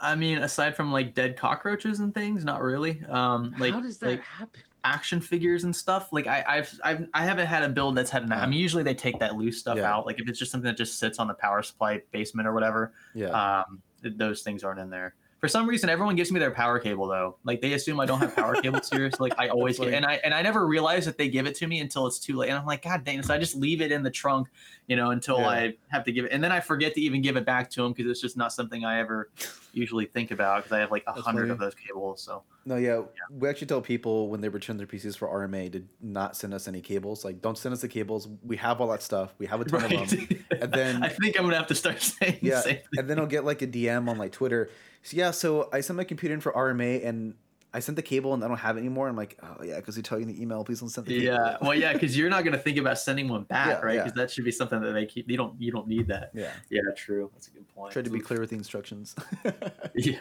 I 0.00 0.14
mean, 0.14 0.38
aside 0.38 0.74
from 0.76 0.92
like 0.92 1.14
dead 1.14 1.36
cockroaches 1.36 2.00
and 2.00 2.14
things, 2.14 2.44
not 2.44 2.62
really. 2.62 3.02
Um, 3.08 3.54
like 3.58 3.72
How 3.74 3.80
does 3.80 3.98
that 3.98 4.06
like 4.10 4.22
happen? 4.24 4.60
action 4.82 5.20
figures 5.20 5.64
and 5.64 5.76
stuff. 5.76 6.10
Like 6.12 6.26
I, 6.26 6.42
I've 6.48 6.80
I've 6.82 7.08
I 7.12 7.24
haven't 7.24 7.46
had 7.46 7.62
a 7.62 7.68
build 7.68 7.96
that's 7.96 8.10
had 8.10 8.22
an. 8.22 8.32
I 8.32 8.46
mean, 8.46 8.58
usually 8.60 8.82
they 8.82 8.94
take 8.94 9.18
that 9.20 9.36
loose 9.36 9.58
stuff 9.58 9.76
Yeah. 9.76 9.92
out. 9.94 10.06
Like 10.06 10.18
if 10.20 10.28
it's 10.28 10.38
just 10.38 10.50
something 10.50 10.66
that 10.70 10.76
just 10.78 10.98
sits 10.98 11.18
on 11.18 11.28
the 11.28 11.34
power 11.34 11.62
supply 11.62 12.00
basement 12.12 12.48
or 12.48 12.52
whatever. 12.54 12.92
Yeah. 13.14 13.28
um, 13.28 13.82
th- 14.02 14.14
those 14.16 14.42
things 14.42 14.64
aren't 14.64 14.80
in 14.80 14.88
there. 14.90 15.14
For 15.40 15.48
some 15.48 15.66
reason, 15.66 15.88
everyone 15.88 16.16
gives 16.16 16.30
me 16.30 16.38
their 16.38 16.50
power 16.50 16.78
cable 16.78 17.06
though. 17.08 17.36
Like 17.44 17.62
they 17.62 17.72
assume 17.72 17.98
I 17.98 18.04
don't 18.04 18.18
have 18.20 18.36
power 18.36 18.54
cables 18.62 18.90
here, 18.90 19.10
so 19.10 19.16
like 19.22 19.32
I 19.38 19.48
always 19.48 19.78
get, 19.78 19.94
and 19.94 20.04
I 20.04 20.20
and 20.22 20.34
I 20.34 20.42
never 20.42 20.66
realize 20.66 21.06
that 21.06 21.16
they 21.16 21.30
give 21.30 21.46
it 21.46 21.54
to 21.56 21.66
me 21.66 21.80
until 21.80 22.06
it's 22.06 22.18
too 22.18 22.36
late. 22.36 22.50
And 22.50 22.58
I'm 22.58 22.66
like, 22.66 22.82
God 22.82 23.04
dang! 23.04 23.20
it. 23.20 23.24
So 23.24 23.32
I 23.32 23.38
just 23.38 23.54
leave 23.56 23.80
it 23.80 23.90
in 23.90 24.02
the 24.02 24.10
trunk, 24.10 24.48
you 24.86 24.96
know, 24.96 25.12
until 25.12 25.38
Yeah. 25.38 25.48
I 25.48 25.74
have 25.88 26.04
to 26.04 26.12
give 26.12 26.26
it, 26.26 26.32
and 26.32 26.44
then 26.44 26.52
I 26.52 26.60
forget 26.60 26.92
to 26.94 27.00
even 27.00 27.22
give 27.22 27.38
it 27.38 27.46
back 27.46 27.70
to 27.70 27.82
them 27.82 27.92
because 27.94 28.10
it's 28.10 28.20
just 28.20 28.36
not 28.36 28.52
something 28.52 28.84
I 28.84 29.00
ever 29.00 29.30
usually 29.72 30.04
think 30.06 30.30
about 30.30 30.58
because 30.64 30.72
I 30.76 30.80
have 30.80 30.90
like 30.90 31.04
a 31.06 31.12
hundred 31.12 31.50
of 31.50 31.58
those 31.58 31.74
cables. 31.74 32.22
So 32.22 32.42
No, 32.64 32.76
yeah, 32.76 33.02
we 33.30 33.48
actually 33.48 33.66
tell 33.68 33.80
people 33.80 34.28
when 34.28 34.40
they 34.40 34.48
return 34.48 34.76
their 34.76 34.86
PCs 34.86 35.16
for 35.16 35.28
RMA 35.28 35.70
to 35.72 35.84
not 36.00 36.36
send 36.36 36.52
us 36.54 36.68
any 36.68 36.80
cables. 36.80 37.24
Like, 37.24 37.40
don't 37.40 37.56
send 37.58 37.72
us 37.72 37.80
the 37.80 37.88
cables. 37.88 38.28
We 38.44 38.56
have 38.58 38.80
all 38.80 38.88
that 38.88 39.02
stuff. 39.02 39.34
We 39.38 39.46
have 39.46 39.60
a 39.60 39.64
ton 39.64 39.84
of 39.84 40.10
them. 40.10 40.28
And 40.60 40.72
then- 40.72 41.02
I 41.04 41.08
think 41.08 41.38
I'm 41.38 41.44
gonna 41.44 41.56
have 41.56 41.66
to 41.68 41.74
start 41.74 42.00
saying 42.02 42.38
Yeah, 42.42 42.56
the 42.56 42.62
same 42.62 42.74
thing. 42.76 42.84
and 42.98 43.08
then 43.10 43.18
I'll 43.18 43.26
get 43.26 43.44
like 43.44 43.62
a 43.62 43.66
DM 43.66 44.08
on 44.08 44.18
like 44.18 44.32
Twitter. 44.32 44.70
So 45.02 45.16
yeah, 45.16 45.30
so 45.30 45.68
I 45.72 45.80
sent 45.80 45.96
my 45.96 46.04
computer 46.04 46.34
in 46.34 46.40
for 46.40 46.52
RMA 46.52 47.06
and 47.06 47.34
I 47.72 47.78
sent 47.78 47.94
the 47.94 48.02
cable 48.02 48.34
and 48.34 48.42
I 48.42 48.48
don't 48.48 48.56
have 48.56 48.76
it 48.76 48.80
anymore. 48.80 49.06
I'm 49.08 49.14
like, 49.16 49.38
oh 49.42 49.62
yeah, 49.62 49.76
because 49.76 49.94
they 49.94 50.02
tell 50.02 50.18
you 50.18 50.26
in 50.26 50.34
the 50.34 50.42
email, 50.42 50.64
please 50.64 50.80
don't 50.80 50.88
send 50.88 51.06
the 51.06 51.20
cable. 51.20 51.24
Yeah, 51.36 51.56
well, 51.62 51.74
yeah, 51.74 51.92
because 51.92 52.16
you're 52.18 52.28
not 52.28 52.42
gonna 52.44 52.58
think 52.58 52.78
about 52.78 52.98
sending 52.98 53.28
one 53.28 53.44
back, 53.44 53.68
Yeah, 53.68 53.80
right? 53.80 53.94
yeah. 53.94 54.02
Because 54.04 54.16
that 54.16 54.30
should 54.30 54.44
be 54.44 54.50
something 54.50 54.80
that 54.80 54.90
they 54.92 55.06
keep. 55.06 55.30
You 55.30 55.36
don't. 55.36 55.60
You 55.60 55.70
don't 55.70 55.86
need 55.86 56.08
that. 56.08 56.30
yeah. 56.34 56.50
Yeah, 56.68 56.80
true. 56.96 57.30
That's 57.32 57.46
a 57.46 57.50
good 57.52 57.68
point. 57.68 57.92
Try 57.92 58.02
to 58.02 58.10
be 58.10 58.18
clear 58.20 58.40
with 58.40 58.50
the 58.50 58.56
instructions. 58.56 59.14
Yeah, 59.94 60.18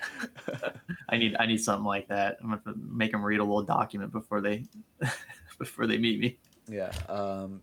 I 1.09 1.17
need 1.17 1.35
I 1.39 1.45
need 1.45 1.59
something 1.59 1.85
like 1.85 2.07
that. 2.09 2.37
I'm 2.43 2.49
gonna 2.49 2.75
make 2.77 3.11
them 3.11 3.23
read 3.23 3.39
a 3.39 3.43
little 3.43 3.63
document 3.63 4.11
before 4.11 4.41
they 4.41 4.65
before 5.59 5.87
they 5.87 5.97
meet 5.97 6.19
me. 6.19 6.37
yeah. 6.67 6.91
Um, 7.07 7.61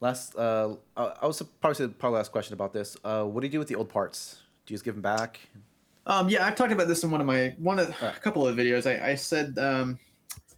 last, 0.00 0.36
uh, 0.36 0.76
I 0.96 1.04
I 1.22 1.26
was 1.26 1.42
probably 1.60 1.74
say 1.74 1.88
probably 1.88 2.18
last 2.18 2.32
question 2.32 2.54
about 2.54 2.72
this. 2.72 2.96
Uh, 3.04 3.24
what 3.24 3.40
do 3.40 3.46
you 3.46 3.52
do 3.52 3.58
with 3.58 3.68
the 3.68 3.74
old 3.74 3.88
parts? 3.88 4.40
Do 4.66 4.72
you 4.72 4.76
just 4.76 4.84
give 4.84 4.94
them 4.94 5.02
back? 5.02 5.40
Um, 6.06 6.28
yeah, 6.28 6.46
I've 6.46 6.56
talked 6.56 6.72
about 6.72 6.88
this 6.88 7.04
in 7.04 7.10
one 7.10 7.20
of 7.20 7.26
my 7.26 7.54
one 7.58 7.78
of 7.78 7.88
a 8.02 8.12
couple 8.20 8.46
of 8.46 8.56
videos. 8.56 8.86
I, 8.86 9.10
I 9.10 9.14
said 9.14 9.58
um, 9.58 9.98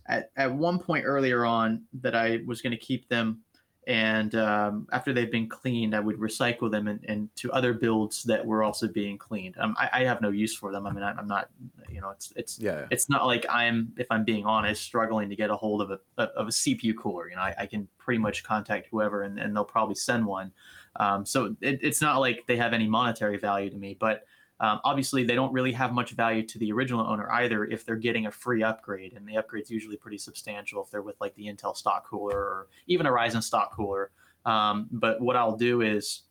at 0.07 0.30
at 0.37 0.52
one 0.52 0.78
point 0.78 1.04
earlier 1.04 1.44
on 1.44 1.83
that 2.00 2.14
I 2.14 2.40
was 2.46 2.62
going 2.62 2.70
to 2.70 2.78
keep 2.78 3.09
them, 3.09 3.40
and 3.87 4.35
um, 4.35 4.87
after 4.92 5.12
they've 5.12 5.30
been 5.30 5.48
cleaned, 5.48 5.94
I 5.94 6.00
would 6.00 6.16
recycle 6.16 6.70
them 6.70 6.88
and, 6.88 7.04
and 7.07 7.28
to 7.37 7.52
other 7.52 7.74
builds 7.74 8.22
that 8.24 8.44
were 8.44 8.62
also 8.62 8.88
being 8.88 9.18
cleaned. 9.18 9.57
Um, 9.59 9.76
I, 9.78 9.90
I 9.92 10.04
have 10.04 10.22
no 10.22 10.30
use 10.30 10.54
for 10.57 10.72
them. 10.72 10.87
I 10.87 10.92
mean, 10.92 11.02
I, 11.02 11.12
I'm 11.12 11.28
not, 11.28 11.50
you 11.90 12.00
know, 12.00 12.11
it's 12.11 12.33
it's 12.37 12.59
Yeah. 12.59 12.87
it's 12.90 13.11
not 13.11 13.26
like 13.26 13.44
I'm, 13.50 13.92
if 13.98 14.07
I'm 14.11 14.24
being 14.24 14.46
honest, 14.46 14.83
struggling 14.83 15.28
to 15.28 15.37
get 15.37 15.50
a 15.50 15.57
hold 15.57 15.83
of 15.83 15.90
a 15.90 16.22
of 16.22 16.48
a 16.48 16.50
CPU 16.50 16.96
cooler. 16.96 17.28
You 17.28 17.37
know, 17.37 17.42
I, 17.42 17.54
I 17.59 17.66
can 17.66 17.87
pretty 17.98 18.18
much 18.18 18.44
contact 18.44 18.88
whoever, 18.90 19.22
and, 19.22 19.38
and 19.38 19.54
they'll 19.54 19.64
probably 19.64 19.96
send 19.96 20.24
one. 20.24 20.52
Um, 20.96 21.26
so 21.26 21.54
it, 21.61 21.80
it's 21.83 22.00
not 22.00 22.18
like 22.20 22.44
they 22.46 22.57
have 22.57 22.72
any 22.72 22.88
monetary 22.88 23.37
value 23.37 23.68
to 23.68 23.76
me, 23.76 23.96
but 23.98 24.24
um, 24.61 24.81
obviously 24.85 25.25
they 25.25 25.35
don't 25.35 25.53
really 25.53 25.73
have 25.73 25.93
much 25.93 26.12
value 26.12 26.43
to 26.45 26.59
the 26.59 26.73
original 26.73 27.07
owner 27.07 27.31
either 27.33 27.64
if 27.64 27.85
they're 27.85 27.97
getting 27.97 28.27
a 28.27 28.31
free 28.31 28.62
upgrade, 28.62 29.14
and 29.14 29.27
the 29.27 29.37
upgrade's 29.37 29.71
usually 29.71 29.97
pretty 29.97 30.19
substantial 30.19 30.83
if 30.83 30.90
they're 30.90 31.03
with 31.03 31.21
like 31.21 31.35
the 31.35 31.47
Intel 31.47 31.77
stock 31.77 32.09
cooler 32.09 32.37
or 32.37 32.67
even 32.87 33.07
a 33.07 33.11
Ryzen 33.11 33.43
stock 33.43 33.75
cooler. 33.75 34.11
Um, 34.47 34.88
but 34.90 35.21
what 35.21 35.37
I'll 35.37 35.57
do 35.57 35.81
is 35.81 36.23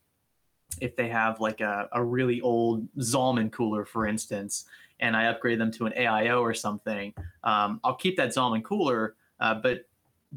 if 0.81 0.95
they 0.95 1.09
have 1.09 1.39
like 1.39 1.61
a, 1.61 1.89
a 1.91 2.03
really 2.03 2.41
old 2.41 2.87
Zalman 2.97 3.51
cooler, 3.51 3.85
for 3.85 4.07
instance, 4.07 4.65
and 4.99 5.15
I 5.15 5.25
upgrade 5.25 5.59
them 5.59 5.71
to 5.73 5.85
an 5.85 5.93
AIO 5.97 6.41
or 6.41 6.53
something, 6.53 7.13
um, 7.43 7.79
I'll 7.83 7.95
keep 7.95 8.17
that 8.17 8.29
Zalman 8.29 8.63
cooler. 8.63 9.15
Uh, 9.39 9.55
but 9.55 9.87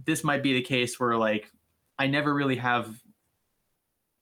this 0.05 0.24
might 0.24 0.43
be 0.43 0.55
the 0.55 0.62
case 0.62 0.99
where 0.99 1.16
like 1.16 1.51
I 1.99 2.07
never 2.07 2.34
really 2.34 2.57
have. 2.57 2.95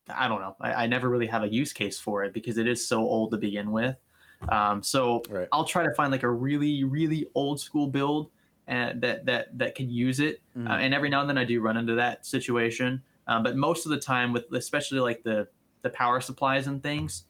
I 0.09 0.29
don't 0.29 0.41
know. 0.41 0.57
I, 0.61 0.85
I 0.85 0.87
never 0.87 1.09
really 1.09 1.27
have 1.27 1.43
a 1.43 1.49
use 1.49 1.73
case 1.73 1.99
for 1.99 2.25
it 2.25 2.33
because 2.35 2.59
it 2.59 2.67
is 2.67 2.87
so 2.87 3.01
old 3.01 3.31
to 3.33 3.37
begin 3.39 3.71
with. 3.73 3.97
Um, 4.49 4.83
so 4.83 5.23
Right. 5.31 5.49
I'll 5.53 5.65
try 5.65 5.85
to 5.85 5.95
find 5.95 6.13
like 6.13 6.23
a 6.23 6.31
really, 6.31 6.85
really 6.85 7.27
old 7.35 7.61
school 7.61 7.87
build 7.87 8.31
and 8.67 9.01
that 9.03 9.27
that 9.27 9.57
that 9.59 9.75
can 9.75 9.91
use 9.91 10.21
it. 10.21 10.41
Mhm. 10.57 10.69
Uh, 10.69 10.75
and 10.75 10.93
every 10.95 11.09
now 11.09 11.21
and 11.21 11.29
then 11.29 11.39
I 11.39 11.45
do 11.45 11.61
run 11.61 11.77
into 11.77 11.95
that 11.95 12.27
situation. 12.27 13.03
Um, 13.27 13.43
but 13.43 13.57
most 13.57 13.87
of 13.87 13.91
the 13.91 13.99
time, 13.99 14.33
with 14.33 14.45
especially 14.53 15.01
like 15.01 15.23
the 15.23 15.49
the 15.83 15.91
power 15.91 16.21
supplies 16.21 16.67
and 16.67 16.83
things, 16.83 17.25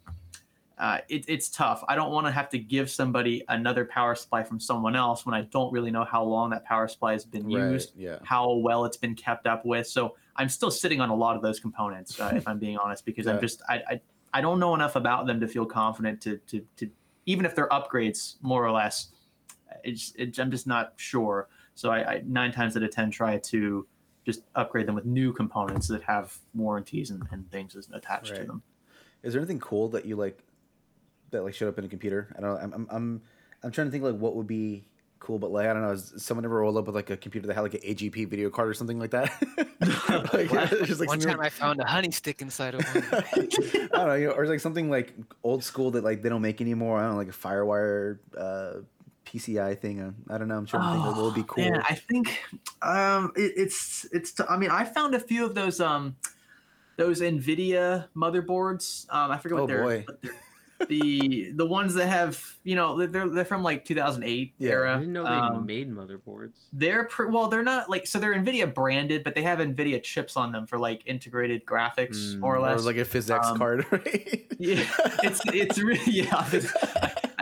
uh, 0.78 0.98
it, 1.08 1.24
it's 1.28 1.48
tough. 1.48 1.84
I 1.88 1.94
don't 1.94 2.10
want 2.10 2.26
to 2.26 2.32
have 2.32 2.48
to 2.50 2.58
give 2.58 2.90
somebody 2.90 3.44
another 3.48 3.84
power 3.84 4.14
supply 4.14 4.42
from 4.42 4.58
someone 4.58 4.96
else 4.96 5.24
when 5.24 5.34
I 5.34 5.42
don't 5.42 5.72
really 5.72 5.90
know 5.90 6.04
how 6.04 6.24
long 6.24 6.50
that 6.50 6.64
power 6.64 6.88
supply 6.88 7.12
has 7.12 7.24
been 7.24 7.46
right. 7.46 7.70
used, 7.72 7.92
Yeah. 7.96 8.18
how 8.24 8.54
well 8.54 8.84
it's 8.84 8.96
been 8.96 9.14
kept 9.14 9.46
up 9.46 9.64
with. 9.64 9.86
So 9.86 10.16
I'm 10.36 10.48
still 10.48 10.72
sitting 10.72 11.00
on 11.00 11.10
a 11.10 11.14
lot 11.14 11.36
of 11.36 11.42
those 11.42 11.60
components, 11.60 12.18
uh, 12.18 12.32
if 12.34 12.48
I'm 12.48 12.58
being 12.58 12.76
honest, 12.76 13.04
because 13.04 13.26
Yeah. 13.26 13.34
I'm 13.34 13.40
just 13.40 13.62
I, 13.68 13.82
I 13.88 14.00
I 14.32 14.40
don't 14.40 14.58
know 14.58 14.74
enough 14.74 14.96
about 14.96 15.26
them 15.26 15.38
to 15.40 15.46
feel 15.46 15.64
confident 15.64 16.20
to 16.22 16.38
to 16.48 16.66
to 16.76 16.90
even 17.26 17.46
if 17.46 17.54
they're 17.54 17.68
upgrades, 17.68 18.34
more 18.42 18.66
or 18.66 18.72
less, 18.72 19.12
it's, 19.84 20.12
it's 20.16 20.38
I'm 20.38 20.50
just 20.50 20.66
not 20.66 20.94
sure. 20.96 21.48
So 21.76 21.90
I, 21.90 22.14
I 22.14 22.22
nine 22.26 22.52
times 22.52 22.76
out 22.76 22.82
of 22.82 22.90
ten 22.90 23.10
try 23.12 23.38
to 23.38 23.86
just 24.26 24.42
upgrade 24.56 24.86
them 24.86 24.94
with 24.96 25.04
new 25.04 25.32
components 25.32 25.86
that 25.88 26.02
have 26.02 26.36
warranties 26.54 27.10
and, 27.10 27.22
and 27.30 27.48
things 27.50 27.76
attached 27.92 28.34
to 28.34 28.44
them. 28.44 28.62
Is 29.22 29.32
there 29.32 29.40
anything 29.40 29.60
cool 29.60 29.88
that 29.90 30.04
you 30.04 30.16
like 30.16 30.42
that 31.34 31.44
like 31.44 31.54
showed 31.54 31.68
up 31.68 31.78
in 31.78 31.84
a 31.84 31.88
computer? 31.88 32.34
I 32.36 32.40
don't 32.40 32.50
know. 32.50 32.56
I'm 32.60 32.72
I'm 32.72 32.86
I'm, 32.90 33.22
I'm 33.62 33.70
trying 33.70 33.86
to 33.86 33.90
think 33.90 34.02
like 34.04 34.16
what 34.16 34.34
would 34.36 34.46
be 34.46 34.84
cool, 35.20 35.38
but 35.38 35.50
like 35.52 35.66
I 35.66 35.72
don't 35.72 35.82
know. 35.82 35.94
Someone 35.96 36.44
ever 36.44 36.56
rolled 36.60 36.76
up 36.76 36.86
with 36.86 36.94
like 36.94 37.10
a 37.10 37.16
computer 37.16 37.46
that 37.46 37.54
had 37.54 37.60
like 37.62 37.74
an 37.74 37.80
AGP 37.80 38.28
video 38.28 38.50
card 38.50 38.68
or 38.68 38.74
something 38.74 38.98
like 38.98 39.10
that? 39.12 39.30
like, 40.32 40.50
just 40.84 41.00
like 41.00 41.08
One 41.08 41.18
time 41.20 41.40
I 41.40 41.48
found 41.50 41.80
a 41.80 41.86
honey 41.86 42.10
stick 42.10 42.42
inside 42.42 42.74
of 42.74 42.84
one. 42.94 43.04
I 43.12 43.30
don't 43.92 43.92
know, 44.08 44.14
you 44.14 44.26
know, 44.28 44.32
or 44.32 44.46
like 44.46 44.60
something 44.60 44.90
like 44.90 45.14
old 45.42 45.62
school 45.64 45.90
that 45.92 46.04
like 46.04 46.22
they 46.22 46.28
don't 46.28 46.42
make 46.42 46.60
anymore. 46.60 46.98
I 46.98 47.02
don't 47.02 47.12
know, 47.12 47.16
like 47.18 47.28
a 47.28 47.32
FireWire 47.32 48.18
uh, 48.36 48.72
PCI 49.26 49.78
thing. 49.78 50.14
I 50.28 50.38
don't 50.38 50.48
know. 50.48 50.56
I'm 50.56 50.66
trying 50.66 50.82
to 50.98 51.02
think 51.04 51.16
what 51.16 51.24
would 51.24 51.34
be 51.34 51.40
Oh, 51.40 51.44
cool. 51.44 51.64
Man, 51.64 51.82
I 51.88 51.94
think 51.94 52.38
um, 52.82 53.32
it, 53.36 53.52
it's 53.56 54.06
it's. 54.12 54.32
T- 54.32 54.44
I 54.48 54.56
mean, 54.58 54.70
I 54.70 54.84
found 54.84 55.14
a 55.14 55.20
few 55.20 55.44
of 55.46 55.54
those 55.54 55.80
um, 55.80 56.16
those 56.96 57.20
Nvidia 57.20 58.08
motherboards. 58.14 59.06
Um, 59.10 59.30
I 59.30 59.38
forget 59.38 59.56
what 59.58 59.64
Oh, 59.64 59.66
they're. 59.66 59.82
boy. 59.82 60.04
what 60.06 60.22
they're- 60.22 60.36
the 60.88 61.52
the 61.54 61.66
ones 61.66 61.94
that 61.94 62.06
have 62.08 62.42
you 62.64 62.74
know 62.74 63.06
they're 63.06 63.28
they're 63.28 63.44
from 63.44 63.62
like 63.62 63.84
2008 63.84 64.54
Yeah. 64.58 64.70
era. 64.70 64.96
I 64.96 64.98
didn't 64.98 65.12
know 65.12 65.24
they 65.24 65.30
Um, 65.30 65.66
made 65.66 65.90
motherboards. 65.90 66.52
they're 66.72 67.04
pre- 67.04 67.28
well 67.28 67.48
they're 67.48 67.62
not 67.62 67.88
like 67.90 68.06
so 68.06 68.18
they're 68.18 68.34
nvidia 68.34 68.72
branded 68.72 69.24
but 69.24 69.34
they 69.34 69.42
have 69.42 69.58
nvidia 69.58 70.02
chips 70.02 70.36
on 70.36 70.52
them 70.52 70.66
for 70.66 70.78
like 70.78 71.02
integrated 71.06 71.64
graphics 71.64 72.34
Mm, 72.34 72.40
more 72.40 72.56
or 72.56 72.60
less. 72.60 72.72
or 72.72 72.76
less 72.76 72.84
like 72.86 72.96
a 72.96 73.04
physics 73.04 73.46
um, 73.46 73.58
card, 73.58 73.86
right? 73.92 74.46
yeah 74.58 74.84
it's 75.22 75.40
it's 75.46 75.78
really 75.78 76.00
yeah 76.06 76.46
it's- 76.52 76.74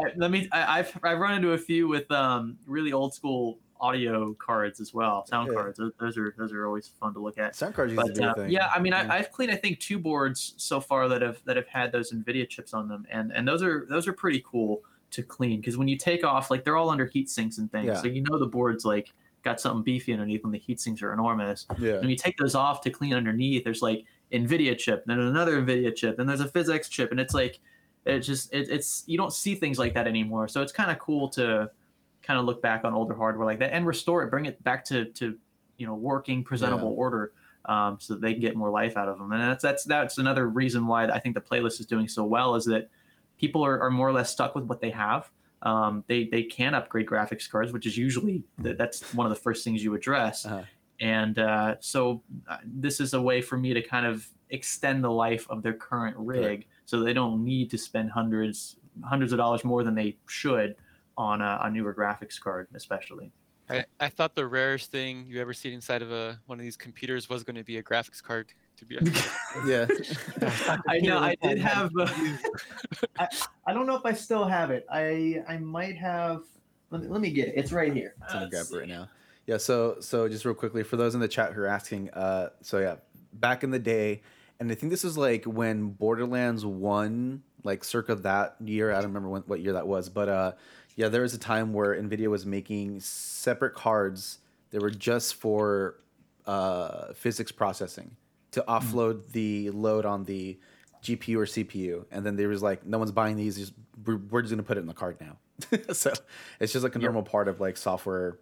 I, 0.01 0.11
let 0.16 0.30
me 0.30 0.49
I, 0.53 0.78
i've 0.80 0.99
i've 1.03 1.18
run 1.18 1.34
into 1.34 1.53
a 1.53 1.59
few 1.59 1.86
with 1.86 2.11
um 2.11 2.57
really 2.66 2.93
old 2.93 3.14
school 3.14 3.59
audio 3.83 4.33
cards 4.35 4.80
as 4.80 4.95
well 4.95 5.26
sound 5.26 5.49
Yeah. 5.49 5.55
cards 5.55 5.78
those, 5.99 6.16
are 6.16 6.35
those 6.39 6.53
are 6.53 6.66
always 6.66 6.89
fun 6.89 7.12
to 7.14 7.20
look 7.20 7.37
at 7.37 7.55
Sound 7.57 7.74
cards 7.74 7.93
but 7.95 8.18
uh, 8.18 8.45
yeah, 8.45 8.70
I 8.74 8.78
mean. 8.78 8.93
I, 8.95 9.18
I've 9.18 9.30
cleaned 9.33 9.53
I 9.53 9.57
think 9.57 9.80
two 9.80 9.99
boards 9.99 10.55
so 10.57 10.80
far 10.80 11.09
that 11.09 11.20
have 11.20 11.41
that 11.45 11.57
have 11.57 11.66
had 11.66 11.91
those 11.93 12.12
Nvidia 12.12 12.49
chips 12.49 12.72
on 12.72 12.89
them, 12.89 13.05
and 13.11 13.33
and 13.33 13.47
those 13.47 13.62
are 13.62 13.87
those 13.91 14.07
are 14.09 14.12
pretty 14.12 14.43
cool 14.47 14.80
to 15.11 15.22
clean 15.22 15.61
because 15.61 15.76
when 15.76 15.89
you 15.89 15.99
take 15.99 16.24
off, 16.24 16.51
like 16.51 16.64
they're 16.64 16.76
all 16.76 16.89
under 16.89 17.07
heat 17.07 17.28
sinks 17.28 17.59
and 17.59 17.70
things, 17.70 17.87
Yeah. 17.89 18.01
so 18.01 18.07
you 18.07 18.22
know 18.22 18.39
the 18.39 18.47
board's 18.47 18.85
like 18.85 19.12
got 19.43 19.61
something 19.61 19.83
beefy 19.83 20.12
underneath, 20.12 20.45
and 20.45 20.55
the 20.55 20.59
heat 20.59 20.80
sinks 20.80 21.03
are 21.03 21.12
enormous. 21.12 21.66
yeah. 21.78 21.99
When 21.99 22.09
you 22.09 22.16
take 22.16 22.37
those 22.39 22.55
off 22.55 22.80
to 22.83 22.91
clean 22.91 23.12
underneath, 23.12 23.64
there's 23.64 23.83
like 23.83 24.05
Nvidia 24.33 24.78
chip, 24.78 25.05
then 25.07 25.18
another 25.18 25.61
Nvidia 25.61 25.95
chip, 25.95 26.16
then 26.16 26.26
there's 26.28 26.41
a 26.41 26.49
PhysX 26.49 26.89
chip, 26.89 27.11
and 27.11 27.18
it's 27.20 27.35
like 27.35 27.59
it's 28.07 28.26
just 28.26 28.53
it, 28.55 28.68
it's 28.70 29.03
you 29.07 29.18
don't 29.18 29.33
see 29.33 29.55
things 29.57 29.78
like 29.78 29.95
that 29.95 30.07
anymore. 30.07 30.47
So 30.49 30.62
it's 30.62 30.72
kind 30.72 30.91
of 30.91 30.99
cool 30.99 31.28
to 31.30 31.70
kind 32.22 32.38
of 32.38 32.44
look 32.44 32.62
back 32.62 32.84
on 32.84 32.94
older 32.94 33.14
hardware 33.14 33.46
like 33.46 33.58
that 33.58 33.72
and 33.72 33.86
restore 33.86 34.22
it, 34.22 34.30
bring 34.30 34.46
it 34.46 34.62
back 34.62 34.84
to 34.86 35.06
to 35.06 35.36
you 35.76 35.86
know 35.86 35.94
working 35.94 36.44
presentable 36.44 36.94
order, 36.96 37.32
um, 37.66 37.98
so 38.00 38.14
they 38.14 38.32
can 38.32 38.40
get 38.40 38.56
more 38.56 38.70
life 38.70 38.96
out 38.96 39.08
of 39.08 39.18
them. 39.18 39.32
And 39.32 39.40
that's 39.42 39.62
that's 39.62 39.84
that's 39.84 40.18
another 40.18 40.48
reason 40.48 40.86
why 40.86 41.06
I 41.06 41.18
think 41.18 41.34
the 41.34 41.40
playlist 41.40 41.80
is 41.80 41.86
doing 41.86 42.08
so 42.08 42.24
well 42.24 42.54
is 42.54 42.64
that 42.66 42.88
people 43.38 43.64
are, 43.64 43.80
are 43.80 43.90
more 43.90 44.08
or 44.08 44.12
less 44.12 44.30
stuck 44.30 44.54
with 44.54 44.64
what 44.64 44.80
they 44.80 44.90
have. 44.90 45.30
Um, 45.62 46.04
they 46.08 46.24
they 46.24 46.42
can 46.44 46.74
upgrade 46.74 47.06
graphics 47.06 47.48
cards, 47.48 47.72
which 47.72 47.86
is 47.86 47.96
usually 47.96 48.44
th- 48.62 48.76
that's 48.76 49.14
one 49.14 49.26
of 49.26 49.30
the 49.30 49.40
first 49.40 49.64
things 49.64 49.82
you 49.82 49.94
address. 49.94 50.46
Uh-huh. 50.46 50.62
And 51.00 51.38
uh, 51.38 51.76
so 51.80 52.22
uh, 52.48 52.58
this 52.64 53.00
is 53.00 53.14
a 53.14 53.20
way 53.20 53.42
for 53.42 53.56
me 53.56 53.74
to 53.74 53.82
kind 53.82 54.06
of 54.06 54.28
extend 54.50 55.02
the 55.02 55.10
life 55.10 55.46
of 55.50 55.62
their 55.62 55.72
current 55.72 56.16
rig, 56.16 56.66
so 56.84 57.00
they 57.00 57.12
don't 57.12 57.44
need 57.44 57.70
to 57.70 57.78
spend 57.78 58.10
hundreds 58.10 58.76
hundreds 59.02 59.32
of 59.32 59.38
dollars 59.38 59.64
more 59.64 59.82
than 59.82 59.94
they 59.94 60.16
should 60.26 60.76
on 61.22 61.40
a, 61.40 61.60
a 61.62 61.70
newer 61.70 61.94
graphics 61.94 62.40
card, 62.40 62.68
especially. 62.74 63.32
I, 63.70 63.84
I 64.00 64.08
thought 64.08 64.34
the 64.34 64.46
rarest 64.46 64.90
thing 64.90 65.24
you 65.28 65.40
ever 65.40 65.54
seen 65.54 65.72
inside 65.72 66.02
of 66.02 66.10
a 66.10 66.38
one 66.46 66.58
of 66.58 66.64
these 66.64 66.76
computers 66.76 67.28
was 67.28 67.44
going 67.44 67.56
to 67.56 67.64
be 67.64 67.78
a 67.78 67.82
graphics 67.82 68.22
card. 68.22 68.52
To 68.78 68.84
be 68.84 68.98
honest, 68.98 69.28
yeah. 69.66 69.86
I 70.88 70.98
know 70.98 71.18
I 71.18 71.36
did 71.42 71.58
have. 71.58 71.90
uh, 71.96 72.08
I, 73.18 73.28
I 73.66 73.72
don't 73.72 73.86
know 73.86 73.96
if 73.96 74.04
I 74.04 74.12
still 74.12 74.44
have 74.44 74.70
it. 74.70 74.84
I 74.90 75.42
I 75.48 75.58
might 75.58 75.96
have. 75.96 76.42
Let 76.90 77.02
me, 77.02 77.08
let 77.08 77.20
me 77.20 77.30
get 77.30 77.48
it. 77.48 77.54
It's 77.56 77.72
right 77.72 77.92
here. 77.92 78.14
I'm 78.28 78.34
gonna 78.34 78.50
grab 78.50 78.66
it 78.70 78.76
right 78.76 78.88
now. 78.88 79.08
Yeah, 79.46 79.56
so 79.56 79.96
so 80.00 80.28
just 80.28 80.44
real 80.44 80.54
quickly 80.54 80.82
for 80.82 80.96
those 80.96 81.14
in 81.14 81.20
the 81.20 81.28
chat 81.28 81.52
who 81.52 81.62
are 81.62 81.66
asking, 81.66 82.10
uh, 82.10 82.50
so 82.60 82.78
yeah, 82.78 82.96
back 83.32 83.64
in 83.64 83.70
the 83.70 83.78
day, 83.78 84.22
and 84.60 84.70
I 84.70 84.74
think 84.74 84.90
this 84.90 85.04
is 85.04 85.16
like 85.16 85.44
when 85.44 85.88
Borderlands 85.88 86.64
One, 86.66 87.42
like 87.64 87.84
circa 87.84 88.14
that 88.16 88.56
year. 88.64 88.90
I 88.90 88.96
don't 88.96 89.06
remember 89.06 89.28
when, 89.28 89.42
what 89.42 89.60
year 89.60 89.72
that 89.74 89.86
was, 89.86 90.08
but 90.08 90.28
uh, 90.28 90.52
yeah, 90.97 91.09
there 91.09 91.22
was 91.22 91.34
a 91.34 91.38
time 91.38 91.72
where 91.72 91.95
Nvidia 92.01 92.28
was 92.28 92.45
making 92.47 93.01
separate 93.01 93.74
cards 93.74 94.38
that 94.70 94.82
were 94.82 94.90
just 94.90 95.34
for 95.34 95.97
uh, 96.47 97.12
physics 97.14 97.53
processing 97.53 98.16
to 98.53 98.62
offload 98.68 99.30
the 99.32 99.70
load 99.70 100.05
on 100.05 100.24
the 100.24 100.59
GPU 101.03 101.36
or 101.36 101.47
CPU, 101.47 102.05
and 102.11 102.24
then 102.24 102.36
there 102.36 102.49
was 102.49 102.62
like, 102.62 102.84
no 102.86 102.99
one's 102.99 103.11
buying 103.12 103.36
these. 103.36 103.57
Just, 103.57 103.72
we're, 104.05 104.16
we're 104.30 104.43
just 104.43 104.53
gonna 104.53 104.62
put 104.62 104.76
it 104.76 104.80
in 104.80 104.86
the 104.86 104.95
card 104.95 105.16
now. 105.20 105.36
so 105.93 106.12
it's 106.61 106.72
just 106.72 106.82
like 106.82 106.95
a 106.95 106.99
Yep. 106.99 107.03
normal 107.03 107.22
part 107.22 107.49
of 107.49 107.61
like 107.61 107.76
software. 107.76 108.38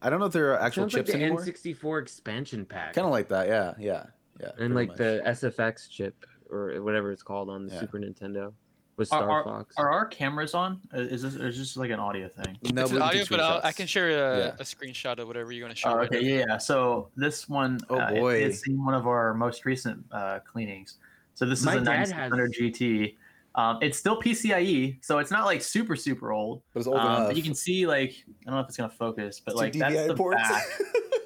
I 0.00 0.10
don't 0.10 0.20
know 0.20 0.26
if 0.26 0.32
there 0.32 0.52
are 0.52 0.60
actual 0.60 0.84
Sounds 0.84 0.94
like 0.94 1.06
chips 1.06 1.12
the 1.12 1.22
anymore. 1.24 1.40
N64 1.42 2.02
expansion 2.02 2.64
pack. 2.64 2.94
Kind 2.94 3.04
of 3.06 3.10
like 3.12 3.28
that, 3.28 3.46
yeah, 3.48 3.74
yeah, 3.78 4.04
yeah. 4.40 4.50
and 4.58 4.74
like 4.74 4.88
much. 4.88 4.96
the 4.98 5.22
SFX 5.26 5.88
chip 5.90 6.24
or 6.50 6.80
whatever 6.82 7.12
it's 7.12 7.22
called 7.22 7.50
on 7.50 7.66
the 7.66 7.74
Yeah. 7.74 7.80
Super 7.80 7.98
Nintendo 7.98 8.52
with 8.96 9.12
Are, 9.12 9.22
Star 9.22 9.30
are, 9.30 9.44
Fox. 9.44 9.74
are 9.76 9.90
our 9.92 10.06
cameras 10.06 10.54
on? 10.54 10.80
Uh, 10.94 11.00
Is 11.00 11.22
this 11.22 11.36
or 11.36 11.48
is 11.48 11.58
this 11.58 11.76
like 11.76 11.90
an 11.90 12.00
audio 12.00 12.28
thing? 12.28 12.56
no, 12.72 12.82
it's 12.82 12.92
an 12.92 13.02
audio, 13.02 13.24
but 13.28 13.40
I'll, 13.40 13.60
I 13.62 13.72
can 13.72 13.86
share 13.86 14.08
a, 14.08 14.38
Yeah. 14.38 14.46
a 14.58 14.62
screenshot 14.64 15.18
of 15.18 15.28
whatever 15.28 15.52
you 15.52 15.62
want 15.62 15.74
to 15.74 15.80
show. 15.80 15.90
Oh, 15.90 15.96
right 15.96 16.08
okay, 16.12 16.22
now. 16.22 16.52
yeah. 16.52 16.58
So 16.58 17.08
this 17.16 17.48
one, 17.48 17.78
Oh, 17.90 17.98
uh, 18.00 18.08
it- 18.10 18.20
boy. 18.20 18.34
it's 18.36 18.66
in 18.66 18.82
one 18.84 18.94
of 18.94 19.06
our 19.06 19.34
most 19.34 19.64
recent 19.64 20.04
uh, 20.12 20.38
cleanings. 20.40 20.96
So 21.34 21.44
this 21.44 21.62
My 21.62 21.76
is 21.76 21.82
a 21.82 21.84
dad 21.84 22.08
9600 22.10 22.52
GT. 22.54 23.16
Um, 23.54 23.78
it's 23.80 23.96
still 23.98 24.20
PCIe, 24.20 24.98
so 25.02 25.18
it's 25.18 25.30
not 25.30 25.44
like 25.46 25.62
super 25.62 25.96
super 25.96 26.32
old. 26.32 26.62
But 26.74 26.80
it's 26.80 26.86
old 26.86 26.98
Um, 26.98 27.06
enough. 27.06 27.26
but 27.28 27.36
you 27.36 27.42
can 27.42 27.54
see 27.54 27.86
like 27.86 28.10
I 28.10 28.50
don't 28.50 28.54
know 28.54 28.60
if 28.60 28.68
it's 28.68 28.76
gonna 28.76 28.90
focus, 28.90 29.40
but 29.44 29.52
Two 29.52 29.56
like 29.58 29.72
that's 29.74 30.06
the 30.06 30.14
ports. 30.14 30.36
back. 30.48 30.64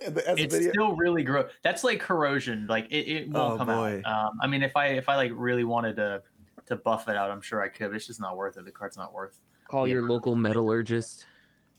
And 0.06 0.14
the- 0.16 0.28
as 0.30 0.38
a 0.38 0.42
It's 0.42 0.54
video. 0.54 0.70
still 0.72 0.96
really 0.96 1.22
gross. 1.24 1.50
That's 1.62 1.82
like 1.84 1.98
corrosion. 2.00 2.66
Like 2.68 2.86
it, 2.90 3.08
it 3.08 3.28
won't 3.30 3.54
Oh, 3.54 3.56
come 3.58 3.66
boy. 3.66 4.02
out. 4.04 4.26
Um, 4.28 4.38
I 4.42 4.46
mean, 4.46 4.62
if 4.62 4.76
I 4.76 4.86
if 4.88 5.08
I 5.08 5.16
like 5.16 5.32
really 5.34 5.64
wanted 5.64 5.96
to 5.96 6.22
to 6.70 6.76
buff 6.76 7.08
it 7.08 7.16
out, 7.16 7.30
I'm 7.30 7.42
sure 7.42 7.62
I 7.62 7.68
could. 7.68 7.88
But 7.88 7.96
it's 7.96 8.06
just 8.06 8.20
not 8.20 8.36
worth 8.36 8.56
it. 8.56 8.64
The 8.64 8.70
card's 8.70 8.96
not 8.96 9.12
worth. 9.12 9.38
Call 9.68 9.86
yeah. 9.86 9.94
your 9.94 10.08
local 10.08 10.34
metallurgist. 10.34 11.26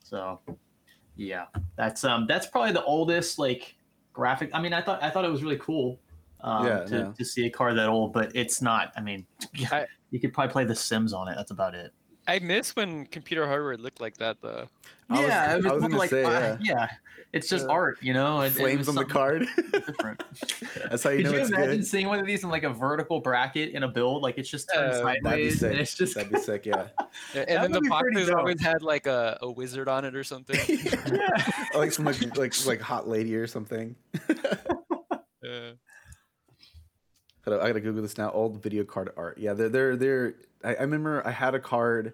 So, 0.04 0.40
yeah, 1.16 1.46
that's 1.76 2.04
um 2.04 2.28
that's 2.28 2.46
probably 2.48 2.74
the 2.74 2.84
oldest 2.84 3.40
like 3.40 3.76
graphic. 4.14 4.52
I 4.54 4.62
mean, 4.62 4.74
I 4.74 4.82
thought 4.82 5.02
I 5.02 5.10
thought 5.10 5.26
it 5.26 5.32
was 5.32 5.44
really 5.44 5.58
cool. 5.58 6.00
Um, 6.42 6.66
Yeah, 6.66 6.80
to, 6.86 7.00
no. 7.00 7.14
to 7.18 7.26
see 7.26 7.46
a 7.46 7.50
card 7.50 7.78
that 7.78 7.88
old, 7.88 8.14
but 8.14 8.36
it's 8.36 8.62
not. 8.62 8.92
I 8.96 9.02
mean, 9.02 9.26
I- 9.72 9.88
you 10.10 10.20
could 10.20 10.34
probably 10.34 10.52
play 10.52 10.66
The 10.66 10.76
Sims 10.76 11.14
on 11.14 11.28
it. 11.30 11.36
That's 11.36 11.52
about 11.52 11.74
it. 11.76 11.94
I 12.28 12.40
miss 12.40 12.76
when 12.76 13.06
computer 13.08 13.48
hardware 13.48 13.78
looked 13.78 14.02
like 14.02 14.18
that 14.18 14.38
though. 14.42 14.68
I 15.10 15.14
was- 15.14 15.28
yeah, 15.28 15.56
it 15.58 15.66
I 15.66 15.74
was 15.74 15.82
gonna 15.82 15.98
like 15.98 16.10
say, 16.10 16.24
uh, 16.24 16.58
yeah. 16.62 16.90
It's 17.34 17.48
just 17.48 17.66
Yeah. 17.66 17.72
art, 17.72 17.98
you 18.02 18.14
know. 18.14 18.42
It- 18.42 18.48
it 18.48 18.52
Flames 18.54 18.80
was 18.80 18.90
on 18.90 18.96
the 18.96 19.02
something 19.02 19.14
card. 19.14 19.48
Different. 19.88 20.22
That's 20.90 21.02
how 21.04 21.12
you 21.12 21.24
know. 21.24 21.30
Could 21.30 21.32
know 21.32 21.38
you 21.38 21.42
it's 21.44 21.50
imagine 21.52 21.76
good. 21.78 21.88
seeing 21.88 22.08
one 22.08 22.20
of 22.20 22.26
these 22.28 22.44
in 22.44 22.50
like 22.50 22.64
a 22.64 22.70
vertical 22.70 23.22
bracket 23.22 23.70
in 23.72 23.84
a 23.84 23.88
build? 23.88 24.22
Like 24.22 24.38
it's 24.38 24.50
just 24.50 24.70
turned 24.74 24.92
Uh, 24.92 25.02
sideways, 25.02 25.22
That'd 25.24 25.38
be 25.46 25.52
sick. 25.52 25.72
and 25.72 25.80
it's 25.80 25.96
just 25.96 26.16
That'd 26.16 26.32
be 26.32 26.40
sick. 26.40 26.66
Yeah. 26.66 26.88
Yeah, 27.34 27.42
And 27.48 27.64
then 27.64 27.72
the 27.72 27.80
be 27.82 27.90
pretty 27.90 28.16
boxes 28.16 28.30
always 28.32 28.62
had 28.62 28.82
like 28.82 29.08
a, 29.08 29.38
a 29.42 29.50
wizard 29.50 29.88
on 29.88 30.04
it 30.06 30.16
or 30.16 30.24
something. 30.26 30.60
like 31.74 31.92
some 31.94 32.06
like 32.06 32.38
like 32.38 32.66
like 32.66 32.82
hot 32.82 33.08
lady 33.08 33.36
or 33.36 33.48
something. 33.48 33.96
Yeah. 35.42 35.72
I 37.48 37.50
gotta 37.50 37.80
Google 37.80 38.02
this 38.04 38.18
now. 38.18 38.30
Old 38.32 38.62
video 38.62 38.84
card 38.84 39.10
art. 39.18 39.38
Yeah, 39.40 39.54
they're 39.54 39.70
they're 39.70 39.96
they're. 39.96 40.34
I, 40.64 40.76
I 40.76 40.82
remember 40.82 41.26
I 41.26 41.32
had 41.32 41.56
a 41.56 41.60
card. 41.60 42.14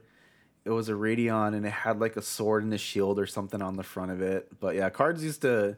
It 0.67 0.71
was 0.71 0.89
a 0.89 0.93
Radeon, 0.93 1.55
and 1.55 1.65
it 1.65 1.71
had 1.71 1.99
like 1.99 2.17
a 2.17 2.21
sword 2.21 2.63
and 2.63 2.73
a 2.73 2.77
shield 2.77 3.19
or 3.19 3.25
something 3.25 3.61
on 3.61 3.77
the 3.77 3.83
front 3.83 4.11
of 4.11 4.21
it. 4.21 4.49
But 4.59 4.75
yeah, 4.75 4.89
cards 4.89 5.23
used 5.23 5.41
to. 5.43 5.77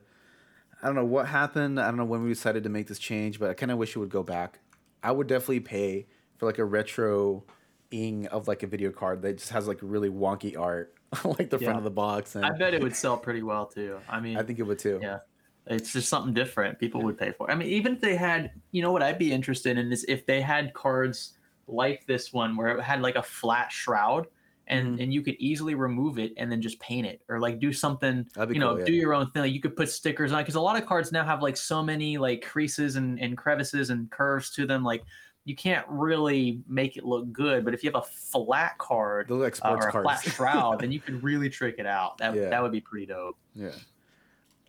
I 0.82 0.88
don't 0.88 0.96
know 0.96 1.06
what 1.06 1.28
happened. 1.28 1.80
I 1.80 1.86
don't 1.86 1.98
know 1.98 2.06
when 2.06 2.24
we 2.24 2.30
decided 2.30 2.64
to 2.64 2.70
make 2.70 2.88
this 2.88 3.00
change, 3.00 3.40
but 3.40 3.50
I 3.50 3.54
kind 3.54 3.72
of 3.72 3.78
wish 3.78 3.96
it 3.96 4.00
would 4.00 4.10
go 4.10 4.24
back. 4.24 4.60
I 5.04 5.12
would 5.12 5.28
definitely 5.28 5.60
pay 5.60 6.08
for 6.38 6.48
like 6.48 6.58
a 6.58 6.66
retro 6.66 7.44
ing 7.92 8.28
of 8.28 8.48
like 8.48 8.64
a 8.64 8.68
video 8.68 8.90
card 8.92 9.22
that 9.22 9.38
just 9.38 9.52
has 9.52 9.68
like 9.68 9.78
really 9.82 10.10
wonky 10.10 10.58
art 10.58 10.94
like 11.24 11.50
the 11.50 11.60
front 11.60 11.78
of 11.78 11.84
the 11.84 11.92
box, 11.92 12.36
and 12.36 12.46
I 12.46 12.52
bet 12.52 12.74
it 12.74 12.82
would 12.82 12.96
sell 12.96 13.18
pretty 13.18 13.44
well 13.44 13.68
too. 13.68 14.00
I 14.10 14.20
mean, 14.20 14.38
I 14.38 14.44
think 14.44 14.58
it 14.58 14.64
would 14.64 14.80
too. 14.80 15.00
Yeah. 15.02 15.20
it's 15.68 15.94
just 15.94 16.10
something 16.10 16.34
different. 16.34 16.80
People 16.80 17.02
would 17.04 17.18
pay 17.18 17.32
for. 17.32 17.50
I 17.52 17.56
mean, 17.56 17.68
even 17.68 17.94
if 17.94 18.02
they 18.02 18.16
had, 18.16 18.52
you 18.72 18.82
know, 18.82 18.92
what 18.92 19.04
I'd 19.04 19.20
be 19.20 19.32
interested 19.32 19.78
in 19.78 19.92
is 19.92 20.04
if 20.08 20.26
they 20.26 20.42
had 20.42 20.74
cards 20.74 21.34
like 21.68 22.06
this 22.06 22.34
one 22.34 22.56
where 22.56 22.78
it 22.78 22.82
had 22.82 23.02
like 23.02 23.16
a 23.16 23.24
flat 23.24 23.72
shroud. 23.72 24.28
And, 24.70 25.00
Mhm. 25.00 25.04
and 25.04 25.14
you 25.14 25.22
could 25.24 25.36
easily 25.40 25.74
remove 25.74 26.20
it 26.20 26.32
and 26.38 26.52
then 26.52 26.62
just 26.62 26.80
paint 26.80 27.08
it 27.08 27.22
or 27.28 27.40
like 27.40 27.60
do 27.60 27.74
something 27.74 28.28
you 28.50 28.60
know 28.60 28.70
cool, 28.72 28.80
yeah. 28.80 28.86
do 28.86 28.94
your 28.94 29.16
own 29.16 29.32
thing 29.32 29.42
like 29.42 29.52
you 29.52 29.60
could 29.60 29.76
put 29.76 29.90
stickers 29.90 30.32
on 30.32 30.42
because 30.44 30.54
a 30.56 30.62
lot 30.62 30.80
of 30.80 30.88
cards 30.88 31.12
now 31.12 31.24
have 31.26 31.42
like 31.42 31.58
so 31.58 31.84
many 31.84 32.20
like 32.20 32.44
creases 32.46 32.96
and, 32.96 33.20
and 33.20 33.36
crevices 33.36 33.90
and 33.90 34.12
curves 34.12 34.52
to 34.52 34.68
them 34.68 34.84
like 34.84 35.04
you 35.46 35.56
can't 35.56 35.86
really 35.90 36.62
make 36.68 36.98
it 36.98 37.04
look 37.04 37.32
good. 37.32 37.66
But 37.66 37.74
if 37.74 37.84
you 37.84 37.90
have 37.90 38.00
a 38.04 38.06
flat 38.06 38.78
card 38.78 39.32
like 39.32 39.58
uh, 39.66 39.70
or 39.70 39.88
a 39.88 39.92
cards. 39.92 40.04
flat 40.06 40.34
shroud, 40.36 40.80
then 40.82 40.92
you 40.96 41.00
can 41.00 41.20
really 41.22 41.50
trick 41.50 41.76
it 41.80 41.88
out. 41.88 42.20
That 42.20 42.36
Yeah. 42.36 42.50
that 42.50 42.62
would 42.62 42.72
be 42.72 42.82
pretty 42.82 43.08
dope. 43.08 43.38
yeah. 43.56 43.72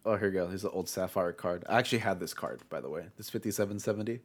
Oh, 0.06 0.16
here 0.16 0.28
you 0.28 0.32
go. 0.34 0.48
Here's 0.48 0.62
the 0.62 0.70
old 0.70 0.88
Sapphire 0.88 1.34
card. 1.34 1.62
I 1.68 1.78
actually 1.78 1.98
had 1.98 2.18
this 2.18 2.32
card, 2.32 2.62
by 2.70 2.80
the 2.80 2.88
way. 2.88 3.04
This 3.18 3.28
5770. 3.28 4.20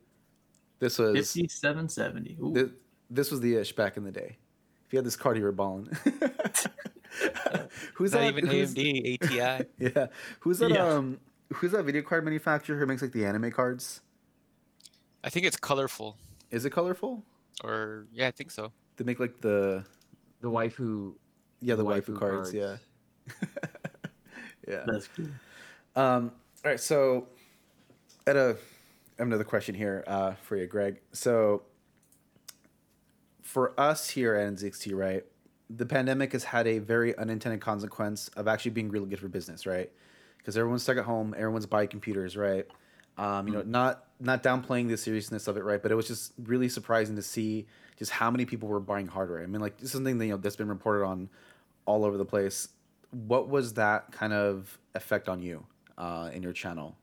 This 0.79 0.97
was 0.97 1.13
Fifty 1.33 1.49
seven 1.49 1.89
seventy. 1.89 2.37
This, 2.53 2.69
this 3.09 3.29
was 3.31 3.41
the 3.41 3.55
ish 3.57 3.75
back 3.75 3.97
in 3.97 4.05
the 4.05 4.11
day. 4.11 4.37
If 4.87 4.93
you 4.93 4.97
had 4.97 5.05
this 5.05 5.15
card, 5.15 5.37
you 5.37 5.43
were 5.43 5.51
balling. 5.51 5.87
who's 7.95 8.11
Not 8.13 8.19
that? 8.21 8.27
even 8.27 8.45
who's- 8.47 8.73
AMD, 8.73 9.23
ATI. 9.23 9.65
Yeah, 9.79 10.07
who's 10.39 10.59
that? 10.59 10.69
Yeah. 10.71 10.85
Um, 10.87 11.19
who's 11.53 11.71
that 11.71 11.83
video 11.83 12.01
card 12.01 12.23
manufacturer 12.25 12.77
who 12.79 12.85
makes 12.85 13.01
like 13.01 13.11
the 13.11 13.25
anime 13.25 13.51
cards? 13.51 14.01
I 15.23 15.29
think 15.29 15.45
it's 15.45 15.57
colorful, 15.57 16.17
Is 16.51 16.65
it 16.65 16.69
colorful? 16.71 17.23
or 17.63 18.05
yeah, 18.13 18.27
I 18.27 18.31
think 18.31 18.51
so. 18.51 18.71
They 18.97 19.03
make 19.05 19.19
like 19.19 19.41
the 19.41 19.83
The 20.41 20.49
waifu. 20.51 21.13
yeah 21.61 21.75
the, 21.75 21.83
the 21.83 21.89
waifu, 21.89 22.17
cards, 22.19 22.53
Yeah, 22.53 22.77
yeah. 24.67 24.83
That's 24.85 25.07
cool. 25.15 25.25
Um, 25.95 26.31
all 26.63 26.71
right, 26.71 26.79
so 26.79 27.27
at 28.27 28.35
a 28.35 28.57
I 29.17 29.21
have 29.21 29.27
another 29.27 29.43
question 29.45 29.73
here 29.75 30.03
uh, 30.07 30.33
for 30.33 30.57
you, 30.57 30.67
Greg. 30.67 30.99
So 31.13 31.63
for 33.45 33.79
us 33.79 34.09
here 34.09 34.35
at 34.35 34.53
NZXT, 34.53 34.93
right, 34.95 35.23
the 35.69 35.85
pandemic 35.85 36.33
has 36.33 36.43
had 36.43 36.67
a 36.67 36.79
very 36.79 37.15
unintended 37.15 37.61
consequence 37.61 38.27
of 38.35 38.47
actually 38.47 38.71
being 38.71 38.89
really 38.89 39.07
good 39.07 39.19
for 39.19 39.27
business, 39.27 39.65
right? 39.67 39.89
Because 40.39 40.57
everyone's 40.57 40.81
stuck 40.81 40.97
at 40.97 41.05
home, 41.05 41.33
everyone's 41.37 41.67
buying 41.67 41.87
computers, 41.87 42.35
right? 42.35 42.65
Um, 43.17 43.47
you 43.47 43.53
know, 43.53 43.61
not 43.61 44.03
not 44.19 44.43
downplaying 44.43 44.89
the 44.89 44.97
seriousness 44.97 45.47
of 45.47 45.57
it, 45.57 45.63
right? 45.63 45.81
But 45.81 45.91
it 45.91 45.95
was 45.95 46.07
just 46.07 46.33
really 46.43 46.67
surprising 46.67 47.15
to 47.17 47.21
see 47.21 47.67
just 47.97 48.11
how 48.11 48.31
many 48.31 48.45
people 48.45 48.67
were 48.67 48.79
buying 48.79 49.07
hardware. 49.07 49.41
I 49.41 49.45
mean, 49.45 49.61
like 49.61 49.77
this 49.77 49.85
is 49.85 49.91
something 49.91 50.17
that, 50.17 50.25
you 50.25 50.31
know 50.31 50.37
that's 50.37 50.55
been 50.55 50.67
reported 50.67 51.05
on 51.05 51.29
all 51.85 52.03
over 52.03 52.17
the 52.17 52.25
place. 52.25 52.69
What 53.11 53.47
was 53.47 53.75
that 53.75 54.11
kind 54.11 54.33
of 54.33 54.77
effect 54.95 55.29
on 55.29 55.41
you 55.41 55.65
uh, 55.97 56.31
in 56.33 56.41
your 56.41 56.51
channel 56.51 56.97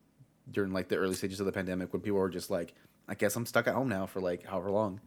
during 0.51 0.73
like 0.73 0.89
the 0.89 0.97
early 0.97 1.15
stages 1.15 1.39
of 1.39 1.47
the 1.47 1.53
pandemic 1.53 1.93
when 1.93 2.03
people 2.03 2.19
were 2.19 2.29
just 2.29 2.51
like, 2.51 2.75
I 3.09 3.15
guess 3.15 3.37
I'm 3.37 3.47
stuck 3.47 3.69
at 3.69 3.75
home 3.75 3.89
now 3.89 4.07
for 4.07 4.21
like 4.21 4.45
however 4.45 4.71
long. 4.73 5.01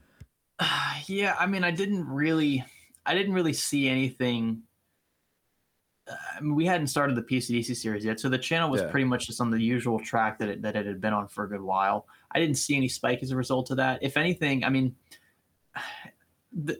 yeah, 1.08 1.36
I 1.40 1.46
mean, 1.46 1.64
I 1.64 1.72
didn't 1.72 2.08
really, 2.08 2.64
I 3.06 3.14
didn't 3.14 3.34
really 3.34 3.54
see 3.54 3.88
anything. 3.90 4.64
uh, 6.08 6.14
I 6.38 6.40
mean, 6.42 6.56
we 6.56 6.66
hadn't 6.66 6.88
started 6.88 7.16
the 7.16 7.24
PCDC 7.24 7.76
series 7.76 8.06
yet, 8.06 8.20
so 8.20 8.30
the 8.30 8.38
channel 8.38 8.70
was 8.70 8.82
Yeah. 8.82 8.90
pretty 8.92 9.06
much 9.06 9.28
just 9.28 9.42
on 9.42 9.50
the 9.50 9.60
usual 9.62 10.00
track 10.00 10.38
that 10.40 10.50
it, 10.50 10.62
that 10.62 10.76
it 10.76 10.86
had 10.86 11.02
been 11.02 11.14
on 11.14 11.28
for 11.28 11.44
a 11.46 11.50
good 11.50 11.62
while. 11.62 12.08
I 12.32 12.40
didn't 12.40 12.56
see 12.56 12.76
any 12.76 12.88
spike 12.88 13.20
as 13.24 13.32
a 13.32 13.36
result 13.36 13.72
of 13.72 13.78
that. 13.78 14.04
If 14.04 14.16
anything, 14.18 14.64
I 14.64 14.70
mean, 14.70 14.96
the 16.54 16.80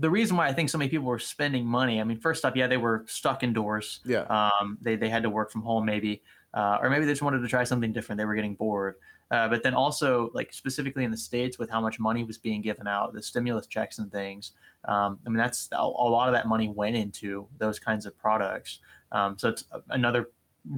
the 0.00 0.10
reason 0.10 0.36
why 0.36 0.48
I 0.48 0.52
think 0.52 0.68
so 0.68 0.78
many 0.78 0.88
people 0.90 1.06
were 1.06 1.18
spending 1.18 1.64
money. 1.64 2.00
I 2.00 2.04
mean, 2.04 2.18
first 2.18 2.44
up, 2.44 2.56
yeah, 2.56 2.66
they 2.66 2.76
were 2.76 3.04
stuck 3.06 3.42
indoors. 3.44 4.00
Yeah, 4.04 4.22
Um, 4.22 4.78
they 4.80 4.96
they 4.96 5.08
had 5.08 5.22
to 5.22 5.30
work 5.30 5.52
from 5.52 5.62
home 5.62 5.84
maybe, 5.84 6.22
uh, 6.54 6.78
or 6.82 6.90
maybe 6.90 7.04
they 7.04 7.12
just 7.12 7.22
wanted 7.22 7.38
to 7.40 7.48
try 7.48 7.62
something 7.64 7.92
different. 7.92 8.18
They 8.18 8.24
were 8.24 8.34
getting 8.34 8.54
bored. 8.56 8.96
Uh, 9.32 9.48
but 9.48 9.62
then 9.62 9.72
also, 9.72 10.30
like 10.34 10.52
specifically 10.52 11.04
in 11.04 11.10
the 11.10 11.16
states, 11.16 11.58
with 11.58 11.70
how 11.70 11.80
much 11.80 11.98
money 11.98 12.22
was 12.22 12.36
being 12.36 12.60
given 12.60 12.86
out, 12.86 13.14
the 13.14 13.22
stimulus 13.22 13.66
checks 13.66 13.98
and 13.98 14.12
things. 14.12 14.52
Um, 14.84 15.18
I 15.26 15.30
mean, 15.30 15.38
that's 15.38 15.70
a, 15.72 15.86
lot 15.86 16.28
of 16.28 16.34
that 16.34 16.46
money 16.46 16.68
went 16.68 16.96
into 16.96 17.48
those 17.56 17.78
kinds 17.78 18.04
of 18.04 18.16
products. 18.18 18.80
Um, 19.10 19.38
so 19.38 19.48
it's 19.48 19.64
another 19.88 20.30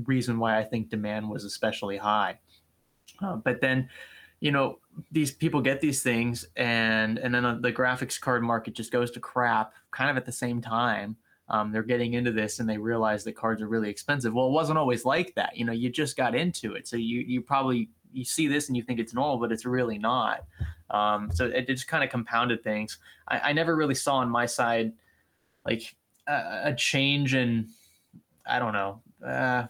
reason 0.04 0.38
why 0.38 0.56
I 0.56 0.62
think 0.62 0.88
demand 0.88 1.28
was 1.28 1.42
especially 1.44 1.96
high. 1.96 2.38
Uh, 3.20 3.36
but 3.36 3.60
then, 3.60 3.88
you 4.38 4.52
know, 4.52 4.78
these 5.10 5.32
people 5.32 5.60
get 5.60 5.80
these 5.80 6.04
things, 6.04 6.46
and 6.54 7.18
and 7.18 7.34
then 7.34 7.44
uh, 7.44 7.58
the 7.60 7.72
graphics 7.72 8.20
card 8.20 8.44
market 8.44 8.74
just 8.74 8.92
goes 8.92 9.10
to 9.12 9.20
crap, 9.20 9.72
kind 9.90 10.10
of 10.10 10.16
at 10.16 10.26
the 10.26 10.32
same 10.32 10.60
time 10.60 11.16
um, 11.48 11.72
they're 11.72 11.82
getting 11.82 12.14
into 12.14 12.32
this 12.32 12.58
and 12.58 12.68
they 12.68 12.78
realize 12.78 13.24
that 13.24 13.36
cards 13.36 13.60
are 13.60 13.68
really 13.68 13.90
expensive. 13.90 14.32
Well, 14.32 14.46
it 14.46 14.52
wasn't 14.52 14.78
always 14.78 15.04
like 15.04 15.34
that. 15.34 15.56
You 15.56 15.64
know, 15.64 15.72
you 15.72 15.90
just 15.90 16.16
got 16.16 16.34
into 16.34 16.74
it, 16.74 16.88
so 16.88 16.96
you 16.96 17.20
you 17.20 17.40
probably 17.42 17.90
you 18.14 18.24
see 18.24 18.46
this 18.48 18.68
and 18.68 18.76
you 18.76 18.82
think 18.82 19.00
it's 19.00 19.12
normal, 19.14 19.38
but 19.38 19.52
it's 19.52 19.64
really 19.64 19.98
not. 19.98 20.44
Um, 20.90 21.30
so 21.32 21.46
it 21.46 21.66
just 21.66 21.88
kind 21.88 22.04
of 22.04 22.10
compounded 22.10 22.62
things. 22.62 22.98
I, 23.28 23.50
I 23.50 23.52
never 23.52 23.74
really 23.76 23.94
saw 23.94 24.16
on 24.16 24.28
my 24.30 24.46
side 24.46 24.92
like 25.66 25.94
a, 26.26 26.60
a 26.66 26.74
change 26.74 27.34
in 27.34 27.68
I 28.46 28.58
don't 28.58 28.72
know. 28.74 29.00
Uh, 29.26 29.66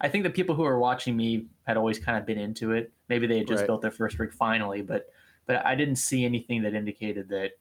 I 0.00 0.08
think 0.08 0.24
the 0.24 0.30
people 0.30 0.54
who 0.54 0.62
were 0.62 0.78
watching 0.78 1.16
me 1.16 1.46
had 1.66 1.76
always 1.76 1.98
kind 1.98 2.16
of 2.18 2.24
been 2.26 2.38
into 2.38 2.72
it. 2.72 2.92
Maybe 3.08 3.26
they 3.26 3.38
had 3.38 3.46
just 3.46 3.60
Right. 3.60 3.66
built 3.66 3.82
their 3.82 3.90
first 3.90 4.18
rig 4.18 4.32
finally, 4.32 4.82
but 4.82 5.06
but 5.46 5.64
I 5.64 5.74
didn't 5.74 5.96
see 5.96 6.24
anything 6.24 6.62
that 6.62 6.74
indicated 6.74 7.28
that 7.28 7.52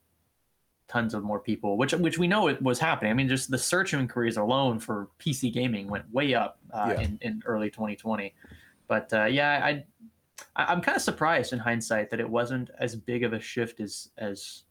tons 0.87 1.13
of 1.13 1.23
more 1.23 1.39
people, 1.39 1.77
which 1.77 1.93
which 1.93 2.17
we 2.17 2.27
know 2.27 2.47
it 2.47 2.61
was 2.61 2.79
happening. 2.79 3.11
I 3.11 3.13
mean, 3.15 3.27
just 3.27 3.51
the 3.51 3.57
search 3.57 3.93
inquiries 3.93 4.37
alone 4.37 4.79
for 4.79 5.09
PC 5.19 5.51
gaming 5.53 5.87
went 5.89 6.11
way 6.13 6.33
up 6.33 6.59
uh, 6.73 6.93
Yeah. 6.93 7.01
in 7.01 7.17
in 7.21 7.43
early 7.45 7.69
2020. 7.69 8.33
But 8.87 9.11
uh, 9.13 9.25
yeah, 9.25 9.61
I, 9.63 9.83
I 10.55 10.65
I'm 10.65 10.81
kind 10.81 10.95
of 10.95 11.01
surprised 11.01 11.53
in 11.53 11.59
hindsight 11.59 12.09
that 12.11 12.19
it 12.19 12.29
wasn't 12.29 12.69
as 12.79 12.95
big 12.95 13.23
of 13.23 13.33
a 13.33 13.39
shift 13.39 13.79
as 13.79 14.09
as 14.17 14.63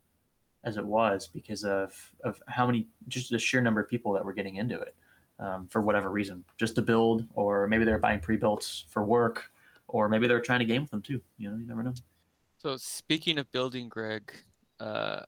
as 0.64 0.76
it 0.76 0.84
was 0.84 1.28
because 1.28 1.64
of 1.64 1.94
of 2.24 2.42
how 2.48 2.66
many 2.66 2.86
just 3.08 3.30
the 3.30 3.38
sheer 3.38 3.60
number 3.60 3.80
of 3.80 3.88
people 3.88 4.12
that 4.12 4.24
were 4.24 4.32
getting 4.32 4.56
into 4.56 4.78
it 4.80 4.94
um, 5.38 5.66
for 5.68 5.80
whatever 5.80 6.10
reason, 6.10 6.44
just 6.56 6.74
to 6.76 6.82
build, 6.82 7.26
or 7.34 7.66
maybe 7.66 7.84
they're 7.84 7.98
buying 7.98 8.20
pre-builts 8.20 8.84
for 8.88 9.04
work, 9.04 9.50
or 9.88 10.08
maybe 10.08 10.26
they're 10.26 10.40
trying 10.40 10.60
to 10.60 10.64
game 10.64 10.82
with 10.82 10.90
them 10.90 11.02
too. 11.02 11.20
You 11.38 11.50
know, 11.50 11.56
you 11.56 11.66
never 11.66 11.82
know. 11.82 11.94
So 12.58 12.76
speaking 12.76 13.38
of 13.38 13.50
building, 13.52 13.88
Greg, 13.88 14.32
uh, 14.80 15.20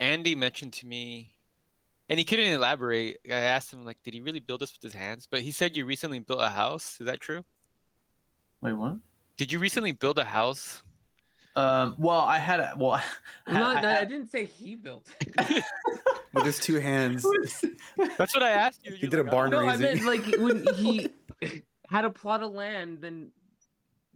Andy 0.00 0.34
mentioned 0.34 0.72
to 0.74 0.86
me, 0.86 1.34
and 2.08 2.18
he 2.18 2.24
couldn't 2.24 2.52
elaborate. 2.52 3.18
I 3.28 3.34
asked 3.34 3.72
him 3.72 3.84
like, 3.84 3.98
did 4.04 4.14
he 4.14 4.20
really 4.20 4.40
build 4.40 4.60
this 4.60 4.72
with 4.72 4.82
his 4.82 4.98
hands? 4.98 5.26
But 5.28 5.40
he 5.40 5.50
said 5.50 5.76
you 5.76 5.86
recently 5.86 6.20
built 6.20 6.40
a 6.40 6.50
house. 6.50 6.98
Is 7.00 7.06
that 7.06 7.20
true? 7.20 7.44
Wait, 8.60 8.74
what? 8.74 8.96
Did 9.36 9.50
you 9.52 9.58
recently 9.58 9.92
build 9.92 10.18
a 10.18 10.24
house? 10.24 10.82
Um, 11.56 11.94
well, 11.98 12.20
I 12.20 12.38
had 12.38 12.60
a 12.60 12.74
well. 12.76 12.92
I, 13.46 13.52
No, 13.52 13.64
I- 13.66 13.80
no, 13.80 13.88
I 13.88 14.00
I- 14.00 14.04
didn't 14.04 14.28
say 14.30 14.44
he 14.44 14.74
built. 14.76 15.06
it. 15.20 15.64
with 16.34 16.44
his 16.46 16.58
two 16.58 16.80
hands. 16.80 17.24
That's 18.18 18.34
what 18.34 18.42
I 18.42 18.50
asked 18.50 18.84
you. 18.84 18.92
He 18.92 19.02
You're 19.02 19.10
did 19.10 19.20
a 19.20 19.24
barn 19.24 19.54
"Oh." 19.54 19.60
no, 19.60 19.66
I 19.68 19.76
raising. 19.76 20.04
meant 20.04 20.04
like 20.04 20.40
when 20.40 20.66
he 20.74 21.08
had 21.88 22.04
a 22.04 22.10
plot 22.10 22.42
of 22.42 22.52
land, 22.52 22.98
then 23.00 23.30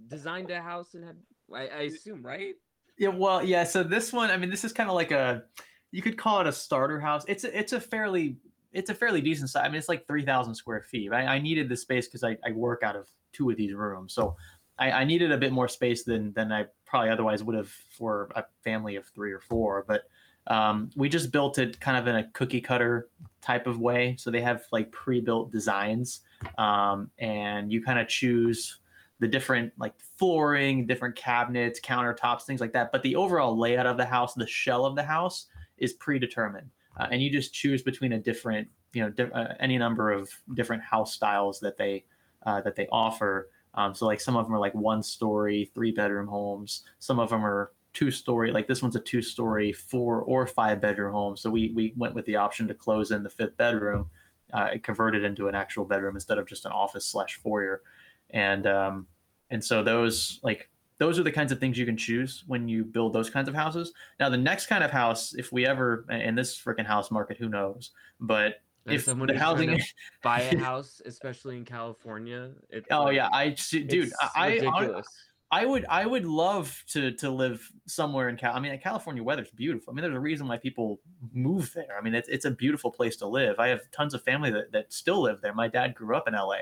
designed 0.08 0.50
a 0.50 0.60
house 0.60 0.94
and 0.94 1.04
had. 1.04 1.16
I, 1.54 1.68
I 1.68 1.80
assume, 1.82 2.24
right? 2.26 2.54
Yeah, 2.98 3.08
well, 3.08 3.42
yeah. 3.42 3.64
So 3.64 3.82
this 3.82 4.12
one, 4.12 4.30
I 4.30 4.36
mean, 4.36 4.50
this 4.50 4.64
is 4.64 4.72
kind 4.72 4.90
of 4.90 4.94
like 4.96 5.12
a, 5.12 5.44
you 5.92 6.02
could 6.02 6.18
call 6.18 6.40
it 6.40 6.46
a 6.46 6.52
starter 6.52 7.00
house. 7.00 7.24
It's 7.26 7.44
a, 7.44 7.58
it's 7.58 7.72
a 7.72 7.80
fairly, 7.80 8.36
it's 8.72 8.90
a 8.90 8.94
fairly 8.94 9.22
decent 9.22 9.48
size. 9.48 9.62
I 9.64 9.68
mean, 9.68 9.76
it's 9.78 9.88
like 9.88 10.06
three 10.06 10.24
thousand 10.26 10.56
square 10.56 10.82
feet. 10.82 11.10
I, 11.12 11.22
I 11.22 11.38
needed 11.38 11.68
the 11.70 11.76
space 11.76 12.06
because 12.06 12.22
I, 12.24 12.36
I 12.44 12.50
work 12.52 12.82
out 12.82 12.96
of 12.96 13.08
two 13.32 13.48
of 13.50 13.56
these 13.56 13.72
rooms, 13.72 14.12
so 14.12 14.36
I, 14.78 14.90
I 14.92 15.04
needed 15.04 15.32
a 15.32 15.38
bit 15.38 15.52
more 15.52 15.68
space 15.68 16.04
than 16.04 16.32
than 16.32 16.52
I 16.52 16.66
probably 16.86 17.10
otherwise 17.10 17.42
would 17.42 17.56
have 17.56 17.68
for 17.68 18.30
a 18.34 18.44
family 18.62 18.96
of 18.96 19.06
three 19.06 19.32
or 19.32 19.40
four. 19.40 19.84
But 19.86 20.04
um, 20.46 20.90
we 20.96 21.08
just 21.08 21.30
built 21.30 21.58
it 21.58 21.78
kind 21.78 21.96
of 21.96 22.06
in 22.06 22.16
a 22.16 22.30
cookie 22.30 22.60
cutter 22.60 23.08
type 23.42 23.66
of 23.66 23.78
way. 23.80 24.16
So 24.18 24.30
they 24.30 24.40
have 24.40 24.62
like 24.72 24.90
pre-built 24.90 25.52
designs, 25.52 26.20
um, 26.56 27.10
and 27.18 27.70
you 27.70 27.82
kind 27.82 27.98
of 27.98 28.08
choose 28.08 28.78
the 29.20 29.28
different 29.28 29.72
like 29.78 29.94
flooring, 30.16 30.86
different 30.86 31.16
cabinets, 31.16 31.80
countertops, 31.80 32.42
things 32.42 32.60
like 32.60 32.72
that. 32.72 32.92
But 32.92 33.02
the 33.02 33.16
overall 33.16 33.58
layout 33.58 33.86
of 33.86 33.96
the 33.96 34.06
house, 34.06 34.34
the 34.34 34.46
shell 34.46 34.86
of 34.86 34.94
the 34.96 35.02
house, 35.02 35.46
is 35.76 35.92
predetermined, 35.94 36.70
uh, 36.98 37.08
and 37.10 37.22
you 37.22 37.30
just 37.30 37.52
choose 37.52 37.82
between 37.82 38.12
a 38.12 38.18
different, 38.18 38.68
you 38.92 39.02
know, 39.02 39.10
di- 39.10 39.30
uh, 39.32 39.54
any 39.60 39.76
number 39.76 40.10
of 40.10 40.30
different 40.54 40.82
house 40.82 41.12
styles 41.12 41.60
that 41.60 41.76
they 41.76 42.04
uh, 42.46 42.60
that 42.62 42.74
they 42.74 42.86
offer. 42.90 43.50
Um, 43.78 43.94
so 43.94 44.06
like 44.06 44.20
some 44.20 44.36
of 44.36 44.44
them 44.44 44.54
are 44.54 44.58
like 44.58 44.74
one 44.74 45.02
story, 45.02 45.70
three 45.72 45.92
bedroom 45.92 46.26
homes. 46.26 46.82
Some 46.98 47.20
of 47.20 47.30
them 47.30 47.46
are 47.46 47.72
two 47.94 48.10
story. 48.10 48.50
Like 48.50 48.66
this 48.66 48.82
one's 48.82 48.96
a 48.96 49.00
two 49.00 49.22
story, 49.22 49.72
four 49.72 50.22
or 50.22 50.46
five 50.46 50.80
bedroom 50.80 51.12
home. 51.12 51.36
So 51.36 51.48
we 51.48 51.72
we 51.74 51.94
went 51.96 52.14
with 52.14 52.26
the 52.26 52.36
option 52.36 52.66
to 52.68 52.74
close 52.74 53.12
in 53.12 53.22
the 53.22 53.30
fifth 53.30 53.56
bedroom, 53.56 54.10
uh, 54.52 54.70
convert 54.82 55.14
it 55.14 55.24
into 55.24 55.46
an 55.48 55.54
actual 55.54 55.84
bedroom 55.84 56.16
instead 56.16 56.38
of 56.38 56.46
just 56.46 56.66
an 56.66 56.72
office 56.72 57.06
slash 57.06 57.36
foyer 57.36 57.82
and 58.30 58.66
um, 58.66 59.06
and 59.50 59.64
so 59.64 59.82
those 59.82 60.40
like 60.42 60.68
those 60.98 61.18
are 61.18 61.22
the 61.22 61.32
kinds 61.32 61.52
of 61.52 61.60
things 61.60 61.78
you 61.78 61.86
can 61.86 61.96
choose 61.96 62.42
when 62.48 62.68
you 62.68 62.84
build 62.84 63.12
those 63.12 63.30
kinds 63.30 63.48
of 63.48 63.54
houses. 63.54 63.92
Now 64.18 64.28
the 64.28 64.36
next 64.36 64.66
kind 64.66 64.82
of 64.82 64.90
house, 64.90 65.34
if 65.34 65.52
we 65.52 65.66
ever 65.66 66.04
in 66.10 66.34
this 66.34 66.58
freaking 66.58 66.86
house 66.86 67.10
market, 67.10 67.36
who 67.38 67.48
knows? 67.48 67.92
But 68.20 68.60
if 68.94 69.04
someone 69.04 69.28
the 69.28 69.38
housing, 69.38 69.80
buy 70.22 70.40
a 70.42 70.58
house, 70.70 71.00
especially 71.04 71.56
in 71.56 71.64
California. 71.64 72.50
Oh 72.90 73.04
like- 73.04 73.16
yeah, 73.16 73.28
I 73.32 73.56
dude, 73.70 74.12
I, 74.20 74.60
I. 74.60 75.02
I 75.50 75.64
would 75.64 75.86
I 75.88 76.04
would 76.04 76.26
love 76.26 76.84
to 76.88 77.12
to 77.12 77.30
live 77.30 77.66
somewhere 77.86 78.28
in 78.28 78.36
Cal. 78.36 78.54
I 78.54 78.60
mean, 78.60 78.78
California 78.80 79.22
weather's 79.22 79.50
beautiful. 79.50 79.92
I 79.92 79.94
mean, 79.94 80.02
there's 80.02 80.14
a 80.14 80.20
reason 80.20 80.46
why 80.46 80.58
people 80.58 81.00
move 81.32 81.72
there. 81.74 81.96
I 81.98 82.02
mean, 82.02 82.14
it's 82.14 82.28
it's 82.28 82.44
a 82.44 82.50
beautiful 82.50 82.90
place 82.90 83.16
to 83.16 83.26
live. 83.26 83.58
I 83.58 83.68
have 83.68 83.80
tons 83.90 84.12
of 84.12 84.22
family 84.22 84.50
that, 84.50 84.72
that 84.72 84.92
still 84.92 85.22
live 85.22 85.40
there. 85.40 85.54
My 85.54 85.68
dad 85.68 85.94
grew 85.94 86.14
up 86.14 86.28
in 86.28 86.34
LA, 86.34 86.58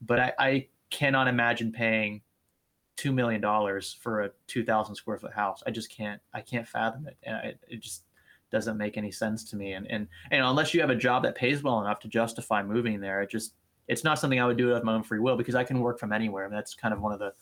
but 0.00 0.20
I, 0.20 0.32
I 0.38 0.66
cannot 0.90 1.26
imagine 1.26 1.72
paying 1.72 2.22
two 2.96 3.12
million 3.12 3.40
dollars 3.40 3.96
for 4.00 4.22
a 4.22 4.30
two 4.46 4.64
thousand 4.64 4.94
square 4.94 5.18
foot 5.18 5.32
house. 5.32 5.64
I 5.66 5.72
just 5.72 5.90
can't. 5.90 6.20
I 6.32 6.40
can't 6.40 6.66
fathom 6.66 7.08
it, 7.08 7.16
and 7.24 7.36
I, 7.36 7.54
it 7.68 7.80
just 7.80 8.04
doesn't 8.50 8.76
make 8.76 8.96
any 8.96 9.10
sense 9.10 9.48
to 9.50 9.56
me. 9.56 9.72
And 9.72 9.86
and 9.90 10.08
and 10.30 10.42
unless 10.42 10.74
you 10.74 10.80
have 10.80 10.90
a 10.90 10.96
job 10.96 11.22
that 11.24 11.34
pays 11.34 11.62
well 11.62 11.80
enough 11.80 12.00
to 12.00 12.08
justify 12.08 12.62
moving 12.62 13.00
there, 13.00 13.22
it 13.22 13.30
just 13.30 13.54
it's 13.88 14.04
not 14.04 14.18
something 14.18 14.40
I 14.40 14.46
would 14.46 14.58
do 14.58 14.72
of 14.72 14.84
my 14.84 14.94
own 14.94 15.02
free 15.02 15.18
will 15.18 15.36
because 15.36 15.54
I 15.54 15.64
can 15.64 15.80
work 15.80 15.98
from 15.98 16.12
anywhere. 16.12 16.44
And 16.44 16.52
that's 16.52 16.74
kind 16.74 16.92
of 16.92 17.00
one 17.00 17.12
of 17.12 17.18
the 17.18 17.32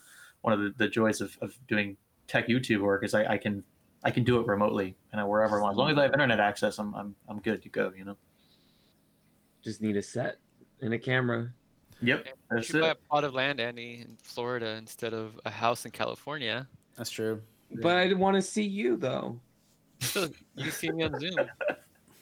one 0.43 0.53
of 0.53 0.61
the, 0.61 0.75
the 0.77 0.89
joys 0.89 1.21
of, 1.21 1.37
of 1.43 1.59
doing 1.67 1.97
tech 2.29 2.49
YouTube 2.49 2.81
work 2.81 3.05
is 3.05 3.15
I, 3.15 3.35
I 3.35 3.39
can 3.39 3.65
I 4.05 4.11
can 4.11 4.25
do 4.25 4.39
it 4.41 4.47
remotely 4.47 4.97
and 5.13 5.29
wherever 5.29 5.59
I 5.59 5.63
want. 5.63 5.75
As 5.75 5.79
long 5.79 5.91
as 5.91 5.99
I 5.99 6.03
have 6.03 6.13
internet 6.13 6.41
access, 6.41 6.79
I'm 6.79 6.95
I'm 6.95 7.15
I'm 7.29 7.41
good 7.41 7.63
to 7.63 7.69
go. 7.69 7.93
You 7.97 8.05
know. 8.05 8.17
Just 9.63 9.83
need 9.83 9.97
a 9.97 10.03
set 10.03 10.37
and 10.81 10.95
a 10.95 10.99
camera. 10.99 11.51
Yep. 12.03 12.27
You 12.27 12.33
That's 12.51 12.67
should 12.67 12.83
buy 12.83 12.91
a 12.91 12.95
plot 12.95 13.25
of 13.25 13.35
land, 13.35 13.59
Andy, 13.59 14.01
in 14.03 14.17
Florida 14.23 14.77
instead 14.79 15.15
of 15.15 15.41
a 15.45 15.51
house 15.51 15.85
in 15.85 15.91
California. 15.91 16.69
That's 16.97 17.11
true. 17.11 17.43
But 17.83 17.97
I 17.97 18.13
want 18.13 18.37
to 18.37 18.43
see 18.43 18.63
you 18.63 18.97
though. 18.97 19.41
Still, 20.01 20.29
you 20.57 20.71
see 20.71 20.91
me 20.91 21.05
on 21.05 21.19
Zoom. 21.19 21.35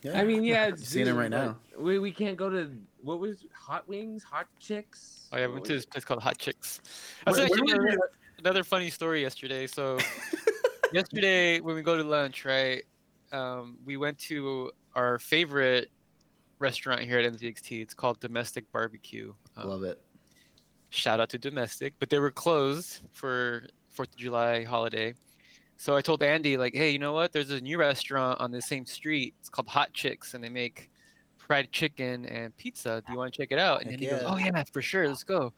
Yeah. 0.02 0.20
I 0.20 0.24
mean, 0.24 0.44
yeah, 0.44 0.66
You're 0.68 0.76
seeing 0.76 1.06
him 1.06 1.16
right 1.16 1.30
now. 1.30 1.56
We, 1.78 1.98
we 1.98 2.12
can't 2.12 2.36
go 2.36 2.50
to 2.50 2.70
what 3.02 3.20
was 3.20 3.46
Hot 3.54 3.88
Wings, 3.88 4.22
Hot 4.24 4.46
Chicks. 4.60 5.28
Oh 5.32 5.38
yeah, 5.38 5.46
we 5.46 5.54
went 5.54 5.64
to 5.66 5.74
this 5.74 5.86
place 5.86 6.04
called 6.04 6.22
Hot 6.22 6.36
Chicks. 6.38 6.80
That's 7.24 7.38
Where- 7.38 7.46
actually 7.46 7.62
where 7.72 7.80
another, 7.86 7.98
another 8.38 8.64
funny 8.64 8.90
story 8.90 9.22
yesterday. 9.22 9.66
So 9.66 9.98
yesterday 10.92 11.60
when 11.60 11.74
we 11.74 11.82
go 11.82 11.96
to 11.96 12.04
lunch, 12.04 12.44
right? 12.44 12.82
Um, 13.32 13.78
we 13.84 13.96
went 13.96 14.18
to 14.20 14.70
our 14.94 15.18
favorite 15.18 15.90
restaurant 16.58 17.00
here 17.00 17.18
at 17.18 17.32
NZXT. 17.32 17.80
It's 17.82 17.94
called 17.94 18.20
Domestic 18.20 18.70
Barbecue. 18.70 19.32
Um, 19.56 19.68
Love 19.68 19.82
it. 19.82 20.00
shout 20.90 21.18
out 21.18 21.30
to 21.30 21.38
Domestic, 21.38 21.94
but 21.98 22.10
they 22.10 22.18
were 22.18 22.30
closed 22.30 23.00
for 23.12 23.66
Fourth 23.90 24.10
of 24.10 24.16
July 24.16 24.64
holiday. 24.64 25.14
So 25.76 25.96
I 25.96 26.00
told 26.00 26.22
Andy, 26.22 26.56
like, 26.56 26.74
hey, 26.74 26.90
you 26.90 26.98
know 26.98 27.12
what? 27.12 27.32
There's 27.32 27.50
a 27.50 27.60
new 27.60 27.78
restaurant 27.78 28.40
on 28.40 28.50
the 28.50 28.62
same 28.62 28.86
street. 28.86 29.34
It's 29.40 29.48
called 29.48 29.68
Hot 29.68 29.92
Chicks, 29.92 30.34
and 30.34 30.42
they 30.42 30.48
make 30.48 30.90
fried 31.36 31.70
chicken 31.72 32.24
and 32.26 32.56
pizza. 32.56 33.02
Do 33.06 33.12
you 33.12 33.18
want 33.18 33.34
to 33.34 33.42
check 33.42 33.52
it 33.52 33.58
out? 33.58 33.82
And 33.82 33.90
Heck 33.90 34.00
then 34.00 34.08
he 34.08 34.14
goes, 34.14 34.22
oh 34.24 34.38
yeah, 34.38 34.64
for 34.72 34.80
sure, 34.80 35.06
let's 35.08 35.24
go. 35.24 35.52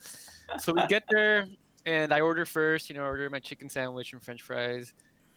So 0.59 0.73
we 0.73 0.85
get 0.89 1.05
there, 1.11 1.47
and 1.85 2.13
I 2.13 2.21
order 2.21 2.45
first. 2.45 2.89
You 2.89 2.97
know, 2.97 3.03
I 3.03 3.07
order 3.07 3.31
my 3.31 3.39
chicken 3.39 3.69
sandwich 3.69 4.13
and 4.13 4.23
French 4.23 4.43
fries. 4.43 4.93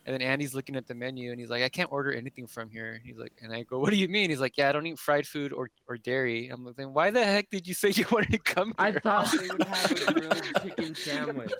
And 0.05 0.13
then 0.13 0.21
Andy's 0.21 0.55
looking 0.55 0.75
at 0.75 0.87
the 0.87 0.95
menu, 0.95 1.29
and 1.31 1.39
he's 1.39 1.49
like, 1.49 1.61
I 1.61 1.69
can't 1.69 1.91
order 1.91 2.11
anything 2.11 2.47
from 2.47 2.69
here. 2.69 2.99
He's 3.03 3.17
like, 3.17 3.33
and 3.43 3.53
I 3.53 3.63
go, 3.63 3.77
what 3.79 3.91
do 3.91 3.95
you 3.97 4.07
mean? 4.07 4.29
He's 4.31 4.39
like, 4.39 4.57
yeah, 4.57 4.69
I 4.69 4.71
don't 4.71 4.87
eat 4.87 4.97
fried 4.97 5.27
food 5.27 5.53
or, 5.53 5.69
or 5.87 5.97
dairy. 5.97 6.47
I'm 6.49 6.65
like, 6.65 6.77
then 6.77 6.93
why 6.93 7.11
the 7.11 7.23
heck 7.23 7.49
did 7.51 7.67
you 7.67 7.73
say 7.75 7.89
you 7.95 8.05
wanted 8.11 8.31
to 8.31 8.39
come 8.39 8.67
here? 8.67 8.75
I 8.77 8.91
thought 8.93 9.31
they 9.31 9.47
would 9.49 9.63
have 9.63 9.91
a 9.91 10.13
grilled 10.13 10.43
chicken 10.63 10.95
sandwich. 10.95 11.51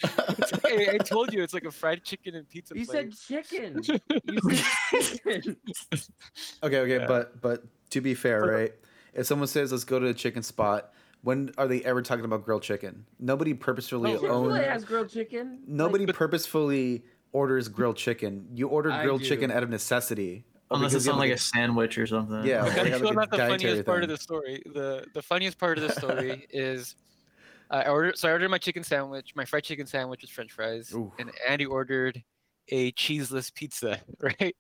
I, 0.66 0.88
I 0.94 0.98
told 0.98 1.32
you 1.34 1.44
it's 1.44 1.54
like 1.54 1.66
a 1.66 1.72
fried 1.72 2.04
chicken 2.04 2.36
and 2.36 2.50
pizza. 2.50 2.76
You 2.78 2.86
place. 2.88 3.20
said 3.20 3.44
chicken. 3.46 3.84
You 4.26 4.52
said 4.56 5.04
chicken. 5.04 5.56
Okay, 6.64 6.78
okay, 6.80 7.00
Yeah. 7.00 7.08
but 7.08 7.42
but 7.42 7.64
to 7.92 8.02
be 8.02 8.14
fair, 8.14 8.42
right? 8.42 8.74
If 9.14 9.26
someone 9.26 9.48
says 9.48 9.72
let's 9.72 9.84
go 9.84 10.00
to 10.00 10.08
a 10.08 10.14
chicken 10.14 10.44
spot, 10.44 10.94
when 11.22 11.52
are 11.58 11.68
they 11.68 11.84
ever 11.84 12.02
talking 12.02 12.26
about 12.26 12.46
grilled 12.46 12.64
chicken? 12.64 13.06
Nobody 13.20 13.54
purposefully 13.54 14.14
No, 14.14 14.20
owns. 14.28 14.54
Chick-fil-A 14.54 14.64
has 14.72 14.86
grilled 14.86 15.10
chicken. 15.10 15.60
Nobody 15.68 16.06
But- 16.06 16.16
purposefully 16.16 17.04
orders 17.32 17.68
grilled 17.68 17.98
chicken. 17.98 18.48
You 18.54 18.68
order 18.68 18.92
I 18.92 19.04
grilled 19.04 19.22
do. 19.22 19.28
chicken 19.28 19.52
out 19.52 19.64
of 19.64 19.70
necessity. 19.70 20.46
Oh, 20.72 20.76
Unless 20.76 20.92
because 20.92 20.96
it's 20.96 21.06
you 21.08 21.12
on 21.14 21.18
have, 21.20 21.30
like 21.30 21.36
a 21.36 21.42
sandwich 21.42 21.98
or 21.98 22.06
something. 22.06 22.44
Yeah, 22.46 22.64
Okay, 22.66 22.82
or 22.82 22.84
they 22.84 22.90
have, 22.92 23.02
like, 23.02 23.12
a 23.12 23.16
not 23.16 23.32
the 23.32 23.38
dietary 23.38 23.60
funniest 23.60 23.86
part 23.86 24.04
of 24.04 24.10
the 24.10 24.18
story. 24.18 24.62
The 24.74 25.06
the 25.14 25.22
funniest 25.22 25.58
part 25.58 25.78
of 25.80 25.88
the 25.88 25.94
story 26.00 26.46
is 26.52 26.96
I 27.72 27.88
ordered 27.88 28.18
so 28.18 28.30
I 28.30 28.32
ordered 28.34 28.50
my 28.50 28.58
chicken 28.60 28.84
sandwich, 28.84 29.34
my 29.36 29.46
fried 29.46 29.64
chicken 29.64 29.88
sandwich 29.88 30.22
with 30.22 30.30
French 30.30 30.52
fries, 30.52 30.94
Ooh. 30.94 31.12
and 31.20 31.32
Andy 31.48 31.66
ordered 31.66 32.24
a 32.72 32.92
cheeseless 32.92 33.50
pizza, 33.50 34.00
right? 34.22 34.56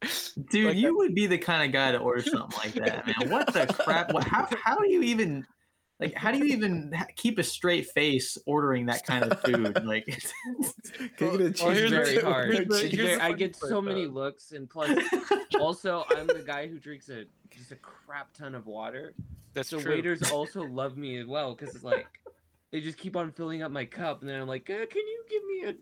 Dude, 0.50 0.66
Like 0.70 0.78
you 0.78 0.98
would 0.98 1.14
be 1.14 1.28
the 1.28 1.38
kind 1.38 1.64
of 1.64 1.72
guy 1.72 1.92
to 1.92 2.00
order 2.00 2.24
something 2.24 2.58
like 2.58 2.74
that, 2.74 3.06
man. 3.06 3.30
What 3.30 3.54
the 3.54 3.68
crap? 3.84 4.12
How, 4.24 4.48
how 4.64 4.78
do 4.80 4.90
you 4.92 5.04
even, 5.04 5.46
like, 6.00 6.14
how 6.16 6.32
do 6.32 6.38
you 6.38 6.46
even 6.46 6.96
keep 7.16 7.38
a 7.40 7.44
straight 7.44 7.88
face 7.90 8.38
ordering 8.46 8.86
that 8.88 9.06
kind 9.06 9.24
of 9.26 9.40
food? 9.42 9.78
Like, 9.86 10.06
Can 11.18 11.34
you 11.34 11.38
get 11.50 11.62
Well, 11.62 11.74
cheese 11.74 11.82
It's 11.82 11.90
the- 11.90 11.90
very 11.90 12.18
hard. 12.22 12.52
the- 12.52 12.62
It's 12.86 12.96
very- 12.96 13.16
the 13.18 13.24
I 13.24 13.32
get 13.34 13.56
so 13.56 13.82
many 13.82 14.06
though. 14.06 14.12
looks, 14.22 14.52
and 14.52 14.70
plus, 14.70 14.98
also, 15.60 16.06
I'm 16.16 16.28
the 16.28 16.44
guy 16.46 16.68
who 16.68 16.80
drinks 16.80 17.10
a 17.10 17.26
just 17.50 17.72
a 17.72 17.76
crap 17.78 18.34
ton 18.34 18.56
of 18.56 18.66
water. 18.68 19.14
That's 19.54 19.70
so 19.70 19.80
true. 19.82 19.92
waiters 19.96 20.32
also 20.32 20.64
love 20.64 20.96
me 20.98 21.18
as 21.18 21.26
well 21.26 21.56
because 21.56 21.74
it's 21.76 21.84
like 21.84 22.08
they 22.72 22.80
just 22.82 22.98
keep 22.98 23.16
on 23.16 23.32
filling 23.32 23.64
up 23.64 23.72
my 23.72 23.84
cup, 23.86 24.22
and 24.22 24.30
then 24.30 24.40
I'm 24.40 24.48
like, 24.48 24.70
uh, 24.70 24.86
"Can 24.86 25.02
you 25.08 25.24
give 25.30 25.44
me 25.46 25.64
a 25.72 25.74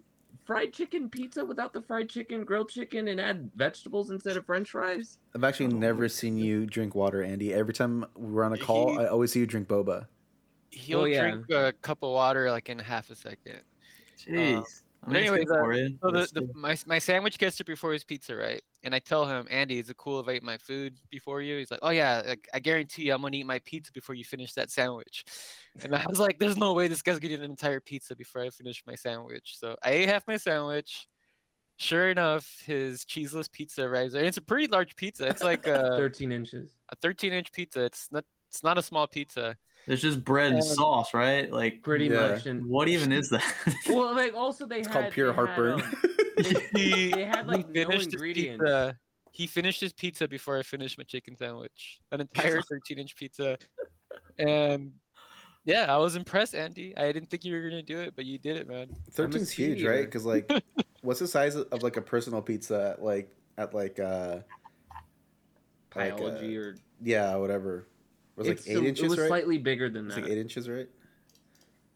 fried 0.48 0.72
chicken 0.74 1.10
pizza 1.10 1.44
without 1.46 1.74
the 1.74 1.82
fried 1.82 2.10
chicken, 2.10 2.44
grilled 2.46 2.70
chicken, 2.70 3.10
and 3.10 3.20
add 3.20 3.52
vegetables 3.56 4.10
instead 4.10 4.38
of 4.38 4.46
French 4.46 4.72
fries?" 4.72 5.18
I've 5.36 5.44
actually 5.44 5.68
never 5.68 6.08
seen 6.10 6.38
you 6.38 6.66
drink 6.66 6.96
water, 6.96 7.22
Andy. 7.22 7.54
Every 7.54 7.74
time 7.74 8.06
we're 8.16 8.44
on 8.46 8.54
a 8.54 8.58
call, 8.58 8.94
He- 8.94 9.00
I 9.00 9.08
always 9.08 9.32
see 9.34 9.42
you 9.42 9.46
drink 9.46 9.68
boba. 9.68 10.08
He'll 10.72 11.02
Oh, 11.02 11.06
yeah. 11.06 11.22
drink 11.32 11.50
a 11.52 11.74
cup 11.82 12.00
of 12.02 12.12
water 12.12 12.50
like 12.50 12.70
in 12.70 12.80
half 12.80 13.10
a 13.10 13.16
second. 13.16 13.60
jeez. 14.18 14.82
but 15.06 15.16
anyways, 15.16 15.50
uh, 15.50 15.56
So 16.02 16.12
the, 16.12 16.30
the 16.34 16.50
my 16.56 16.76
my 16.86 17.00
sandwich 17.00 17.38
gets 17.38 17.58
there 17.58 17.66
before 17.66 17.94
his 17.94 18.04
pizza, 18.04 18.36
right? 18.36 18.62
And 18.88 18.96
I 18.96 19.00
tell 19.00 19.26
him, 19.26 19.46
Andy, 19.52 19.80
is 19.80 19.90
it 19.90 19.98
cool 19.98 20.22
if 20.22 20.30
I 20.30 20.36
eat 20.36 20.44
my 20.44 20.58
food 20.58 20.98
before 21.10 21.42
you? 21.42 21.58
He's 21.58 21.70
like, 21.70 21.82
Oh 21.84 21.90
yeah, 21.90 22.22
like, 22.26 22.48
I 22.54 22.60
guarantee 22.60 23.02
you, 23.04 23.14
I'm 23.14 23.22
gonna 23.22 23.36
eat 23.36 23.46
my 23.46 23.60
pizza 23.60 23.92
before 23.92 24.16
you 24.16 24.24
finish 24.24 24.54
that 24.54 24.72
sandwich. 24.72 25.26
And 25.82 25.94
I 25.94 26.06
was 26.08 26.22
like, 26.22 26.40
There's 26.40 26.56
no 26.56 26.72
way 26.72 26.88
this 26.88 27.02
guy's 27.02 27.20
gonna 27.20 27.34
eat 27.34 27.40
an 27.42 27.52
entire 27.52 27.82
pizza 27.82 28.16
before 28.16 28.44
I 28.44 28.50
finish 28.50 28.82
my 28.88 28.96
sandwich. 28.96 29.58
So 29.60 29.76
I 29.84 29.90
ate 29.90 30.08
half 30.08 30.26
my 30.26 30.38
sandwich. 30.38 31.06
Sure 31.76 32.10
enough, 32.10 32.64
his 32.66 33.04
cheeseless 33.04 33.50
pizza 33.50 33.84
arrives. 33.84 34.14
And 34.14 34.26
it's 34.26 34.38
a 34.38 34.42
pretty 34.42 34.68
large 34.68 34.96
pizza. 34.96 35.28
It's 35.28 35.44
like 35.44 35.68
a, 35.68 35.96
Thirteen 35.98 36.32
inches. 36.32 36.72
a 36.90 36.96
13 36.96 37.34
inch 37.34 37.52
pizza. 37.52 37.84
It's 37.84 38.08
not 38.10 38.24
it's 38.50 38.64
not 38.64 38.78
a 38.78 38.82
small 38.82 39.06
pizza. 39.06 39.58
There's 39.88 40.02
just 40.02 40.24
bread 40.24 40.52
and 40.52 40.62
Um, 40.62 40.68
sauce, 40.68 41.14
right? 41.14 41.52
Like, 41.52 41.82
Pretty 41.82 42.10
Yeah. 42.10 42.32
much. 42.32 42.46
And 42.46 42.66
what 42.66 42.90
even 42.90 43.12
is 43.14 43.30
that? 43.30 43.44
well, 43.90 44.14
like 44.14 44.36
also 44.36 44.66
they 44.68 44.80
It's 44.80 44.88
had 44.90 44.94
called 44.94 45.14
pure 45.14 45.28
they 45.28 45.36
had, 45.36 45.48
heartburn. 45.48 45.74
um, 45.74 45.92
He, 46.74 47.12
They 47.16 47.26
had, 47.26 47.48
like, 47.48 47.68
no 47.70 47.90
finished 47.90 48.06
his 48.12 48.14
ingredients. 48.14 48.64
pizza. 48.64 48.98
He 49.32 49.48
finished 49.48 49.80
his 49.82 49.94
pizza 49.94 50.28
before 50.28 50.58
I 50.58 50.64
finished 50.64 50.98
my 50.98 51.04
chicken 51.06 51.38
sandwich. 51.38 52.00
An 52.12 52.22
entire 52.22 52.62
13 52.62 53.00
inch 53.00 53.16
pizza. 53.16 53.58
And 54.38 54.92
yeah, 55.64 55.94
I 55.94 55.98
was 55.98 56.16
impressed, 56.16 56.54
Andy. 56.54 56.96
I 56.98 57.12
didn't 57.12 57.30
think 57.30 57.46
you 57.46 57.54
were 57.54 57.62
gonna 57.62 57.82
do 57.82 58.00
it, 58.00 58.14
but 58.16 58.26
you 58.26 58.38
did 58.38 58.58
it, 58.58 58.68
man. 58.68 58.88
13's 59.14 59.52
huge, 59.52 59.84
right? 59.84 60.06
Because 60.06 60.26
like, 60.26 60.52
what's 61.02 61.20
the 61.20 61.28
size 61.28 61.56
of, 61.56 61.68
of, 61.72 61.84
like 61.84 61.98
a 61.98 62.02
personal 62.02 62.42
pizza? 62.42 62.96
At, 62.98 63.04
like 63.04 63.34
at 63.58 63.74
like 63.74 64.00
uh, 64.00 64.40
like, 65.96 66.14
uh, 66.14 66.18
biology 66.18 66.58
or 66.58 66.76
yeah, 67.02 67.36
whatever. 67.36 67.88
It 68.38 68.42
was 68.42 68.48
like 68.50 68.58
It's 68.60 68.68
eight 68.70 68.78
a- 68.78 68.86
inches, 68.86 69.04
It 69.04 69.10
was 69.10 69.20
right? 69.20 69.28
slightly 69.28 69.58
bigger 69.58 69.90
than 69.90 70.08
that. 70.08 70.14
It's 70.14 70.16
that. 70.18 70.22
like 70.24 70.32
eight 70.32 70.38
inches, 70.38 70.70
right? 70.70 70.88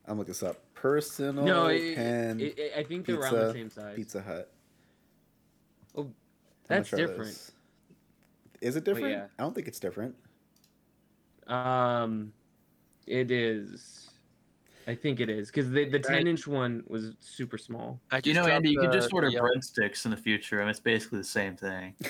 I'm 0.08 0.18
looking 0.18 0.32
this 0.32 0.42
up. 0.42 0.58
Personal 0.74 1.46
no, 1.46 1.68
it, 1.68 1.96
pan 1.96 2.40
it, 2.40 2.58
it- 2.58 2.74
I 2.76 2.84
think 2.84 3.06
they're 3.06 3.20
around 3.20 3.34
the 3.36 3.54
same 3.54 3.70
size. 3.70 3.96
Pizza 3.96 4.22
Hut. 4.22 4.52
Oh, 5.96 6.10
that's 6.68 6.92
much 6.92 7.00
different. 7.00 7.20
those? 7.26 7.52
Is 8.62 8.76
it 8.76 8.84
different? 8.86 9.10
yeah. 9.12 9.26
I 9.38 9.44
don't 9.44 9.54
think 9.54 9.68
it's 9.68 9.80
different. 9.80 10.16
Um, 11.48 12.34
it 13.06 13.30
is. 13.30 14.10
I 14.88 14.96
think 14.96 15.20
it 15.20 15.30
is 15.30 15.52
because 15.52 15.70
the 15.70 15.86
the 15.86 15.98
Right. 16.00 16.04
ten 16.04 16.28
inch 16.28 16.48
one 16.48 16.84
was 16.88 17.14
super 17.20 17.60
small. 17.60 18.00
I 18.10 18.20
you 18.24 18.34
know, 18.34 18.42
dropped 18.42 18.56
Andy, 18.56 18.72
you 18.72 18.80
can 18.82 18.92
just 18.92 19.14
order 19.14 19.30
yellow- 19.30 19.48
breadsticks 19.50 20.06
in 20.06 20.12
the 20.12 20.18
future, 20.18 20.62
and 20.62 20.70
it's 20.70 20.80
basically 20.80 21.20
the 21.20 21.24
same 21.24 21.56
thing. 21.56 21.94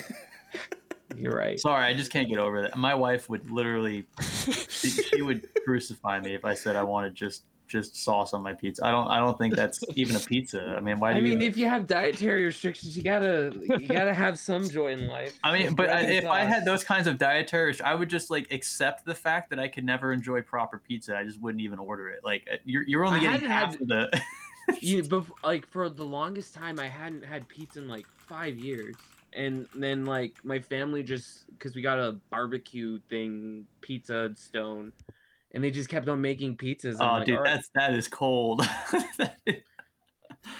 You're 1.16 1.36
right. 1.36 1.58
Sorry, 1.58 1.84
I 1.84 1.94
just 1.94 2.10
can't 2.10 2.28
get 2.28 2.38
over 2.38 2.62
that. 2.62 2.76
My 2.76 2.94
wife 2.94 3.28
would 3.28 3.50
literally, 3.50 4.04
she, 4.68 4.90
she 4.90 5.22
would 5.22 5.48
crucify 5.64 6.20
me 6.20 6.34
if 6.34 6.44
I 6.44 6.54
said 6.54 6.76
I 6.76 6.82
wanted 6.82 7.14
just 7.14 7.44
just 7.68 7.96
sauce 7.96 8.34
on 8.34 8.42
my 8.42 8.52
pizza. 8.52 8.84
I 8.84 8.90
don't, 8.90 9.08
I 9.08 9.18
don't 9.18 9.38
think 9.38 9.54
that's 9.56 9.82
even 9.94 10.14
a 10.14 10.20
pizza. 10.20 10.74
I 10.76 10.80
mean, 10.80 11.00
why 11.00 11.12
do 11.14 11.20
I 11.20 11.22
you? 11.22 11.28
mean, 11.38 11.40
if 11.40 11.56
you 11.56 11.66
have 11.70 11.86
dietary 11.86 12.44
restrictions, 12.44 12.94
you 12.94 13.02
gotta 13.02 13.50
you 13.80 13.86
gotta 13.88 14.12
have 14.12 14.38
some 14.38 14.68
joy 14.68 14.88
in 14.92 15.06
life. 15.08 15.38
I 15.42 15.56
mean, 15.58 15.74
but 15.74 15.88
I, 15.88 15.92
bread 15.92 16.04
and 16.04 16.12
if 16.12 16.26
I 16.26 16.40
had 16.44 16.66
those 16.66 16.84
kinds 16.84 17.06
of 17.06 17.16
dietary, 17.16 17.68
rest- 17.68 17.80
I 17.80 17.94
would 17.94 18.10
just 18.10 18.30
like 18.30 18.52
accept 18.52 19.06
the 19.06 19.14
fact 19.14 19.48
that 19.50 19.58
I 19.58 19.68
could 19.68 19.84
never 19.84 20.12
enjoy 20.12 20.42
proper 20.42 20.82
pizza. 20.86 21.16
I 21.16 21.24
just 21.24 21.40
wouldn't 21.40 21.62
even 21.62 21.78
order 21.78 22.10
it. 22.10 22.20
Like 22.22 22.46
uh, 22.52 22.56
you're, 22.66 22.82
you're 22.86 23.04
only 23.06 23.20
getting 23.20 23.48
half 23.48 23.72
had- 23.72 23.80
of 23.80 23.88
the. 23.88 24.22
you 24.80 25.02
bef- 25.04 25.30
like 25.42 25.66
for 25.66 25.88
the 25.88 26.04
longest 26.04 26.52
time 26.54 26.78
I 26.78 26.88
hadn't 26.88 27.24
had 27.24 27.48
pizza 27.48 27.78
in 27.78 27.88
like 27.88 28.06
five 28.18 28.58
years, 28.58 28.96
and 29.34 29.66
then 29.74 30.04
like 30.04 30.34
my 30.44 30.60
family 30.60 31.02
just 31.02 31.46
because 31.50 31.74
we 31.74 31.82
got 31.82 31.98
a 31.98 32.12
barbecue 32.30 32.98
thing 33.08 33.66
pizza 33.80 34.30
stone, 34.36 34.92
and 35.52 35.62
they 35.62 35.70
just 35.70 35.88
kept 35.88 36.08
on 36.08 36.20
making 36.20 36.56
pizzas. 36.56 36.94
and 36.94 37.02
I'm 37.02 37.08
oh, 37.08 37.12
like, 37.18 37.26
dude, 37.26 37.36
"All 37.36 37.42
right." 37.42 37.54
that's 37.54 37.70
that 37.74 37.94
is 37.94 38.08
cold. 38.08 38.66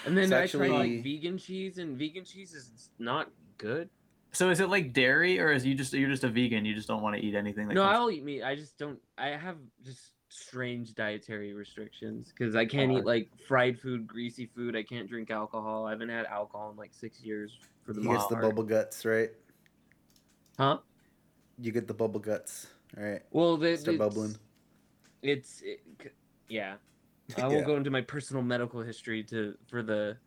and 0.05 0.17
then 0.17 0.25
It's 0.25 0.31
I 0.31 0.43
actually- 0.43 0.69
tried 0.69 0.77
like 0.77 1.03
vegan 1.03 1.37
cheese, 1.37 1.77
and 1.77 1.97
vegan 1.97 2.25
cheese 2.25 2.53
is 2.53 2.89
not 2.99 3.29
good. 3.57 3.89
so 4.31 4.49
is 4.49 4.59
it 4.59 4.69
like 4.69 4.93
dairy, 4.93 5.39
or 5.39 5.51
is 5.51 5.65
you 5.65 5.75
just 5.75 5.93
you're 5.93 6.09
just 6.09 6.23
a 6.23 6.29
vegan? 6.29 6.65
You 6.65 6.73
just 6.73 6.87
don't 6.87 7.01
want 7.01 7.15
to 7.15 7.21
eat 7.21 7.35
anything 7.35 7.67
that 7.67 7.73
No, 7.75 7.83
comes 7.83 7.97
I'll 7.97 8.11
eat 8.11 8.23
meat. 8.23 8.43
I 8.43 8.55
just 8.55 8.77
don't. 8.77 8.99
I 9.17 9.29
have 9.29 9.57
just 9.83 10.12
strange 10.33 10.95
dietary 10.95 11.53
restrictions 11.53 12.33
because 12.35 12.55
I 12.55 12.65
can't 12.65 12.91
eat 12.91 13.05
like 13.05 13.29
fried 13.47 13.79
food, 13.79 14.07
greasy 14.07 14.45
food. 14.45 14.75
I 14.75 14.83
can't 14.83 15.07
drink 15.07 15.31
alcohol. 15.31 15.85
I 15.85 15.91
haven't 15.91 16.09
had 16.09 16.25
alcohol 16.25 16.71
in 16.71 16.77
like 16.77 16.93
six 16.93 17.21
years 17.21 17.57
for 17.83 17.93
the 17.93 18.01
He 18.01 18.07
gets 18.07 18.19
most 18.19 18.29
the 18.29 18.35
bubble 18.37 18.63
guts, 18.63 19.05
right? 19.05 19.29
Huh? 20.57 20.79
You 21.59 21.71
get 21.71 21.87
the 21.87 21.93
bubble 21.93 22.19
guts, 22.19 22.67
right? 22.97 23.21
Well, 23.31 23.57
the, 23.57 23.77
Start 23.77 23.95
it's, 23.95 23.99
bubbling. 23.99 24.35
It's 25.21 25.61
it, 25.61 25.81
yeah. 26.49 26.75
I 27.37 27.41
won't 27.47 27.59
Yeah. 27.59 27.65
go 27.65 27.75
into 27.77 27.91
my 27.91 28.01
personal 28.01 28.43
medical 28.43 28.81
history 28.81 29.23
to 29.25 29.55
for 29.69 29.83
the 29.83 30.17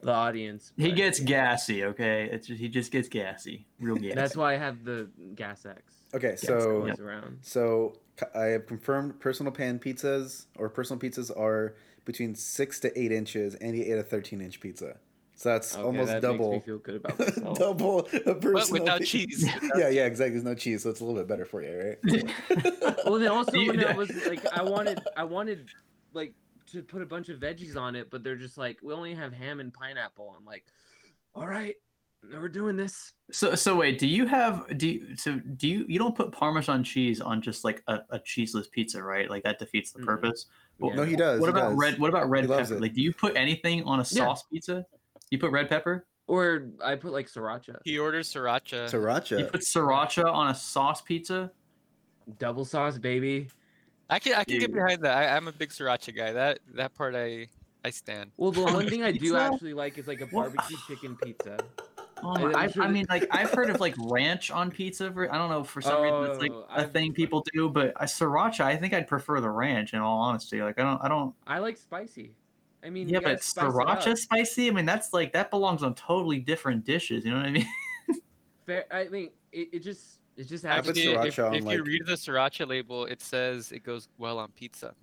the 0.00 0.12
audience. 0.12 0.72
He 0.76 0.88
but 0.90 0.96
gets 0.96 1.18
gassy, 1.18 1.84
okay? 1.84 2.28
It's 2.30 2.46
just, 2.46 2.60
he 2.60 2.68
just 2.68 2.92
gets 2.92 3.08
gassy, 3.08 3.66
real 3.80 3.96
gassy. 3.96 4.14
That's 4.14 4.36
why 4.36 4.54
I 4.54 4.56
have 4.56 4.84
the 4.84 5.08
Gas 5.34 5.66
X. 5.66 5.94
Okay, 6.14 6.36
so 6.36 6.86
yeah. 6.86 6.94
around. 7.00 7.38
so 7.42 7.92
c- 7.94 8.00
I 8.34 8.44
have 8.46 8.66
confirmed 8.66 9.20
personal 9.20 9.52
pan 9.52 9.78
pizzas 9.78 10.46
or 10.56 10.68
personal 10.68 10.98
pizzas 11.00 11.30
are 11.38 11.74
between 12.04 12.34
six 12.34 12.80
to 12.80 12.98
eight 12.98 13.12
inches, 13.12 13.54
and 13.56 13.74
he 13.74 13.82
ate 13.82 13.98
a 13.98 14.02
thirteen 14.02 14.40
inch 14.40 14.60
pizza. 14.60 14.96
So 15.34 15.50
that's 15.50 15.74
Okay, 15.76 15.84
almost 15.84 16.08
that 16.08 16.22
double. 16.22 16.50
Makes 16.52 16.66
me 16.66 16.72
feel 16.72 16.78
good 16.78 16.94
about 16.96 17.18
myself. 17.18 17.58
double 17.58 17.98
a 18.00 18.02
personal 18.34 18.52
But 18.52 18.70
without 18.70 18.98
pi- 18.98 19.04
cheese. 19.04 19.44
without 19.62 19.78
yeah, 19.78 19.88
yeah, 19.88 20.06
exactly. 20.06 20.32
There's 20.32 20.42
no 20.44 20.54
cheese, 20.56 20.82
so 20.82 20.90
it's 20.90 21.00
a 21.00 21.04
little 21.04 21.20
bit 21.20 21.28
better 21.28 21.44
for 21.44 21.62
you, 21.62 21.96
right? 22.02 22.96
well, 23.04 23.18
then 23.20 23.28
also 23.28 23.52
You- 23.56 23.68
when 23.68 23.84
I 23.84 23.92
was 23.92 24.10
like, 24.26 24.44
I 24.52 24.62
wanted, 24.62 25.00
I 25.16 25.22
wanted 25.24 25.68
like 26.12 26.32
to 26.72 26.82
put 26.82 27.02
a 27.02 27.06
bunch 27.06 27.28
of 27.28 27.38
veggies 27.38 27.76
on 27.76 27.94
it, 27.94 28.10
but 28.10 28.24
they're 28.24 28.36
just 28.36 28.58
like, 28.58 28.78
we 28.82 28.92
only 28.92 29.14
have 29.14 29.32
ham 29.32 29.60
and 29.60 29.72
pineapple. 29.72 30.34
I'm 30.36 30.44
like, 30.44 30.64
all 31.36 31.46
right, 31.46 31.76
we're 32.32 32.48
doing 32.48 32.76
this. 32.76 33.12
So 33.30 33.54
so 33.54 33.76
wait, 33.76 33.98
do 33.98 34.06
you 34.06 34.26
have 34.26 34.66
do 34.78 34.88
you, 34.88 35.16
so 35.16 35.38
do 35.56 35.68
you 35.68 35.84
you 35.88 35.98
don't 35.98 36.14
put 36.16 36.32
Parmesan 36.32 36.82
cheese 36.84 37.20
on 37.20 37.40
just 37.42 37.64
like 37.64 37.82
a, 37.88 38.00
a 38.10 38.18
cheeseless 38.18 38.68
pizza, 38.68 39.02
right? 39.02 39.28
Like 39.30 39.44
that 39.44 39.58
defeats 39.58 39.92
the 39.92 40.00
purpose. 40.00 40.46
Well, 40.78 40.94
No, 40.94 41.02
he 41.04 41.16
does. 41.16 41.40
What 41.40 41.46
he 41.46 41.50
about 41.50 41.70
does. 41.70 41.78
red? 41.78 41.98
What 41.98 42.08
about 42.08 42.28
red 42.30 42.44
He 42.44 42.48
pepper? 42.50 42.80
Like, 42.80 42.94
do 42.94 43.02
you 43.02 43.12
put 43.12 43.36
anything 43.36 43.82
on 43.84 43.98
a 44.00 44.02
Yeah. 44.02 44.24
sauce 44.26 44.44
pizza? 44.52 44.84
You 45.30 45.38
put 45.38 45.50
red 45.52 45.68
pepper. 45.68 46.06
Or 46.26 46.68
I 46.84 46.94
put 46.96 47.12
like 47.12 47.26
sriracha, 47.26 47.78
He 47.84 47.98
orders 47.98 48.32
sriracha. 48.32 48.90
Sriracha. 48.90 49.38
You 49.38 49.44
Sriracha. 49.46 49.50
put 49.52 49.60
sriracha 49.62 50.32
on 50.32 50.50
a 50.50 50.54
sauce 50.54 51.00
pizza. 51.00 51.50
double 52.38 52.64
sauce, 52.66 52.98
baby. 52.98 53.48
I 54.10 54.18
can 54.18 54.34
I 54.34 54.44
can 54.44 54.58
get 54.58 54.72
behind 54.72 55.02
that. 55.02 55.16
I, 55.16 55.36
I'm 55.36 55.48
a 55.48 55.52
big 55.52 55.70
sriracha 55.70 56.14
guy. 56.16 56.32
That 56.32 56.60
that 56.74 56.94
part 56.94 57.14
I 57.14 57.48
I 57.84 57.90
stand. 57.90 58.32
Well, 58.36 58.50
the 58.52 58.62
one 58.62 58.88
thing 58.88 59.02
I 59.02 59.12
do 59.26 59.36
actually 59.36 59.74
like 59.74 59.96
is 59.98 60.06
like 60.06 60.20
a 60.20 60.26
barbecue 60.26 60.76
chicken 60.86 61.16
pizza. 61.16 61.58
Oh 62.22 62.30
I- 62.34 62.40
my, 62.42 62.48
I'm 62.48 62.56
I, 62.56 62.70
sure 62.70 62.82
I 62.82 62.88
mean, 62.88 63.06
like 63.08 63.26
I've 63.30 63.50
heard 63.50 63.70
of 63.70 63.80
like 63.80 63.94
ranch 63.98 64.50
on 64.50 64.70
pizza. 64.70 65.10
For, 65.12 65.32
I 65.32 65.38
don't 65.38 65.50
know 65.50 65.62
for 65.64 65.80
some 65.80 66.02
reason 66.02 66.24
it's 66.30 66.40
like 66.40 66.52
Oh, 66.52 66.66
a 66.70 66.80
I've- 66.82 66.92
thing 66.92 67.12
people 67.12 67.44
do, 67.52 67.68
but 67.68 67.92
a 67.96 68.04
sriracha, 68.04 68.60
I 68.60 68.76
think 68.76 68.92
I'd 68.94 69.06
prefer 69.08 69.40
the 69.40 69.50
ranch. 69.50 69.94
In 69.94 70.00
all 70.00 70.18
honesty, 70.18 70.62
like 70.62 70.78
I 70.78 70.82
don't, 70.82 71.02
I 71.04 71.08
don't. 71.08 71.34
I 71.46 71.58
like 71.58 71.76
spicy. 71.76 72.32
I 72.84 72.90
mean, 72.90 73.08
Yeah, 73.08 73.18
but 73.20 73.42
spice 73.42 73.64
it 73.64 73.72
sriracha 73.72 74.16
spicy. 74.16 74.68
I 74.68 74.70
mean, 74.72 74.86
that's 74.86 75.12
like 75.12 75.32
that 75.32 75.50
belongs 75.50 75.82
on 75.82 75.94
totally 75.94 76.38
different 76.38 76.84
dishes. 76.84 77.24
You 77.24 77.32
know 77.32 77.38
what 77.38 77.46
I 77.46 77.50
mean? 77.50 77.66
Fair, 78.66 78.84
I 78.90 79.08
mean, 79.08 79.30
it, 79.52 79.68
it 79.72 79.78
just 79.82 80.18
it 80.36 80.44
just 80.46 80.64
I 80.64 80.74
has 80.76 80.86
put 80.86 80.94
to 80.94 81.00
Actually, 81.00 81.22
be- 81.22 81.28
if, 81.28 81.36
sriracha 81.36 81.46
on, 81.48 81.54
if 81.54 81.64
you 81.72 81.82
read 81.82 82.02
the 82.06 82.12
sriracha 82.12 82.68
label, 82.68 83.06
it 83.06 83.20
says 83.20 83.72
it 83.72 83.82
goes 83.82 84.08
well 84.18 84.38
on 84.38 84.50
pizza. 84.52 84.94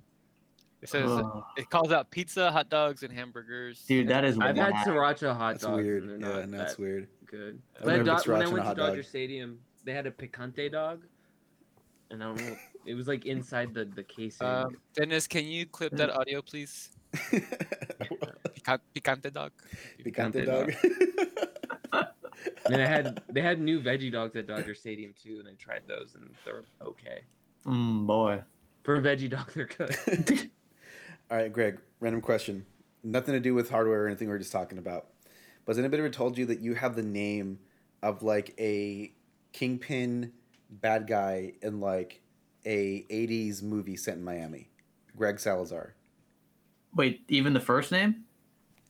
It 0.86 0.90
says 0.90 1.10
Ugh. 1.10 1.44
it 1.58 1.70
calls 1.70 1.92
out 1.92 2.12
pizza, 2.12 2.52
hot 2.52 2.70
dogs, 2.70 3.02
and 3.02 3.12
hamburgers. 3.12 3.82
dude, 3.88 4.08
that 4.10 4.24
is. 4.24 4.38
I've 4.40 4.56
had 4.56 4.74
whack. 4.74 4.86
sriracha 4.86 5.36
hot 5.36 5.54
That's 5.54 5.64
dogs. 5.64 5.84
weird. 5.84 6.04
And 6.04 6.22
Yeah, 6.22 6.28
not 6.28 6.50
no, 6.50 6.58
that's 6.58 6.76
that 6.76 6.80
weird. 6.82 7.08
good. 7.26 7.60
I've 7.80 7.86
When 7.86 7.94
I, 7.96 7.98
never 8.04 8.16
put 8.18 8.24
do- 8.26 8.32
when 8.32 8.42
I 8.42 8.44
sriracha 8.44 8.48
in 8.48 8.54
went 8.54 8.66
to 8.70 8.76
Dodger 8.76 8.96
dog. 8.98 9.06
Stadium, 9.06 9.60
they 9.84 9.94
had 9.94 10.06
a 10.06 10.12
picante 10.12 10.72
dog, 10.72 11.04
and 12.12 12.24
I 12.24 12.28
don't 12.28 12.40
know. 12.40 12.56
It 12.86 12.94
was 12.94 13.08
like 13.08 13.26
inside 13.26 13.74
the 13.74 13.86
the 13.86 14.04
casing. 14.04 14.46
Um, 14.46 14.78
Dennis, 14.94 15.26
can 15.28 15.46
you 15.46 15.66
clip 15.66 15.94
that 15.94 16.10
audio, 16.20 16.42
please? 16.44 16.92
Pica- 17.32 18.80
Picante 18.96 19.34
dog. 19.34 19.52
Picante 20.06 20.46
Picante 20.46 20.46
dog. 20.46 20.74
and 22.70 22.82
I 22.82 22.86
had 22.86 23.24
they 23.30 23.42
had 23.42 23.60
new 23.60 23.80
veggie 23.82 24.12
dogs 24.12 24.36
at 24.36 24.46
Dodger 24.48 24.76
Stadium 24.76 25.14
too, 25.20 25.38
and 25.40 25.48
I 25.48 25.54
tried 25.58 25.82
those, 25.88 26.14
and 26.16 26.30
they're 26.46 26.64
okay. 26.82 27.22
Mm, 27.66 28.06
boy. 28.06 28.44
For 28.84 28.98
a 28.98 29.02
veggie 29.02 29.30
dog, 29.32 29.52
they're 29.56 29.66
good. 29.66 30.52
All 31.32 31.38
right, 31.38 31.52
Greg. 31.52 31.80
Random 32.00 32.22
question. 32.22 32.66
Nothing 33.04 33.34
to 33.34 33.40
do 33.40 33.54
with 33.54 33.70
hardware 33.70 34.04
or 34.04 34.08
anything 34.08 34.28
we 34.28 34.36
are 34.36 34.40
just 34.40 34.52
talking 34.52 34.78
about. 34.78 35.08
But 35.66 35.72
has 35.72 35.80
anybody 35.80 36.02
ever 36.02 36.10
told 36.10 36.38
you 36.38 36.46
that 36.48 36.60
you 36.60 36.76
have 36.76 36.96
the 36.96 37.04
name 37.04 37.60
of 38.04 38.22
like 38.22 38.54
a 38.60 39.12
kingpin 39.54 40.34
bad 40.70 41.08
guy 41.08 41.54
in 41.62 41.80
like 41.80 42.22
a 42.66 43.06
'80s 43.10 43.64
movie 43.64 43.96
set 43.98 44.16
in 44.16 44.24
Miami? 44.24 44.70
Greg 45.16 45.40
Salazar. 45.40 45.96
Wait, 46.94 47.22
even 47.28 47.54
the 47.54 47.60
first 47.60 47.92
name? 47.92 48.26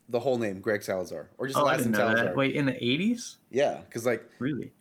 The 0.09 0.19
whole 0.19 0.37
name, 0.37 0.59
Greg 0.59 0.83
Salazar, 0.83 1.29
or 1.37 1.47
just 1.47 1.55
the 1.57 1.63
Oh, 1.63 1.65
last 1.65 1.85
name 1.85 1.93
Salazar. 1.95 2.25
that. 2.25 2.35
Wait, 2.35 2.55
in 2.55 2.65
the 2.65 2.75
eighties? 2.83 3.37
Yeah, 3.49 3.81
because 3.85 4.05
like 4.05 4.29
Really? 4.39 4.71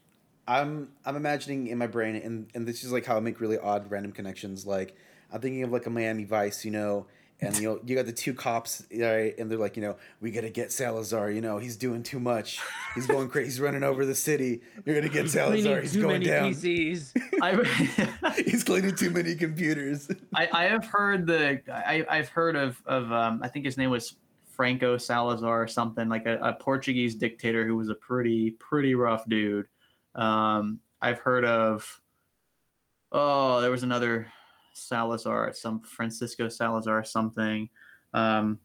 I'm 0.47 0.91
I'm 1.07 1.17
imagining 1.17 1.69
in 1.69 1.79
my 1.79 1.87
brain, 1.87 2.17
and 2.17 2.51
and 2.55 2.67
this 2.67 2.85
is 2.85 2.93
like 2.93 3.07
how 3.07 3.17
I 3.17 3.21
make 3.21 3.41
really 3.41 3.59
odd 3.59 3.91
random 3.91 4.13
connections. 4.13 4.67
Like 4.67 4.97
I'm 5.33 5.41
thinking 5.41 5.63
of 5.63 5.73
like 5.73 5.87
a 5.87 5.91
Miami 5.91 6.25
Vice, 6.25 6.65
you 6.65 6.71
know, 6.73 7.07
and 7.45 7.59
you 7.59 7.69
know 7.69 7.81
you 7.85 7.95
got 7.97 8.07
the 8.07 8.13
two 8.13 8.35
cops, 8.35 8.85
right? 8.91 9.35
And 9.39 9.51
they're 9.51 9.59
like, 9.59 9.77
you 9.77 9.83
know, 9.83 9.97
we 10.21 10.31
gotta 10.31 10.51
get 10.51 10.73
Salazar. 10.73 11.31
You 11.31 11.41
know, 11.41 11.59
he's 11.59 11.77
doing 11.77 12.03
too 12.03 12.21
much. 12.21 12.61
He's 12.95 13.07
going 13.07 13.29
crazy. 13.29 13.47
He's 13.47 13.61
running 13.61 13.83
over 13.83 14.05
the 14.07 14.15
city. 14.15 14.63
You're 14.85 14.97
gonna 14.97 15.13
get 15.13 15.31
Salazar. 15.31 15.81
He's 15.81 15.93
too 15.93 16.03
going 16.03 16.15
many 16.15 16.27
down. 16.27 16.53
PCs. 16.53 17.13
I, 17.43 18.33
He's 18.43 18.65
cleaning 18.65 18.95
too 18.95 19.11
many 19.11 19.35
computers. 19.35 20.11
I, 20.35 20.49
I 20.53 20.65
have 20.65 20.87
heard 20.87 21.27
the 21.27 21.61
I, 21.73 22.05
I've 22.09 22.29
heard 22.29 22.57
of 22.57 22.81
of 22.87 23.13
um, 23.13 23.41
I 23.43 23.49
think 23.49 23.65
his 23.65 23.77
name 23.77 23.91
was 23.91 24.17
Franco 24.55 24.97
Salazar 24.97 25.63
or 25.63 25.69
something 25.69 26.09
like 26.09 26.27
a, 26.27 26.39
a 26.39 26.53
Portuguese 26.55 27.15
dictator 27.15 27.67
who 27.67 27.77
was 27.77 27.89
a 27.89 27.95
pretty 27.95 28.53
pretty 28.53 28.95
rough 28.95 29.29
dude. 29.29 29.67
Um, 30.15 30.81
I've 31.03 31.19
heard 31.19 31.45
of 31.45 32.01
oh 33.13 33.61
there 33.61 33.71
was 33.71 33.83
another 33.83 34.29
Salazar 34.75 35.53
some 35.55 35.81
Francisco 35.81 36.49
Salazar 36.49 36.99
or 36.99 37.05
something. 37.05 37.69
Um, 38.13 38.59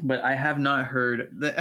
but 0.00 0.22
I 0.22 0.36
have 0.36 0.60
not 0.60 0.86
heard 0.86 1.28
that. 1.40 1.58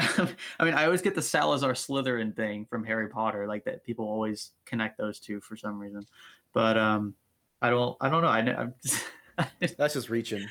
I 0.60 0.64
mean, 0.64 0.76
I 0.76 0.86
always 0.86 1.02
get 1.02 1.16
the 1.16 1.22
Salazar 1.22 1.74
Slytherin 1.74 2.36
thing 2.36 2.66
from 2.66 2.84
Harry 2.84 3.08
Potter, 3.08 3.48
like 3.48 3.66
that. 3.66 3.84
People 3.84 4.06
always 4.06 4.52
connect 4.66 4.98
those 4.98 5.20
two 5.20 5.42
for 5.42 5.58
some 5.58 5.80
reason. 5.80 6.06
But 6.54 6.78
um, 6.78 7.16
I 7.62 7.72
don't. 7.72 7.98
I 8.00 8.10
don't 8.10 8.22
know. 8.22 8.28
I, 8.28 8.40
I'm 8.40 8.74
just, 8.84 9.04
That's 9.78 9.94
just 9.94 10.10
reaching. 10.10 10.48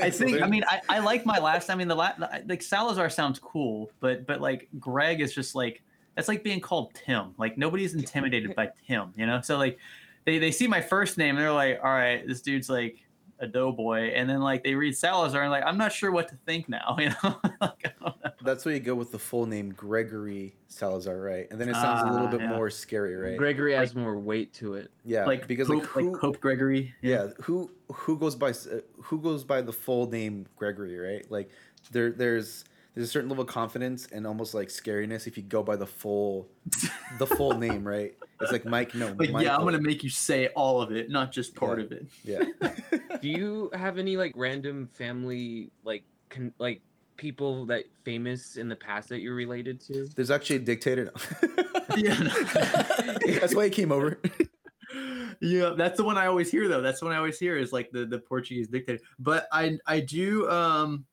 I 0.00 0.10
think. 0.10 0.42
I 0.42 0.48
mean, 0.48 0.64
I, 0.68 0.80
I 0.88 0.98
like 1.00 1.26
my 1.26 1.38
last. 1.38 1.70
I 1.70 1.74
mean, 1.74 1.88
the 1.88 1.94
la, 1.94 2.12
like 2.46 2.62
Salazar 2.62 3.10
sounds 3.10 3.38
cool, 3.38 3.90
but 4.00 4.26
but 4.26 4.40
like 4.40 4.68
Greg 4.78 5.20
is 5.20 5.34
just 5.34 5.54
like 5.54 5.82
that's 6.14 6.28
like 6.28 6.44
being 6.44 6.60
called 6.60 6.94
Tim. 6.94 7.34
Like 7.38 7.58
nobody's 7.58 7.94
intimidated 7.94 8.54
by 8.54 8.70
Tim, 8.86 9.12
you 9.16 9.26
know. 9.26 9.40
So 9.40 9.56
like 9.58 9.78
they 10.24 10.38
they 10.38 10.50
see 10.52 10.66
my 10.66 10.80
first 10.80 11.18
name 11.18 11.36
and 11.36 11.38
they're 11.44 11.52
like, 11.52 11.78
all 11.82 11.90
right, 11.90 12.26
this 12.26 12.40
dude's 12.42 12.68
like 12.68 12.96
a 13.42 13.46
doughboy, 13.46 14.10
and 14.14 14.28
then 14.28 14.40
like 14.40 14.62
they 14.62 14.74
read 14.74 14.94
Salazar 14.96 15.42
and 15.42 15.50
like 15.50 15.64
I'm 15.64 15.78
not 15.78 15.92
sure 15.92 16.10
what 16.12 16.28
to 16.28 16.36
think 16.46 16.68
now, 16.68 16.96
you 17.00 17.10
know. 17.22 17.40
like, 17.60 17.94
know. 18.00 18.14
That's 18.42 18.64
where 18.64 18.74
you 18.74 18.80
go 18.80 18.94
with 18.94 19.12
the 19.12 19.18
full 19.18 19.46
name 19.46 19.70
Gregory 19.70 20.54
Salazar, 20.68 21.18
right? 21.20 21.46
And 21.50 21.60
then 21.60 21.68
it 21.68 21.74
sounds 21.74 22.02
a 22.02 22.12
little 22.12 22.26
Ah, 22.26 22.30
bit 22.30 22.40
yeah. 22.40 22.48
more 22.56 22.68
scary, 22.70 23.14
right? 23.16 23.36
Gregory 23.38 23.72
has 23.74 23.94
more 23.94 24.18
weight 24.18 24.52
to 24.54 24.74
it. 24.74 24.90
yeah, 25.04 25.24
Like 25.26 25.46
because 25.46 25.68
Pope, 25.68 25.78
like 25.80 25.86
who, 26.04 26.12
like 26.12 26.20
Pope 26.20 26.40
Gregory. 26.40 26.94
yeah 27.02 27.28
who 27.40 27.70
who 27.92 28.18
goes 28.18 28.34
by 28.34 28.50
uh, 28.50 28.80
who 29.02 29.20
goes 29.20 29.42
by 29.44 29.60
the 29.62 29.72
full 29.72 30.06
name 30.06 30.46
gregory 30.56 30.96
right 30.98 31.28
like 31.30 31.50
there 31.90 32.12
there's 32.12 32.64
there's 32.94 33.08
a 33.08 33.10
certain 33.10 33.28
level 33.28 33.42
of 33.44 33.48
confidence 33.48 34.06
and 34.12 34.26
almost 34.26 34.52
like 34.54 34.68
scariness 34.68 35.26
if 35.26 35.36
you 35.36 35.42
go 35.42 35.62
by 35.62 35.76
the 35.76 35.86
full 35.86 36.48
the 37.18 37.26
full 37.26 37.56
name 37.58 37.86
right 37.86 38.14
it's 38.40 38.52
like 38.52 38.64
mike 38.64 38.94
no 38.94 39.14
Like, 39.18 39.30
yeah, 39.44 39.54
I'm 39.56 39.64
gonna 39.64 39.80
make 39.80 40.02
you 40.02 40.10
say 40.10 40.48
all 40.48 40.80
of 40.82 40.90
it, 40.92 41.10
not 41.10 41.30
just 41.32 41.54
part 41.54 41.78
Yeah. 41.78 41.84
of 41.84 41.92
it. 41.92 42.06
yeah 42.24 43.08
Do 43.22 43.28
you 43.28 43.70
have 43.74 43.98
any 43.98 44.16
like 44.16 44.32
random 44.34 44.88
family 44.94 45.70
like 45.84 46.04
con- 46.30 46.54
like 46.58 46.80
people 47.16 47.66
that 47.66 47.84
famous 48.04 48.56
in 48.56 48.66
the 48.68 48.76
past 48.76 49.08
that 49.10 49.20
you're 49.20 49.34
related 49.34 49.78
to? 49.82 50.08
there's 50.16 50.30
actually 50.30 50.56
a 50.56 50.60
dictator 50.60 51.12
Yeah. 51.96 52.14
that's 53.40 53.54
why 53.54 53.64
he 53.64 53.70
came 53.70 53.92
over 53.92 54.20
yeah, 55.40 55.70
that's 55.76 55.96
the 55.96 56.04
one 56.04 56.18
I 56.18 56.26
always 56.26 56.50
hear 56.50 56.68
though. 56.68 56.82
That's 56.82 57.00
the 57.00 57.06
one 57.06 57.14
I 57.14 57.18
always 57.18 57.38
hear 57.38 57.56
is 57.56 57.72
like 57.72 57.90
the 57.92 58.04
the 58.04 58.18
Portuguese 58.18 58.68
dictator. 58.68 59.00
But 59.18 59.46
I 59.52 59.78
I 59.86 60.00
do 60.00 60.46
um 60.50 61.04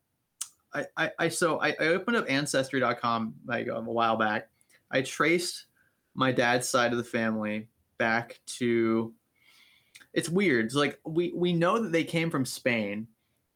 I 0.77 1.05
I, 1.05 1.11
I 1.19 1.29
so 1.29 1.59
I, 1.59 1.69
I 1.79 1.87
opened 1.87 2.17
up 2.17 2.25
ancestry.com 2.29 3.33
like 3.45 3.67
a 3.67 3.81
while 3.81 4.17
back. 4.17 4.49
I 4.91 5.01
traced 5.01 5.65
my 6.15 6.31
dad's 6.31 6.67
side 6.67 6.91
of 6.91 6.97
the 6.97 7.03
family 7.03 7.67
back 7.97 8.39
to 8.45 9.13
it's 10.13 10.29
weird. 10.29 10.65
It's 10.65 10.75
like 10.75 10.99
we 11.05 11.33
we 11.35 11.53
know 11.53 11.81
that 11.81 11.91
they 11.91 12.03
came 12.03 12.29
from 12.29 12.45
Spain, 12.45 13.07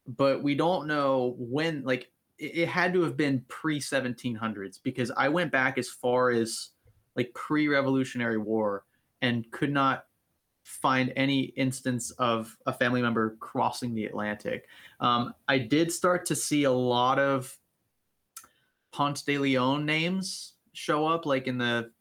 but 0.07 0.43
we 0.43 0.55
don't 0.55 0.87
know 0.87 1.35
when 1.37 1.83
like 1.83 2.09
it, 2.37 2.57
it 2.57 2.67
had 2.67 2.93
to 2.93 3.01
have 3.03 3.17
been 3.17 3.43
pre 3.47 3.79
1700s 3.79 4.79
because 4.83 5.11
I 5.15 5.29
went 5.29 5.51
back 5.51 5.77
as 5.77 5.89
far 5.89 6.29
as 6.29 6.69
like 7.15 7.33
pre-revolutionary 7.33 8.37
war 8.37 8.85
and 9.21 9.49
could 9.51 9.71
not 9.71 10.05
find 10.71 11.11
any 11.15 11.41
instance 11.57 12.11
of 12.11 12.55
a 12.65 12.71
family 12.71 13.01
member 13.01 13.35
crossing 13.39 13.93
the 13.93 14.05
Atlantic. 14.05 14.67
Um, 15.01 15.33
I 15.47 15.57
did 15.57 15.91
start 15.91 16.25
to 16.27 16.35
see 16.35 16.63
a 16.63 16.71
lot 16.71 17.19
of 17.19 17.55
Ponce 18.91 19.21
de 19.21 19.37
Leon 19.37 19.85
names 19.85 20.53
show 20.73 21.05
up, 21.05 21.25
like 21.25 21.47
in 21.47 21.57
the 21.57 21.91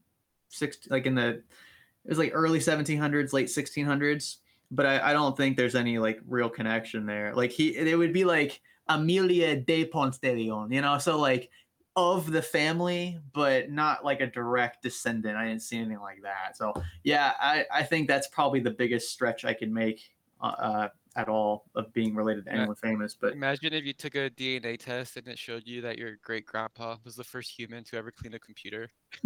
six, 0.49 0.79
like 0.89 1.07
in 1.07 1.15
the 1.15 1.29
it 1.29 2.09
was 2.09 2.19
like 2.19 2.31
early 2.33 2.61
1700s, 2.61 3.33
late 3.33 3.49
1600s. 3.49 4.37
But 4.71 4.87
I, 4.87 5.11
I 5.11 5.13
don't 5.13 5.37
think 5.37 5.57
there's 5.57 5.75
any 5.75 5.99
like 5.99 6.21
real 6.27 6.49
connection 6.49 7.07
there. 7.07 7.35
Like 7.35 7.51
he, 7.51 7.77
it 7.77 7.99
would 7.99 8.13
be 8.13 8.25
like 8.25 8.61
Amelia 8.89 9.57
de 9.57 9.85
Ponce 9.85 10.19
de 10.19 10.33
Leon, 10.33 10.71
you 10.71 10.81
know. 10.81 10.97
So 10.99 11.19
like 11.19 11.51
of 11.97 12.31
the 12.31 12.43
family, 12.43 13.19
but 13.33 13.71
not 13.71 14.05
like 14.05 14.21
a 14.21 14.27
direct 14.27 14.83
descendant. 14.83 15.37
I 15.37 15.47
didn't 15.49 15.63
see 15.63 15.79
anything 15.79 16.01
like 16.01 16.23
that. 16.23 16.57
So 16.57 16.73
yeah, 17.05 17.33
I, 17.41 17.67
I 17.73 17.83
think 17.83 18.09
that's 18.09 18.29
probably 18.29 18.61
the 18.61 18.71
biggest 18.71 19.11
stretch 19.13 19.45
I 19.45 19.55
can 19.55 19.73
make 19.75 20.11
uh, 20.41 20.47
uh, 20.47 20.89
at 21.17 21.29
all 21.29 21.65
of 21.75 21.93
being 21.93 22.15
related 22.15 22.45
to 22.45 22.51
Yeah. 22.51 22.59
anyone 22.59 22.77
famous. 22.77 23.15
But 23.15 23.33
Imagine 23.33 23.73
if 23.73 23.85
you 23.85 23.93
took 23.93 24.15
a 24.15 24.31
DNA 24.31 24.79
test 24.79 25.17
and 25.17 25.27
it 25.27 25.39
showed 25.39 25.67
you 25.67 25.81
that 25.83 25.99
your 25.99 26.17
great 26.23 26.47
grandpa 26.47 26.97
was 27.05 27.17
the 27.17 27.25
first 27.25 27.51
human 27.51 27.83
to 27.85 27.97
ever 27.97 28.13
clean 28.13 28.35
a 28.35 28.39
computer. 28.39 28.89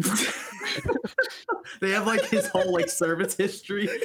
they 1.81 1.91
have 1.91 2.07
like 2.07 2.25
his 2.25 2.47
whole 2.49 2.73
like 2.73 2.89
service 2.89 3.37
history. 3.37 3.89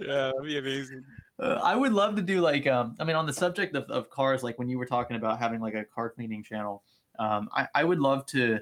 yeah, 0.00 0.32
that'd 0.32 0.42
be 0.44 0.58
amazing. 0.58 1.04
Uh, 1.38 1.60
I 1.62 1.74
would 1.74 1.92
love 1.92 2.14
to 2.16 2.22
do 2.22 2.40
like 2.40 2.66
um 2.66 2.94
I 3.00 3.04
mean 3.04 3.16
on 3.16 3.26
the 3.26 3.32
subject 3.32 3.74
of, 3.74 3.84
of 3.90 4.08
cars 4.08 4.42
like 4.42 4.58
when 4.58 4.68
you 4.68 4.78
were 4.78 4.86
talking 4.86 5.16
about 5.16 5.38
having 5.38 5.60
like 5.60 5.74
a 5.74 5.84
car 5.84 6.10
cleaning 6.10 6.44
channel 6.44 6.84
um 7.18 7.48
I, 7.52 7.66
I 7.74 7.84
would 7.84 7.98
love 7.98 8.24
to 8.26 8.60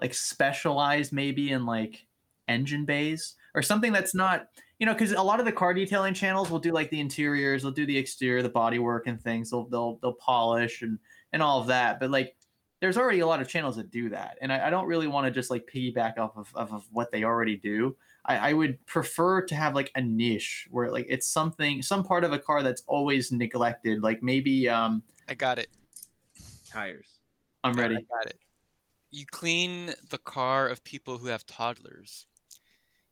like 0.00 0.14
specialize 0.14 1.12
maybe 1.12 1.50
in 1.50 1.66
like 1.66 2.06
engine 2.46 2.84
bays 2.84 3.34
or 3.54 3.62
something 3.62 3.92
that's 3.92 4.14
not 4.14 4.46
you 4.78 4.86
know 4.86 4.92
because 4.92 5.12
a 5.12 5.22
lot 5.22 5.40
of 5.40 5.46
the 5.46 5.52
car 5.52 5.74
detailing 5.74 6.14
channels 6.14 6.48
will 6.48 6.60
do 6.60 6.70
like 6.70 6.90
the 6.90 7.00
interiors 7.00 7.62
they'll 7.62 7.72
do 7.72 7.86
the 7.86 7.98
exterior 7.98 8.42
the 8.42 8.48
body 8.48 8.78
work 8.78 9.08
and 9.08 9.20
things 9.20 9.50
they'll 9.50 9.64
they'll, 9.68 9.98
they'll 10.00 10.14
polish 10.14 10.82
and 10.82 11.00
and 11.32 11.42
all 11.42 11.60
of 11.60 11.66
that 11.66 11.98
but 11.98 12.10
like 12.10 12.36
there's 12.80 12.96
already 12.96 13.20
a 13.20 13.26
lot 13.26 13.40
of 13.40 13.48
channels 13.48 13.76
that 13.76 13.90
do 13.90 14.08
that 14.08 14.38
and 14.42 14.52
I, 14.52 14.68
I 14.68 14.70
don't 14.70 14.86
really 14.86 15.08
want 15.08 15.26
to 15.26 15.30
just 15.32 15.50
like 15.50 15.68
piggyback 15.72 16.18
off 16.18 16.36
of, 16.36 16.52
of, 16.54 16.72
of 16.72 16.84
what 16.92 17.10
they 17.10 17.24
already 17.24 17.56
do 17.56 17.96
I, 18.24 18.50
I 18.50 18.52
would 18.52 18.84
prefer 18.86 19.42
to 19.46 19.54
have 19.54 19.74
like 19.74 19.90
a 19.94 20.00
niche 20.00 20.68
where 20.70 20.90
like 20.90 21.06
it's 21.08 21.26
something 21.26 21.82
some 21.82 22.04
part 22.04 22.24
of 22.24 22.32
a 22.32 22.38
car 22.38 22.62
that's 22.62 22.82
always 22.86 23.32
neglected 23.32 24.02
like 24.02 24.22
maybe 24.22 24.68
um 24.68 25.02
I 25.28 25.34
got 25.34 25.58
it. 25.58 25.68
Tires. 26.70 27.18
i'm 27.64 27.74
ready 27.74 27.96
I 27.96 28.00
got 28.00 28.26
it. 28.26 28.38
You 29.10 29.26
clean 29.26 29.92
the 30.10 30.18
car 30.18 30.68
of 30.68 30.82
people 30.84 31.18
who 31.18 31.26
have 31.26 31.44
toddlers. 31.46 32.26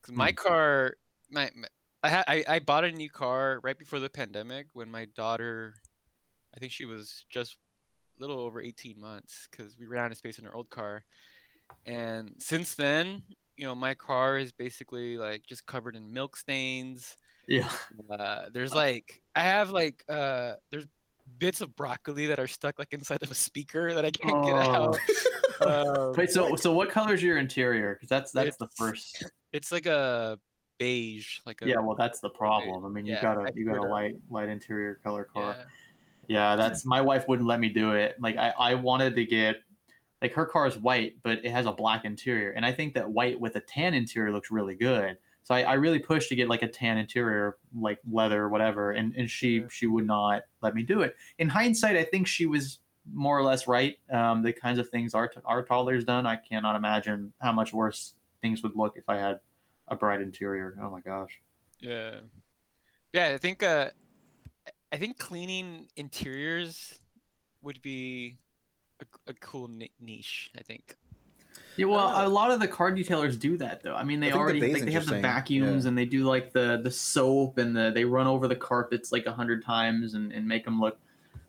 'Cause 0.02 0.14
my 0.14 0.30
Hmm. 0.30 0.36
car, 0.36 0.96
my, 1.30 1.50
my 1.54 1.68
I 2.02 2.08
had 2.08 2.24
I, 2.26 2.44
I 2.48 2.58
bought 2.60 2.84
a 2.84 2.92
new 2.92 3.10
car 3.10 3.60
right 3.62 3.76
before 3.78 3.98
the 4.00 4.08
pandemic 4.08 4.68
when 4.72 4.90
my 4.90 5.04
daughter, 5.14 5.74
I 6.54 6.58
think 6.58 6.72
she 6.72 6.86
was 6.86 7.26
just 7.28 7.58
a 8.18 8.20
little 8.22 8.40
over 8.40 8.62
18 8.62 8.98
months 8.98 9.46
because 9.50 9.76
we 9.78 9.86
ran 9.86 10.06
out 10.06 10.10
of 10.12 10.16
space 10.16 10.38
in 10.38 10.46
our 10.46 10.54
old 10.54 10.70
car. 10.70 11.04
And 11.84 12.34
since 12.38 12.74
then, 12.74 13.22
you 13.60 13.66
know, 13.66 13.74
my 13.74 13.94
car 13.94 14.38
is 14.38 14.52
basically 14.52 15.18
like 15.18 15.42
just 15.46 15.66
covered 15.66 15.94
in 15.94 16.10
milk 16.12 16.36
stains. 16.36 17.14
yeah. 17.46 17.70
Uh, 18.10 18.46
there's 18.52 18.74
like 18.86 19.20
I 19.34 19.42
have 19.42 19.70
like 19.70 20.02
uh 20.08 20.54
there's 20.70 20.86
bits 21.38 21.60
of 21.60 21.76
broccoli 21.76 22.26
that 22.26 22.40
are 22.40 22.48
stuck 22.48 22.78
like 22.78 22.92
inside 22.92 23.22
of 23.22 23.30
a 23.30 23.34
speaker 23.34 23.92
that 23.94 24.04
I 24.04 24.10
can't 24.10 24.42
get 24.44 24.56
out. 24.56 24.98
Um, 25.62 26.14
wait 26.16 26.30
so 26.30 26.56
so 26.56 26.72
what 26.72 26.88
color 26.88 27.12
is 27.12 27.22
your 27.22 27.36
interior? 27.36 27.92
Because 27.94 28.08
that's 28.08 28.32
that's 28.32 28.56
the 28.56 28.68
first 28.78 29.24
it's 29.52 29.70
like 29.70 29.84
a 29.84 30.38
beige, 30.78 31.40
like 31.44 31.60
a 31.60 31.68
yeah 31.68 31.80
well 31.80 31.96
that's 31.96 32.20
the 32.20 32.30
problem. 32.30 32.86
I 32.86 32.88
mean 32.88 33.04
you 33.04 33.12
Yeah, 33.12 33.20
got 33.20 33.36
I 33.46 33.50
a 33.50 33.52
you 33.54 33.66
got 33.66 33.76
a 33.76 33.82
light 33.82 34.14
light 34.30 34.48
interior 34.48 34.94
color 35.04 35.24
car. 35.24 35.58
Yeah. 35.58 35.64
yeah 36.28 36.56
that's 36.56 36.86
my 36.86 37.02
wife 37.02 37.28
wouldn't 37.28 37.46
let 37.46 37.60
me 37.60 37.68
do 37.68 37.92
it. 37.92 38.16
Like 38.20 38.38
i 38.38 38.54
i 38.58 38.74
wanted 38.74 39.14
to 39.16 39.26
get 39.26 39.56
like 40.22 40.32
her 40.32 40.46
car 40.46 40.66
is 40.66 40.76
white 40.76 41.14
but 41.22 41.44
it 41.44 41.50
has 41.50 41.66
a 41.66 41.72
black 41.72 42.04
interior 42.04 42.50
and 42.50 42.64
i 42.64 42.72
think 42.72 42.94
that 42.94 43.08
white 43.08 43.38
with 43.38 43.56
a 43.56 43.60
tan 43.60 43.94
interior 43.94 44.32
looks 44.32 44.50
really 44.50 44.74
good. 44.74 45.16
So 45.42 45.54
i, 45.54 45.62
I 45.62 45.74
really 45.74 45.98
pushed 45.98 46.28
to 46.28 46.36
get 46.36 46.48
like 46.48 46.62
a 46.62 46.68
tan 46.68 46.98
interior 46.98 47.56
like 47.74 47.98
leather 48.10 48.42
or 48.42 48.48
whatever 48.48 48.92
and, 48.92 49.14
and 49.16 49.30
she 49.30 49.64
she 49.70 49.86
would 49.86 50.06
not 50.06 50.42
let 50.62 50.74
me 50.74 50.82
do 50.82 51.02
it. 51.02 51.16
In 51.38 51.48
hindsight 51.48 51.96
i 51.96 52.04
think 52.04 52.26
she 52.26 52.46
was 52.46 52.80
more 53.12 53.38
or 53.38 53.42
less 53.42 53.66
right 53.66 53.98
um, 54.12 54.42
the 54.42 54.52
kinds 54.52 54.78
of 54.78 54.88
things 54.90 55.14
our, 55.14 55.32
our 55.44 55.62
toddlers 55.64 56.04
done. 56.04 56.26
I 56.26 56.36
cannot 56.36 56.76
imagine 56.76 57.32
how 57.40 57.50
much 57.50 57.72
worse 57.72 58.14
things 58.42 58.62
would 58.62 58.76
look 58.76 58.96
if 58.96 59.08
i 59.08 59.16
had 59.16 59.40
a 59.88 59.96
bright 59.96 60.20
interior. 60.20 60.76
Oh 60.80 60.90
my 60.90 61.00
gosh. 61.00 61.40
Yeah. 61.80 62.20
Yeah, 63.12 63.32
I 63.34 63.38
think 63.38 63.62
uh 63.62 63.90
I 64.92 64.96
think 64.96 65.18
cleaning 65.18 65.88
interiors 65.96 66.98
would 67.62 67.80
be 67.82 68.38
a, 69.02 69.30
a 69.30 69.34
cool 69.34 69.68
ni- 69.68 69.90
niche, 70.00 70.50
I 70.58 70.62
think. 70.62 70.96
Yeah, 71.76 71.86
well, 71.86 72.08
Uh, 72.08 72.26
a 72.26 72.28
lot 72.28 72.50
of 72.50 72.60
the 72.60 72.68
car 72.68 72.92
detailers 72.92 73.38
do 73.38 73.56
that 73.58 73.82
though. 73.82 73.94
I 73.94 74.04
mean, 74.04 74.20
they 74.20 74.26
I 74.28 74.30
think 74.30 74.34
the 74.34 74.40
already 74.40 74.72
like 74.74 74.84
they 74.84 74.92
have 74.92 75.06
the 75.06 75.20
vacuums 75.20 75.84
yeah. 75.84 75.88
and 75.88 75.96
they 75.98 76.04
do 76.04 76.24
like 76.24 76.52
the 76.52 76.80
the 76.82 76.90
soap 76.90 77.58
and 77.58 77.74
the 77.76 77.90
they 77.94 78.04
run 78.04 78.26
over 78.26 78.48
the 78.48 78.56
carpets 78.56 79.12
like 79.12 79.26
a 79.26 79.32
hundred 79.32 79.64
times 79.64 80.14
and, 80.14 80.32
and 80.32 80.46
make 80.46 80.64
them 80.64 80.80
look 80.80 80.98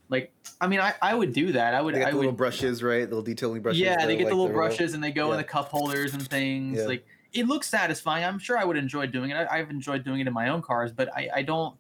like. 0.09 0.31
I 0.59 0.67
mean, 0.67 0.79
I, 0.79 0.93
I 1.01 1.15
would 1.15 1.33
do 1.33 1.51
that. 1.53 1.73
I 1.73 1.81
would. 1.81 1.95
They 1.95 1.99
got 1.99 2.09
I 2.09 2.11
the 2.11 2.17
little 2.17 2.31
would. 2.31 2.37
brushes, 2.37 2.83
right? 2.83 3.01
The 3.01 3.15
little 3.15 3.23
detailing 3.23 3.61
brushes. 3.61 3.81
yeah, 3.81 4.05
they 4.05 4.13
that, 4.13 4.17
get 4.17 4.29
the 4.29 4.35
little 4.35 4.45
they're 4.47 4.55
real- 4.55 4.67
brushes 4.67 4.93
and 4.93 5.03
they 5.03 5.11
go 5.11 5.31
in 5.31 5.37
the 5.37 5.43
cup 5.43 5.69
holders 5.69 6.13
and 6.13 6.27
things. 6.27 6.77
Yeah. 6.77 6.85
Like 6.85 7.05
it 7.33 7.47
looks 7.47 7.67
satisfying. 7.69 8.23
I'm 8.23 8.39
sure 8.39 8.57
I 8.57 8.63
would 8.63 8.77
enjoy 8.77 9.07
doing 9.07 9.31
it. 9.31 9.35
I, 9.35 9.59
I've 9.59 9.69
enjoyed 9.69 10.03
doing 10.03 10.19
it 10.19 10.27
in 10.27 10.33
my 10.33 10.49
own 10.49 10.61
cars, 10.61 10.91
but 10.91 11.09
I, 11.15 11.29
I 11.37 11.41
don't. 11.41 11.75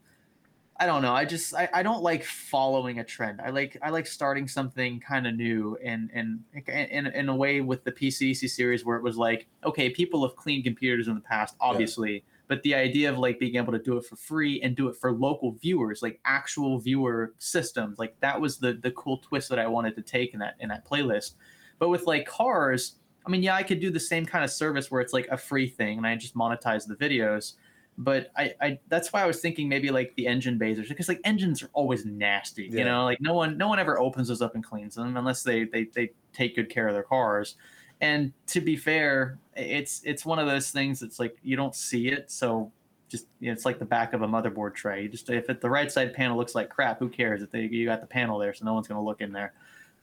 I 0.81 0.87
don't 0.87 1.03
know. 1.03 1.13
I 1.13 1.25
just 1.25 1.53
I, 1.53 1.69
I 1.71 1.83
don't 1.83 2.01
like 2.01 2.23
following 2.23 2.97
a 2.97 3.03
trend. 3.03 3.39
I 3.39 3.51
like 3.51 3.77
I 3.83 3.91
like 3.91 4.07
starting 4.07 4.47
something 4.47 4.99
kind 4.99 5.27
of 5.27 5.35
new 5.35 5.77
and 5.83 6.09
and 6.11 6.39
in 6.67 7.05
in 7.05 7.29
a 7.29 7.35
way 7.35 7.61
with 7.61 7.83
the 7.83 7.91
PCDC 7.91 8.49
series 8.49 8.83
where 8.83 8.97
it 8.97 9.03
was 9.03 9.15
like 9.15 9.45
okay, 9.63 9.91
people 9.91 10.27
have 10.27 10.35
cleaned 10.35 10.63
computers 10.63 11.07
in 11.07 11.13
the 11.13 11.21
past, 11.21 11.55
obviously, 11.61 12.23
but 12.47 12.63
the 12.63 12.73
idea 12.73 13.11
of 13.11 13.19
like 13.19 13.37
being 13.37 13.57
able 13.57 13.71
to 13.73 13.77
do 13.77 13.95
it 13.97 14.05
for 14.05 14.15
free 14.15 14.59
and 14.63 14.75
do 14.75 14.87
it 14.87 14.95
for 14.95 15.11
local 15.11 15.51
viewers, 15.51 16.01
like 16.01 16.19
actual 16.25 16.79
viewer 16.79 17.35
systems, 17.37 17.99
like 17.99 18.19
that 18.21 18.41
was 18.41 18.57
the 18.57 18.73
the 18.73 18.89
cool 18.89 19.19
twist 19.19 19.49
that 19.49 19.59
I 19.59 19.67
wanted 19.67 19.95
to 19.97 20.01
take 20.01 20.33
in 20.33 20.39
that 20.39 20.55
in 20.59 20.69
that 20.69 20.83
playlist. 20.83 21.35
But 21.77 21.89
with 21.89 22.07
like 22.07 22.25
cars, 22.25 22.95
I 23.23 23.29
mean, 23.29 23.43
yeah, 23.43 23.53
I 23.53 23.61
could 23.61 23.79
do 23.79 23.91
the 23.91 23.99
same 23.99 24.25
kind 24.25 24.43
of 24.43 24.49
service 24.49 24.89
where 24.89 24.99
it's 24.99 25.13
like 25.13 25.27
a 25.27 25.37
free 25.37 25.69
thing 25.69 25.99
and 25.99 26.07
I 26.07 26.15
just 26.15 26.33
monetize 26.33 26.87
the 26.87 26.95
videos. 26.95 27.53
But 27.97 28.31
I, 28.35 28.53
I 28.61 28.79
that's 28.87 29.13
why 29.13 29.21
I 29.21 29.25
was 29.25 29.41
thinking 29.41 29.69
maybe 29.69 29.89
like 29.91 30.15
the 30.15 30.25
engine 30.25 30.57
bays 30.57 30.79
or 30.79 30.83
because 30.83 31.07
like 31.07 31.19
engines 31.23 31.61
are 31.61 31.69
always 31.73 32.05
nasty, 32.05 32.63
Yeah. 32.63 32.79
you 32.79 32.85
know, 32.85 33.03
like 33.03 33.21
no 33.21 33.33
one 33.33 33.57
no 33.57 33.67
one 33.67 33.79
ever 33.79 33.99
opens 33.99 34.29
those 34.29 34.41
up 34.41 34.55
and 34.55 34.63
cleans 34.63 34.95
them 34.95 35.17
unless 35.17 35.43
they 35.43 35.65
they 35.65 35.83
they 35.85 36.11
take 36.33 36.55
good 36.55 36.69
care 36.69 36.87
of 36.87 36.93
their 36.93 37.03
cars. 37.03 37.55
And 37.99 38.33
to 38.47 38.61
be 38.61 38.75
fair, 38.75 39.37
it's 39.55 40.01
it's 40.03 40.25
one 40.25 40.39
of 40.39 40.47
those 40.47 40.71
things 40.71 40.99
that's 40.99 41.19
like 41.19 41.37
you 41.43 41.55
don't 41.55 41.75
see 41.75 42.07
it, 42.07 42.31
so 42.31 42.71
just 43.09 43.27
you 43.39 43.47
know, 43.47 43.53
it's 43.53 43.65
like 43.65 43.77
the 43.77 43.85
back 43.85 44.13
of 44.13 44.21
a 44.23 44.27
motherboard 44.27 44.73
tray. 44.73 45.03
You 45.03 45.09
just 45.09 45.29
if 45.29 45.49
it, 45.49 45.61
the 45.61 45.69
right 45.69 45.91
side 45.91 46.13
panel 46.13 46.37
looks 46.37 46.55
like 46.55 46.69
crap, 46.69 46.97
who 46.97 47.09
cares? 47.09 47.43
If 47.43 47.51
they, 47.51 47.63
you 47.63 47.85
got 47.85 48.01
the 48.01 48.07
panel 48.07 48.39
there, 48.39 48.53
so 48.53 48.65
no 48.65 48.73
one's 48.73 48.87
gonna 48.87 49.03
look 49.03 49.21
in 49.21 49.31
there. 49.31 49.53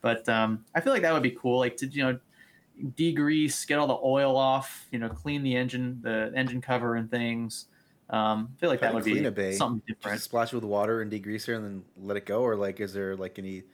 But 0.03 0.29
um, 0.29 0.65
I 0.75 0.81
feel 0.81 0.93
like 0.93 1.03
that 1.03 1.13
would 1.13 1.23
be 1.23 1.33
cool, 1.33 1.59
like 1.59 1.77
to 1.79 1.87
you 1.87 2.05
know 2.05 2.21
degrease, 2.97 3.67
get 3.67 3.79
all 3.79 3.89
the 3.89 3.99
oil 4.05 4.37
off, 4.37 4.87
you 4.93 4.99
know, 4.99 5.09
clean 5.09 5.43
the 5.43 5.57
engine, 5.57 5.99
the 6.03 6.31
engine 6.37 6.61
cover 6.61 6.95
and 6.95 7.11
things. 7.11 7.67
Um, 8.11 8.51
I 8.57 8.61
feel 8.61 8.71
like 8.71 8.81
How 8.81 8.87
that 8.89 8.95
would 8.95 9.07
you 9.07 9.15
be 9.15 9.25
a 9.27 9.31
bay? 9.31 9.53
something 9.53 9.83
Just 9.87 10.01
different. 10.01 10.21
splash 10.23 10.53
it 10.53 10.57
with 10.57 10.65
water 10.65 11.03
and 11.03 11.13
degreaser 11.13 11.57
and 11.57 11.65
then 11.65 11.85
let 11.97 12.17
it 12.17 12.25
go, 12.27 12.41
or 12.43 12.57
like, 12.57 12.81
is 12.81 12.93
there 12.93 13.17
like 13.17 13.39
any? 13.39 13.65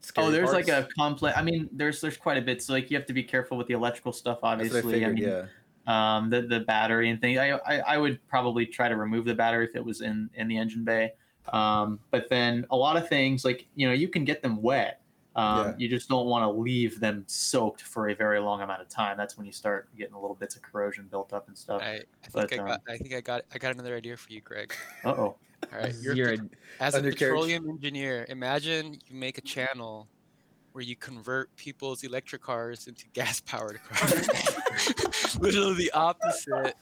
Scary 0.00 0.26
Oh, 0.26 0.30
there's 0.30 0.52
like 0.52 0.68
a 0.68 0.86
complex. 0.98 1.38
I 1.38 1.42
mean, 1.42 1.68
there's 1.72 2.00
there's 2.00 2.16
quite 2.16 2.36
a 2.36 2.42
bit. 2.42 2.62
So 2.62 2.72
like 2.72 2.90
you 2.90 2.96
have 2.96 3.06
to 3.06 3.12
be 3.12 3.22
careful 3.22 3.56
with 3.56 3.68
the 3.68 3.74
electrical 3.74 4.12
stuff, 4.12 4.38
obviously. 4.42 4.82
what 4.82 4.88
I 4.88 4.92
figured. 4.92 5.14
mean, 5.14 5.24
yeah. 5.24 5.46
um, 6.16 6.28
the 6.28 6.42
the 6.42 6.60
battery 6.60 7.08
and 7.10 7.20
things. 7.20 7.38
I, 7.38 7.52
I 7.52 7.78
I 7.94 7.98
would 7.98 8.18
probably 8.28 8.66
try 8.66 8.88
to 8.88 8.96
remove 8.96 9.24
the 9.24 9.34
battery 9.34 9.64
if 9.66 9.76
it 9.76 9.84
was 9.84 10.00
in 10.02 10.28
in 10.34 10.48
the 10.48 10.58
engine 10.58 10.84
bay. 10.84 11.12
Um, 11.52 12.00
but 12.10 12.28
then 12.28 12.66
a 12.70 12.76
lot 12.76 12.96
of 12.96 13.08
things 13.08 13.44
like 13.44 13.66
you 13.76 13.86
know 13.86 13.94
you 13.94 14.08
can 14.08 14.24
get 14.24 14.42
them 14.42 14.60
wet. 14.60 15.00
Um, 15.36 15.66
Yeah. 15.68 15.74
You 15.78 15.88
just 15.88 16.08
don't 16.08 16.26
want 16.26 16.42
to 16.44 16.50
leave 16.50 17.00
them 17.00 17.24
soaked 17.26 17.82
for 17.82 18.08
a 18.08 18.14
very 18.14 18.38
long 18.38 18.62
amount 18.62 18.80
of 18.80 18.88
time. 18.88 19.16
That's 19.16 19.36
when 19.36 19.46
you 19.46 19.52
start 19.52 19.88
getting 19.96 20.14
a 20.14 20.20
little 20.20 20.36
bits 20.36 20.56
of 20.56 20.62
corrosion 20.62 21.08
built 21.10 21.32
up 21.32 21.48
and 21.48 21.56
stuff. 21.58 21.82
I, 21.82 22.02
I 22.24 22.28
think 22.28 22.32
But, 22.32 22.52
I 22.52 22.58
um, 22.58 22.66
got 22.66 22.80
I 22.88 22.96
think 22.96 23.14
I 23.14 23.20
got 23.20 23.42
I 23.52 23.58
got 23.58 23.72
another 23.74 23.96
idea 23.96 24.16
for 24.16 24.32
you, 24.32 24.40
Greg. 24.40 24.74
Uh 25.04 25.10
oh. 25.10 25.36
All 25.72 25.78
right, 25.78 25.94
you're, 26.02 26.14
You're 26.14 26.36
pet- 26.36 26.46
as 26.80 26.94
a 26.94 27.02
petroleum 27.02 27.68
engineer. 27.70 28.26
Imagine 28.28 28.98
you 29.06 29.16
make 29.16 29.38
a 29.38 29.40
channel 29.40 30.08
where 30.72 30.82
you 30.82 30.96
convert 30.96 31.54
people's 31.56 32.02
electric 32.02 32.42
cars 32.42 32.86
into 32.86 33.06
gas 33.14 33.40
powered 33.40 33.80
cars. 33.88 34.28
Literally 35.40 35.74
the 35.74 35.90
opposite. 35.92 36.74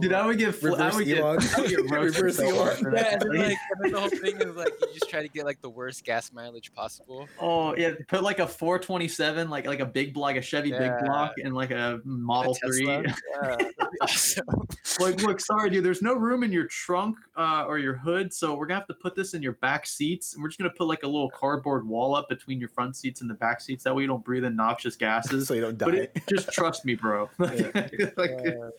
Dude, 0.00 0.12
I 0.12 0.26
would 0.26 0.38
get 0.38 0.54
fl- 0.54 0.74
I 0.76 0.94
would 0.94 1.06
get, 1.06 1.18
Elon. 1.18 1.38
I 1.56 1.60
would 1.60 1.70
get 1.70 1.90
roasted 1.90 1.90
Reverse 2.22 2.36
so 2.36 2.44
Elon. 2.44 2.56
hard 2.56 2.78
for 2.78 2.90
that. 2.92 3.04
Yeah, 3.04 3.12
and 3.12 3.22
then, 3.22 3.48
like, 3.48 3.58
and 3.70 3.84
then 3.84 3.92
the 3.92 4.00
whole 4.00 4.08
thing 4.08 4.36
is 4.40 4.56
like 4.56 4.72
you 4.80 4.88
just 4.94 5.10
try 5.10 5.22
to 5.22 5.28
get 5.28 5.44
like 5.44 5.60
the 5.60 5.70
worst 5.70 6.04
gas 6.04 6.32
mileage 6.32 6.72
possible. 6.74 7.28
Oh 7.40 7.74
yeah, 7.76 7.92
put 8.08 8.22
like 8.22 8.38
a 8.38 8.46
427, 8.46 9.50
like 9.50 9.66
like 9.66 9.80
a 9.80 9.86
big 9.86 10.14
block, 10.14 10.36
a 10.36 10.42
Chevy 10.42 10.70
big 10.70 10.92
block, 11.04 11.34
and 11.42 11.54
like 11.54 11.70
a 11.70 12.00
Model 12.04 12.56
A 12.62 12.66
Three. 12.66 12.86
Yeah, 12.86 13.56
awesome. 14.02 14.46
like, 15.00 15.22
look, 15.22 15.40
sorry, 15.40 15.70
dude, 15.70 15.84
there's 15.84 16.02
no 16.02 16.14
room 16.14 16.42
in 16.42 16.52
your 16.52 16.66
trunk 16.66 17.16
uh, 17.36 17.64
or 17.66 17.78
your 17.78 17.94
hood, 17.94 18.32
so 18.32 18.54
we're 18.54 18.66
gonna 18.66 18.80
have 18.80 18.88
to 18.88 18.94
put 18.94 19.14
this 19.14 19.34
in 19.34 19.42
your 19.42 19.52
back 19.52 19.86
seats, 19.86 20.34
and 20.34 20.42
we're 20.42 20.48
just 20.48 20.58
gonna 20.58 20.70
put 20.70 20.86
like 20.86 21.02
a 21.02 21.06
little 21.06 21.30
cardboard 21.30 21.86
wall 21.86 22.14
up 22.14 22.28
between 22.28 22.58
your 22.58 22.68
front 22.68 22.96
seats 22.96 23.20
and 23.20 23.30
the 23.30 23.34
back 23.34 23.60
seats. 23.60 23.84
That 23.84 23.94
way 23.94 24.02
you 24.02 24.08
don't 24.08 24.24
breathe 24.24 24.44
in 24.44 24.56
noxious 24.56 24.96
gases. 24.96 25.48
so 25.48 25.54
you 25.54 25.60
don't 25.60 25.78
but 25.78 25.92
die. 25.92 25.98
it, 25.98 26.22
just 26.28 26.52
trust 26.52 26.84
me, 26.84 26.94
bro. 26.96 27.30
Like, 27.38 27.74
Uh, 28.18 28.70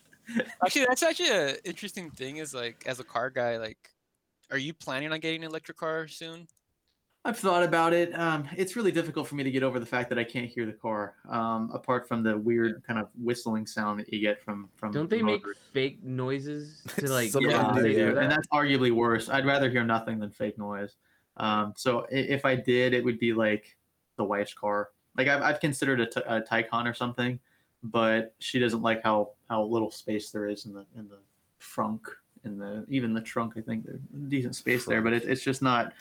actually, 0.66 0.86
that's 0.90 1.04
actually 1.04 1.30
an 1.30 1.56
interesting 1.64 2.12
thing. 2.12 2.38
Is 2.38 2.54
like 2.54 2.84
as 2.86 3.00
a 3.00 3.04
car 3.04 3.30
guy, 3.30 3.58
like, 3.58 3.78
are 4.52 4.58
you 4.58 4.74
planning 4.74 5.12
on 5.14 5.20
getting 5.22 5.44
an 5.44 5.50
electric 5.50 5.78
car 5.78 6.08
soon? 6.08 6.48
I've 7.24 7.38
thought 7.40 7.64
about 7.64 7.94
it. 7.94 8.18
Um, 8.18 8.48
it's 8.56 8.76
really 8.76 8.92
difficult 8.92 9.28
for 9.28 9.36
me 9.36 9.44
to 9.44 9.52
get 9.52 9.64
over 9.64 9.80
the 9.80 9.86
fact 9.86 10.10
that 10.10 10.20
I 10.20 10.24
can't 10.24 10.50
hear 10.50 10.66
the 10.66 10.74
car. 10.74 11.16
Um, 11.30 11.72
apart 11.74 12.08
from 12.08 12.24
the 12.24 12.38
weird 12.38 12.84
kind 12.86 13.00
of 13.00 13.08
whistling 13.22 13.66
sound 13.68 14.00
that 14.00 14.12
you 14.14 14.20
get 14.20 14.42
from 14.44 14.70
from. 14.76 14.92
Don't 14.92 15.10
they 15.10 15.20
the 15.20 15.24
make 15.24 15.44
fake 15.74 16.04
noises 16.04 16.84
to 17.00 17.10
like 17.10 17.32
Some 17.32 17.46
of 17.46 17.52
Yeah, 17.52 17.58
them 17.58 17.76
do, 17.76 17.82
compensate 17.82 17.96
they 17.96 18.02
for 18.02 18.10
do, 18.10 18.16
that? 18.16 18.24
and 18.24 18.32
that's 18.32 18.48
arguably 18.48 18.92
worse. 18.92 19.30
I'd 19.30 19.46
rather 19.46 19.70
hear 19.70 19.84
nothing 19.84 20.20
than 20.20 20.30
fake 20.32 20.58
noise. 20.58 20.96
Um, 21.38 21.74
so 21.78 22.02
i- 22.12 22.16
if 22.16 22.44
I 22.46 22.56
did, 22.56 22.94
it 22.94 23.04
would 23.04 23.20
be 23.20 23.34
like 23.34 23.78
the 24.18 24.24
wife's 24.24 24.54
car. 24.54 24.90
Like 25.18 25.28
I've, 25.28 25.42
I've 25.42 25.60
considered 25.60 26.00
a, 26.02 26.06
t- 26.06 26.22
a 26.26 26.42
Taycan 26.42 26.86
or 26.90 26.94
something, 26.94 27.40
but 27.92 28.34
she 28.40 28.60
doesn't 28.60 28.82
like 28.82 29.04
how 29.04 29.32
how 29.50 29.64
little 29.64 29.92
space 29.92 30.32
there 30.32 30.48
is 30.48 30.66
in 30.66 30.74
the 30.74 30.86
in 30.98 31.08
the 31.08 31.20
frunk 31.62 32.02
in 32.44 32.58
the 32.58 32.86
even 32.90 33.14
the 33.14 33.22
trunk. 33.22 33.54
I 33.58 33.62
think 33.62 33.86
there's 33.86 34.00
decent 34.28 34.56
space 34.56 34.86
there, 34.86 35.02
but 35.02 35.14
it, 35.14 35.24
it's 35.24 35.44
just 35.44 35.62
not 35.62 35.94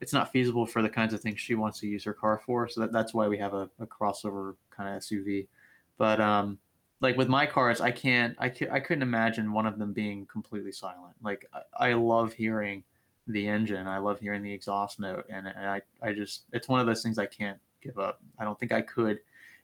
it's 0.00 0.12
not 0.12 0.32
feasible 0.32 0.66
for 0.66 0.82
the 0.82 0.88
kinds 0.88 1.12
of 1.12 1.20
things 1.20 1.40
she 1.40 1.54
wants 1.54 1.80
to 1.80 1.88
use 1.88 2.04
her 2.04 2.12
car 2.12 2.40
for. 2.44 2.68
So 2.68 2.82
that, 2.82 2.92
that's 2.92 3.12
why 3.12 3.26
we 3.28 3.38
have 3.38 3.54
a, 3.54 3.68
a 3.80 3.86
crossover 3.86 4.54
kind 4.70 4.94
of 4.94 5.02
SUV. 5.02 5.48
But 5.96 6.20
um, 6.20 6.58
like 7.00 7.16
with 7.16 7.28
my 7.28 7.46
cars, 7.46 7.80
I 7.80 7.90
can't, 7.90 8.36
I, 8.38 8.48
ca- 8.48 8.70
I 8.70 8.78
couldn't 8.78 9.02
imagine 9.02 9.52
one 9.52 9.66
of 9.66 9.78
them 9.78 9.92
being 9.92 10.26
completely 10.26 10.70
silent. 10.70 11.14
Like 11.22 11.48
I, 11.52 11.90
I 11.90 11.92
love 11.94 12.32
hearing 12.32 12.84
the 13.26 13.48
engine, 13.48 13.88
I 13.88 13.98
love 13.98 14.20
hearing 14.20 14.42
the 14.42 14.52
exhaust 14.52 15.00
note, 15.00 15.26
and, 15.28 15.48
and 15.48 15.66
I, 15.66 15.82
I 16.00 16.12
just, 16.12 16.44
it's 16.52 16.68
one 16.68 16.80
of 16.80 16.86
those 16.86 17.02
things 17.02 17.18
I 17.18 17.26
can't 17.26 17.58
give 17.82 17.98
up. 17.98 18.20
I 18.38 18.44
don't 18.44 18.58
think 18.58 18.72
I 18.72 18.80
could. 18.80 19.18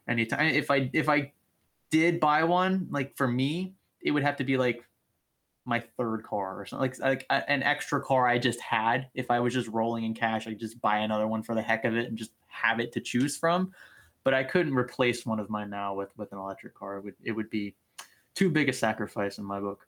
Anytime 0.07 0.49
if 0.49 0.71
I 0.71 0.91
if 0.93 1.09
I 1.09 1.33
did 1.95 2.19
buy 2.19 2.43
one, 2.43 2.89
like 2.91 3.17
for 3.17 3.29
me, 3.29 3.75
it 4.03 4.11
would 4.11 4.25
have 4.25 4.37
to 4.39 4.45
be 4.45 4.57
like 4.57 4.85
my 5.65 5.79
third 5.97 6.25
car 6.25 6.61
or 6.61 6.67
something 6.67 6.91
like 6.91 6.99
like 6.99 7.27
a- 7.31 7.49
an 7.49 7.63
extra 7.63 8.03
car 8.03 8.27
I 8.27 8.37
just 8.39 8.61
had. 8.61 9.09
If 9.15 9.31
I 9.31 9.39
was 9.39 9.55
just 9.55 9.69
rolling 9.69 10.03
in 10.05 10.13
cash, 10.13 10.49
I'd 10.49 10.59
just 10.59 10.81
buy 10.81 10.99
another 10.99 11.29
one 11.29 11.43
for 11.45 11.55
the 11.55 11.63
heck 11.63 11.85
of 11.85 11.97
it 11.97 12.07
and 12.09 12.19
just 12.19 12.33
have 12.49 12.81
it 12.81 12.91
to 12.95 13.01
choose 13.01 13.37
from. 13.37 13.73
But 14.25 14.35
I 14.35 14.43
couldn't 14.43 14.75
replace 14.75 15.25
one 15.25 15.39
of 15.39 15.49
mine 15.49 15.71
now 15.71 15.95
with 15.95 16.11
with 16.17 16.33
an 16.33 16.39
electric 16.39 16.75
car. 16.75 16.97
It 16.97 17.05
would 17.05 17.15
it 17.23 17.33
would 17.33 17.49
be 17.49 17.77
too 18.35 18.51
big 18.51 18.69
a 18.69 18.73
sacrifice 18.73 19.39
in 19.39 19.45
my 19.45 19.61
book. 19.61 19.87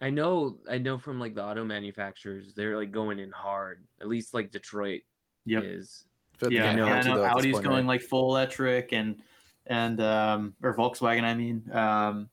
I 0.00 0.08
know, 0.10 0.58
I 0.68 0.78
know 0.78 0.98
from 0.98 1.20
like 1.20 1.34
the 1.34 1.44
auto 1.44 1.64
manufacturers, 1.64 2.54
they're 2.54 2.76
like 2.76 2.90
going 2.90 3.18
in 3.18 3.30
hard. 3.30 3.84
At 4.00 4.08
least 4.08 4.32
like 4.34 4.50
Detroit 4.50 5.02
Yep. 5.44 5.62
is. 5.64 6.06
Feel 6.38 6.52
yeah, 6.52 6.70
they 6.70 6.76
know 6.76 6.86
I 6.86 7.02
know 7.02 7.16
though, 7.18 7.24
at 7.24 7.36
this 7.36 7.44
Audi's 7.44 7.60
going 7.60 7.86
right? 7.86 7.86
like 7.86 8.00
full 8.00 8.34
electric 8.34 8.92
and 8.92 9.22
and 9.66 10.00
um 10.00 10.54
or 10.62 10.74
Volkswagen, 10.74 11.24
I 11.24 11.34
mean, 11.34 11.70
um 11.72 12.28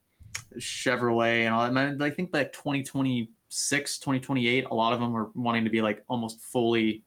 Chevrolet 0.57 1.45
and 1.45 1.53
all 1.53 1.63
that. 1.63 1.73
Man, 1.73 2.01
I 2.01 2.09
think 2.09 2.31
like 2.33 2.53
2026, 2.53 3.97
2028, 3.99 4.65
a 4.69 4.73
lot 4.73 4.93
of 4.93 4.99
them 4.99 5.15
are 5.15 5.29
wanting 5.35 5.63
to 5.63 5.69
be 5.69 5.81
like 5.81 6.03
almost 6.07 6.41
fully 6.41 7.03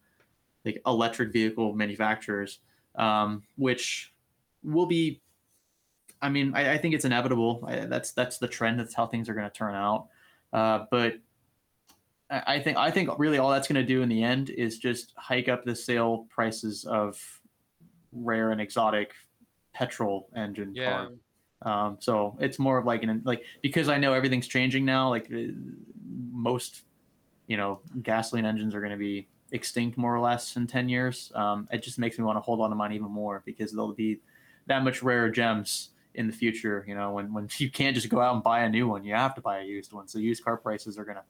like 0.65 0.81
electric 0.87 1.33
vehicle 1.33 1.75
manufacturers, 1.75 2.61
um, 2.97 3.43
which 3.57 4.13
will 4.63 4.87
be. 4.87 5.21
I 6.23 6.31
mean, 6.31 6.53
I, 6.55 6.73
I 6.73 6.79
think 6.79 6.95
it's 6.95 7.05
inevitable. 7.05 7.63
I, 7.67 7.81
that's 7.81 8.13
that's 8.13 8.39
the 8.39 8.49
trend. 8.49 8.81
That's 8.81 8.95
how 8.95 9.07
things 9.07 9.29
are 9.29 9.35
going 9.35 9.49
to 9.49 9.55
turn 9.55 9.75
out. 9.75 10.09
Uh, 10.53 10.87
but 10.91 11.17
I 12.31 12.55
I 12.55 12.61
think 12.61 12.79
I 12.79 12.91
think 12.91 13.11
really 13.19 13.39
all 13.39 13.51
that's 13.51 13.69
going 13.69 13.81
to 13.81 13.87
do 13.87 14.03
in 14.03 14.09
the 14.09 14.23
end 14.23 14.51
is 14.51 14.79
just 14.79 15.13
hike 15.17 15.49
up 15.49 15.65
the 15.65 15.77
sale 15.77 16.27
prices 16.31 16.85
of 16.85 17.21
rare 18.13 18.53
and 18.53 18.61
exotic 18.61 19.13
petrol 19.75 20.29
engine 20.35 20.73
Yeah. 20.75 20.91
cars. 21.07 21.19
Um, 21.63 21.97
so 22.01 22.37
it's 22.41 22.59
more 22.59 22.79
of 22.79 22.85
like 22.85 23.03
an 23.03 23.23
like 23.25 23.43
because 23.63 23.89
I 23.89 23.99
know 23.99 24.13
everything's 24.13 24.47
changing 24.49 24.85
now. 24.85 25.09
Like 25.09 25.31
uh, 25.33 25.53
most, 26.33 26.83
you 27.47 27.57
know, 27.57 27.81
gasoline 28.03 28.45
engines 28.45 28.75
are 28.75 28.81
going 28.81 28.93
to 28.93 28.99
be 28.99 29.29
extinct 29.53 29.97
more 29.97 30.15
or 30.15 30.21
less 30.21 30.57
in 30.57 30.67
ten 30.67 30.89
years. 30.89 31.33
Um, 31.35 31.69
it 31.73 31.83
just 31.83 31.99
makes 31.99 32.19
me 32.19 32.25
want 32.25 32.37
to 32.37 32.41
hold 32.41 32.61
on 32.61 32.71
to 32.71 32.77
mine 32.77 32.93
even 32.93 33.11
more 33.11 33.43
because 33.47 33.73
there'll 33.73 33.95
be 33.95 34.21
that 34.67 34.85
much 34.85 35.03
rarer 35.03 35.31
gems 35.31 35.91
in 36.15 36.27
the 36.27 36.33
future. 36.33 36.85
You 36.87 36.95
know, 36.97 37.13
when 37.13 37.33
when 37.33 37.49
you 37.59 37.71
can't 37.71 37.95
just 37.95 38.11
go 38.11 38.21
out 38.21 38.35
and 38.35 38.43
buy 38.43 38.61
a 38.65 38.69
new 38.69 38.87
one, 38.87 39.05
you 39.05 39.15
have 39.15 39.35
to 39.37 39.41
buy 39.41 39.61
a 39.61 39.65
used 39.65 39.93
one. 39.93 40.07
So 40.07 40.19
used 40.19 40.45
car 40.45 40.59
prices 40.59 40.99
are 40.99 41.05
going 41.05 41.17
to, 41.17 41.25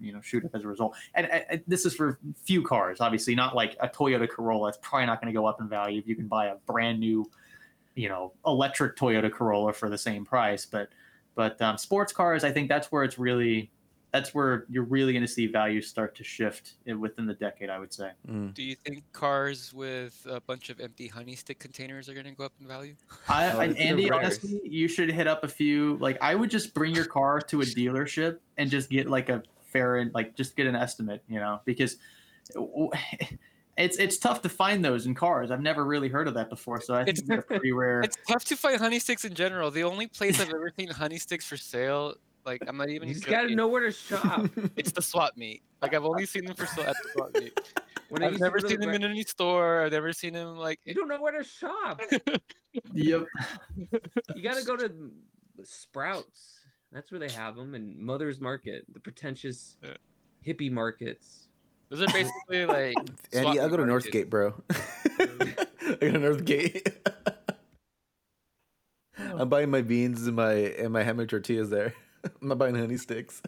you 0.00 0.14
know, 0.14 0.22
shoot 0.22 0.46
up 0.46 0.52
as 0.54 0.64
a 0.64 0.68
result. 0.68 0.96
And, 1.14 1.30
and 1.30 1.44
and 1.50 1.64
this 1.66 1.84
is 1.84 1.94
for 1.94 2.18
few 2.42 2.62
cars, 2.62 3.02
obviously, 3.02 3.34
not 3.34 3.54
like 3.54 3.76
a 3.80 3.88
Toyota 3.88 4.28
Corolla. 4.28 4.68
It's 4.68 4.78
probably 4.80 5.06
not 5.06 5.20
going 5.20 5.32
to 5.32 5.38
go 5.38 5.44
up 5.44 5.60
in 5.60 5.68
value 5.68 5.98
if 5.98 6.06
you 6.06 6.16
can 6.16 6.26
buy 6.26 6.46
a 6.46 6.54
brand 6.66 7.00
new 7.00 7.30
you 7.94 8.08
know 8.08 8.32
electric 8.46 8.96
Toyota 8.96 9.30
Corolla 9.30 9.72
for 9.72 9.88
the 9.88 9.98
same 9.98 10.24
price. 10.24 10.66
But 10.66 10.88
but 11.34 11.60
um, 11.60 11.78
sports 11.78 12.12
cars, 12.12 12.44
I 12.44 12.52
think 12.52 12.68
that's 12.68 12.92
where 12.92 13.04
it's 13.04 13.18
really 13.18 13.70
that's 14.12 14.32
where 14.32 14.64
you're 14.68 14.84
really 14.84 15.12
going 15.12 15.24
to 15.24 15.30
see 15.30 15.48
values 15.48 15.88
start 15.88 16.14
to 16.14 16.22
shift 16.22 16.74
within 16.86 17.26
the 17.26 17.34
decade. 17.34 17.68
I 17.68 17.80
would 17.80 17.92
say. 17.92 18.10
Mm. 18.30 18.54
Do 18.54 18.62
you 18.62 18.76
think 18.76 19.02
cars 19.12 19.74
with 19.74 20.24
a 20.30 20.40
bunch 20.40 20.70
of 20.70 20.78
empty 20.78 21.08
honey 21.08 21.34
stick 21.34 21.58
containers 21.58 22.08
are 22.08 22.14
going 22.14 22.26
to 22.26 22.32
go 22.32 22.44
up 22.44 22.52
in 22.60 22.68
value? 22.68 22.94
I, 23.28 23.50
Oh, 23.50 23.58
I 23.58 23.66
Andy, 23.66 24.10
honestly, 24.10 24.60
you 24.64 24.86
should 24.86 25.10
hit 25.10 25.26
up 25.26 25.42
a 25.42 25.48
few. 25.48 25.96
Like, 25.96 26.18
I 26.22 26.36
would 26.36 26.50
just 26.50 26.74
bring 26.74 26.94
your 26.94 27.06
car 27.06 27.40
to 27.40 27.62
a 27.62 27.64
dealership 27.64 28.38
and 28.56 28.70
just 28.70 28.88
get 28.88 29.10
like 29.10 29.30
a 29.30 29.42
fair 29.64 29.96
and 29.96 30.14
like 30.14 30.36
just 30.36 30.56
get 30.56 30.68
an 30.68 30.76
estimate, 30.76 31.24
you 31.28 31.40
know, 31.40 31.60
because 31.64 31.96
it's 33.76 33.96
it's 33.98 34.18
tough 34.18 34.42
to 34.42 34.48
find 34.48 34.84
those 34.84 35.06
in 35.06 35.14
cars. 35.14 35.50
I've 35.50 35.60
never 35.62 35.84
really 35.84 36.08
heard 36.08 36.28
of 36.28 36.34
that 36.34 36.48
before, 36.50 36.80
so 36.80 36.94
I 36.94 37.04
think 37.04 37.18
It's- 37.18 37.28
they're 37.28 37.42
pretty 37.58 37.72
rare. 37.72 38.00
It's 38.02 38.16
tough 38.28 38.44
to 38.46 38.56
find 38.56 38.78
honey 38.78 38.98
sticks 38.98 39.24
in 39.24 39.34
general. 39.34 39.70
The 39.70 39.84
only 39.84 40.06
place 40.06 40.40
I've 40.40 40.48
ever 40.54 40.70
seen 40.78 40.88
honey 40.88 41.18
sticks 41.18 41.46
for 41.46 41.56
sale, 41.56 42.14
like 42.44 42.62
I'm 42.66 42.76
not 42.76 42.88
even. 42.90 43.08
You 43.08 43.14
just 43.14 43.26
gotta 43.26 43.42
joking, 43.44 43.56
know 43.56 43.68
where 43.68 43.82
to 43.82 43.90
shop. 43.92 44.46
It's 44.76 44.92
the 44.92 45.02
swap 45.02 45.36
meet. 45.36 45.62
Like 45.82 45.94
I've 45.94 46.04
only 46.04 46.26
seen 46.26 46.44
them 46.44 46.54
for 46.56 46.66
sale 46.66 46.84
at 46.86 46.96
the 47.02 47.08
swap 47.12 47.30
meet. 47.34 47.58
When 48.10 48.22
I 48.22 48.26
I've 48.28 48.38
never 48.38 48.60
seen 48.60 48.78
them 48.80 48.90
gra- 48.90 48.94
in 48.96 49.04
any 49.04 49.22
store. 49.24 49.82
I've 49.82 49.92
never 49.92 50.12
seen 50.12 50.34
them 50.34 50.56
like. 50.56 50.78
You 50.84 50.94
don't 50.94 51.08
know 51.08 51.20
where 51.20 51.32
to 51.32 51.42
shop. 51.44 52.00
yep. 52.92 53.26
You 53.76 54.42
gotta 54.42 54.64
go 54.64 54.76
to 54.76 54.90
Sprouts. 55.62 56.60
That's 56.92 57.10
where 57.10 57.18
they 57.18 57.30
have 57.30 57.56
them, 57.56 57.74
and 57.74 57.96
Mother's 57.98 58.40
Market, 58.40 58.84
the 58.92 59.00
pretentious 59.00 59.76
Yeah. 59.82 59.94
hippie 60.46 60.70
markets. 60.70 61.43
Those 61.94 62.08
are 62.08 62.12
basically 62.12 62.66
like. 62.66 62.96
swap 63.32 63.46
Andy, 63.46 63.60
I'll 63.60 63.68
go 63.68 63.76
to. 63.76 63.84
Northgate, 63.84 64.28
bro. 64.28 64.60
I 64.70 64.76
go 66.00 66.10
to 66.10 66.18
Northgate. 66.18 66.92
Oh. 69.16 69.38
I'm 69.38 69.48
buying 69.48 69.70
my 69.70 69.80
beans 69.80 70.26
and 70.26 70.34
my 70.34 70.52
and 70.52 70.92
my 70.92 71.04
hamburger 71.04 71.38
tortillas 71.38 71.70
there. 71.70 71.94
I'm 72.24 72.48
not 72.48 72.58
buying 72.58 72.74
honey 72.74 72.96
sticks. 72.96 73.42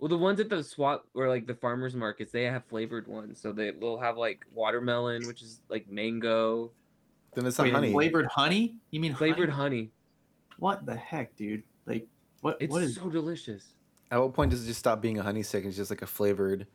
Well, 0.00 0.08
the 0.08 0.18
ones 0.18 0.40
at 0.40 0.48
the 0.48 0.64
swap 0.64 1.06
or 1.14 1.28
like 1.28 1.46
the 1.46 1.54
farmers 1.54 1.94
markets, 1.94 2.32
they 2.32 2.42
have 2.42 2.64
flavored 2.64 3.06
ones. 3.06 3.40
So 3.40 3.52
they 3.52 3.70
will 3.70 4.00
have 4.00 4.16
like 4.16 4.44
watermelon, 4.52 5.24
which 5.28 5.40
is 5.40 5.60
like 5.68 5.88
mango, 5.88 6.72
Then 7.34 7.46
it's 7.46 7.56
not 7.56 7.66
Wait, 7.66 7.72
honey. 7.72 7.92
flavored 7.92 8.26
honey? 8.26 8.74
You 8.90 8.98
mean 8.98 9.14
flavored 9.14 9.48
honey? 9.48 9.76
honey. 9.76 9.90
What 10.58 10.86
the 10.86 10.96
heck, 10.96 11.36
dude? 11.36 11.62
Like, 11.86 12.08
what? 12.40 12.56
It's 12.58 12.72
what 12.72 12.82
is? 12.82 12.96
so 12.96 13.08
delicious. 13.08 13.74
At 14.10 14.20
what 14.20 14.34
point 14.34 14.50
does 14.50 14.64
it 14.64 14.66
just 14.66 14.80
stop 14.80 15.00
being 15.00 15.20
a 15.20 15.22
honey 15.22 15.44
stick? 15.44 15.64
It's 15.64 15.76
just 15.76 15.90
like 15.90 16.02
a 16.02 16.06
flavored 16.06 16.66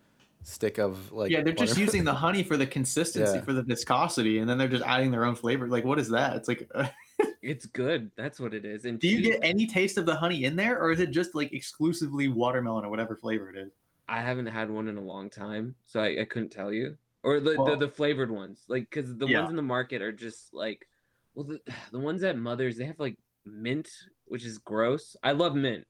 stick 0.43 0.77
of 0.77 1.11
like. 1.11 1.31
yeah, 1.31 1.41
they're 1.41 1.53
just 1.53 1.71
watermelon? 1.71 1.85
using 1.87 2.03
the 2.03 2.13
honey 2.25 2.43
for 2.43 2.57
the 2.57 2.65
consistency, 2.67 3.37
Yeah. 3.37 3.41
for 3.43 3.53
the 3.53 3.63
viscosity, 3.63 4.39
and 4.39 4.49
then 4.49 4.57
they're 4.57 4.67
just 4.67 4.83
adding 4.85 5.11
their 5.11 5.25
own 5.25 5.35
flavor. 5.35 5.67
Like, 5.67 5.85
what 5.85 5.99
is 5.99 6.09
that? 6.09 6.35
It's 6.35 6.47
like, 6.47 6.69
uh, 6.75 6.87
It's 7.41 7.65
good. 7.65 8.11
That's 8.17 8.39
what 8.39 8.53
it 8.53 8.65
is. 8.65 8.83
And 8.85 8.99
do 8.99 9.07
you 9.07 9.21
get 9.21 9.39
any 9.43 9.65
taste 9.65 9.97
of 9.97 10.05
the 10.05 10.15
honey 10.15 10.43
in 10.43 10.55
there, 10.55 10.77
or 10.81 10.91
is 10.91 10.99
it 10.99 11.11
just 11.11 11.35
like 11.35 11.53
exclusively 11.53 12.27
watermelon 12.27 12.83
or 12.85 12.89
whatever 12.89 13.15
flavor 13.15 13.49
it 13.49 13.57
is? 13.57 13.71
I 14.09 14.21
haven't 14.21 14.47
had 14.47 14.69
one 14.69 14.87
in 14.87 14.97
a 14.97 15.01
long 15.01 15.29
time, 15.29 15.75
so 15.85 16.01
I, 16.01 16.21
I 16.21 16.25
couldn't 16.25 16.49
tell 16.49 16.73
you. 16.73 16.97
Or 17.23 17.39
the, 17.39 17.55
Well- 17.57 17.65
the 17.77 17.87
the 17.87 17.91
flavored 17.91 18.31
ones, 18.31 18.63
like 18.67 18.89
because 18.89 19.15
the 19.17 19.27
Yeah. 19.27 19.39
ones 19.39 19.49
in 19.51 19.55
the 19.55 19.61
market 19.61 20.01
are 20.01 20.11
just 20.11 20.53
like, 20.53 20.87
well, 21.35 21.45
the 21.45 21.59
the 21.91 21.99
ones 21.99 22.23
at 22.23 22.37
Mother's 22.37 22.77
they 22.77 22.85
have 22.85 22.99
like 22.99 23.17
mint, 23.45 23.89
which 24.25 24.45
is 24.45 24.57
gross. 24.57 25.15
I 25.23 25.31
love 25.31 25.55
mint, 25.55 25.85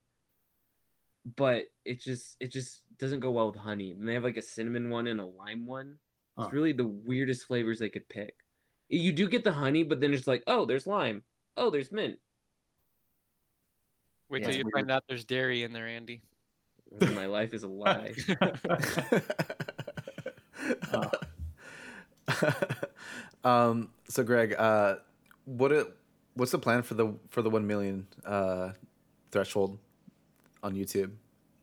but 1.36 1.64
it 1.84 2.00
just 2.00 2.36
it 2.40 2.52
just 2.52 2.82
doesn't 2.98 3.20
go 3.20 3.30
well 3.30 3.50
with 3.50 3.60
honey. 3.60 3.92
And 3.92 4.08
they 4.08 4.14
have 4.14 4.24
like 4.24 4.36
a 4.36 4.42
cinnamon 4.42 4.90
one 4.90 5.06
and 5.06 5.20
a 5.20 5.24
lime 5.26 5.66
one. 5.66 5.96
Huh. 6.36 6.44
It's 6.44 6.52
really 6.52 6.72
the 6.72 6.86
weirdest 6.86 7.46
flavors 7.46 7.78
they 7.78 7.88
could 7.88 8.08
pick. 8.08 8.34
You 8.88 9.12
do 9.12 9.28
get 9.28 9.44
the 9.44 9.52
honey, 9.52 9.82
but 9.84 10.00
then 10.00 10.12
it's 10.12 10.26
like, 10.26 10.42
oh, 10.46 10.64
there's 10.64 10.86
lime. 10.86 11.22
Oh, 11.56 11.70
there's 11.70 11.92
mint. 11.92 12.18
Wait 14.28 14.40
Yeah, 14.40 14.46
till 14.46 14.50
it's 14.50 14.58
you 14.58 14.64
weird. 14.64 14.74
find 14.74 14.90
out 14.90 15.04
there's 15.08 15.24
dairy 15.24 15.62
in 15.62 15.72
there, 15.72 15.86
Andy. 15.86 16.22
My 17.00 17.26
life 17.26 17.54
is 17.54 17.62
a 17.62 17.68
lie. 17.68 18.14
um, 23.44 23.90
so 24.08 24.24
Greg, 24.24 24.54
uh, 24.58 24.96
what 25.44 25.72
it, 25.72 25.86
what's 26.34 26.52
the 26.52 26.58
plan 26.58 26.82
for 26.82 26.94
the 26.94 27.14
for 27.28 27.42
the 27.42 27.50
one 27.50 27.66
million 27.66 28.06
uh, 28.24 28.70
threshold 29.30 29.78
on 30.62 30.74
YouTube? 30.74 31.10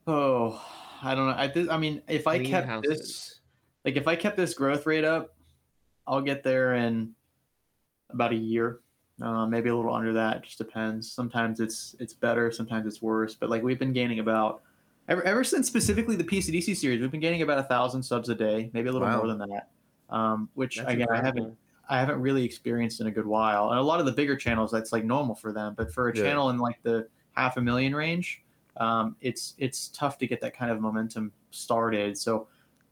Oh, 0.05 0.61
I 1.03 1.13
don't 1.15 1.27
know. 1.27 1.35
I, 1.37 1.47
thi- 1.47 1.69
I 1.69 1.77
mean, 1.77 2.01
if 2.07 2.27
I 2.27 2.37
Clean 2.37 2.49
kept 2.49 2.67
houses. 2.67 2.89
this, 2.99 3.39
like 3.85 3.95
if 3.95 4.07
I 4.07 4.15
kept 4.15 4.37
this 4.37 4.53
growth 4.53 4.85
rate 4.85 5.03
up, 5.03 5.35
I'll 6.07 6.21
get 6.21 6.43
there 6.43 6.75
in 6.75 7.13
about 8.09 8.31
a 8.31 8.35
year, 8.35 8.79
uh, 9.21 9.45
maybe 9.45 9.69
a 9.69 9.75
little 9.75 9.93
under 9.93 10.13
that. 10.13 10.43
Just 10.43 10.57
depends. 10.57 11.11
Sometimes 11.11 11.59
it's 11.59 11.95
it's 11.99 12.13
better, 12.13 12.51
sometimes 12.51 12.87
it's 12.87 13.01
worse. 13.01 13.35
But 13.35 13.49
like 13.49 13.63
we've 13.63 13.79
been 13.79 13.91
gaining 13.93 14.19
about 14.19 14.61
ever 15.09 15.23
ever 15.23 15.43
since 15.43 15.67
specifically 15.67 16.15
the 16.15 16.23
PCDC 16.23 16.75
series, 16.77 17.01
we've 17.01 17.11
been 17.11 17.19
gaining 17.19 17.41
about 17.41 17.59
a 17.59 17.63
thousand 17.63 18.01
subs 18.03 18.29
a 18.29 18.35
day, 18.35 18.69
maybe 18.73 18.87
a 18.87 18.91
little 18.91 19.07
Wow. 19.07 19.17
more 19.17 19.27
than 19.27 19.39
that. 19.39 19.69
Um, 20.09 20.49
which 20.53 20.77
That's 20.77 20.91
again, 20.93 21.07
I 21.11 21.21
haven't. 21.21 21.57
I 21.89 21.99
haven't 21.99 22.19
really 22.19 22.43
experienced 22.43 22.99
in 22.99 23.07
a 23.07 23.11
good 23.11 23.25
while. 23.25 23.69
And 23.71 23.79
a 23.79 23.81
lot 23.81 24.01
of 24.01 24.05
the 24.05 24.11
bigger 24.11 24.35
channels, 24.35 24.71
that's 24.71 24.91
like 24.91 25.05
normal 25.05 25.35
for 25.35 25.53
them. 25.53 25.73
But 25.77 25.93
for 25.93 26.09
a 26.09 26.15
Yeah. 26.15 26.23
channel 26.23 26.49
in 26.49 26.57
like 26.57 26.81
the 26.83 27.07
half 27.33 27.55
a 27.57 27.61
million 27.61 27.95
range, 27.95 28.43
um, 28.79 29.15
it's 29.21 29.55
it's 29.57 29.89
tough 29.89 30.17
to 30.19 30.27
get 30.27 30.41
that 30.41 30.55
kind 30.55 30.71
of 30.71 30.79
momentum 30.79 31.31
started. 31.51 32.17
So 32.17 32.47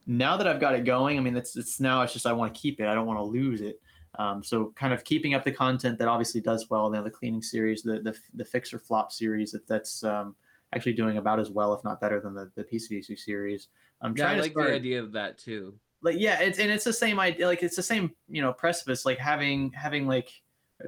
now 0.08 0.38
that 0.38 0.48
I've 0.48 0.60
got 0.60 0.76
it 0.76 0.86
going, 0.86 1.18
I 1.18 1.22
mean, 1.22 1.36
it's 1.36 1.56
it's 1.56 1.80
now 1.80 2.02
it's 2.02 2.14
just 2.14 2.26
I 2.26 2.34
want 2.34 2.54
to 2.54 2.60
keep 2.60 2.80
it. 2.80 2.88
I 2.88 2.96
don't 2.96 3.06
want 3.08 3.20
to 3.20 3.24
lose 3.24 3.62
it. 3.62 3.82
Um, 4.18 4.42
so 4.44 4.72
kind 4.76 4.94
of 4.94 5.04
keeping 5.04 5.34
up 5.34 5.44
the 5.44 5.52
content 5.52 5.98
that 6.00 6.08
obviously 6.08 6.40
does 6.42 6.70
well. 6.70 6.86
You 6.90 6.98
know, 6.98 7.04
the 7.04 7.12
cleaning 7.12 7.42
series, 7.42 7.82
the 7.84 8.00
the, 8.00 8.18
the 8.34 8.46
fix 8.46 8.74
or 8.74 8.80
flop 8.80 9.12
series, 9.12 9.52
that 9.52 9.68
that's 9.68 10.04
um, 10.04 10.36
actually 10.74 10.94
doing 10.94 11.18
about 11.18 11.40
as 11.40 11.50
well, 11.52 11.74
if 11.74 11.84
not 11.84 12.00
better, 12.02 12.20
than 12.20 12.34
the 12.34 12.52
the 12.56 12.64
PCDC 12.64 13.18
series. 13.20 13.68
I'm 14.02 14.16
Yeah, 14.16 14.26
I 14.26 14.28
trying 14.28 14.42
like 14.42 14.52
to 14.52 14.52
start 14.54 14.70
the 14.70 14.76
idea 14.76 15.02
of 15.04 15.12
that 15.14 15.38
too. 15.38 15.80
like 16.02 16.16
yeah 16.20 16.40
it's 16.42 16.60
and 16.60 16.70
it's 16.72 16.84
the 16.84 16.94
same 16.94 17.20
idea 17.20 17.48
like 17.48 17.64
it's 17.64 17.76
the 17.76 17.84
same 17.84 18.12
you 18.28 18.42
know 18.42 18.52
precipice 18.54 19.06
like 19.06 19.18
having 19.18 19.72
having 19.72 20.06
like 20.08 20.30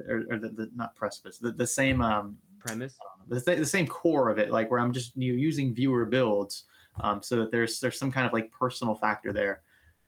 or, 0.08 0.24
or 0.30 0.38
the, 0.38 0.50
the 0.50 0.70
not 0.74 0.94
precipice 0.94 1.38
the, 1.38 1.50
the 1.52 1.66
same 1.66 2.00
um 2.02 2.36
Premise. 2.60 2.96
The, 3.28 3.40
the 3.40 3.66
same 3.66 3.86
core 3.86 4.28
of 4.30 4.38
it 4.38 4.50
like 4.50 4.70
where 4.70 4.80
i'm 4.80 4.92
just 4.92 5.16
you 5.16 5.32
know, 5.32 5.38
using 5.38 5.74
viewer 5.74 6.04
builds 6.04 6.64
um 7.00 7.22
so 7.22 7.36
that 7.36 7.50
there's 7.50 7.80
there's 7.80 7.98
some 7.98 8.10
kind 8.12 8.26
of 8.26 8.32
like 8.32 8.50
personal 8.50 8.94
factor 8.94 9.32
there 9.32 9.62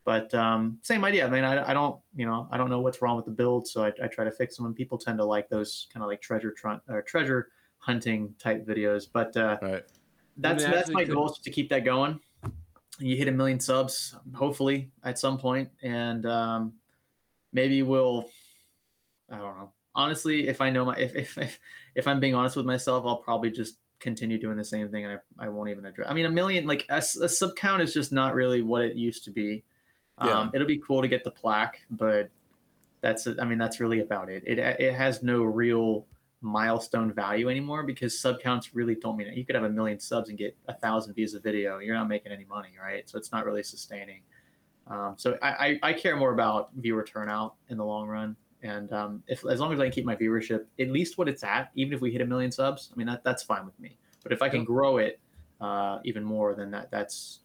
but 0.05 0.33
um 0.35 0.79
same 0.83 1.05
idea 1.05 1.27
i 1.27 1.31
mean 1.31 1.45
i, 1.45 1.71
I 1.71 1.75
don't 1.75 1.99
you 2.17 2.27
know 2.27 2.49
i 2.51 2.57
don't 2.57 2.71
know 2.71 2.81
what's 2.81 3.01
wrong 3.03 3.17
with 3.17 3.27
the 3.27 3.31
build 3.33 3.67
so 3.69 3.85
i, 3.85 3.93
I 4.03 4.07
try 4.09 4.25
to 4.25 4.31
fix 4.33 4.57
them 4.57 4.67
and 4.67 4.75
people 4.75 4.99
tend 4.99 5.19
to 5.19 5.25
like 5.25 5.49
those 5.49 5.87
kind 5.93 6.03
of 6.03 6.09
like 6.09 6.21
treasure 6.21 6.51
tr- 6.53 6.81
or 6.89 7.03
treasure 7.03 7.49
hunting 7.79 8.35
type 8.39 8.67
videos 8.67 9.07
but 9.13 9.37
uh 9.37 9.59
Right. 9.63 9.85
that's 10.39 10.65
they 10.65 10.71
that's 10.71 10.91
my 10.91 11.05
could- 11.05 11.15
goal 11.15 11.31
is 11.31 11.39
to 11.39 11.51
keep 11.51 11.69
that 11.71 11.85
going. 11.85 12.19
You 12.99 13.17
hit 13.17 13.29
a 13.29 13.33
million 13.33 13.59
subs, 13.59 14.15
hopefully 14.35 14.91
at 15.05 15.19
some 15.19 15.39
point, 15.39 15.71
and 15.83 16.27
um, 16.27 16.75
maybe 17.51 17.83
we'll. 17.83 18.27
I 19.31 19.39
don't 19.39 19.57
know. 19.57 19.73
Honestly, 19.95 20.49
if 20.49 20.61
I 20.61 20.71
know 20.71 20.85
my 20.85 20.97
if 20.97 21.15
if 21.15 21.39
if, 21.39 21.59
if 21.95 22.07
I'm 22.07 22.21
being 22.21 22.35
honest 22.35 22.57
with 22.57 22.67
myself, 22.67 23.05
I'll 23.07 23.19
probably 23.19 23.51
just 23.51 23.77
continue 23.99 24.39
doing 24.39 24.57
the 24.57 24.65
same 24.65 24.89
thing, 24.91 25.05
and 25.05 25.21
I, 25.39 25.47
I 25.47 25.49
won't 25.49 25.69
even 25.71 25.85
address. 25.85 26.09
I 26.11 26.15
mean, 26.15 26.27
a 26.27 26.31
million 26.31 26.67
like 26.67 26.87
a 26.89 27.01
sub 27.03 27.57
count 27.57 27.83
is 27.83 27.93
just 27.93 28.13
not 28.13 28.35
really 28.35 28.63
what 28.63 28.83
it 28.83 28.97
used 28.97 29.25
to 29.25 29.31
be. 29.31 29.65
Yeah. 30.23 30.39
Um, 30.39 30.51
it'll 30.53 30.67
be 30.67 30.81
cool 30.87 31.03
to 31.03 31.09
get 31.09 31.25
the 31.25 31.31
plaque, 31.31 31.81
but 31.91 32.31
that's 33.01 33.27
I 33.27 33.45
mean 33.45 33.59
that's 33.59 33.81
really 33.81 34.01
about 34.01 34.29
it. 34.29 34.43
It 34.47 34.59
it 34.59 34.95
has 34.95 35.23
no 35.23 35.43
real 35.43 36.07
milestone 36.43 37.13
value 37.13 37.49
anymore 37.49 37.83
because 37.83 38.19
sub 38.19 38.41
counts 38.41 38.75
really 38.75 38.95
don't 38.95 39.17
mean 39.17 39.27
it. 39.27 39.37
You 39.37 39.45
could 39.45 39.55
have 39.55 39.65
a 39.65 39.71
million 39.71 40.01
subs 40.01 40.29
and 40.29 40.39
get 40.39 40.57
a 40.69 40.75
thousand 40.75 41.15
views 41.15 41.35
of 41.35 41.43
video. 41.43 41.79
You're 41.79 41.95
not 41.95 42.09
making 42.09 42.33
any 42.33 42.45
money, 42.45 42.71
right? 42.83 43.09
So 43.09 43.19
it's 43.19 43.33
not 43.33 43.45
really 43.45 43.63
sustaining. 43.63 44.23
Um, 44.87 45.15
so 45.17 45.39
I, 45.43 45.49
I, 45.49 45.79
I 45.91 45.93
care 45.93 46.17
more 46.17 46.33
about 46.33 46.71
viewer 46.77 47.05
turnout 47.05 47.55
in 47.69 47.77
the 47.77 47.85
long 47.85 48.09
run. 48.09 48.37
And 48.63 48.93
um, 48.93 49.23
if 49.27 49.45
as 49.47 49.61
long 49.61 49.73
as 49.73 49.81
I 49.81 49.85
can 49.85 49.93
keep 49.93 50.05
my 50.05 50.17
viewership 50.17 50.67
at 50.79 50.91
least 50.91 51.19
what 51.19 51.29
it's 51.29 51.43
at, 51.43 51.71
even 51.75 51.95
if 51.95 52.01
we 52.01 52.11
hit 52.11 52.21
a 52.21 52.27
million 52.27 52.53
subs, 52.53 52.91
I 52.93 52.97
mean 52.97 53.07
that, 53.07 53.25
that's 53.25 53.43
fine 53.43 53.65
with 53.65 53.79
me. 53.81 53.97
But 54.23 54.33
if 54.33 54.43
I 54.43 54.49
can 54.49 54.65
grow 54.65 54.99
it 54.99 55.19
uh, 55.61 55.99
even 56.05 56.25
more, 56.25 56.55
then 56.55 56.71
that 56.73 56.91
that's 56.91 57.41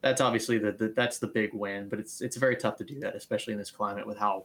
that's 0.00 0.20
obviously 0.20 0.58
the, 0.58 0.72
the 0.72 0.88
that's 0.96 1.18
the 1.18 1.28
big 1.28 1.54
win. 1.54 1.88
But 1.88 2.00
it's 2.00 2.20
it's 2.20 2.36
very 2.36 2.56
tough 2.56 2.76
to 2.76 2.84
do 2.84 2.98
that, 3.00 3.14
especially 3.14 3.52
in 3.52 3.58
this 3.58 3.70
climate 3.70 4.06
with 4.06 4.18
how 4.18 4.44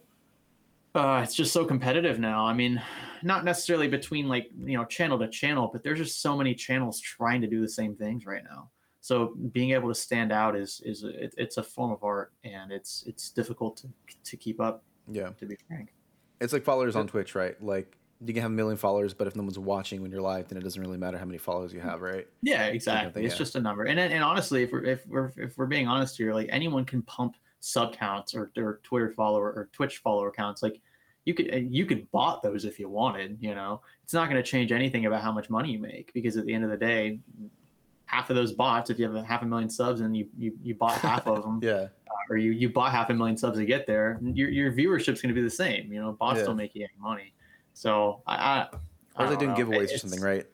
uh, 0.96 1.22
it's 1.24 1.36
just 1.36 1.52
so 1.52 1.66
competitive 1.66 2.20
now. 2.20 2.46
I 2.46 2.54
mean, 2.54 2.82
not 3.22 3.44
necessarily 3.44 3.88
between 3.88 4.28
like 4.28 4.50
you 4.64 4.78
know 4.78 4.86
channel 4.86 5.20
to 5.20 5.28
channel, 5.28 5.70
but 5.72 5.84
there's 5.84 6.00
just 6.00 6.22
so 6.22 6.38
many 6.38 6.56
channels 6.56 7.00
trying 7.00 7.42
to 7.42 7.48
do 7.48 7.62
the 7.62 7.70
same 7.70 7.96
things 7.96 8.26
right 8.26 8.44
now. 8.44 8.70
So 9.02 9.36
being 9.52 9.72
able 9.72 9.90
to 9.90 9.96
stand 9.96 10.32
out 10.32 10.56
is 10.56 10.82
is 10.86 11.04
it, 11.04 11.36
it's 11.38 11.58
a 11.58 11.64
form 11.64 11.92
of 11.92 12.04
art, 12.04 12.32
and 12.44 12.72
it's 12.72 13.04
it's 13.06 13.30
difficult 13.30 13.78
to 13.78 13.90
to 14.24 14.38
keep 14.38 14.62
up. 14.62 14.84
Yeah. 15.08 15.30
To 15.40 15.46
be 15.46 15.58
frank, 15.68 15.94
It's 16.42 16.54
like 16.54 16.64
followers 16.64 16.96
on 16.96 17.08
Twitch, 17.08 17.36
right? 17.36 17.62
Like 17.62 17.98
you 18.22 18.34
can 18.34 18.42
have 18.42 18.52
a 18.52 18.54
million 18.54 18.78
followers, 18.78 19.14
but 19.14 19.28
if 19.28 19.36
no 19.36 19.44
one's 19.44 19.60
watching 19.60 20.02
when 20.02 20.12
you're 20.12 20.22
live, 20.22 20.48
then 20.48 20.58
it 20.58 20.64
doesn't 20.64 20.82
really 20.82 20.98
matter 20.98 21.18
how 21.18 21.26
many 21.26 21.38
followers 21.38 21.74
you 21.74 21.82
have, 21.82 22.02
right? 22.02 22.28
yeah, 22.42 22.66
exactly. 22.66 23.26
it's 23.26 23.34
yeah. 23.34 23.38
just 23.38 23.56
a 23.56 23.60
number, 23.60 23.84
and 23.84 24.00
and 24.00 24.24
honestly, 24.24 24.64
if 24.64 24.72
we're 24.72 24.84
if 24.84 25.06
we're 25.08 25.32
if 25.38 25.58
we're 25.58 25.66
being 25.66 25.88
honest 25.88 26.18
here, 26.18 26.34
like 26.34 26.48
anyone 26.52 26.86
can 26.86 27.02
pump 27.04 27.36
sub 27.60 27.96
counts 27.96 28.36
or, 28.36 28.52
or 28.58 28.80
Twitter 28.84 29.12
follower 29.12 29.52
or 29.52 29.70
Twitch 29.74 29.98
follower 30.00 30.32
counts, 30.32 30.64
like. 30.64 30.82
You 31.28 31.34
could 31.34 31.48
you 31.72 31.88
could 31.88 32.12
bought 32.12 32.44
those 32.44 32.66
if 32.66 32.78
you 32.80 32.88
wanted, 32.88 33.40
you 33.42 33.56
know. 33.56 33.82
It's 34.04 34.14
not 34.14 34.30
going 34.30 34.40
to 34.40 34.48
change 34.48 34.72
anything 34.72 35.08
about 35.08 35.24
how 35.24 35.32
much 35.32 35.50
money 35.50 35.72
you 35.72 35.80
make 35.80 36.14
because 36.14 36.38
at 36.38 36.46
the 36.46 36.54
end 36.54 36.64
of 36.64 36.70
the 36.70 36.78
day, 36.78 37.18
half 38.06 38.30
of 38.30 38.36
those 38.36 38.52
bots, 38.54 38.90
if 38.90 39.00
you 39.00 39.06
have 39.06 39.16
a 39.16 39.24
half 39.24 39.42
a 39.42 39.46
million 39.46 39.70
subs 39.70 40.02
and 40.02 40.16
you 40.16 40.28
you, 40.38 40.54
you 40.62 40.76
bought 40.76 40.94
half 41.00 41.28
of 41.28 41.44
them, 41.44 41.60
Yeah. 41.62 41.72
Uh, 41.72 41.88
or 42.30 42.38
you 42.38 42.52
you 42.52 42.70
bought 42.70 42.92
half 42.92 43.10
a 43.10 43.14
million 43.14 43.38
subs 43.38 43.58
to 43.58 43.66
get 43.66 43.86
there, 43.88 44.20
your 44.22 44.50
your 44.50 44.72
viewership's 44.72 45.22
going 45.22 45.34
to 45.34 45.40
be 45.40 45.42
the 45.42 45.50
same. 45.50 45.92
You 45.92 46.02
know, 46.02 46.12
bots 46.14 46.40
Yeah. 46.40 46.46
don't 46.46 46.58
make 46.58 46.76
you 46.76 46.84
any 46.84 46.94
money. 47.00 47.34
So 47.74 48.22
I, 48.26 48.36
I, 48.36 48.68
I 49.16 49.24
Or 49.24 49.28
they're 49.28 49.38
don't 49.38 49.56
doing 49.56 49.70
know. 49.70 49.78
giveaways 49.78 49.94
or 49.94 49.98
something, 49.98 50.22
right? 50.22 50.46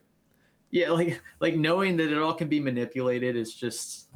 Yeah, 0.70 0.90
like 0.90 1.20
like 1.40 1.54
knowing 1.56 1.96
that 1.98 2.10
it 2.10 2.18
all 2.18 2.34
can 2.34 2.48
be 2.48 2.60
manipulated 2.60 3.36
is 3.36 3.54
just. 3.54 4.08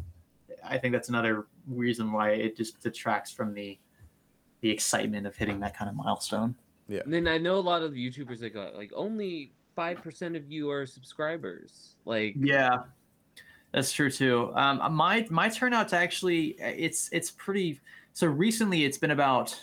I 0.69 0.79
think 0.79 0.93
that's 0.95 1.09
another 1.11 1.47
reason 1.69 2.11
why 2.11 2.31
it 2.31 2.57
just 2.57 2.81
detracts 2.83 3.31
from 3.31 3.55
the 3.55 3.79
the 4.63 4.71
excitement 4.71 5.27
of 5.27 5.37
hitting 5.37 5.61
that 5.61 5.77
kind 5.77 5.89
of 5.89 5.95
milestone. 5.95 6.57
Yeah 6.89 7.01
and 7.05 7.13
then 7.13 7.29
I 7.29 7.37
know 7.39 7.57
a 7.57 7.61
lot 7.61 7.83
of 7.83 7.93
YouTubers 7.93 8.41
that 8.41 8.51
got 8.55 8.75
like 8.75 8.91
only 8.95 9.53
five 9.77 9.99
percent 10.03 10.35
of 10.35 10.51
you 10.51 10.71
are 10.71 10.87
subscribers. 10.87 11.95
Like 12.05 12.35
Yeah, 12.39 12.79
that's 13.77 13.93
true 13.93 14.11
too. 14.11 14.53
Um, 14.55 14.81
my 14.95 15.27
my 15.29 15.51
turnout's 15.51 15.93
actually 15.93 16.57
it's 16.59 17.11
it's 17.13 17.31
pretty. 17.31 17.79
So 18.15 18.27
recently, 18.27 18.87
it's 18.87 18.97
been 18.97 19.11
about 19.11 19.55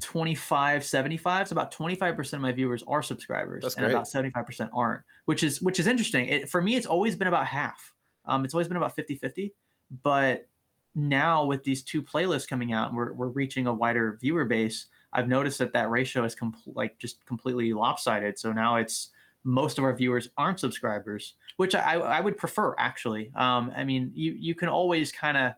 25 0.00 0.84
75 0.84 1.46
so 1.46 1.54
about 1.54 1.72
25% 1.72 2.32
of 2.32 2.40
my 2.40 2.50
viewers 2.50 2.82
are 2.88 3.04
subscribers 3.04 3.62
That's 3.62 3.76
and 3.76 3.84
great. 3.84 3.92
about 3.92 4.06
75% 4.06 4.68
aren't 4.72 5.02
which 5.26 5.44
is 5.44 5.62
which 5.62 5.78
is 5.78 5.86
interesting 5.86 6.26
it, 6.26 6.48
for 6.48 6.60
me 6.60 6.74
it's 6.74 6.88
always 6.88 7.14
been 7.14 7.28
about 7.28 7.46
half 7.46 7.92
um, 8.24 8.44
it's 8.44 8.52
always 8.52 8.66
been 8.66 8.76
about 8.76 8.96
50 8.96 9.14
50 9.14 9.54
but 10.02 10.48
now 10.96 11.44
with 11.44 11.62
these 11.62 11.84
two 11.84 12.02
playlists 12.02 12.48
coming 12.48 12.72
out 12.72 12.92
we're, 12.92 13.12
we're 13.12 13.28
reaching 13.28 13.68
a 13.68 13.72
wider 13.72 14.18
viewer 14.20 14.44
base 14.44 14.86
i've 15.12 15.28
noticed 15.28 15.60
that 15.60 15.72
that 15.72 15.88
ratio 15.88 16.24
is 16.24 16.34
com- 16.34 16.56
like 16.66 16.98
just 16.98 17.24
completely 17.24 17.72
lopsided 17.72 18.36
so 18.36 18.50
now 18.50 18.74
it's 18.74 19.10
most 19.44 19.78
of 19.78 19.84
our 19.84 19.94
viewers 19.94 20.28
aren't 20.36 20.60
subscribers 20.60 21.34
which 21.56 21.74
i, 21.74 21.94
I 21.94 22.20
would 22.20 22.36
prefer 22.36 22.74
actually. 22.78 23.30
Um, 23.34 23.72
i 23.76 23.84
mean 23.84 24.10
you, 24.14 24.32
you 24.32 24.54
can 24.54 24.68
always 24.68 25.12
kind 25.12 25.36
of 25.36 25.52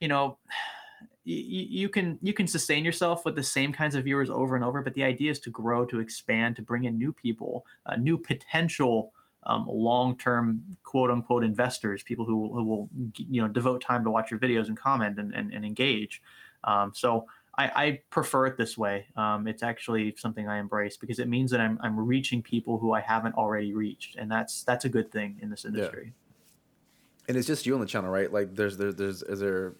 you 0.00 0.08
know 0.08 0.38
you, 1.24 1.66
you 1.70 1.88
can 1.88 2.18
you 2.20 2.34
can 2.34 2.46
sustain 2.46 2.84
yourself 2.84 3.24
with 3.24 3.34
the 3.34 3.42
same 3.42 3.72
kinds 3.72 3.94
of 3.94 4.04
viewers 4.04 4.28
over 4.28 4.56
and 4.56 4.64
over 4.64 4.82
but 4.82 4.94
the 4.94 5.04
idea 5.04 5.30
is 5.30 5.38
to 5.40 5.50
grow 5.50 5.86
to 5.86 6.00
expand 6.00 6.56
to 6.56 6.62
bring 6.62 6.84
in 6.84 6.98
new 6.98 7.12
people 7.12 7.64
uh, 7.86 7.96
new 7.96 8.18
potential 8.18 9.12
um, 9.46 9.66
long-term 9.68 10.62
quote 10.82 11.10
unquote 11.10 11.44
investors 11.44 12.02
people 12.02 12.24
who, 12.24 12.52
who 12.52 12.64
will 12.64 12.88
you 13.16 13.42
know 13.42 13.48
devote 13.48 13.80
time 13.80 14.04
to 14.04 14.10
watch 14.10 14.30
your 14.30 14.40
videos 14.40 14.68
and 14.68 14.76
comment 14.76 15.18
and, 15.18 15.34
and, 15.34 15.52
and 15.52 15.64
engage. 15.64 16.22
Um, 16.64 16.92
so 16.94 17.26
I, 17.56 17.84
I 17.84 18.00
prefer 18.10 18.46
it 18.46 18.56
this 18.56 18.76
way 18.76 19.06
um, 19.16 19.46
it's 19.46 19.62
actually 19.62 20.14
something 20.16 20.48
i 20.48 20.58
embrace 20.58 20.96
because 20.96 21.18
it 21.18 21.28
means 21.28 21.50
that 21.50 21.60
I'm, 21.60 21.78
I'm 21.82 21.98
reaching 21.98 22.42
people 22.42 22.78
who 22.78 22.92
i 22.92 23.00
haven't 23.00 23.34
already 23.36 23.72
reached 23.74 24.16
and 24.16 24.30
that's 24.30 24.64
that's 24.64 24.84
a 24.84 24.88
good 24.88 25.10
thing 25.12 25.38
in 25.42 25.50
this 25.50 25.64
industry 25.64 26.06
Yeah. 26.06 26.24
And 27.28 27.36
it's 27.36 27.46
just 27.46 27.64
you 27.64 27.74
on 27.74 27.80
the 27.80 27.86
channel, 27.86 28.10
right? 28.10 28.30
Like, 28.30 28.54
there's 28.54 28.76
there, 28.76 28.92
there's 28.92 29.22
is 29.22 29.40
there 29.40 29.74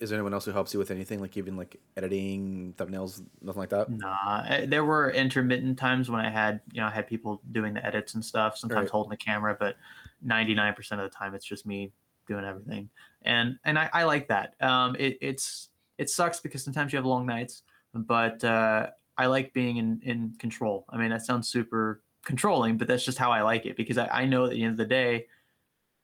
is 0.00 0.10
there 0.10 0.18
anyone 0.18 0.34
else 0.34 0.44
who 0.44 0.52
helps 0.52 0.72
you 0.72 0.78
with 0.78 0.90
anything, 0.90 1.20
like 1.20 1.36
even 1.36 1.56
like 1.56 1.80
editing 1.96 2.74
thumbnails, 2.76 3.22
nothing 3.40 3.60
like 3.60 3.70
that? 3.70 3.88
Nah, 3.88 4.66
there 4.66 4.84
were 4.84 5.10
intermittent 5.10 5.76
times 5.78 6.08
when 6.08 6.20
I 6.20 6.30
had, 6.30 6.60
you 6.72 6.80
know, 6.80 6.86
I 6.86 6.90
had 6.90 7.08
people 7.08 7.42
doing 7.50 7.74
the 7.74 7.84
edits 7.84 8.14
and 8.14 8.24
stuff, 8.24 8.56
sometimes 8.56 8.84
Right. 8.84 8.90
holding 8.90 9.10
the 9.10 9.16
camera, 9.16 9.56
but 9.58 9.76
99% 10.24 10.92
of 10.92 11.10
the 11.10 11.16
time 11.16 11.34
it's 11.34 11.44
just 11.44 11.66
me 11.66 11.92
doing 12.28 12.44
everything. 12.44 12.88
And 13.22 13.58
and 13.64 13.78
I, 13.78 13.90
I 13.92 14.04
like 14.04 14.28
that. 14.28 14.54
Um 14.60 14.94
it, 14.96 15.18
it's 15.20 15.69
it 16.00 16.08
sucks 16.08 16.40
because 16.40 16.64
sometimes 16.64 16.92
you 16.92 16.96
have 16.96 17.06
long 17.06 17.26
nights, 17.26 17.62
but 17.94 18.42
uh 18.42 18.88
I 19.18 19.26
like 19.26 19.52
being 19.52 19.76
in 19.76 20.00
in 20.02 20.34
control. 20.38 20.86
I 20.88 20.96
mean, 20.96 21.10
that 21.10 21.22
sounds 21.22 21.48
super 21.48 22.02
controlling, 22.24 22.78
but 22.78 22.88
that's 22.88 23.04
just 23.04 23.18
how 23.18 23.30
I 23.30 23.42
like 23.42 23.66
it 23.66 23.76
because 23.76 23.98
I, 23.98 24.06
I 24.22 24.24
know 24.24 24.42
that 24.46 24.52
at 24.52 24.56
the 24.56 24.62
end 24.64 24.72
of 24.72 24.78
the 24.78 24.86
day, 25.02 25.26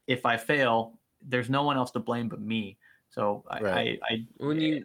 if 0.07 0.27
I 0.27 0.37
fail, 0.37 0.99
there's 1.23 1.49
no 1.49 1.63
one 1.63 1.77
else 1.77 1.91
to 1.93 2.01
blame 2.01 2.29
but 2.29 2.41
me. 2.41 2.77
So 3.11 3.45
I, 3.49 3.61
Right. 3.61 3.99
I, 4.11 4.15
I 4.15 4.27
when 4.37 4.61
you 4.61 4.85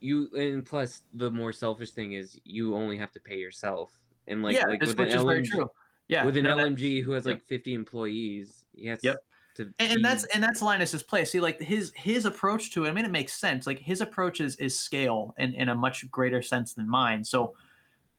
you 0.00 0.28
and 0.36 0.64
plus 0.64 1.02
the 1.14 1.30
more 1.30 1.52
selfish 1.52 1.90
thing 1.90 2.12
is 2.12 2.38
you 2.44 2.74
only 2.76 2.96
have 2.98 3.12
to 3.12 3.20
pay 3.20 3.38
yourself 3.38 3.90
and 4.28 4.42
like 4.42 4.54
yeah, 4.56 4.66
like 4.66 4.80
this, 4.80 4.88
with 4.90 4.98
an 5.00 5.06
which 5.06 5.14
is 5.14 5.22
very 5.24 5.42
LMG 5.42 5.50
true. 5.50 5.70
Yeah, 6.08 6.24
with 6.24 6.36
an 6.36 6.44
no, 6.44 6.56
that- 6.56 6.66
LMG 6.66 7.02
who 7.02 7.12
has 7.12 7.24
yep. 7.26 7.34
like 7.34 7.42
50 7.42 7.74
employees 7.74 8.64
he 8.74 8.86
has 8.86 9.00
Yep. 9.02 9.16
And, 9.58 9.74
and 9.78 10.04
that's 10.04 10.24
and 10.26 10.42
that's 10.42 10.60
Linus's 10.62 11.02
play. 11.02 11.24
See, 11.24 11.40
like 11.40 11.60
his 11.60 11.92
his 11.94 12.24
approach 12.24 12.72
to 12.72 12.84
it. 12.84 12.90
I 12.90 12.92
mean, 12.92 13.04
it 13.04 13.10
makes 13.10 13.34
sense. 13.34 13.66
Like 13.66 13.78
his 13.78 14.00
approach 14.00 14.40
is 14.40 14.56
is 14.56 14.78
scale 14.78 15.34
in 15.38 15.54
in 15.54 15.68
a 15.68 15.74
much 15.74 16.10
greater 16.10 16.42
sense 16.42 16.74
than 16.74 16.88
mine. 16.88 17.24
So 17.24 17.54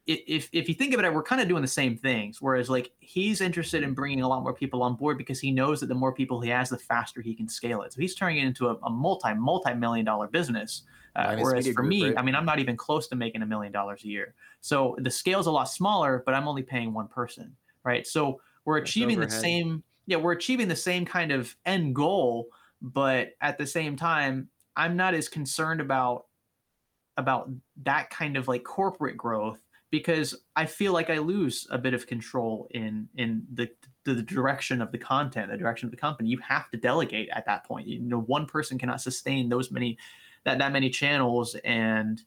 if 0.05 0.49
if 0.51 0.67
you 0.67 0.75
think 0.75 0.93
of 0.93 0.99
it, 0.99 1.13
we're 1.13 1.23
kind 1.23 1.41
of 1.41 1.47
doing 1.47 1.61
the 1.61 1.67
same 1.67 1.97
things. 1.97 2.41
Whereas 2.41 2.69
like 2.69 2.91
he's 2.99 3.39
interested 3.39 3.83
in 3.83 3.93
bringing 3.93 4.21
a 4.21 4.27
lot 4.27 4.43
more 4.43 4.53
people 4.53 4.83
on 4.83 4.95
board 4.95 5.17
because 5.17 5.39
he 5.39 5.51
knows 5.51 5.79
that 5.79 5.87
the 5.87 5.95
more 5.95 6.11
people 6.11 6.41
he 6.41 6.49
has, 6.49 6.69
the 6.69 6.77
faster 6.77 7.21
he 7.21 7.33
can 7.33 7.47
scale 7.47 7.83
it. 7.83 7.93
So 7.93 8.01
he's 8.01 8.13
turning 8.13 8.39
it 8.39 8.45
into 8.45 8.67
a, 8.67 8.75
a 8.83 8.89
multi 8.89 9.33
multi 9.33 9.73
million 9.73 10.05
dollar 10.05 10.27
business. 10.27 10.83
Uh, 11.15 11.37
whereas 11.37 11.67
for 11.67 11.73
Group, 11.73 11.89
me, 11.89 12.05
right? 12.05 12.17
I 12.17 12.23
mean, 12.23 12.35
I'm 12.35 12.45
not 12.45 12.59
even 12.59 12.75
close 12.75 13.07
to 13.09 13.15
making 13.15 13.43
a 13.43 13.45
million 13.45 13.71
dollars 13.71 14.03
a 14.03 14.07
year. 14.07 14.33
So 14.61 14.97
the 14.99 15.11
scale's 15.11 15.45
a 15.45 15.51
lot 15.51 15.65
smaller, 15.65 16.23
but 16.25 16.33
I'm 16.33 16.47
only 16.47 16.63
paying 16.63 16.91
one 16.91 17.07
person, 17.07 17.55
right? 17.83 18.05
So 18.05 18.41
we're 18.65 18.77
achieving 18.77 19.19
the 19.19 19.29
same 19.29 19.83
yeah 20.05 20.17
we're 20.17 20.33
achieving 20.33 20.67
the 20.67 20.75
same 20.75 21.05
kind 21.05 21.31
of 21.31 21.55
end 21.65 21.95
goal 21.95 22.47
but 22.81 23.31
at 23.41 23.57
the 23.57 23.67
same 23.67 23.95
time 23.95 24.47
i'm 24.75 24.95
not 24.95 25.13
as 25.13 25.27
concerned 25.27 25.81
about 25.81 26.25
about 27.17 27.49
that 27.83 28.09
kind 28.09 28.37
of 28.37 28.47
like 28.47 28.63
corporate 28.63 29.17
growth 29.17 29.59
because 29.91 30.35
i 30.55 30.65
feel 30.65 30.93
like 30.93 31.09
i 31.09 31.17
lose 31.17 31.67
a 31.69 31.77
bit 31.77 31.93
of 31.93 32.07
control 32.07 32.67
in 32.71 33.07
in 33.15 33.43
the 33.53 33.69
the 34.05 34.21
direction 34.21 34.81
of 34.81 34.91
the 34.91 34.97
content 34.97 35.49
the 35.49 35.57
direction 35.57 35.87
of 35.87 35.91
the 35.91 35.97
company. 35.97 36.29
You 36.29 36.39
have 36.39 36.69
to 36.71 36.77
delegate 36.77 37.29
at 37.31 37.45
that 37.45 37.65
point. 37.65 37.87
You 37.87 37.99
know 37.99 38.21
one 38.21 38.45
person 38.45 38.77
cannot 38.77 39.01
sustain 39.01 39.49
those 39.49 39.71
many 39.71 39.97
that 40.45 40.57
that 40.57 40.71
many 40.71 40.89
channels 40.89 41.55
and 41.63 42.21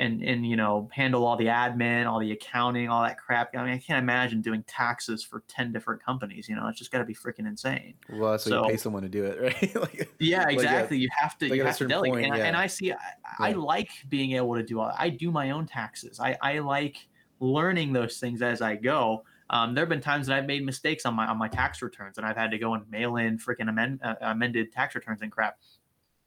and 0.00 0.22
and 0.22 0.46
you 0.46 0.56
know 0.56 0.88
handle 0.92 1.26
all 1.26 1.36
the 1.36 1.46
admin 1.46 2.06
all 2.06 2.18
the 2.18 2.32
accounting 2.32 2.88
all 2.88 3.02
that 3.02 3.18
crap. 3.18 3.54
I 3.54 3.62
mean 3.62 3.74
i 3.74 3.78
can't 3.78 4.02
imagine 4.02 4.40
doing 4.40 4.64
taxes 4.66 5.22
for 5.22 5.44
10 5.48 5.72
different 5.72 6.02
companies 6.02 6.48
you 6.48 6.56
know 6.56 6.66
it's 6.68 6.78
just 6.78 6.90
got 6.90 6.98
to 6.98 7.04
be 7.04 7.14
freaking 7.14 7.46
insane. 7.46 7.94
Well, 8.08 8.32
that's 8.32 8.46
why 8.46 8.56
you 8.56 8.68
pay 8.68 8.76
someone 8.76 9.02
to 9.02 9.08
do 9.08 9.24
it, 9.24 9.40
right? 9.62 9.76
like, 9.76 10.10
yeah 10.18 10.44
Like, 10.44 10.56
yeah, 10.56 10.62
exactly 10.62 10.98
you 10.98 11.08
have 11.16 11.36
to 11.38 11.48
like 11.48 11.56
you 11.56 11.64
have 11.64 11.76
to 11.78 11.86
delegate. 11.86 12.14
point, 12.14 12.26
and, 12.26 12.34
I, 12.34 12.38
yeah. 12.38 12.44
and 12.46 12.56
i 12.56 12.66
see 12.66 12.92
I, 12.92 12.96
I 13.38 13.52
like 13.52 13.90
being 14.08 14.32
able 14.32 14.56
to 14.56 14.62
do 14.62 14.80
all 14.80 14.92
i 14.98 15.08
do 15.08 15.30
my 15.30 15.50
own 15.50 15.66
taxes. 15.66 16.18
I 16.18 16.36
i 16.42 16.58
like 16.58 16.96
learning 17.40 17.92
those 17.92 18.18
things 18.18 18.42
as 18.42 18.62
i 18.62 18.74
go. 18.76 19.24
Um, 19.52 19.74
there 19.74 19.82
have 19.82 19.88
been 19.88 20.00
times 20.00 20.28
that 20.28 20.38
I've 20.38 20.46
made 20.46 20.64
mistakes 20.64 21.04
on 21.04 21.14
my 21.14 21.26
on 21.26 21.36
my 21.36 21.48
tax 21.48 21.82
returns, 21.82 22.18
and 22.18 22.26
I've 22.26 22.36
had 22.36 22.52
to 22.52 22.58
go 22.58 22.74
and 22.74 22.88
mail 22.88 23.16
in 23.16 23.36
freaking 23.36 23.68
amend, 23.68 23.98
uh, 24.00 24.14
amended 24.20 24.72
tax 24.72 24.94
returns 24.94 25.22
and 25.22 25.32
crap. 25.32 25.58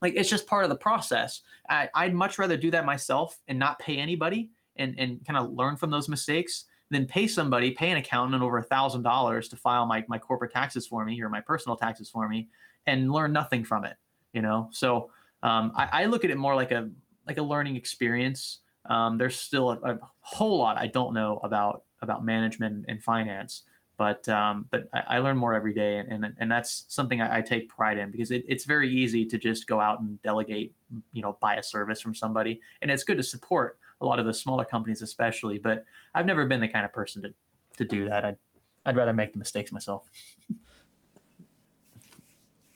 Like 0.04 0.16
it's 0.16 0.30
just 0.30 0.46
part 0.46 0.66
of 0.66 0.70
the 0.70 0.76
process. 0.76 1.42
I, 1.70 1.90
I'd 1.96 2.14
much 2.14 2.38
rather 2.38 2.58
do 2.58 2.70
that 2.72 2.86
myself 2.86 3.40
and 3.48 3.58
not 3.58 3.80
pay 3.80 3.98
anybody 3.98 4.52
and 4.76 5.00
and 5.00 5.26
kind 5.26 5.38
of 5.38 5.54
learn 5.54 5.78
from 5.78 5.90
those 5.90 6.10
mistakes 6.10 6.66
than 6.92 7.06
pay 7.08 7.26
somebody, 7.26 7.72
pay 7.72 7.90
an 7.90 7.98
accountant 7.98 8.44
over 8.44 8.58
a 8.58 8.64
thousand 8.64 9.04
dollars 9.04 9.48
to 9.48 9.56
file 9.56 9.86
my 9.86 10.04
my 10.10 10.20
corporate 10.20 10.52
taxes 10.52 10.86
for 10.86 11.06
me 11.06 11.22
or 11.22 11.30
my 11.30 11.40
personal 11.40 11.78
taxes 11.78 12.10
for 12.10 12.28
me 12.28 12.50
and 12.86 13.12
learn 13.12 13.32
nothing 13.32 13.64
from 13.64 13.86
it. 13.86 13.96
You 14.34 14.42
know, 14.42 14.68
so 14.72 15.10
um, 15.42 15.72
I, 15.76 16.04
I 16.04 16.06
look 16.06 16.26
at 16.26 16.32
it 16.32 16.38
more 16.38 16.54
like 16.54 16.72
a 16.72 16.90
like 17.26 17.38
a 17.38 17.44
learning 17.44 17.78
experience. 17.78 18.60
Um, 18.90 19.18
there's 19.18 19.40
still 19.40 19.72
a, 19.72 19.94
a 19.94 20.00
whole 20.20 20.58
lot 20.58 20.78
I 20.78 20.88
don't 20.88 21.14
know 21.14 21.40
about 21.44 21.84
about 22.02 22.26
management 22.26 22.86
and 22.90 23.02
finance, 23.02 23.64
but 23.98 24.28
um, 24.30 24.68
but 24.72 24.88
I, 24.94 25.04
I 25.08 25.20
learn 25.20 25.38
more 25.38 25.54
every 25.54 25.74
day, 25.74 25.98
and 25.98 26.12
and, 26.12 26.36
and 26.40 26.52
that's 26.52 26.86
something 26.88 27.22
I, 27.22 27.38
I 27.38 27.42
take 27.42 27.70
pride 27.70 27.98
in 27.98 28.12
because 28.12 28.32
it, 28.32 28.44
it's 28.48 28.66
very 28.66 28.94
easy 28.94 29.26
to 29.26 29.38
just 29.38 29.68
go 29.68 29.80
out 29.80 30.00
and 30.00 30.22
delegate, 30.22 30.74
you 31.12 31.22
know, 31.22 31.38
buy 31.42 31.56
a 31.56 31.64
service 31.64 32.02
from 32.02 32.16
somebody, 32.16 32.62
and 32.82 32.90
it's 32.90 33.04
good 33.04 33.18
to 33.18 33.24
support 33.24 33.78
a 34.02 34.06
lot 34.06 34.20
of 34.20 34.26
the 34.26 34.34
smaller 34.34 34.66
companies, 34.66 35.02
especially. 35.02 35.60
But 35.60 35.86
I've 36.16 36.26
never 36.26 36.46
been 36.46 36.62
the 36.62 36.68
kind 36.68 36.86
of 36.86 36.94
person 36.94 37.22
to 37.24 37.34
to 37.78 37.86
do 37.86 38.10
that. 38.10 38.26
I'd 38.26 38.38
I'd 38.86 38.96
rather 38.96 39.14
make 39.14 39.34
the 39.34 39.40
mistakes 39.40 39.72
myself. 39.72 40.10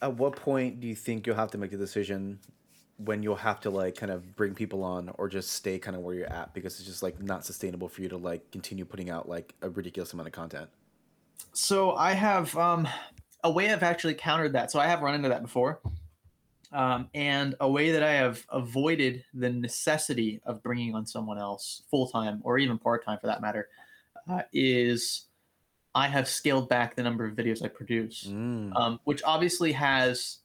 at 0.02 0.14
what 0.16 0.36
point 0.36 0.80
do 0.80 0.88
you 0.88 0.96
think 0.96 1.26
you'll 1.26 1.36
have 1.36 1.52
to 1.52 1.58
make 1.58 1.72
the 1.72 1.78
decision 1.78 2.40
when 2.98 3.22
you'll 3.22 3.36
have 3.36 3.60
to 3.62 3.70
like 3.70 3.96
kind 3.96 4.12
of 4.12 4.36
bring 4.36 4.54
people 4.56 4.84
on 4.84 5.12
or 5.18 5.28
just 5.28 5.52
stay 5.52 5.78
kind 5.78 5.96
of 5.96 6.02
where 6.02 6.16
you're 6.16 6.32
at 6.32 6.54
because 6.54 6.80
it's 6.80 6.88
just 6.88 7.04
like 7.04 7.22
not 7.22 7.46
sustainable 7.46 7.88
for 7.88 8.02
you 8.02 8.10
to 8.10 8.18
like 8.18 8.50
continue 8.52 8.86
putting 8.86 9.10
out 9.10 9.30
like 9.30 9.54
a 9.62 9.70
ridiculous 9.70 10.14
amount 10.14 10.28
of 10.28 10.34
content 10.34 10.70
So 11.54 11.94
I 11.96 12.14
have 12.14 12.56
um, 12.58 12.88
a 13.44 13.52
way 13.52 13.72
I've 13.72 13.84
actually 13.84 14.14
countered 14.14 14.54
that. 14.54 14.72
So 14.72 14.80
I 14.80 14.88
have 14.88 15.02
run 15.02 15.16
into 15.16 15.30
that 15.30 15.42
before. 15.42 15.80
Um, 16.74 17.10
and 17.14 17.56
a 17.62 17.70
way 17.70 17.92
that 17.92 18.04
I 18.04 18.12
have 18.12 18.46
avoided 18.50 19.24
the 19.34 19.50
necessity 19.50 20.42
of 20.46 20.62
bringing 20.62 20.94
on 20.96 21.06
someone 21.06 21.38
else 21.40 21.84
full 21.90 22.08
time 22.10 22.42
or 22.44 22.58
even 22.58 22.78
part 22.78 23.06
time 23.06 23.18
for 23.20 23.28
that 23.28 23.42
matter 23.42 23.70
uh, 24.30 24.42
is 24.52 25.28
I 25.96 26.08
have 26.10 26.28
scaled 26.28 26.68
back 26.68 26.96
the 26.96 27.04
number 27.04 27.26
of 27.26 27.36
videos 27.36 27.64
I 27.64 27.70
produce, 27.70 28.26
Mm. 28.30 28.76
um, 28.76 29.00
which 29.06 29.24
obviously 29.24 29.72
has 29.72 30.40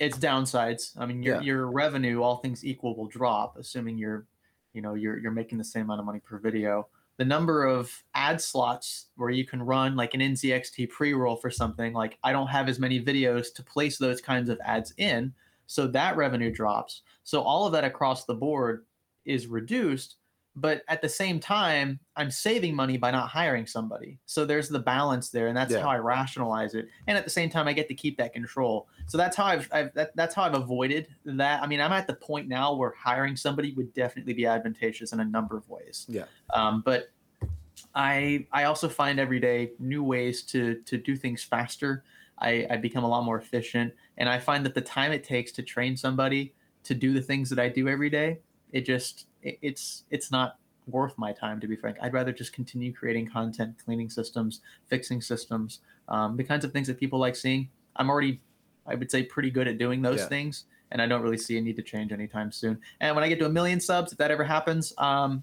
its 0.00 0.18
downsides. 0.18 0.98
I 0.98 1.06
mean, 1.06 1.22
your, 1.22 1.36
Yeah. 1.36 1.42
your 1.42 1.66
revenue, 1.70 2.22
all 2.22 2.38
things 2.38 2.64
equal, 2.64 2.96
will 2.96 3.06
drop, 3.06 3.56
assuming 3.56 3.98
you're, 3.98 4.26
you 4.74 4.82
know, 4.82 4.94
you're 4.94 5.16
you're 5.18 5.32
making 5.32 5.58
the 5.58 5.64
same 5.64 5.84
amount 5.84 6.00
of 6.00 6.06
money 6.06 6.20
per 6.20 6.38
video 6.38 6.88
the 7.18 7.24
number 7.24 7.66
of 7.66 7.92
ad 8.14 8.40
slots 8.40 9.06
where 9.16 9.30
you 9.30 9.44
can 9.44 9.60
run 9.60 9.96
like 9.96 10.14
an 10.14 10.20
NZXT 10.20 10.88
pre-roll 10.88 11.36
for 11.36 11.50
something 11.50 11.92
like 11.92 12.16
I 12.22 12.32
don't 12.32 12.46
have 12.46 12.68
as 12.68 12.78
many 12.78 13.04
videos 13.04 13.52
to 13.54 13.62
place 13.62 13.98
those 13.98 14.20
kinds 14.20 14.48
of 14.48 14.60
ads 14.64 14.94
in 14.96 15.34
so 15.66 15.86
that 15.88 16.16
revenue 16.16 16.50
drops. 16.50 17.02
So 17.24 17.42
all 17.42 17.66
of 17.66 17.72
that 17.72 17.84
across 17.84 18.24
the 18.24 18.34
board 18.34 18.86
is 19.24 19.48
reduced 19.48 20.16
but 20.60 20.82
at 20.88 21.00
the 21.02 21.08
same 21.08 21.38
time 21.40 21.98
I'm 22.16 22.30
saving 22.30 22.74
money 22.74 22.96
by 22.96 23.10
not 23.10 23.28
hiring 23.28 23.66
somebody. 23.66 24.18
So 24.26 24.44
there's 24.44 24.68
the 24.68 24.78
balance 24.78 25.30
there 25.30 25.48
and 25.48 25.56
that's 25.56 25.72
Yeah. 25.72 25.80
how 25.80 25.90
I 25.90 25.98
rationalize 25.98 26.74
it. 26.74 26.88
And 27.06 27.16
at 27.16 27.24
the 27.24 27.30
same 27.30 27.48
time 27.50 27.68
I 27.68 27.72
get 27.72 27.88
to 27.88 27.94
keep 27.94 28.16
that 28.18 28.32
control. 28.32 28.88
So 29.06 29.16
that's 29.16 29.36
how 29.36 29.44
I've, 29.46 29.68
I've 29.72 29.94
that, 29.94 30.16
that's 30.16 30.34
how 30.34 30.42
I've 30.42 30.54
avoided 30.54 31.08
that. 31.24 31.62
I 31.62 31.66
mean 31.66 31.80
I'm 31.80 31.92
at 31.92 32.06
the 32.06 32.14
point 32.14 32.48
now 32.48 32.74
where 32.74 32.94
hiring 32.98 33.36
somebody 33.36 33.72
would 33.74 33.92
definitely 33.94 34.34
be 34.34 34.46
advantageous 34.46 35.12
in 35.12 35.20
a 35.20 35.24
number 35.24 35.56
of 35.56 35.68
ways. 35.68 36.06
Yeah. 36.08 36.24
Um, 36.52 36.82
but 36.84 37.08
I 37.94 38.46
I 38.52 38.64
also 38.64 38.88
find 38.88 39.18
every 39.20 39.40
day 39.40 39.72
new 39.78 40.02
ways 40.02 40.42
to 40.44 40.80
to 40.86 40.98
do 40.98 41.16
things 41.16 41.42
faster. 41.42 42.04
I, 42.40 42.66
I 42.70 42.76
become 42.76 43.02
a 43.02 43.08
lot 43.08 43.24
more 43.24 43.36
efficient, 43.36 43.92
and 44.16 44.28
I 44.28 44.38
find 44.38 44.64
that 44.64 44.74
the 44.74 44.80
time 44.80 45.10
it 45.10 45.24
takes 45.24 45.50
to 45.52 45.62
train 45.62 45.96
somebody 45.96 46.54
to 46.84 46.94
do 46.94 47.12
the 47.12 47.20
things 47.20 47.50
that 47.50 47.58
I 47.58 47.68
do 47.68 47.88
every 47.88 48.08
day, 48.10 48.38
it 48.72 48.82
just 48.82 49.26
it, 49.42 49.58
it's 49.62 50.04
it's 50.10 50.30
not 50.30 50.58
worth 50.86 51.18
my 51.18 51.32
time 51.32 51.60
to 51.60 51.66
be 51.66 51.76
frank. 51.76 51.98
I'd 52.00 52.12
rather 52.14 52.32
just 52.32 52.52
continue 52.52 52.92
creating 52.94 53.28
content, 53.28 53.76
cleaning 53.84 54.08
systems, 54.08 54.60
fixing 54.86 55.20
systems, 55.20 55.80
um, 56.08 56.36
the 56.36 56.44
kinds 56.44 56.64
of 56.64 56.72
things 56.72 56.86
that 56.86 56.98
people 56.98 57.18
like 57.18 57.36
seeing. 57.36 57.68
I'm 57.96 58.08
already, 58.08 58.40
I 58.86 58.94
would 58.94 59.10
say, 59.10 59.22
pretty 59.24 59.50
good 59.50 59.68
at 59.68 59.76
doing 59.76 60.00
those 60.00 60.20
Yeah. 60.20 60.28
things, 60.28 60.64
and 60.90 61.02
I 61.02 61.06
don't 61.06 61.20
really 61.22 61.36
see 61.36 61.58
a 61.58 61.60
need 61.60 61.76
to 61.76 61.82
change 61.82 62.10
anytime 62.12 62.50
soon. 62.52 62.80
And 63.00 63.14
when 63.14 63.22
I 63.24 63.28
get 63.28 63.38
to 63.40 63.46
a 63.46 63.50
million 63.50 63.80
subs, 63.80 64.12
if 64.12 64.18
that 64.18 64.30
ever 64.30 64.44
happens, 64.44 64.92
um, 64.96 65.42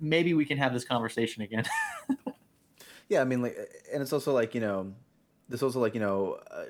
maybe 0.00 0.34
we 0.34 0.44
can 0.44 0.58
have 0.58 0.72
this 0.72 0.84
conversation 0.84 1.42
again. 1.42 1.64
yeah 3.08 3.20
i 3.20 3.24
mean 3.24 3.40
like 3.40 3.56
and 3.92 4.02
it's 4.02 4.12
also 4.12 4.32
like 4.32 4.52
you 4.54 4.60
know 4.60 4.92
there's 5.48 5.62
also 5.62 5.80
like 5.80 5.94
you 5.94 6.00
know 6.00 6.38
uh, 6.50 6.64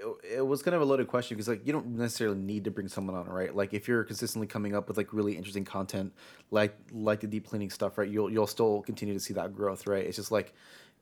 it, 0.00 0.36
it 0.38 0.46
was 0.46 0.62
kind 0.62 0.74
of 0.74 0.80
a 0.80 0.84
loaded 0.84 1.06
question 1.08 1.36
because 1.36 1.48
like 1.48 1.66
you 1.66 1.72
don't 1.72 1.86
necessarily 1.86 2.38
need 2.38 2.64
to 2.64 2.70
bring 2.70 2.88
someone 2.88 3.16
on 3.16 3.26
right 3.26 3.54
like 3.54 3.74
if 3.74 3.86
you're 3.88 4.04
consistently 4.04 4.46
coming 4.46 4.74
up 4.74 4.88
with 4.88 4.96
like 4.96 5.12
really 5.12 5.36
interesting 5.36 5.64
content 5.64 6.12
like 6.50 6.76
like 6.92 7.20
the 7.20 7.26
deep 7.26 7.46
cleaning 7.46 7.70
stuff 7.70 7.98
right 7.98 8.08
you'll 8.08 8.30
you'll 8.30 8.46
still 8.46 8.82
continue 8.82 9.14
to 9.14 9.20
see 9.20 9.34
that 9.34 9.54
growth 9.54 9.86
right 9.86 10.06
it's 10.06 10.16
just 10.16 10.32
like 10.32 10.54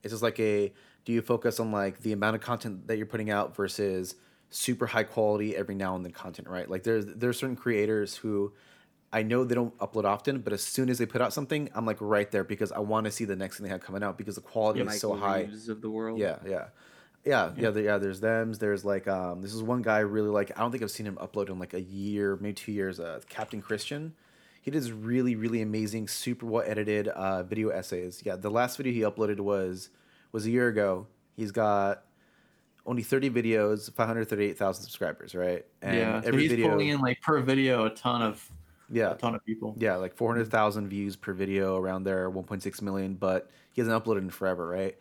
it's 0.02 0.12
just 0.12 0.22
like 0.22 0.38
a 0.40 0.72
do 1.04 1.12
you 1.12 1.22
focus 1.22 1.60
on 1.60 1.72
like 1.72 2.00
the 2.00 2.12
amount 2.12 2.36
of 2.36 2.42
content 2.42 2.86
that 2.86 2.96
you're 2.96 3.06
putting 3.06 3.30
out 3.30 3.54
versus 3.54 4.14
super 4.50 4.86
high 4.86 5.04
quality 5.04 5.56
every 5.56 5.74
now 5.74 5.94
and 5.94 6.04
then 6.04 6.12
content 6.12 6.48
right 6.48 6.70
like 6.70 6.82
there's 6.82 7.06
there's 7.06 7.38
certain 7.38 7.56
creators 7.56 8.16
who 8.16 8.52
I 9.12 9.22
know 9.22 9.44
they 9.44 9.54
don't 9.54 9.76
upload 9.78 10.04
often, 10.04 10.40
but 10.40 10.52
as 10.52 10.62
soon 10.62 10.90
as 10.90 10.98
they 10.98 11.06
put 11.06 11.22
out 11.22 11.32
something, 11.32 11.70
I'm 11.74 11.86
like 11.86 11.96
right 12.00 12.30
there 12.30 12.44
because 12.44 12.72
I 12.72 12.80
want 12.80 13.06
to 13.06 13.10
see 13.10 13.24
the 13.24 13.36
next 13.36 13.56
thing 13.56 13.64
they 13.64 13.70
have 13.70 13.80
coming 13.80 14.02
out 14.02 14.18
because 14.18 14.34
the 14.34 14.42
quality 14.42 14.80
is 14.80 15.00
so 15.00 15.14
high. 15.14 15.48
Of 15.68 15.80
the 15.80 15.90
world. 15.90 16.18
Yeah, 16.18 16.36
yeah, 16.46 16.66
yeah, 17.28 17.52
yeah. 17.56 17.70
there- 17.70 17.84
yeah 17.84 17.98
there's 17.98 18.20
them. 18.20 18.52
There's 18.54 18.84
like 18.84 19.06
um, 19.06 19.42
this 19.42 19.54
is 19.54 19.62
one 19.62 19.82
guy 19.82 19.96
I 19.96 20.00
really 20.00 20.28
like. 20.30 20.56
I 20.56 20.60
don't 20.62 20.70
think 20.70 20.82
I've 20.82 20.90
seen 20.90 21.06
him 21.06 21.16
upload 21.16 21.50
in 21.50 21.58
like 21.58 21.74
a 21.74 21.80
year, 21.80 22.36
maybe 22.40 22.54
two 22.54 22.72
years. 22.72 22.98
Uh, 22.98 23.20
Captain 23.28 23.60
Christian. 23.60 24.14
He 24.60 24.70
does 24.70 24.92
really, 24.92 25.34
really 25.34 25.62
amazing, 25.62 26.08
super 26.08 26.44
well 26.44 26.64
edited 26.66 27.08
uh, 27.08 27.42
video 27.42 27.68
essays. 27.70 28.22
Yeah, 28.24 28.36
the 28.36 28.50
last 28.50 28.76
video 28.76 28.92
he 28.92 29.00
uploaded 29.00 29.40
was 29.40 29.90
was 30.32 30.46
a 30.46 30.50
year 30.50 30.68
ago. 30.68 31.06
He's 31.36 31.52
got 31.52 32.02
only 32.84 33.02
30 33.02 33.30
videos, 33.30 33.92
538,000 33.92 34.82
subscribers, 34.82 35.34
right? 35.34 35.64
yeah, 35.82 36.20
so 36.22 36.34
he's 36.36 36.52
pulling 36.56 36.88
in 36.88 37.00
like 37.00 37.20
per 37.20 37.40
video 37.40 37.84
a 37.84 37.90
ton 37.90 38.22
of 38.22 38.50
yeah, 38.90 39.10
a 39.12 39.14
ton 39.14 39.34
of 39.34 39.44
people. 39.44 39.74
yeah, 39.78 39.96
like 39.96 40.16
400,000 40.16 40.88
views 40.88 41.14
per 41.14 41.34
video 41.34 41.76
around 41.76 42.04
there, 42.04 42.30
1.6 42.30 42.82
million, 42.82 43.14
but 43.14 43.50
he 43.72 43.80
hasn't 43.82 44.02
uploaded 44.02 44.18
in 44.18 44.30
forever, 44.30 44.66
right? 44.66 44.96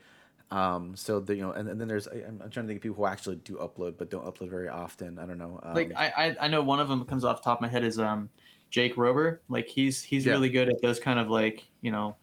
Um, 0.50 0.96
so 0.96 1.20
the, 1.20 1.36
you 1.36 1.42
know, 1.42 1.52
and, 1.52 1.68
and 1.68 1.80
then 1.80 1.88
there's 1.88 2.08
I- 2.08 2.24
I'm, 2.28 2.42
I'm 2.44 2.50
trying 2.50 2.66
to 2.66 2.68
think 2.68 2.78
of 2.78 2.82
people 2.84 2.96
who 2.96 3.06
actually 3.06 3.36
do 3.38 3.56
upload 3.58 3.98
but 3.98 4.10
don't 4.10 4.26
upload 4.26 4.50
very 4.50 4.70
often. 4.70 5.20
I 5.20 5.26
don't 5.26 5.38
know. 5.38 5.60
Um, 5.64 5.74
like 5.76 5.92
I, 5.96 6.08
I 6.18 6.36
I 6.42 6.48
know 6.48 6.62
one 6.64 6.80
of 6.80 6.88
them 6.88 7.04
comes 7.06 7.24
off 7.26 7.38
the 7.42 7.44
top 7.44 7.58
of 7.58 7.62
my 7.62 7.68
head 7.68 7.84
is 7.84 8.00
um 8.00 8.30
Jake 8.70 8.96
Rober. 8.96 9.40
Like 9.50 9.68
he's 9.68 10.02
he's 10.04 10.26
Yeah. 10.26 10.34
really 10.34 10.50
good 10.50 10.70
at 10.70 10.82
those 10.82 11.00
kind 11.00 11.20
of 11.20 11.30
like 11.30 11.66
you 11.82 11.92
know 11.92 12.16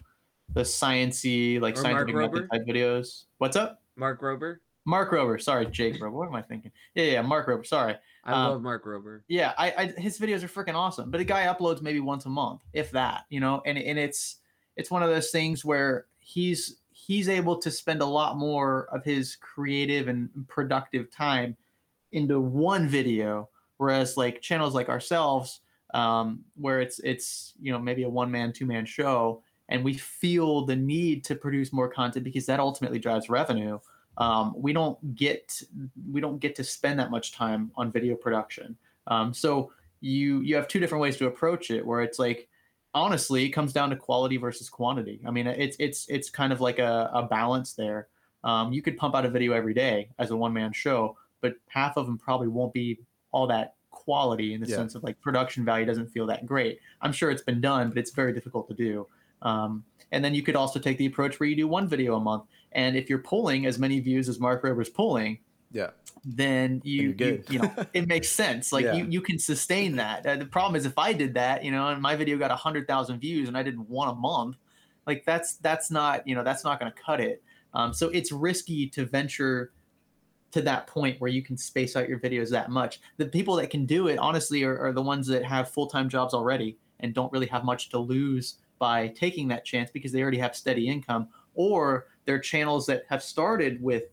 the 0.55 0.63
sciency 0.63 1.61
like 1.61 1.77
Or 1.77 1.83
scientific 1.83 2.15
method 2.15 2.49
type 2.51 2.63
videos. 2.67 3.25
What's 3.39 3.57
up? 3.57 3.83
Mark 3.97 4.21
Rober. 4.23 4.57
Mark 4.87 5.13
Rober. 5.13 5.41
Sorry, 5.41 5.67
Jake 5.67 6.01
Rober. 6.01 6.13
What 6.13 6.29
am 6.29 6.35
I 6.35 6.43
thinking? 6.43 6.71
Yeah, 6.95 7.05
yeah, 7.05 7.23
Mark 7.23 7.47
Rober. 7.49 7.67
Sorry. 7.67 7.97
I 8.25 8.33
Um, 8.33 8.51
love 8.53 8.63
Mark 8.63 8.85
Rober. 8.87 9.21
Yeah, 9.29 9.53
I, 9.59 9.71
I 9.73 9.87
his 10.01 10.19
videos 10.19 10.43
are 10.43 10.49
freaking 10.49 10.75
awesome. 10.75 11.11
But 11.11 11.19
the 11.19 11.25
guy 11.25 11.47
uploads 11.47 11.83
maybe 11.83 12.01
once 12.01 12.25
a 12.27 12.31
month, 12.31 12.63
if 12.73 12.91
that, 12.93 13.25
you 13.29 13.41
know, 13.41 13.63
and 13.67 13.77
and 13.79 13.99
it's 13.99 14.37
it's 14.77 14.91
one 14.91 15.03
of 15.03 15.11
those 15.11 15.31
things 15.31 15.63
where 15.65 16.07
he's 16.21 16.79
he's 17.07 17.29
able 17.29 17.57
to 17.59 17.71
spend 17.71 18.01
a 18.01 18.07
lot 18.07 18.37
more 18.37 18.89
of 18.93 19.05
his 19.05 19.37
creative 19.37 20.09
and 20.09 20.31
productive 20.49 21.11
time 21.11 21.57
into 22.13 22.41
one 22.41 22.89
video, 22.89 23.49
whereas 23.77 24.17
like 24.17 24.41
channels 24.41 24.75
like 24.75 24.89
ourselves, 24.89 25.61
um, 25.93 26.45
where 26.55 26.81
it's 26.81 27.01
it's 27.01 27.55
you 27.61 27.73
know 27.73 27.79
maybe 27.79 28.05
a 28.05 28.09
one 28.09 28.31
man, 28.31 28.53
two 28.53 28.67
man 28.67 28.87
show, 28.87 29.43
and 29.69 29.85
we 29.85 29.95
feel 29.95 30.65
the 30.65 30.77
need 30.77 31.25
to 31.25 31.35
produce 31.35 31.73
more 31.73 31.89
content 31.89 32.25
because 32.25 32.47
that 32.47 32.61
ultimately 32.61 32.99
drives 32.99 33.29
revenue. 33.29 33.79
Um, 34.17 34.55
we 34.57 34.73
don't 34.73 35.15
get 35.15 35.61
we 36.11 36.21
don't 36.21 36.39
get 36.39 36.55
to 36.57 36.65
spend 36.65 36.99
that 37.01 37.11
much 37.11 37.33
time 37.33 37.71
on 37.77 37.91
video 37.91 38.15
production. 38.15 38.77
Um, 39.09 39.35
so 39.35 39.73
you 40.01 40.41
you 40.41 40.55
have 40.57 40.69
two 40.69 40.79
different 40.79 41.03
ways 41.03 41.17
to 41.19 41.27
approach 41.27 41.71
it, 41.71 41.85
where 41.85 42.01
it's 42.01 42.19
like 42.19 42.49
honestly 42.95 43.45
it 43.45 43.51
comes 43.51 43.73
down 43.73 43.91
to 43.91 43.97
quality 43.97 44.37
versus 44.37 44.69
quantity. 44.69 45.21
I 45.27 45.31
mean, 45.31 45.47
it's 45.47 45.77
it's 45.79 46.07
it's 46.09 46.31
kind 46.31 46.53
of 46.53 46.61
like 46.61 46.79
a, 46.79 47.11
a 47.13 47.23
balance 47.25 47.73
there. 47.75 48.09
Um, 48.45 48.73
you 48.73 48.83
could 48.83 48.97
pump 48.97 49.15
out 49.15 49.25
a 49.25 49.31
video 49.31 49.53
every 49.53 49.75
day 49.75 50.11
as 50.19 50.31
a 50.31 50.37
one 50.37 50.53
man 50.53 50.73
show, 50.73 51.17
but 51.41 51.55
half 51.69 51.97
of 51.97 52.07
them 52.07 52.19
probably 52.19 52.49
won't 52.49 52.73
be 52.73 52.99
all 53.33 53.47
that 53.49 53.75
quality 53.91 54.55
in 54.55 54.61
the 54.61 54.67
Yeah. 54.69 54.77
sense 54.77 54.95
of 54.95 55.03
like 55.03 55.21
production 55.21 55.65
value 55.65 55.87
doesn't 55.87 56.09
feel 56.09 56.27
that 56.27 56.45
great. 56.47 56.79
I'm 57.01 57.13
sure 57.13 57.31
it's 57.31 57.43
been 57.43 57.61
done, 57.61 57.89
but 57.89 57.99
it's 57.99 58.11
very 58.11 58.33
difficult 58.33 58.69
to 58.69 58.75
do. 58.75 59.07
Um, 59.43 59.85
and 60.13 60.25
then 60.25 60.35
you 60.35 60.43
could 60.43 60.57
also 60.57 60.79
take 60.79 60.99
the 60.99 61.07
approach 61.07 61.41
where 61.41 61.49
you 61.49 61.57
do 61.57 61.67
one 61.67 61.89
video 61.89 62.17
a 62.17 62.21
month, 62.21 62.45
and 62.73 62.97
if 62.97 63.09
you're 63.09 63.19
pulling 63.19 63.67
as 63.67 63.79
many 63.79 63.99
views 64.01 64.29
as 64.29 64.39
Mark 64.39 64.63
Rober's 64.63 64.89
pulling, 64.89 65.39
yeah, 65.75 65.91
then 66.25 66.81
you 66.85 67.13
good. 67.13 67.45
you 67.51 67.59
know 67.59 67.71
it 67.93 68.09
makes 68.09 68.31
sense. 68.31 68.73
Like 68.73 68.87
Yeah. 68.87 68.95
you 68.95 69.07
you 69.07 69.21
can 69.21 69.39
sustain 69.39 69.97
that. 69.97 70.25
Uh, 70.25 70.37
the 70.37 70.47
problem 70.47 70.77
is 70.77 70.87
if 70.87 70.97
I 70.97 71.13
did 71.13 71.35
that, 71.35 71.63
you 71.65 71.71
know, 71.71 71.89
and 71.89 72.01
my 72.01 72.17
video 72.17 72.39
got 72.39 72.51
hundred 72.53 72.87
thousand 72.87 73.19
views 73.19 73.49
and 73.49 73.59
I 73.59 73.63
did 73.63 73.79
one 73.79 74.09
a 74.09 74.15
month, 74.15 74.57
like 75.07 75.25
that's 75.27 75.57
that's 75.57 75.91
not 75.91 76.27
you 76.27 76.35
know 76.35 76.43
that's 76.43 76.65
not 76.65 76.81
going 76.81 76.91
to 76.91 76.99
cut 76.99 77.21
it. 77.21 77.43
Um, 77.75 77.93
so 77.93 78.09
it's 78.11 78.33
risky 78.33 78.89
to 78.91 79.05
venture 79.05 79.73
to 80.53 80.63
that 80.63 80.87
point 80.87 81.21
where 81.21 81.31
you 81.31 81.43
can 81.43 81.57
space 81.57 81.97
out 81.97 82.09
your 82.09 82.21
videos 82.21 82.49
that 82.51 82.71
much. 82.71 83.01
The 83.17 83.27
people 83.27 83.57
that 83.57 83.71
can 83.71 83.85
do 83.87 84.07
it, 84.07 84.19
honestly, 84.19 84.63
are, 84.63 84.79
are 84.79 84.93
the 84.93 85.03
ones 85.03 85.27
that 85.27 85.45
have 85.45 85.69
full 85.69 85.89
time 85.89 86.09
jobs 86.09 86.33
already 86.33 86.79
and 87.01 87.13
don't 87.13 87.33
really 87.33 87.49
have 87.49 87.65
much 87.65 87.89
to 87.91 87.99
lose 87.99 88.59
by 88.79 89.09
taking 89.09 89.49
that 89.49 89.65
chance 89.65 89.91
because 89.91 90.13
they 90.13 90.23
already 90.23 90.39
have 90.39 90.55
steady 90.55 90.89
income, 90.89 91.29
or 91.55 92.07
they're 92.25 92.39
channels 92.39 92.87
that 92.87 93.03
have 93.09 93.23
started 93.23 93.83
with 93.83 94.05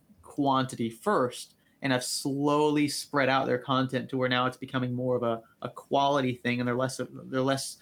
quantity 0.41 0.89
first 0.89 1.53
and 1.83 1.93
have 1.93 2.03
slowly 2.03 2.87
spread 2.87 3.29
out 3.29 3.45
their 3.45 3.57
content 3.57 4.09
to 4.09 4.17
where 4.17 4.29
now 4.29 4.45
it's 4.47 4.57
becoming 4.57 4.93
more 4.93 5.15
of 5.15 5.23
a, 5.23 5.41
a 5.61 5.69
quality 5.69 6.33
thing 6.33 6.59
and 6.59 6.67
they're 6.67 6.75
less 6.75 6.99
they're 7.25 7.41
less 7.41 7.77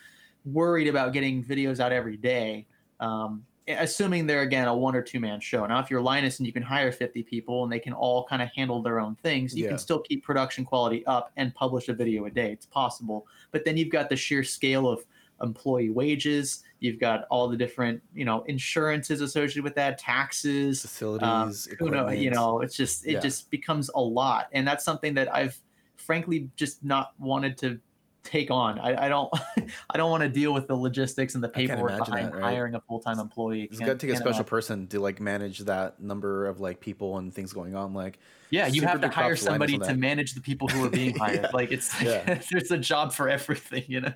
worried 0.46 0.88
about 0.88 1.14
getting 1.14 1.44
videos 1.44 1.80
out 1.80 1.92
every 1.92 2.18
day 2.18 2.66
um, 3.00 3.46
assuming 3.68 4.26
they're 4.26 4.42
again 4.42 4.68
a 4.68 4.76
one 4.76 4.96
or 4.96 5.02
two 5.02 5.20
man 5.20 5.40
show. 5.40 5.66
Now 5.66 5.80
if 5.80 5.90
you're 5.92 6.02
linus 6.02 6.40
and 6.40 6.48
you 6.48 6.54
can 6.54 6.64
hire 6.64 6.92
50 6.92 7.24
people 7.24 7.64
and 7.64 7.72
they 7.72 7.80
can 7.80 7.94
all 7.94 8.26
kind 8.26 8.42
of 8.42 8.50
handle 8.56 8.82
their 8.82 9.00
own 9.00 9.16
things 9.22 9.56
you 9.56 9.64
Yeah. 9.64 9.70
can 9.70 9.78
still 9.78 10.00
keep 10.00 10.24
production 10.24 10.66
quality 10.66 11.06
up 11.06 11.32
and 11.38 11.54
publish 11.54 11.88
a 11.88 11.94
video 11.94 12.26
a 12.26 12.32
day. 12.32 12.52
It's 12.52 12.66
possible. 12.66 13.28
But 13.52 13.64
then 13.66 13.78
you've 13.78 13.92
got 13.92 14.10
the 14.10 14.16
sheer 14.16 14.44
scale 14.44 14.88
of 14.90 15.06
employee 15.42 15.90
wages 15.90 16.64
you've 16.82 17.00
got 17.00 17.26
all 17.30 17.48
the 17.50 17.58
different 17.58 18.02
you 18.14 18.24
know 18.26 18.42
insurances 18.48 19.20
associated 19.22 19.64
with 19.64 19.76
that 19.76 19.98
taxes 19.98 20.82
facilities, 20.82 21.68
um, 21.68 21.76
who 21.80 21.90
know, 21.92 22.10
you 22.10 22.32
know, 22.32 22.62
it's 22.62 22.76
just 22.76 23.06
it 23.06 23.14
Yeah. 23.14 23.20
just 23.20 23.50
becomes 23.52 23.90
a 23.96 24.00
lot, 24.02 24.48
and 24.54 24.68
that's 24.68 24.84
something 24.86 25.14
that 25.16 25.34
I've 25.34 25.58
frankly 25.98 26.50
just 26.56 26.84
not 26.84 27.12
wanted 27.20 27.58
to 27.60 27.80
take 28.24 28.52
on. 28.52 28.78
I, 28.80 29.06
I 29.06 29.10
don't 29.10 29.30
I 29.90 29.98
don't 29.98 30.12
want 30.12 30.24
to 30.24 30.30
deal 30.30 30.54
with 30.54 30.68
the 30.68 30.76
logistics 30.76 31.36
and 31.36 31.44
the 31.44 31.50
paperwork 31.50 31.98
behind 31.98 32.28
that, 32.28 32.36
right? 32.36 32.44
hiring 32.44 32.76
a 32.76 32.82
full 32.82 33.00
time 33.00 33.20
employee. 33.20 33.64
It's 33.64 33.80
got 33.80 33.88
to 33.88 33.96
take 33.96 34.12
a 34.12 34.16
special 34.16 34.30
imagine. 34.32 34.46
person 34.46 34.88
to 34.88 35.00
like 35.00 35.20
manage 35.20 35.60
that 35.60 36.02
number 36.02 36.46
of 36.46 36.60
like 36.60 36.80
people 36.80 37.18
and 37.18 37.34
things 37.34 37.52
going 37.54 37.76
on. 37.76 37.94
Like, 37.94 38.20
Yeah, 38.52 38.68
you 38.68 38.82
have 38.84 39.02
to 39.02 39.08
hire 39.10 39.30
props 39.30 39.42
to 39.44 39.52
Linus 39.52 39.72
somebody 39.72 39.74
to 39.80 39.94
that. 39.94 39.98
manage 39.98 40.34
the 40.34 40.42
people 40.42 40.68
who 40.68 40.86
are 40.86 40.90
being 40.90 41.16
hired. 41.18 41.42
Yeah. 41.44 41.50
Like 41.54 41.72
it's 41.72 42.02
Yeah. 42.02 42.40
there's 42.52 42.72
a 42.72 42.78
job 42.78 43.14
for 43.14 43.30
everything, 43.30 43.84
you 43.88 44.02
know. 44.02 44.14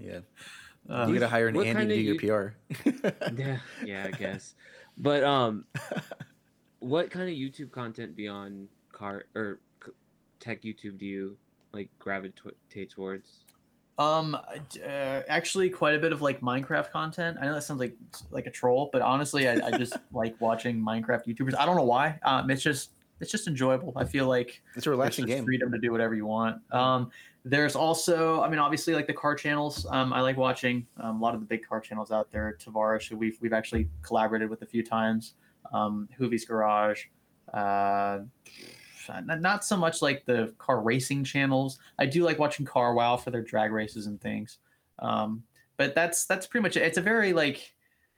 yeah, 0.00 0.20
Uh, 0.88 1.06
you 1.08 1.14
got 1.14 1.20
to 1.20 1.28
hire 1.28 1.48
an 1.48 1.54
what 1.54 1.66
Andy 1.66 1.72
to 1.74 1.78
kinda 1.80 1.94
do 1.94 2.00
your 2.00 2.52
you- 2.84 2.90
PR. 2.92 3.30
yeah, 3.36 3.58
yeah, 3.84 4.04
I 4.06 4.10
guess. 4.10 4.54
But 4.98 5.24
um, 5.24 5.64
what 6.80 7.10
kind 7.10 7.28
of 7.28 7.34
YouTube 7.34 7.70
content 7.70 8.14
beyond 8.16 8.68
car 8.92 9.24
or 9.34 9.60
tech 10.40 10.62
YouTube 10.62 10.98
do 10.98 11.06
you 11.06 11.36
like 11.72 11.88
gravitate 11.98 12.90
towards? 12.90 13.40
Um, 13.96 14.34
uh, 14.34 14.88
actually, 15.28 15.70
quite 15.70 15.94
a 15.94 15.98
bit 15.98 16.12
of 16.12 16.20
like 16.20 16.40
Minecraft 16.40 16.90
content. 16.90 17.38
I 17.40 17.44
know 17.46 17.54
that 17.54 17.62
sounds 17.62 17.80
like 17.80 17.96
like 18.30 18.46
a 18.46 18.50
troll, 18.50 18.90
but 18.92 19.02
honestly, 19.02 19.48
I, 19.48 19.54
I 19.66 19.70
just 19.78 19.96
like 20.12 20.38
watching 20.40 20.80
Minecraft 20.80 21.26
YouTubers. 21.26 21.54
I 21.56 21.64
don't 21.64 21.76
know 21.76 21.84
why. 21.84 22.18
Um, 22.24 22.50
it's 22.50 22.62
just 22.62 22.90
it's 23.20 23.30
just 23.30 23.46
enjoyable. 23.46 23.92
I 23.96 24.04
feel 24.04 24.26
like 24.26 24.60
It's 24.76 24.86
a 24.86 24.90
there's 24.90 24.96
relaxing 24.98 25.26
just 25.26 25.36
game. 25.36 25.44
freedom 25.44 25.70
to 25.72 25.78
do 25.78 25.92
whatever 25.92 26.14
you 26.14 26.26
want. 26.26 26.60
Um, 26.72 27.10
there's 27.44 27.76
also, 27.76 28.40
I 28.40 28.48
mean, 28.48 28.58
obviously, 28.58 28.94
like 28.94 29.06
the 29.06 29.12
car 29.12 29.34
channels. 29.34 29.86
Um, 29.90 30.12
I 30.12 30.20
like 30.20 30.36
watching 30.36 30.86
um, 30.98 31.16
a 31.16 31.20
lot 31.20 31.34
of 31.34 31.40
the 31.40 31.46
big 31.46 31.66
car 31.66 31.78
channels 31.80 32.10
out 32.10 32.30
there. 32.32 32.56
Tavarish, 32.58 33.08
who 33.08 33.16
we've 33.16 33.36
we've 33.40 33.52
actually 33.52 33.88
collaborated 34.02 34.48
with 34.48 34.62
a 34.62 34.66
few 34.66 34.82
times. 34.82 35.34
Um, 35.72 36.08
Hoovie's 36.18 36.44
Garage. 36.44 37.04
Uh, 37.52 38.20
not, 39.26 39.64
so 39.64 39.76
much 39.76 40.00
like 40.00 40.24
the 40.24 40.54
car 40.58 40.80
racing 40.80 41.24
channels. 41.24 41.78
I 41.98 42.06
do 42.06 42.24
like 42.24 42.38
watching 42.38 42.64
Car 42.64 42.94
Wow 42.94 43.16
for 43.16 43.30
their 43.30 43.42
drag 43.42 43.70
races 43.70 44.06
and 44.06 44.20
things. 44.20 44.58
Um, 44.98 45.42
but 45.76 45.94
that's 45.94 46.24
that's 46.24 46.46
pretty 46.46 46.62
much 46.62 46.76
it. 46.76 46.82
It's 46.82 46.98
a 46.98 47.02
very 47.02 47.32
like, 47.32 47.58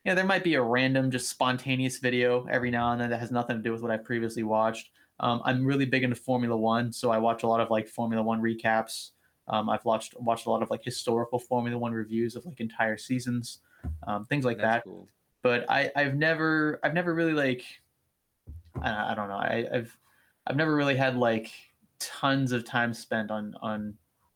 you 0.05 0.11
know, 0.11 0.15
there 0.15 0.25
might 0.25 0.45
be 0.45 0.55
a 0.55 0.63
random, 0.63 1.11
just 1.11 1.29
spontaneous 1.29 1.99
video 1.99 2.47
every 2.49 2.71
now 2.71 2.93
and 2.93 3.01
then 3.01 3.11
that 3.11 3.21
has 3.21 3.31
nothing 3.31 3.57
to 3.57 3.63
do 3.63 3.73
with 3.73 3.83
what 3.83 3.91
I've 3.91 4.05
previously 4.05 4.45
watched. 4.45 4.91
Um, 5.19 5.41
I'm 5.45 5.65
really 5.65 5.87
big 5.87 6.05
into 6.05 6.17
Formula 6.17 6.57
One, 6.57 6.93
so 6.93 7.11
I 7.11 7.19
watch 7.19 7.43
a 7.43 7.49
lot 7.49 7.61
of 7.61 7.71
like 7.71 7.89
Formula 7.89 8.23
One 8.23 8.41
recaps. 8.41 9.11
Um, 9.49 9.71
I've 9.71 9.85
watched 9.85 10.19
watched 10.21 10.47
a 10.47 10.51
lot 10.51 10.63
of 10.63 10.71
like 10.71 10.85
historical 10.85 11.39
Formula 11.39 11.79
One 11.79 11.93
reviews 11.93 12.37
of 12.37 12.45
like 12.47 12.61
entire 12.61 12.97
seasons, 12.97 13.61
um, 14.07 14.25
things 14.27 14.45
like 14.45 14.59
that 14.59 14.85
cool. 14.85 15.09
but 15.43 15.65
I, 15.71 15.91
I've 15.95 16.17
never 16.17 16.81
I've 16.83 16.95
never 16.95 17.15
really 17.15 17.33
like 17.33 17.63
I, 18.83 19.13
I 19.13 19.15
don't 19.15 19.29
know 19.29 19.37
I, 19.37 19.67
I've 19.73 19.97
I've 20.47 20.57
never 20.57 20.75
really 20.75 20.97
had 20.97 21.17
like 21.17 21.53
tons 21.99 22.53
of 22.53 22.65
time 22.65 22.93
spent 22.93 23.31
on 23.31 23.55
on 23.63 23.95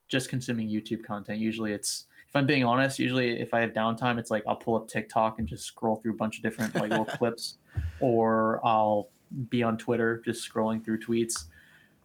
just 0.09 0.29
consuming 0.29 0.69
YouTube 0.69 1.05
content. 1.05 1.39
Usually 1.39 1.73
it's 1.73 2.07
if 2.29 2.37
I'm 2.37 2.47
being 2.47 2.65
honest, 2.65 3.01
usually 3.01 3.41
if 3.41 3.53
I 3.53 3.61
have 3.61 3.73
downtime, 3.73 4.17
it's 4.17 4.31
like 4.31 4.45
I'll 4.47 4.57
pull 4.57 4.77
up 4.77 4.87
TikTok 4.87 5.41
and 5.41 5.49
just 5.49 5.65
scroll 5.65 5.97
through 5.97 6.13
a 6.13 6.17
bunch 6.17 6.37
of 6.37 6.45
different 6.45 6.75
like 6.77 6.91
little 6.91 7.05
clips, 7.17 7.59
or 7.99 8.61
I'll 8.65 9.09
be 9.49 9.65
on 9.65 9.77
Twitter 9.77 10.23
just 10.25 10.49
scrolling 10.49 10.85
through 10.85 11.01
tweets, 11.01 11.47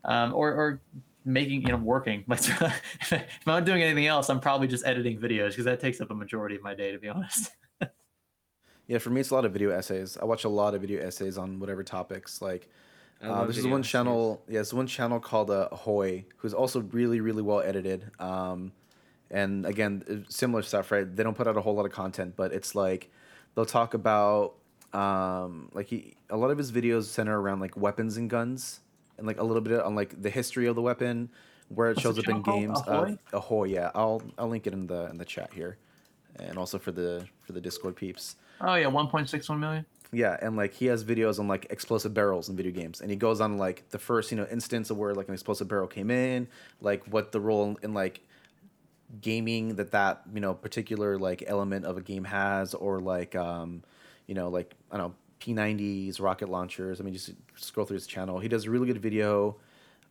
um, 0.04 0.34
or 0.34 0.52
or 0.52 0.82
making 1.26 1.64
you 1.64 1.70
know 1.70 1.78
working. 1.78 2.24
But 2.28 2.48
if 2.48 3.12
I'm 3.12 3.24
not 3.46 3.66
doing 3.66 3.82
anything 3.84 4.08
else, 4.08 4.30
I'm 4.30 4.40
probably 4.40 4.68
just 4.68 4.86
editing 4.86 5.20
videos 5.20 5.50
because 5.50 5.66
that 5.66 5.80
takes 5.80 6.00
up 6.00 6.12
a 6.12 6.16
majority 6.16 6.56
of 6.56 6.64
my 6.64 6.74
day, 6.74 6.92
to 6.92 7.00
be 7.00 7.10
honest. 7.10 7.52
Yeah, 8.88 9.00
for 9.00 9.10
me, 9.10 9.20
it's 9.22 9.32
a 9.32 9.34
lot 9.34 9.46
of 9.46 9.52
video 9.52 9.72
essays. 9.72 10.16
I 10.16 10.26
watch 10.26 10.44
a 10.44 10.50
lot 10.50 10.76
of 10.76 10.82
video 10.82 11.02
essays 11.02 11.40
on 11.40 11.60
whatever 11.60 11.84
topics. 11.84 12.40
Like, 12.40 12.70
uh, 13.24 13.30
love 13.30 13.48
this 13.48 13.58
is 13.58 13.66
one 13.66 13.80
essays. 13.80 13.92
channel. 13.92 14.44
Yeah, 14.48 14.60
it's 14.60 14.76
one 14.76 14.86
channel 14.86 15.20
called 15.20 15.50
uh, 15.50 15.70
Ahoy, 15.72 16.26
who's 16.38 16.54
also 16.54 16.82
really, 16.82 17.20
really 17.20 17.42
well 17.42 17.62
edited. 17.62 18.12
Um, 18.20 18.74
and 19.32 19.66
again, 19.66 20.04
uh, 20.08 20.30
similar 20.30 20.62
stuff, 20.62 20.92
right? 20.92 21.16
They 21.16 21.24
don't 21.24 21.36
put 21.36 21.48
out 21.48 21.58
a 21.58 21.62
whole 21.62 21.74
lot 21.74 21.88
of 21.88 21.92
content, 21.92 22.36
but 22.36 22.54
it's 22.54 22.76
like 22.76 23.10
they'll 23.56 23.66
talk 23.66 23.96
about 23.96 24.54
um, 24.94 25.70
like 25.74 25.88
he, 25.88 26.16
a 26.30 26.38
lot 26.38 26.52
of 26.52 26.58
his 26.58 26.72
videos 26.72 27.06
center 27.06 27.40
around 27.40 27.60
like 27.60 27.76
weapons 27.76 28.18
and 28.18 28.30
guns, 28.30 28.82
and 29.18 29.28
like 29.28 29.40
a 29.40 29.44
little 29.44 29.62
bit 29.62 29.80
on 29.82 29.96
like 29.96 30.22
the 30.22 30.30
history 30.30 30.68
of 30.68 30.76
the 30.76 30.82
weapon, 30.82 31.30
where 31.70 31.90
it 31.90 31.98
What's 31.98 32.04
shows 32.04 32.20
up 32.20 32.28
in 32.28 32.42
games. 32.42 32.80
Ahoy? 32.88 33.18
Uh, 33.34 33.38
Ahoy, 33.38 33.66
yeah. 33.66 33.92
I'll 33.96 34.22
I'll 34.38 34.48
link 34.48 34.68
it 34.68 34.74
in 34.74 34.88
the 34.88 35.10
in 35.10 35.18
the 35.18 35.26
chat 35.26 35.54
here, 35.54 35.78
and 36.38 36.58
also 36.58 36.78
for 36.78 36.92
the 36.92 37.26
for 37.42 37.54
the 37.54 37.62
Discord 37.62 37.96
peeps. 37.96 38.36
Oh 38.62 38.76
yeah, 38.76 38.88
1.61 38.88 39.60
million. 39.60 39.86
Yeah, 40.12 40.38
and 40.42 40.56
like 40.56 40.74
he 40.74 40.86
has 40.86 41.04
videos 41.04 41.40
on 41.40 41.48
like 41.48 41.68
explosive 41.70 42.14
barrels 42.14 42.48
in 42.50 42.56
video 42.56 42.72
games, 42.72 43.02
and 43.02 43.10
he 43.10 43.18
goes 43.18 43.42
on 43.42 43.58
like 43.58 43.90
the 43.90 44.00
first 44.00 44.32
you 44.32 44.38
know 44.38 44.48
instance 44.50 44.90
of 44.90 44.98
where 44.98 45.14
like 45.14 45.28
an 45.28 45.34
explosive 45.34 45.68
barrel 45.68 45.88
came 45.88 46.10
in, 46.12 46.48
like 46.82 47.06
what 47.06 47.32
the 47.32 47.40
role 47.40 47.78
in 47.84 47.94
like 47.94 48.22
gaming 49.22 49.76
that 49.76 49.92
that 49.92 50.22
you 50.34 50.40
know 50.40 50.54
particular 50.54 51.18
like 51.18 51.44
element 51.48 51.86
of 51.86 51.98
a 51.98 52.02
game 52.02 52.24
has, 52.24 52.74
or 52.74 53.00
like 53.00 53.36
um 53.36 53.84
you 54.28 54.36
know 54.36 54.50
like 54.50 54.74
I 54.92 54.98
don't 54.98 55.10
know 55.10 55.16
P90s, 55.40 56.20
rocket 56.20 56.50
launchers. 56.50 57.00
I 57.00 57.04
mean, 57.04 57.14
just 57.14 57.32
scroll 57.56 57.86
through 57.86 57.96
his 57.96 58.08
channel. 58.08 58.40
He 58.40 58.48
does 58.48 58.66
a 58.66 58.70
really 58.72 58.88
good 58.88 59.02
video, 59.02 59.58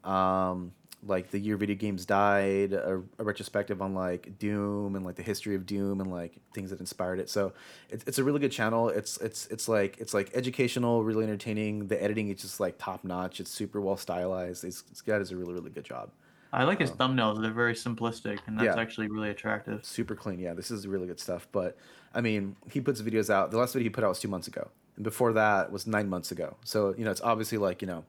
um, 0.04 0.72
like 1.06 1.30
the 1.30 1.38
year 1.38 1.56
video 1.56 1.76
games 1.76 2.06
died, 2.06 2.72
a, 2.72 3.02
a 3.18 3.24
retrospective 3.24 3.82
on 3.82 3.94
like 3.94 4.38
Doom 4.38 4.96
and 4.96 5.04
like 5.04 5.16
the 5.16 5.22
history 5.22 5.54
of 5.54 5.66
Doom 5.66 6.00
and 6.00 6.10
like 6.10 6.36
things 6.54 6.70
that 6.70 6.80
inspired 6.80 7.18
it. 7.20 7.28
So 7.28 7.52
it's, 7.90 8.04
it's 8.06 8.18
a 8.18 8.24
really 8.24 8.40
good 8.40 8.52
channel. 8.52 8.88
It's 8.88 9.18
it's 9.18 9.46
it's 9.48 9.68
like 9.68 9.98
it's 9.98 10.14
like 10.14 10.30
educational, 10.34 11.04
really 11.04 11.24
entertaining. 11.24 11.88
The 11.88 12.02
editing 12.02 12.28
is 12.30 12.40
just 12.40 12.58
like 12.60 12.76
top 12.78 13.04
notch. 13.04 13.40
It's 13.40 13.50
super 13.50 13.80
well 13.80 13.96
stylized. 13.96 14.62
This, 14.62 14.82
this 14.82 15.02
guy 15.02 15.18
does 15.18 15.30
a 15.30 15.36
really 15.36 15.52
really 15.52 15.70
good 15.70 15.84
job. 15.84 16.10
I 16.54 16.62
like 16.64 16.78
his 16.80 16.92
Um, 16.92 16.96
thumbnails; 17.16 17.42
they're 17.42 17.50
very 17.50 17.74
simplistic, 17.74 18.38
and 18.46 18.56
that's 18.56 18.76
Yeah. 18.76 18.80
actually 18.80 19.08
really 19.08 19.28
attractive. 19.30 19.84
super 19.84 20.14
clean. 20.14 20.38
Yeah, 20.38 20.54
this 20.54 20.70
is 20.70 20.86
really 20.86 21.08
good 21.08 21.18
stuff. 21.18 21.48
But 21.50 21.76
I 22.14 22.20
mean, 22.20 22.54
he 22.70 22.80
puts 22.80 23.02
videos 23.02 23.28
out. 23.28 23.50
The 23.50 23.58
last 23.58 23.72
video 23.72 23.86
he 23.86 23.90
put 23.90 24.04
out 24.04 24.10
was 24.10 24.20
two 24.20 24.28
months 24.28 24.46
ago, 24.46 24.70
and 24.96 25.04
before 25.04 25.32
that 25.34 25.72
was 25.72 25.86
nine 25.86 26.08
months 26.08 26.30
ago. 26.30 26.56
So 26.64 26.94
you 26.96 27.04
know, 27.04 27.10
it's 27.10 27.20
obviously 27.20 27.58
like 27.58 27.82
you 27.82 27.88
know, 27.88 28.04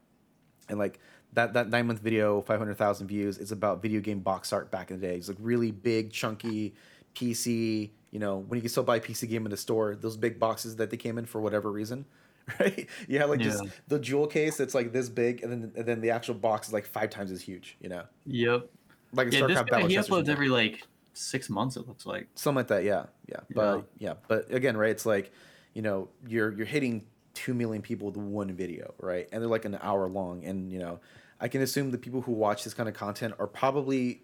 and 0.70 0.78
like 0.78 1.00
that 1.34 1.54
that 1.54 1.70
nine 1.70 1.88
month 1.88 2.00
video, 2.00 2.42
five 2.42 2.60
hundred 2.60 2.78
thousand 2.78 3.08
views. 3.08 3.38
It's 3.38 3.52
about 3.52 3.82
video 3.82 4.02
game 4.02 4.20
box 4.20 4.54
art 4.54 4.72
back 4.72 4.92
in 4.92 5.00
the 5.00 5.08
day. 5.08 5.16
It's 5.16 5.28
like 5.28 5.38
really 5.40 5.72
big, 5.72 6.12
chunky 6.12 6.76
PC. 7.16 7.92
You 8.12 8.20
know, 8.20 8.38
when 8.38 8.58
you 8.58 8.62
can 8.62 8.70
still 8.70 8.84
buy 8.84 8.98
a 8.98 9.02
PC 9.02 9.28
game 9.28 9.46
in 9.46 9.52
the 9.52 9.58
store, 9.58 9.96
those 9.96 10.16
big 10.16 10.40
boxes 10.40 10.78
that 10.78 10.90
they 10.90 10.98
came 10.98 11.18
in 11.18 11.26
for 11.26 11.42
whatever 11.42 11.72
reason. 11.72 12.06
Right? 12.60 12.88
You 13.08 13.18
have 13.18 13.32
like 13.32 13.40
just 13.40 13.64
the 13.88 13.98
jewel 13.98 14.28
case 14.28 14.56
that's 14.56 14.76
like 14.76 14.94
this 14.94 15.10
big, 15.10 15.42
and 15.42 15.52
then 15.52 15.72
and 15.76 15.84
then 15.84 16.00
the 16.00 16.12
actual 16.12 16.36
box 16.36 16.68
is 16.68 16.74
like 16.74 16.86
five 16.86 17.10
times 17.10 17.32
as 17.32 17.42
huge. 17.42 17.76
You 17.82 17.90
know, 17.90 18.04
Yep. 18.28 18.70
like 19.14 19.28
a 19.30 19.32
Yeah, 19.32 19.48
this 19.48 19.64
battle 19.64 19.88
he 19.88 19.96
uploads 19.96 20.30
every 20.30 20.50
like 20.50 20.84
six 21.14 21.50
months. 21.50 21.76
It 21.76 21.88
looks 21.88 22.06
like. 22.06 22.28
something 22.36 22.58
like 22.58 22.68
that 22.68 22.84
yeah 22.84 23.06
yeah 23.28 23.40
but 23.56 23.88
yeah. 23.98 24.14
but 24.28 24.54
again 24.54 24.78
right 24.78 24.92
it's 24.92 25.08
like 25.08 25.32
you 25.76 25.82
know 25.84 26.10
you're 26.28 26.52
you're 26.54 26.66
hitting 26.66 27.06
2 27.36 27.54
million 27.54 27.82
people 27.84 28.08
with 28.08 28.18
one 28.18 28.52
video 28.54 28.94
right 29.00 29.28
and 29.32 29.42
they're 29.42 29.50
like 29.50 29.66
an 29.66 29.78
hour 29.82 30.08
long 30.08 30.44
and 30.46 30.72
you 30.72 30.80
know 30.80 31.00
i 31.42 31.48
can 31.48 31.62
assume 31.62 31.92
the 31.92 31.98
people 31.98 32.22
who 32.22 32.32
watch 32.32 32.64
this 32.64 32.74
kind 32.74 32.90
of 32.90 32.96
content 32.96 33.34
are 33.38 33.46
probably 33.46 34.22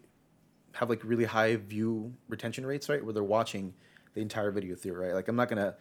have 0.74 0.90
like 0.90 1.04
really 1.04 1.26
high 1.26 1.58
view 1.58 2.12
retention 2.30 2.66
rates 2.66 2.88
right 2.90 3.04
where 3.04 3.14
they're 3.14 3.24
watching 3.24 3.74
the 4.14 4.22
entire 4.22 4.50
video 4.50 4.76
through 4.76 4.94
right 4.94 5.14
like 5.14 5.28
i'm 5.28 5.36
not 5.36 5.50
gonna 5.50 5.76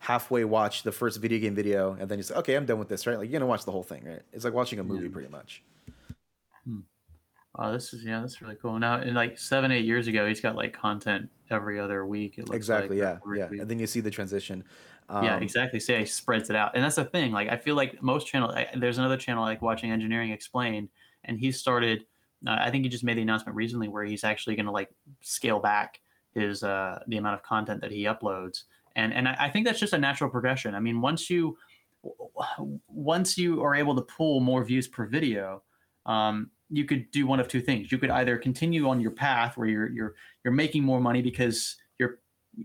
halfway 0.00 0.44
watch 0.44 0.82
the 0.82 0.92
first 0.92 1.18
video 1.20 1.38
game 1.40 1.54
video 1.54 1.96
and 1.98 2.10
then 2.10 2.18
you 2.18 2.22
say 2.22 2.34
okay 2.34 2.54
i'm 2.54 2.66
done 2.66 2.78
with 2.78 2.88
this 2.88 3.06
right 3.06 3.16
like 3.18 3.30
you're 3.30 3.40
gonna 3.40 3.48
watch 3.48 3.64
the 3.64 3.72
whole 3.72 3.82
thing 3.82 4.04
right 4.04 4.20
it's 4.34 4.44
like 4.44 4.52
watching 4.52 4.78
a 4.78 4.84
movie 4.84 5.06
Yeah. 5.06 5.12
pretty 5.12 5.28
much 5.30 5.62
Hmm. 6.64 6.80
Oh, 7.58 7.72
this 7.72 7.94
is 7.94 8.04
yeah, 8.04 8.20
that's 8.20 8.42
really 8.42 8.56
cool. 8.56 8.78
Now, 8.78 9.00
in 9.00 9.14
like 9.14 9.38
seven, 9.38 9.70
eight 9.72 9.86
years 9.86 10.08
ago, 10.08 10.26
he's 10.28 10.42
got 10.42 10.56
like 10.56 10.74
content 10.74 11.30
every 11.48 11.80
other 11.80 12.04
week. 12.04 12.36
It 12.36 12.42
looks 12.48 12.56
exactly 12.56 13.00
like, 13.00 13.18
yeah 13.24 13.34
yeah 13.38 13.48
week. 13.48 13.60
and 13.62 13.70
then 13.70 13.78
you 13.78 13.86
see 13.86 14.00
the 14.00 14.10
transition 14.10 14.62
yeah, 15.20 15.36
Um, 15.36 15.42
exactly. 15.42 15.80
So 15.80 15.92
yeah, 15.92 16.00
he 16.00 16.06
spreads 16.06 16.50
it 16.50 16.56
out, 16.56 16.72
and 16.74 16.84
that's 16.84 16.96
the 16.96 17.04
thing. 17.04 17.32
Like 17.32 17.48
I 17.48 17.56
feel 17.56 17.74
like 17.74 18.02
most 18.02 18.26
channels. 18.26 18.54
I, 18.54 18.68
there's 18.76 18.98
another 18.98 19.16
channel 19.16 19.44
like 19.44 19.62
watching 19.62 19.90
Engineering 19.90 20.30
Explained, 20.30 20.88
and 21.24 21.38
he 21.38 21.52
started. 21.52 22.04
Uh, 22.46 22.56
I 22.60 22.70
think 22.70 22.84
he 22.84 22.90
just 22.90 23.04
made 23.04 23.16
the 23.16 23.22
announcement 23.22 23.56
recently 23.56 23.88
where 23.88 24.04
he's 24.04 24.24
actually 24.24 24.56
going 24.56 24.66
to 24.66 24.72
like 24.72 24.90
scale 25.20 25.58
back 25.58 26.00
his 26.32 26.62
uh, 26.62 27.00
the 27.06 27.16
amount 27.16 27.34
of 27.34 27.42
content 27.42 27.80
that 27.80 27.90
he 27.90 28.04
uploads, 28.04 28.64
and 28.94 29.12
and 29.14 29.28
I, 29.28 29.36
I 29.40 29.50
think 29.50 29.66
that's 29.66 29.80
just 29.80 29.92
a 29.92 29.98
natural 29.98 30.28
progression. 30.30 30.74
I 30.74 30.80
mean, 30.80 31.00
once 31.00 31.30
you 31.30 31.56
once 32.88 33.38
you 33.38 33.62
are 33.62 33.74
able 33.74 33.94
to 33.96 34.02
pull 34.02 34.40
more 34.40 34.64
views 34.64 34.86
per 34.88 35.06
video, 35.06 35.62
um, 36.04 36.50
you 36.68 36.84
could 36.84 37.10
do 37.10 37.26
one 37.26 37.40
of 37.40 37.48
two 37.48 37.60
things. 37.60 37.90
You 37.90 37.98
could 37.98 38.10
either 38.10 38.36
continue 38.36 38.88
on 38.88 39.00
your 39.00 39.12
path 39.12 39.56
where 39.56 39.68
you're 39.68 39.88
you're 39.90 40.14
you're 40.44 40.54
making 40.54 40.84
more 40.84 41.00
money 41.00 41.22
because 41.22 41.76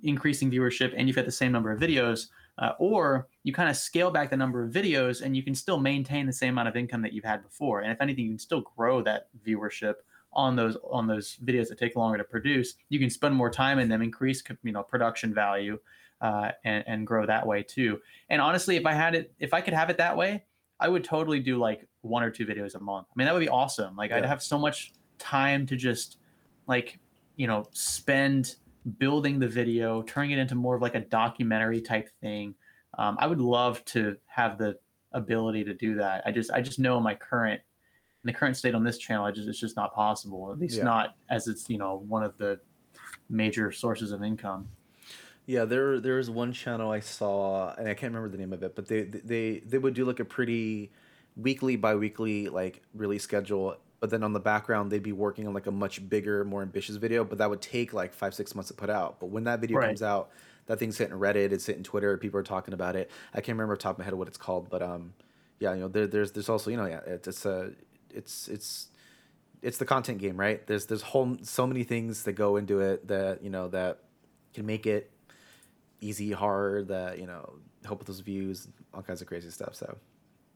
increasing 0.03 0.51
viewership 0.51 0.93
and 0.95 1.07
you've 1.07 1.15
got 1.15 1.25
the 1.25 1.31
same 1.31 1.51
number 1.51 1.71
of 1.71 1.79
videos, 1.79 2.27
uh, 2.57 2.71
or 2.79 3.27
you 3.43 3.53
kind 3.53 3.69
of 3.69 3.75
scale 3.75 4.11
back 4.11 4.29
the 4.29 4.37
number 4.37 4.63
of 4.63 4.71
videos 4.71 5.21
and 5.21 5.35
you 5.35 5.43
can 5.43 5.55
still 5.55 5.79
maintain 5.79 6.25
the 6.25 6.33
same 6.33 6.53
amount 6.53 6.67
of 6.67 6.75
income 6.75 7.01
that 7.01 7.13
you've 7.13 7.25
had 7.25 7.43
before. 7.43 7.81
And 7.81 7.91
if 7.91 8.01
anything, 8.01 8.25
you 8.25 8.31
can 8.31 8.39
still 8.39 8.61
grow 8.75 9.01
that 9.03 9.27
viewership 9.45 9.95
on 10.33 10.55
those 10.55 10.77
on 10.89 11.07
those 11.07 11.37
videos 11.43 11.67
that 11.69 11.77
take 11.77 11.95
longer 11.95 12.17
to 12.17 12.23
produce. 12.23 12.75
You 12.89 12.99
can 12.99 13.09
spend 13.09 13.35
more 13.35 13.49
time 13.49 13.79
in 13.79 13.89
them, 13.89 14.01
increase 14.01 14.41
you 14.63 14.71
know 14.71 14.83
production 14.83 15.33
value, 15.33 15.79
uh, 16.21 16.51
and 16.63 16.83
and 16.87 17.07
grow 17.07 17.25
that 17.25 17.45
way 17.45 17.63
too. 17.63 17.99
And 18.29 18.41
honestly, 18.41 18.75
if 18.77 18.85
I 18.85 18.93
had 18.93 19.15
it, 19.15 19.33
if 19.39 19.53
I 19.53 19.61
could 19.61 19.73
have 19.73 19.89
it 19.89 19.97
that 19.97 20.15
way, 20.15 20.43
I 20.79 20.87
would 20.87 21.03
totally 21.03 21.39
do 21.39 21.57
like 21.57 21.87
one 22.01 22.23
or 22.23 22.31
two 22.31 22.45
videos 22.45 22.75
a 22.75 22.79
month. 22.79 23.07
I 23.09 23.13
mean, 23.15 23.25
that 23.25 23.33
would 23.33 23.41
be 23.41 23.49
awesome. 23.49 23.95
Like 23.95 24.11
I'd 24.11 24.25
have 24.25 24.41
so 24.41 24.57
much 24.57 24.93
time 25.19 25.65
to 25.67 25.75
just 25.75 26.17
like 26.67 26.99
you 27.35 27.47
know 27.47 27.67
spend 27.71 28.55
building 28.97 29.39
the 29.39 29.47
video, 29.47 30.01
turning 30.03 30.31
it 30.31 30.39
into 30.39 30.55
more 30.55 30.75
of 30.75 30.81
like 30.81 30.95
a 30.95 31.01
documentary 31.01 31.81
type 31.81 32.09
thing. 32.21 32.55
Um, 32.97 33.17
I 33.19 33.27
would 33.27 33.39
love 33.41 33.83
to 33.85 34.17
have 34.25 34.57
the 34.57 34.77
ability 35.13 35.63
to 35.65 35.73
do 35.73 35.95
that. 35.95 36.23
I 36.25 36.31
just 36.31 36.51
I 36.51 36.61
just 36.61 36.79
know 36.79 36.99
my 36.99 37.15
current 37.15 37.61
in 38.23 38.27
the 38.27 38.33
current 38.33 38.55
state 38.55 38.75
on 38.75 38.83
this 38.83 38.97
channel, 38.97 39.25
I 39.25 39.31
just 39.31 39.47
it's 39.47 39.59
just 39.59 39.75
not 39.75 39.93
possible. 39.95 40.51
At 40.51 40.59
least 40.59 40.77
Yeah. 40.77 40.83
not 40.83 41.15
as 41.29 41.47
it's 41.47 41.69
you 41.69 41.77
know 41.77 42.03
one 42.07 42.23
of 42.23 42.37
the 42.37 42.59
major 43.29 43.71
sources 43.71 44.11
of 44.11 44.23
income. 44.23 44.67
Yeah, 45.45 45.65
there 45.65 45.99
there 45.99 46.17
was 46.17 46.29
one 46.29 46.53
channel 46.53 46.91
I 46.91 46.99
saw, 46.99 47.73
and 47.75 47.87
I 47.87 47.93
can't 47.93 48.13
remember 48.13 48.29
the 48.29 48.37
name 48.37 48.53
of 48.53 48.61
it, 48.63 48.75
but 48.75 48.87
they 48.87 49.03
they 49.03 49.59
they 49.59 49.77
would 49.77 49.93
do 49.93 50.05
like 50.05 50.19
a 50.19 50.25
pretty 50.25 50.91
weekly, 51.35 51.75
bi-weekly 51.77 52.49
like 52.49 52.83
release 52.93 53.23
schedule. 53.23 53.77
But 54.01 54.09
then 54.11 54.23
on 54.23 54.33
the 54.33 54.41
background, 54.41 54.91
they'd 54.91 55.03
be 55.03 55.13
working 55.13 55.47
on 55.47 55.53
like 55.53 55.67
a 55.67 55.71
much 55.71 56.09
bigger, 56.09 56.43
more 56.45 56.63
ambitious 56.63 56.97
video. 56.97 57.23
But 57.23 57.39
that 57.39 57.49
would 57.49 57.61
take 57.61 57.93
like 57.93 58.13
five 58.13 58.33
six 58.35 58.55
months 58.55 58.69
to 58.69 58.75
put 58.75 58.89
out. 58.91 59.21
But 59.21 59.27
when 59.27 59.45
that 59.45 59.61
video 59.61 59.77
Right. 59.77 59.85
comes 59.87 60.03
out, 60.03 60.31
that 60.67 60.79
thing's 60.79 60.97
hitting 60.97 61.15
Reddit, 61.17 61.53
it's 61.53 61.67
hitting 61.67 61.83
Twitter, 61.83 62.17
people 62.17 62.39
are 62.39 62.43
talking 62.43 62.73
about 62.73 62.97
it. 62.97 63.11
I 63.33 63.37
can't 63.41 63.57
remember 63.57 63.73
off 63.73 63.79
the 63.79 63.83
top 63.83 63.95
of 63.95 63.99
my 63.99 64.05
head 64.05 64.15
what 64.15 64.27
it's 64.29 64.37
called, 64.37 64.69
but 64.69 64.81
um, 64.83 65.13
yeah, 65.59 65.73
you 65.75 65.81
know, 65.81 65.87
there, 65.87 66.07
there's 66.07 66.33
there's 66.33 66.49
also 66.49 66.71
you 66.71 66.77
know 66.77 66.87
yeah, 66.87 67.01
it's 67.07 67.27
it's 67.27 67.45
a 67.45 67.73
it's 68.11 68.49
it's 68.49 68.89
it's 69.61 69.77
the 69.79 69.85
content 69.85 70.19
game, 70.19 70.37
right? 70.39 70.65
There's 70.67 70.87
there's 70.87 71.03
whole 71.03 71.37
so 71.43 71.67
many 71.67 71.83
things 71.83 72.23
that 72.23 72.33
go 72.33 72.57
into 72.57 72.81
it 72.81 73.07
that 73.09 73.43
you 73.43 73.51
know 73.51 73.69
that 73.69 73.99
can 74.53 74.65
make 74.65 74.87
it 74.87 75.11
easy, 76.01 76.31
hard, 76.31 76.87
that 76.89 77.19
you 77.19 77.27
know 77.27 77.59
help 77.85 77.99
with 77.99 78.07
those 78.07 78.19
views, 78.21 78.67
all 78.93 79.03
kinds 79.03 79.21
of 79.21 79.27
crazy 79.27 79.49
stuff. 79.51 79.75
So 79.75 79.97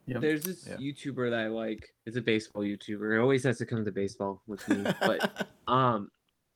Yep. 0.08 0.22
There's 0.22 0.44
this 0.44 0.68
Yeah. 0.68 0.78
YouTuber 0.78 1.32
that 1.32 1.40
I 1.40 1.48
like. 1.48 1.90
It's 2.06 2.18
a 2.18 2.22
baseball 2.22 2.64
YouTuber. 2.64 3.16
It 3.16 3.22
always 3.22 3.44
has 3.44 3.58
to 3.58 3.66
come 3.66 3.84
to 3.86 3.92
baseball 3.92 4.44
with 4.46 4.68
me. 4.70 4.84
But 5.00 5.48
um, 5.68 6.10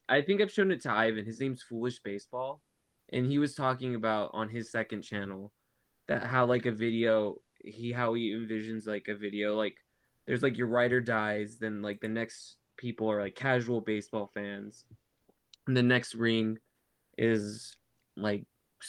I 0.07 0.21
think 0.21 0.41
I've 0.41 0.51
shown 0.51 0.71
it 0.71 0.81
to 0.83 0.91
Ivan. 0.91 1.25
His 1.25 1.39
name's 1.39 1.63
Foolish 1.63 1.99
Baseball, 2.03 2.61
and 3.11 3.25
he 3.25 3.39
was 3.39 3.55
talking 3.55 3.95
about 3.95 4.31
on 4.33 4.49
his 4.49 4.71
second 4.71 5.01
channel 5.01 5.51
that 6.07 6.23
how 6.23 6.45
like 6.45 6.65
a 6.65 6.71
video 6.71 7.35
he 7.63 7.91
how 7.91 8.13
he 8.13 8.31
envisions 8.31 8.87
like 8.87 9.07
a 9.09 9.15
video 9.15 9.55
like 9.55 9.75
there's 10.25 10.43
like 10.43 10.57
your 10.57 10.67
writer 10.67 11.01
dies, 11.01 11.57
then 11.57 11.81
like 11.81 11.99
the 12.01 12.07
next 12.07 12.57
people 12.77 13.11
are 13.11 13.21
like 13.21 13.35
casual 13.35 13.81
baseball 13.81 14.29
fans, 14.33 14.85
and 15.67 15.75
the 15.75 15.83
next 15.83 16.13
ring 16.13 16.57
is 17.17 17.75
like 18.15 18.45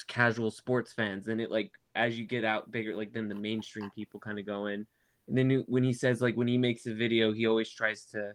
casual 0.07 0.51
sports 0.51 0.93
fans. 0.93 1.29
And 1.29 1.41
it 1.41 1.51
like 1.51 1.71
as 1.95 2.19
you 2.19 2.25
get 2.27 2.45
out 2.45 2.71
bigger, 2.71 2.97
like 2.97 3.13
then 3.13 3.29
the 3.29 3.35
mainstream 3.35 3.91
people 3.95 4.21
kind 4.21 4.39
of 4.39 4.47
go 4.47 4.67
in. 4.67 4.87
And 5.29 5.37
then 5.37 5.65
when 5.69 5.85
he 5.85 5.93
says 5.93 6.21
like 6.21 6.37
when 6.37 6.49
he 6.49 6.59
makes 6.59 6.87
a 6.87 6.95
video, 6.95 7.33
he 7.33 7.47
always 7.47 7.71
tries 7.71 8.05
to 8.07 8.33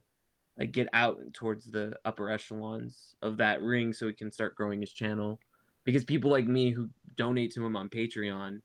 like 0.57 0.71
get 0.71 0.87
out 0.93 1.19
towards 1.33 1.65
the 1.65 1.93
upper 2.05 2.29
echelons 2.29 3.15
of 3.21 3.37
that 3.37 3.61
ring 3.61 3.93
so 3.93 4.07
he 4.07 4.13
can 4.13 4.31
start 4.31 4.55
growing 4.55 4.79
his 4.81 4.91
channel. 4.91 5.39
Because 5.83 6.03
people 6.03 6.31
like 6.31 6.47
me 6.47 6.71
who 6.71 6.89
donate 7.15 7.53
to 7.53 7.65
him 7.65 7.75
on 7.75 7.89
Patreon, 7.89 8.61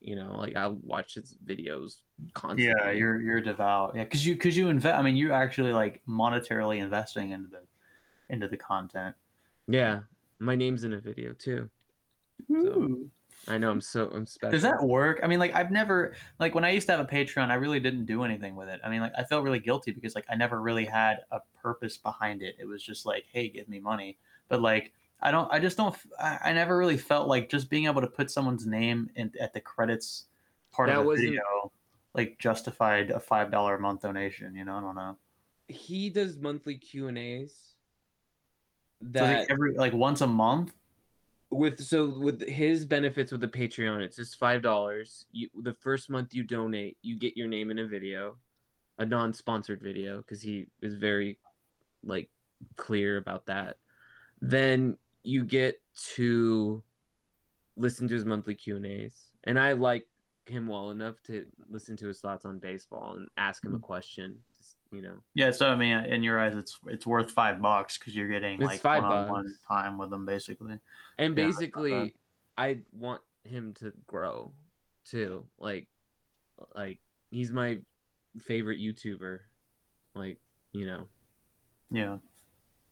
you 0.00 0.16
know, 0.16 0.36
like 0.36 0.56
I 0.56 0.68
watch 0.68 1.14
his 1.14 1.36
videos 1.44 1.96
constantly. 2.34 2.74
Yeah, 2.84 2.90
you're 2.90 3.20
you're 3.20 3.40
devout. 3.40 3.94
Yeah, 3.94 4.04
because 4.04 4.24
you 4.26 4.34
because 4.34 4.56
you 4.56 4.68
invest. 4.68 4.96
I 4.96 5.02
mean, 5.02 5.16
you're 5.16 5.32
actually 5.32 5.72
like 5.72 6.02
monetarily 6.08 6.78
investing 6.78 7.30
into 7.30 7.48
the 7.48 7.62
into 8.28 8.48
the 8.48 8.56
content. 8.56 9.14
yeah. 9.68 10.00
My 10.38 10.56
name's 10.56 10.82
in 10.82 10.92
a 10.94 10.98
video 10.98 11.34
too. 11.34 11.70
Ooh. 12.50 13.08
I 13.48 13.58
know 13.58 13.70
I'm 13.70 13.80
so 13.80 14.08
I'm 14.14 14.26
special. 14.26 14.52
Does 14.52 14.62
that 14.62 14.82
work? 14.82 15.20
I 15.22 15.26
mean, 15.26 15.38
like 15.38 15.54
I've 15.54 15.70
never 15.70 16.14
like 16.38 16.54
when 16.54 16.64
I 16.64 16.70
used 16.70 16.86
to 16.86 16.92
have 16.96 17.00
a 17.00 17.08
Patreon, 17.08 17.50
I 17.50 17.54
really 17.54 17.80
didn't 17.80 18.06
do 18.06 18.22
anything 18.22 18.54
with 18.54 18.68
it. 18.68 18.80
I 18.84 18.88
mean, 18.88 19.00
like 19.00 19.12
I 19.18 19.24
felt 19.24 19.42
really 19.42 19.58
guilty 19.58 19.90
because 19.90 20.14
like 20.14 20.26
I 20.30 20.36
never 20.36 20.60
really 20.60 20.84
had 20.84 21.18
a 21.32 21.40
purpose 21.60 21.96
behind 21.96 22.42
it. 22.42 22.56
It 22.58 22.66
was 22.66 22.82
just 22.82 23.04
like, 23.04 23.24
hey, 23.32 23.48
give 23.48 23.68
me 23.68 23.80
money. 23.80 24.16
But 24.48 24.62
like 24.62 24.92
I 25.20 25.30
don't, 25.30 25.52
I 25.52 25.58
just 25.58 25.76
don't. 25.76 25.94
I, 26.20 26.38
I 26.44 26.52
never 26.52 26.76
really 26.76 26.96
felt 26.96 27.28
like 27.28 27.48
just 27.48 27.68
being 27.70 27.86
able 27.86 28.00
to 28.00 28.06
put 28.06 28.30
someone's 28.30 28.66
name 28.66 29.10
in 29.16 29.32
at 29.40 29.52
the 29.52 29.60
credits 29.60 30.24
part 30.72 30.88
That 30.88 30.98
of 30.98 31.06
the 31.06 31.14
video 31.14 31.72
like 32.14 32.38
justified 32.38 33.10
a 33.10 33.20
five 33.20 33.50
dollar 33.50 33.76
a 33.76 33.80
month 33.80 34.02
donation. 34.02 34.54
You 34.54 34.64
know, 34.64 34.76
I 34.76 34.80
don't 34.80 34.94
know. 34.94 35.16
he 35.68 36.10
does 36.10 36.36
monthly 36.38 36.76
Q 36.76 37.08
and 37.08 37.18
A's. 37.18 37.54
So 39.02 39.08
That 39.10 39.38
like 39.40 39.50
every 39.50 39.74
like 39.74 39.92
once 39.92 40.20
a 40.20 40.26
month. 40.26 40.72
With 41.52 41.80
so 41.80 42.18
with 42.18 42.48
his 42.48 42.86
benefits 42.86 43.30
with 43.30 43.42
the 43.42 43.48
Patreon, 43.48 44.00
it's 44.00 44.16
just 44.16 44.38
five 44.38 44.62
dollars. 44.62 45.26
You 45.32 45.48
the 45.62 45.74
first 45.74 46.10
month 46.10 46.34
you 46.34 46.42
donate, 46.42 46.96
you 47.02 47.18
get 47.18 47.36
your 47.36 47.46
name 47.46 47.70
in 47.70 47.78
a 47.78 47.86
video, 47.86 48.36
a 48.98 49.04
non-sponsored 49.04 49.80
video, 49.82 50.18
because 50.18 50.40
he 50.40 50.66
is 50.80 50.94
very 50.94 51.38
like 52.02 52.30
clear 52.76 53.18
about 53.18 53.46
that. 53.46 53.76
Then 54.40 54.96
you 55.22 55.44
get 55.44 55.80
to 56.14 56.82
listen 57.76 58.08
to 58.08 58.14
his 58.14 58.24
monthly 58.24 58.54
Q 58.54 58.76
and 58.76 58.86
A's, 58.86 59.30
and 59.44 59.60
I 59.60 59.72
like 59.72 60.06
him 60.46 60.66
well 60.66 60.90
enough 60.90 61.16
to 61.26 61.44
listen 61.68 61.96
to 61.98 62.08
his 62.08 62.20
thoughts 62.20 62.44
on 62.44 62.58
baseball 62.58 63.14
and 63.16 63.28
ask 63.36 63.64
him 63.64 63.72
a 63.72 63.76
mm-hmm. 63.76 63.84
question. 63.84 64.36
You 64.92 65.00
know, 65.00 65.14
Yeah, 65.34 65.50
so 65.52 65.68
I 65.70 65.74
mean, 65.74 65.96
in 66.04 66.22
your 66.22 66.38
eyes, 66.38 66.54
it's 66.54 66.78
it's 66.86 67.06
worth 67.06 67.30
five 67.30 67.62
bucks 67.62 67.96
because 67.98 68.14
you're 68.14 68.28
getting 68.28 68.60
It's 68.60 68.62
like 68.62 68.80
five 68.82 69.02
one-on-one 69.02 69.44
bucks. 69.44 69.58
time 69.66 69.96
with 69.96 70.10
them, 70.10 70.26
basically. 70.26 70.78
and 71.18 71.36
Yeah, 71.36 71.46
basically, 71.46 72.14
I 72.58 72.80
want 72.92 73.22
him 73.44 73.72
to 73.80 73.92
grow 74.06 74.52
too. 75.06 75.46
Like, 75.58 75.88
like 76.76 77.00
he's 77.30 77.50
my 77.50 77.78
favorite 78.42 78.78
YouTuber. 78.80 79.38
Like, 80.14 80.38
you 80.72 80.84
know, 80.84 81.08
Yeah, 81.90 82.18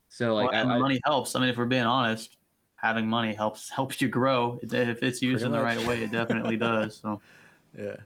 so 0.08 0.34
like 0.34 0.52
well, 0.52 0.58
I, 0.58 0.62
and 0.62 0.72
I- 0.72 0.78
money 0.78 1.00
helps. 1.04 1.36
I 1.36 1.40
mean, 1.40 1.50
if 1.50 1.58
we're 1.58 1.66
being 1.66 1.82
honest, 1.84 2.38
having 2.76 3.06
money 3.06 3.34
helps 3.34 3.68
helps 3.78 4.00
you 4.00 4.08
grow. 4.08 4.58
If 4.62 5.02
it's 5.02 5.20
used 5.20 5.44
in 5.44 5.52
the 5.52 5.60
right 5.60 5.86
way, 5.86 6.02
it 6.02 6.10
definitely 6.12 6.56
does. 6.56 6.96
So 6.96 7.20
Yeah. 7.78 7.96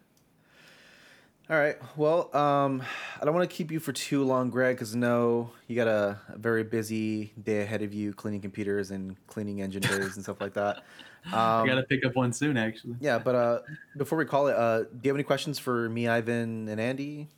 All 1.50 1.58
right. 1.58 1.76
Well, 1.96 2.34
um, 2.34 2.82
I 3.20 3.24
don't 3.24 3.34
want 3.34 3.48
to 3.48 3.54
keep 3.54 3.70
you 3.70 3.78
for 3.78 3.92
too 3.92 4.24
long, 4.24 4.48
Greg, 4.48 4.76
because 4.76 4.96
no, 4.96 5.50
you 5.66 5.76
got 5.76 5.88
a, 5.88 6.18
a 6.28 6.38
very 6.38 6.64
busy 6.64 7.34
day 7.42 7.60
ahead 7.60 7.82
of 7.82 7.92
you, 7.92 8.14
cleaning 8.14 8.40
computers 8.40 8.90
and 8.90 9.14
cleaning 9.26 9.60
engine 9.60 9.82
bays 9.82 10.16
and 10.16 10.24
stuff 10.24 10.40
like 10.40 10.54
that. 10.54 10.82
I 11.32 11.60
Um, 11.60 11.66
gotta 11.66 11.82
pick 11.82 12.04
up 12.06 12.14
one 12.16 12.32
soon, 12.32 12.56
actually. 12.56 12.96
yeah, 13.00 13.18
but 13.18 13.34
uh, 13.34 13.58
before 13.98 14.16
we 14.16 14.24
call 14.24 14.46
it, 14.46 14.56
uh, 14.56 14.80
do 14.84 14.88
you 15.02 15.10
have 15.10 15.16
any 15.16 15.22
questions 15.22 15.58
for 15.58 15.88
me, 15.90 16.08
Ivan, 16.08 16.66
and 16.68 16.80
Andy? 16.80 17.28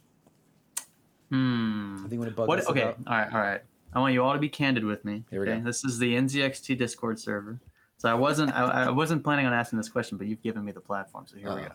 Hmm. 1.31 1.95
I 1.97 2.01
think 2.03 2.13
you 2.13 2.19
want 2.21 2.31
to 2.31 2.37
bug 2.37 2.47
What? 2.49 2.65
Okay. 2.69 2.83
about- 2.83 2.99
All 3.09 3.17
right. 3.17 3.33
All 3.33 3.41
right. 3.41 3.61
I 3.93 3.99
want 3.99 4.13
you 4.15 4.23
all 4.23 4.33
to 4.35 4.39
be 4.39 4.49
candid 4.49 4.85
with 4.85 5.05
me. 5.05 5.25
Here 5.31 5.41
we 5.41 5.49
okay? 5.51 5.59
go. 5.59 5.65
This 5.65 5.85
is 5.85 5.99
the 5.99 6.15
NZXT 6.15 6.77
Discord 6.79 7.19
server. 7.19 7.59
So 7.97 8.09
I 8.11 8.15
wasn't 8.15 8.53
I, 8.55 8.85
I 8.87 8.91
wasn't 8.91 9.25
planning 9.25 9.47
on 9.47 9.53
asking 9.55 9.79
this 9.79 9.89
question, 9.89 10.19
but 10.19 10.27
you've 10.27 10.43
given 10.43 10.65
me 10.65 10.71
the 10.71 10.81
platform. 10.81 11.25
So 11.27 11.39
here 11.39 11.49
we 11.55 11.63
Uh-oh. 11.63 11.69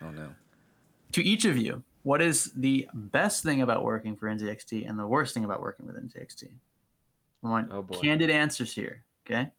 go. 0.00 0.06
Oh 0.06 0.10
no. 0.10 0.28
To 1.16 1.24
each 1.24 1.46
of 1.46 1.56
you, 1.56 1.82
what 2.02 2.20
is 2.20 2.52
the 2.56 2.86
best 2.92 3.42
thing 3.42 3.62
about 3.62 3.84
working 3.84 4.16
for 4.16 4.28
NZXT 4.28 4.86
and 4.86 4.98
the 4.98 5.06
worst 5.06 5.32
thing 5.32 5.46
about 5.46 5.62
working 5.62 5.86
with 5.86 5.96
NZXT? 5.96 6.50
I 7.42 7.48
want 7.48 7.70
Oh, 7.72 7.80
boy. 7.80 7.98
candid 7.98 8.28
answers 8.28 8.74
here. 8.74 9.02
Okay. 9.24 9.50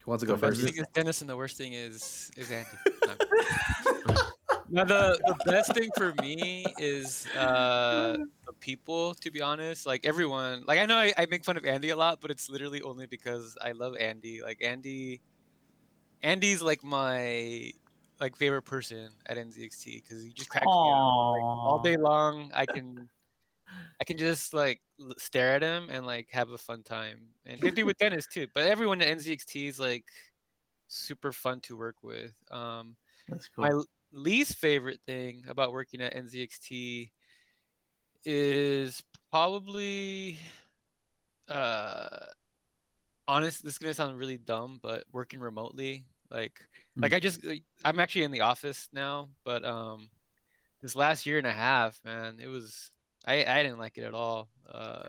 Who 0.00 0.10
wants 0.10 0.22
to 0.22 0.26
go 0.26 0.36
The 0.36 0.40
best 0.40 0.52
first? 0.52 0.62
The 0.62 0.72
thing 0.72 0.80
is 0.80 0.86
Dennis, 0.94 1.20
and 1.20 1.28
the 1.28 1.36
worst 1.36 1.58
thing 1.58 1.74
is 1.74 2.30
is 2.34 2.50
Andy. 2.50 2.70
No. 3.04 3.14
no, 4.70 4.84
the 4.86 5.20
the 5.26 5.36
best 5.44 5.74
thing 5.74 5.90
for 5.98 6.14
me 6.22 6.64
is 6.78 7.26
uh 7.36 8.16
the 8.46 8.52
people. 8.58 9.12
To 9.16 9.30
be 9.30 9.42
honest, 9.42 9.84
like 9.84 10.06
everyone, 10.06 10.64
like 10.66 10.78
I 10.78 10.86
know 10.86 10.96
I, 10.96 11.12
I 11.18 11.26
make 11.30 11.44
fun 11.44 11.58
of 11.58 11.66
Andy 11.66 11.90
a 11.90 11.96
lot, 11.96 12.22
but 12.22 12.30
it's 12.30 12.48
literally 12.48 12.80
only 12.80 13.04
because 13.04 13.54
I 13.60 13.72
love 13.72 13.98
Andy. 13.98 14.40
Like 14.40 14.62
Andy, 14.62 15.20
Andy's 16.22 16.62
like 16.62 16.82
my 16.82 17.74
like 18.20 18.36
favorite 18.36 18.62
person 18.62 19.10
at 19.26 19.36
NZXT 19.36 20.02
because 20.02 20.22
he 20.22 20.32
just 20.32 20.50
cracks 20.50 20.66
me 20.66 20.70
up. 20.70 20.76
Like, 20.76 21.42
all 21.42 21.80
day 21.82 21.96
long, 21.96 22.50
I 22.54 22.66
can 22.66 23.08
I 24.00 24.04
can 24.04 24.18
just 24.18 24.52
like 24.54 24.80
stare 25.18 25.54
at 25.54 25.62
him 25.62 25.88
and 25.90 26.06
like 26.06 26.28
have 26.32 26.50
a 26.50 26.58
fun 26.58 26.82
time. 26.82 27.20
And 27.46 27.60
same 27.60 27.74
thing 27.74 27.86
with 27.86 27.98
Dennis 28.00 28.26
too. 28.26 28.46
But 28.54 28.64
everyone 28.64 29.00
at 29.02 29.18
NZXT 29.18 29.68
is 29.68 29.80
like 29.80 30.04
super 30.88 31.32
fun 31.32 31.60
to 31.62 31.76
work 31.76 31.96
with. 32.02 32.32
Um, 32.50 32.96
That's 33.28 33.48
cool. 33.48 33.64
my 33.64 33.82
least 34.12 34.56
favorite 34.56 35.00
thing 35.06 35.44
about 35.48 35.72
working 35.72 36.00
at 36.00 36.14
NZXT 36.14 37.10
is 38.24 39.02
probably 39.30 40.38
uh 41.48 42.26
honest 43.26 43.64
this 43.64 43.72
is 43.72 43.78
gonna 43.78 43.94
sound 43.94 44.18
really 44.18 44.36
dumb 44.36 44.78
but 44.82 45.04
working 45.10 45.40
remotely 45.40 46.04
like 46.30 46.60
like 47.02 47.12
Mm. 47.12 47.16
i 47.16 47.20
just 47.20 47.44
like, 47.44 47.62
i'm 47.84 47.98
actually 48.00 48.24
in 48.24 48.30
the 48.30 48.40
office 48.42 48.88
now 48.92 49.28
but 49.44 49.64
um 49.64 50.08
this 50.82 50.94
last 50.96 51.26
year 51.26 51.38
and 51.38 51.46
a 51.46 51.52
half 51.52 52.00
man 52.04 52.38
it 52.40 52.46
was 52.48 52.90
i 53.26 53.44
i 53.44 53.62
didn't 53.62 53.78
like 53.78 53.98
it 53.98 54.04
at 54.04 54.14
all. 54.14 54.48
Uh 54.70 55.08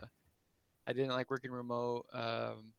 i 0.86 0.92
didn't 0.92 1.10
like 1.10 1.30
working 1.30 1.50
remote 1.50 2.06
um 2.12 2.72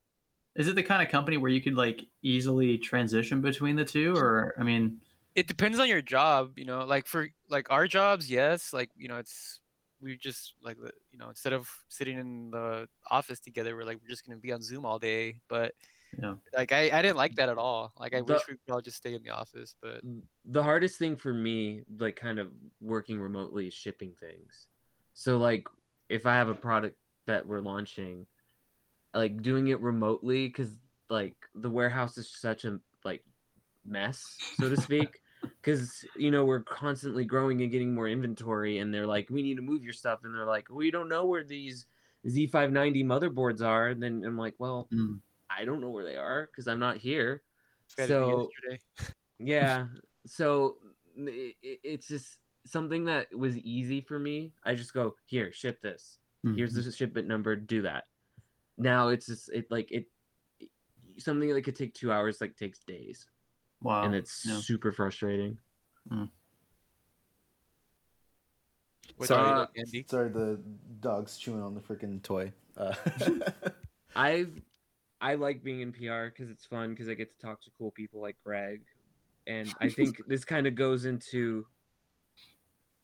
Is 0.55 0.67
it 0.67 0.75
the 0.75 0.83
kind 0.83 1.01
of 1.01 1.09
company 1.09 1.37
where 1.37 1.49
you 1.51 1.61
could 1.61 1.75
like 1.75 2.05
easily 2.21 2.77
transition 2.77 3.41
between 3.41 3.75
the 3.75 3.85
two, 3.85 4.15
or 4.15 4.53
I 4.59 4.63
mean, 4.63 5.01
it 5.35 5.47
depends 5.47 5.79
on 5.79 5.87
your 5.87 6.01
job 6.01 6.57
you 6.59 6.65
know 6.65 6.85
like 6.85 7.07
for 7.07 7.27
like 7.49 7.71
our 7.71 7.87
jobs 7.87 8.29
yes 8.29 8.71
like 8.73 8.89
you 8.95 9.07
know 9.07 9.17
it's 9.17 9.59
we 9.99 10.15
just 10.17 10.53
like 10.61 10.77
the- 10.77 10.93
you 11.11 11.17
know 11.17 11.29
instead 11.29 11.53
of 11.53 11.67
sitting 11.87 12.19
in 12.19 12.51
the 12.51 12.87
office 13.09 13.39
together 13.39 13.75
we're 13.75 13.85
like 13.85 13.97
we're 14.01 14.09
just 14.09 14.25
gonna 14.27 14.37
be 14.37 14.51
on 14.53 14.61
zoom 14.61 14.85
all 14.85 14.99
day. 14.99 15.39
But 15.47 15.73
Yeah. 16.21 16.35
like 16.55 16.71
i 16.71 16.91
i 16.91 17.01
didn't 17.01 17.17
like 17.17 17.35
that 17.35 17.49
at 17.49 17.57
all 17.57 17.91
like 17.99 18.13
i 18.13 18.21
The- 18.21 18.33
wish 18.33 18.43
we 18.47 18.55
could 18.65 18.73
all 18.73 18.81
just 18.81 18.97
stay 18.97 19.13
in 19.15 19.23
the 19.23 19.31
office 19.31 19.75
but 19.81 20.01
the 20.45 20.61
hardest 20.61 20.99
thing 20.99 21.15
for 21.15 21.33
me, 21.33 21.81
like 21.97 22.15
kind 22.15 22.37
of 22.39 22.51
working 22.81 23.19
remotely, 23.19 23.67
is 23.67 23.73
shipping 23.73 24.13
things. 24.19 24.67
So 25.13 25.37
like 25.37 25.65
if 26.09 26.25
I 26.25 26.35
have 26.35 26.49
a 26.49 26.53
product 26.53 26.97
that 27.27 27.45
we're 27.47 27.61
launching, 27.61 28.27
like 29.13 29.41
doing 29.41 29.69
it 29.69 29.79
remotely, 29.79 30.47
because 30.47 30.69
like 31.09 31.35
the 31.55 31.69
warehouse 31.69 32.17
is 32.17 32.29
such 32.29 32.65
a 32.65 32.79
like 33.05 33.23
mess, 33.85 34.21
so 34.59 34.69
to 34.69 34.77
speak. 34.89 35.19
Because 35.61 36.05
you 36.17 36.29
know 36.31 36.43
we're 36.45 36.63
constantly 36.63 37.25
growing 37.25 37.61
and 37.61 37.71
getting 37.71 37.93
more 37.95 38.07
inventory, 38.09 38.79
and 38.79 38.93
they're 38.93 39.07
like, 39.07 39.29
we 39.29 39.41
need 39.41 39.55
to 39.55 39.61
move 39.61 39.83
your 39.83 39.93
stuff, 39.93 40.19
and 40.23 40.35
they're 40.35 40.45
like, 40.45 40.67
we 40.69 40.91
don't 40.91 41.09
know 41.09 41.25
where 41.25 41.43
these 41.43 41.85
Z590 42.27 43.03
motherboards 43.05 43.61
are. 43.61 43.89
And 43.89 44.01
then 44.03 44.23
I'm 44.25 44.37
like, 44.37 44.55
well, 44.59 44.87
Mm. 44.93 45.19
I 45.57 45.65
don't 45.65 45.81
know 45.81 45.89
where 45.89 46.05
they 46.05 46.15
are 46.15 46.47
because 46.51 46.67
I'm 46.67 46.79
not 46.79 46.97
here. 46.97 47.41
I 47.97 48.01
had 48.01 48.07
to 48.09 48.13
do 48.13 48.49
So 48.69 49.07
yeah 49.39 49.85
so 50.25 50.77
n- 51.17 51.27
i- 51.29 51.55
i- 51.63 51.79
it's 51.83 52.07
just 52.07 52.37
something 52.65 53.05
that 53.05 53.33
was 53.35 53.57
easy 53.57 54.01
for 54.01 54.17
me 54.17 54.53
i 54.63 54.73
just 54.73 54.93
go 54.93 55.15
here 55.25 55.51
ship 55.51 55.81
this 55.81 56.17
here's 56.55 56.73
mhm. 56.73 56.83
the 56.85 56.91
shipment 56.91 57.27
number 57.27 57.55
do 57.55 57.81
that 57.81 58.05
now 58.77 59.09
it's 59.09 59.25
just 59.25 59.49
it 59.53 59.65
like 59.69 59.91
it 59.91 60.05
it- 60.59 60.69
something 61.17 61.53
that 61.53 61.61
could 61.63 61.75
take 61.75 61.93
two 61.93 62.11
hours 62.11 62.39
like 62.41 62.55
takes 62.55 62.79
days 62.79 63.27
wow. 63.81 64.03
and 64.03 64.15
it's 64.15 64.45
yeah. 64.45 64.59
super 64.59 64.91
frustrating 64.91 65.57
What 69.17 69.27
Sorry. 69.27 69.61
Uh, 69.61 69.67
Andy? 69.77 70.05
Sorry, 70.09 70.29
the 70.29 70.59
dog's 70.99 71.37
chewing 71.37 71.61
on 71.61 71.75
the 71.75 71.81
freaking 71.81 72.21
toy. 72.23 72.51
Uh, 72.75 72.95
i've 74.15 74.59
i 75.23 75.33
like 75.35 75.63
being 75.63 75.79
in 75.81 75.91
pr 75.91 76.25
because 76.25 76.49
it's 76.51 76.65
fun 76.65 76.89
because 76.91 77.07
i 77.09 77.13
get 77.13 77.31
to 77.31 77.45
talk 77.45 77.61
to 77.61 77.69
cool 77.77 77.91
people 77.91 78.21
like 78.21 78.35
greg 78.45 78.81
and 79.47 79.73
i 79.79 79.87
think 79.97 80.21
this 80.27 80.43
kind 80.45 80.67
of 80.67 80.75
goes 80.75 81.05
into 81.05 81.65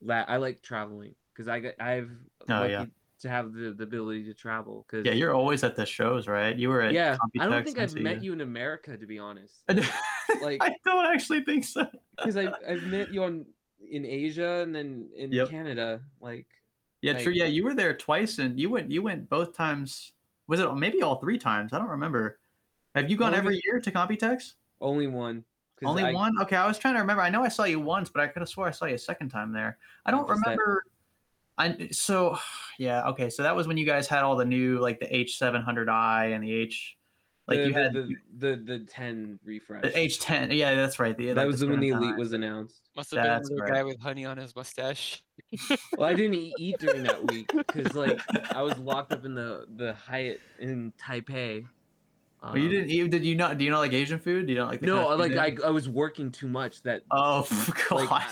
that 0.01 0.29
i 0.29 0.37
like 0.37 0.61
traveling 0.61 1.15
because 1.33 1.47
i 1.47 1.59
got 1.59 1.73
i've 1.79 2.11
Oh, 2.47 2.63
yeah. 2.65 2.85
to 3.21 3.29
have 3.29 3.53
the, 3.53 3.71
the 3.71 3.83
ability 3.83 4.23
to 4.25 4.33
travel 4.33 4.85
because 4.87 5.05
yeah, 5.05 5.11
you're 5.11 5.33
always 5.35 5.63
at 5.63 5.75
the 5.75 5.85
shows, 5.85 6.27
right? 6.27 6.55
You 6.55 6.69
were 6.69 6.81
at 6.81 6.93
yeah 6.93 7.17
i 7.39 7.45
don't 7.45 7.53
Computex, 7.61 7.63
think 7.65 7.79
I 7.79 7.83
i've 7.83 7.95
met 7.95 8.23
you 8.23 8.33
in 8.33 8.41
america 8.41 8.97
to 8.97 9.05
be 9.05 9.19
honest 9.19 9.63
like- 10.41 10.63
I 10.63 10.73
don't 10.85 11.05
actually 11.05 11.43
think 11.43 11.63
so. 11.65 11.85
because 12.17 12.37
I've, 12.37 12.53
I've 12.67 12.83
met 12.83 13.13
you 13.13 13.23
on 13.23 13.45
in 13.91 14.05
asia 14.05 14.61
and 14.63 14.73
then 14.73 15.09
in 15.15 15.31
Yep. 15.31 15.49
canada 15.49 16.01
like 16.21 16.47
Yeah, 17.01 17.17
true. 17.21 17.31
Yeah, 17.33 17.45
you 17.45 17.63
were 17.63 17.73
there 17.75 17.95
twice, 17.95 18.39
and 18.39 18.59
you 18.59 18.69
went. 18.69 18.91
You 18.91 19.01
went 19.01 19.29
both 19.29 19.55
times. 19.55 20.11
Was 20.49 20.59
it 20.59 20.73
maybe 20.75 21.01
all 21.03 21.15
three 21.17 21.37
times? 21.37 21.71
I 21.73 21.77
don't 21.77 21.89
remember. 21.89 22.39
Have 22.95 23.09
you 23.09 23.15
gone 23.15 23.27
Only- 23.27 23.37
every 23.37 23.61
year 23.65 23.79
to 23.79 23.91
Computex? 23.91 24.53
only 24.81 25.07
one. 25.07 25.45
Only 25.83 26.03
I- 26.03 26.11
one? 26.11 26.41
Okay, 26.41 26.55
I 26.55 26.67
was 26.67 26.77
trying 26.77 26.95
to 26.95 26.99
remember. 27.01 27.21
I 27.21 27.29
know 27.29 27.43
I 27.43 27.49
saw 27.49 27.63
you 27.65 27.79
once, 27.79 28.09
but 28.09 28.21
I 28.21 28.27
could 28.27 28.41
have 28.41 28.49
swore 28.49 28.67
I 28.67 28.71
saw 28.71 28.85
you 28.85 28.95
a 28.95 28.97
second 28.97 29.29
time 29.29 29.53
there. 29.53 29.77
I 30.05 30.11
don't 30.11 30.27
Just 30.27 30.43
that- 30.43 30.51
remember. 30.57 30.83
I 31.57 31.89
so 31.91 32.37
yeah. 32.79 33.07
Okay, 33.09 33.29
so 33.29 33.43
that 33.43 33.55
was 33.55 33.67
when 33.67 33.77
you 33.77 33.85
guys 33.85 34.07
had 34.07 34.23
all 34.23 34.35
the 34.35 34.43
new 34.45 34.79
like 34.79 34.99
the 34.99 35.15
H 35.15 35.37
seven 35.37 35.61
hundred 35.61 35.87
i 35.87 36.25
and 36.27 36.43
the 36.43 36.51
H, 36.51 36.97
like 37.49 37.59
the, 37.59 37.67
you 37.67 37.73
had 37.73 37.93
the, 37.93 38.15
the 38.37 38.55
the 38.55 38.79
10 38.89 39.39
refresh 39.43 39.81
the 39.81 39.97
H 39.97 40.19
ten. 40.19 40.51
Yeah, 40.51 40.75
that's 40.75 40.99
right. 40.99 41.17
The, 41.17 41.27
that 41.27 41.37
like, 41.37 41.47
was 41.47 41.65
when 41.65 41.79
the 41.79 41.89
elite 41.89 42.13
i. 42.15 42.17
was 42.17 42.33
announced 42.33 42.81
Must 42.95 43.11
have 43.11 43.23
been 43.23 43.31
that's 43.31 43.49
the 43.49 43.55
right. 43.55 43.73
guy 43.73 43.83
with 43.83 43.99
honey 43.99 44.25
on 44.25 44.37
his 44.37 44.55
mustache. 44.55 45.21
well 45.97 46.07
i 46.07 46.13
didn't 46.13 46.35
eat 46.35 46.77
during 46.79 47.01
that 47.03 47.31
week 47.31 47.49
because 47.55 47.95
like 47.95 48.19
i 48.53 48.61
was 48.61 48.77
locked 48.77 49.11
up 49.11 49.25
in 49.25 49.33
the 49.33 49.65
the 49.77 49.93
hyatt 49.93 50.39
in 50.59 50.93
taipei 51.01 51.65
Oh, 52.41 52.55
you 52.55 52.63
Um, 52.63 52.69
didn't. 52.69 52.89
You, 52.89 53.07
did 53.09 53.25
you 53.25 53.35
not? 53.35 53.57
Do 53.57 53.65
you 53.65 53.71
not 53.71 53.79
like 53.79 53.91
Asian 53.91 54.17
food? 54.17 54.47
Do 54.47 54.53
you 54.53 54.59
not 54.59 54.69
like? 54.69 54.81
No 54.81 54.95
kind 55.07 55.13
of 55.13 55.19
like? 55.19 55.61
I, 55.61 55.67
I 55.67 55.71
was 55.71 55.89
working 55.89 56.31
too 56.31 56.47
much 56.47 56.81
that 56.83 57.01
Oh 57.11 57.45
like, 57.91 58.09
god! 58.09 58.25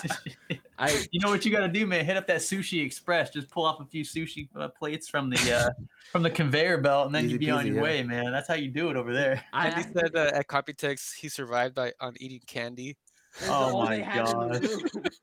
i 0.80 1.06
you 1.12 1.20
know 1.20 1.30
what 1.30 1.44
you 1.44 1.52
got 1.52 1.62
to 1.62 1.68
do, 1.68 1.86
man? 1.86 2.06
Hit 2.06 2.16
up 2.16 2.26
that 2.28 2.38
sushi 2.38 2.86
express. 2.86 3.32
Just 3.32 3.50
pull 3.50 3.66
off 3.66 3.82
a 3.82 3.86
few 3.86 4.06
sushi 4.06 4.48
uh, 4.56 4.70
plates 4.70 5.10
from 5.10 5.30
the 5.30 5.54
uh, 5.54 5.70
from 6.12 6.24
the 6.24 6.30
conveyor 6.30 6.78
belt, 6.78 7.08
and 7.08 7.16
then 7.16 7.30
you'd 7.30 7.40
be 7.40 7.50
on 7.52 7.68
your 7.68 7.76
yeah. 7.76 7.82
way, 7.82 8.04
man. 8.04 8.32
That's 8.32 8.48
how 8.48 8.54
you 8.54 8.70
do 8.70 8.90
it 8.90 8.96
over 8.96 9.14
there. 9.14 9.44
i 9.52 9.68
Andy 9.68 9.90
said 9.94 10.16
uh, 10.16 10.32
at 10.34 10.48
Computex 10.48 11.14
he 11.14 11.28
survived 11.28 11.76
by 11.76 11.92
on 12.00 12.14
eating 12.20 12.42
candy. 12.48 12.96
Oh 13.44 13.84
my 13.84 13.98
they 13.98 14.04
had 14.04 14.30
in 14.30 14.40
the 14.54 14.90
gosh. 15.04 15.14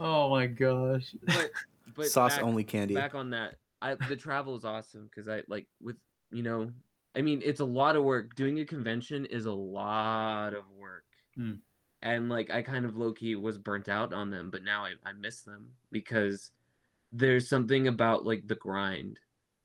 Oh 0.00 0.30
my 0.30 0.46
gosh! 0.46 1.14
but 1.26 1.50
but 1.94 2.06
Sauce 2.06 2.36
back- 2.36 2.44
only 2.44 2.64
candy. 2.64 2.94
back 2.94 3.14
on 3.14 3.30
that 3.30 3.54
i 3.82 3.94
the 4.08 4.16
travel 4.16 4.56
is 4.56 4.64
awesome 4.64 5.08
because 5.08 5.26
i 5.26 5.42
like 5.48 5.66
with 5.80 5.96
you 6.30 6.42
know 6.42 6.70
i 7.16 7.20
mean 7.22 7.40
it's 7.44 7.60
a 7.60 7.64
lot 7.64 7.96
of 7.96 8.04
work 8.04 8.34
doing 8.36 8.60
a 8.60 8.64
convention 8.64 9.26
is 9.26 9.46
a 9.46 9.52
lot 9.52 10.54
of 10.54 10.64
work 10.78 11.04
Hmm. 11.36 11.54
and 12.02 12.28
like 12.28 12.50
I 12.50 12.60
kind 12.62 12.84
of 12.84 12.96
low 12.96 13.12
key 13.12 13.36
was 13.36 13.56
burnt 13.56 13.88
out 13.88 14.12
on 14.12 14.30
them, 14.30 14.50
but 14.50 14.64
now 14.64 14.84
I, 14.84 14.92
I 15.04 15.12
miss 15.12 15.42
them 15.42 15.68
because 15.92 16.50
there's 17.12 17.48
something 17.48 17.86
about 17.88 18.26
like 18.26 18.46
the 18.48 18.56
grind 18.56 19.18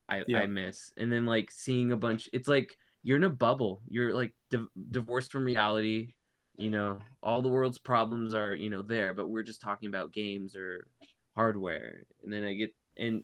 I, 0.08 0.24
Yeah. 0.28 0.42
I 0.42 0.46
miss. 0.46 0.92
And 0.98 1.12
then 1.12 1.26
like 1.26 1.50
seeing 1.50 1.92
a 1.92 1.98
bunch 1.98 2.30
it's 2.34 2.48
like 2.48 2.78
you're 3.04 3.18
in 3.18 3.24
a 3.24 3.30
bubble. 3.30 3.82
You're 3.90 4.14
like 4.14 4.34
div- 4.52 4.70
divorced 4.92 5.32
from 5.32 5.44
reality. 5.44 6.14
You 6.58 6.70
know, 6.70 7.00
all 7.24 7.42
the 7.42 7.50
world's 7.50 7.80
problems 7.80 8.34
are, 8.36 8.54
you 8.56 8.70
know, 8.70 8.84
there, 8.84 9.14
but 9.16 9.30
we're 9.30 9.44
just 9.44 9.62
talking 9.62 9.90
about 9.90 10.14
games 10.14 10.56
or 10.56 10.88
hardware. 11.36 12.04
And 12.24 12.32
then 12.32 12.44
I 12.44 12.54
get 12.54 12.76
and 12.98 13.24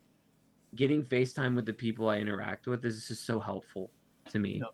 getting 0.75 1.03
FaceTime 1.03 1.55
with 1.55 1.65
the 1.67 1.73
people 1.73 2.09
I 2.09 2.17
interact 2.17 2.65
with 2.67 2.83
is 2.85 3.07
just 3.07 3.25
so 3.25 3.39
helpful 3.39 3.91
to 4.31 4.39
me. 4.39 4.59
Yep. 4.59 4.73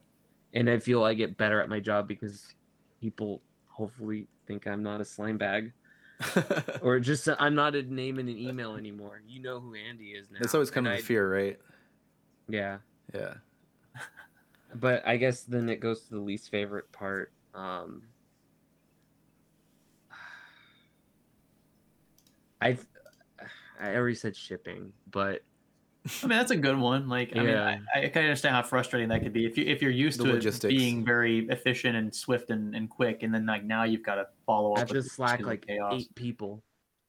And 0.53 0.69
I 0.69 0.79
feel 0.79 1.03
I 1.03 1.13
get 1.13 1.37
better 1.37 1.61
at 1.61 1.69
my 1.69 1.79
job 1.79 2.07
because 2.07 2.55
people 3.01 3.41
hopefully 3.67 4.27
think 4.47 4.65
I'm 4.65 4.81
not 4.81 5.01
a 5.01 5.05
slime 5.05 5.37
bag 5.37 5.71
or 6.81 6.99
just 6.99 7.27
I'm 7.37 7.53
not 7.53 7.75
a 7.75 7.83
name 7.83 8.17
in 8.17 8.27
an 8.27 8.37
email 8.37 8.75
anymore. 8.75 9.21
You 9.27 9.41
know 9.41 9.59
who 9.59 9.75
Andy 9.75 10.11
is 10.11 10.31
now. 10.31 10.39
That's 10.41 10.55
always 10.55 10.69
and 10.69 10.75
kind 10.75 10.87
of 10.87 10.93
I- 10.93 10.97
a 10.97 11.01
fear, 11.01 11.31
right? 11.31 11.59
Yeah, 12.49 12.77
Yeah. 13.13 13.33
but 14.75 15.05
I 15.07 15.17
guess 15.17 15.41
then 15.43 15.69
it 15.69 15.79
goes 15.79 16.01
to 16.05 16.11
the 16.11 16.19
least 16.21 16.49
favorite 16.49 16.91
part. 16.91 17.31
Um, 17.53 18.03
I've 22.61 22.85
I 23.79 23.95
already 23.95 24.15
said 24.15 24.35
shipping, 24.35 24.91
but 25.11 25.41
I 26.23 26.27
mean, 26.27 26.37
that's 26.37 26.51
a 26.51 26.55
good 26.55 26.77
one. 26.77 27.09
Like, 27.09 27.31
I 27.35 27.39
mean, 27.39 27.47
Yeah. 27.49 27.77
I, 27.93 28.03
I 28.05 28.07
can 28.09 28.23
understand 28.23 28.55
how 28.55 28.63
frustrating 28.63 29.09
that 29.09 29.21
could 29.23 29.33
be 29.33 29.45
if 29.45 29.57
you 29.57 29.65
if 29.65 29.81
you're 29.81 29.91
used 29.91 30.19
The 30.19 30.25
to 30.25 30.33
logistics. 30.33 30.73
it 30.73 30.77
being 30.77 31.03
very 31.05 31.47
efficient 31.49 31.95
and 31.95 32.13
swift 32.13 32.49
and, 32.49 32.75
and 32.75 32.89
quick, 32.89 33.23
and 33.23 33.33
then 33.33 33.45
like 33.45 33.63
now 33.63 33.83
you've 33.83 34.03
got 34.03 34.15
to 34.15 34.27
follow 34.45 34.73
up. 34.73 34.79
I 34.79 34.93
just 34.93 35.11
slack 35.11 35.41
like 35.41 35.65
chaos. 35.67 35.93
eight 35.95 36.15
people. 36.15 36.63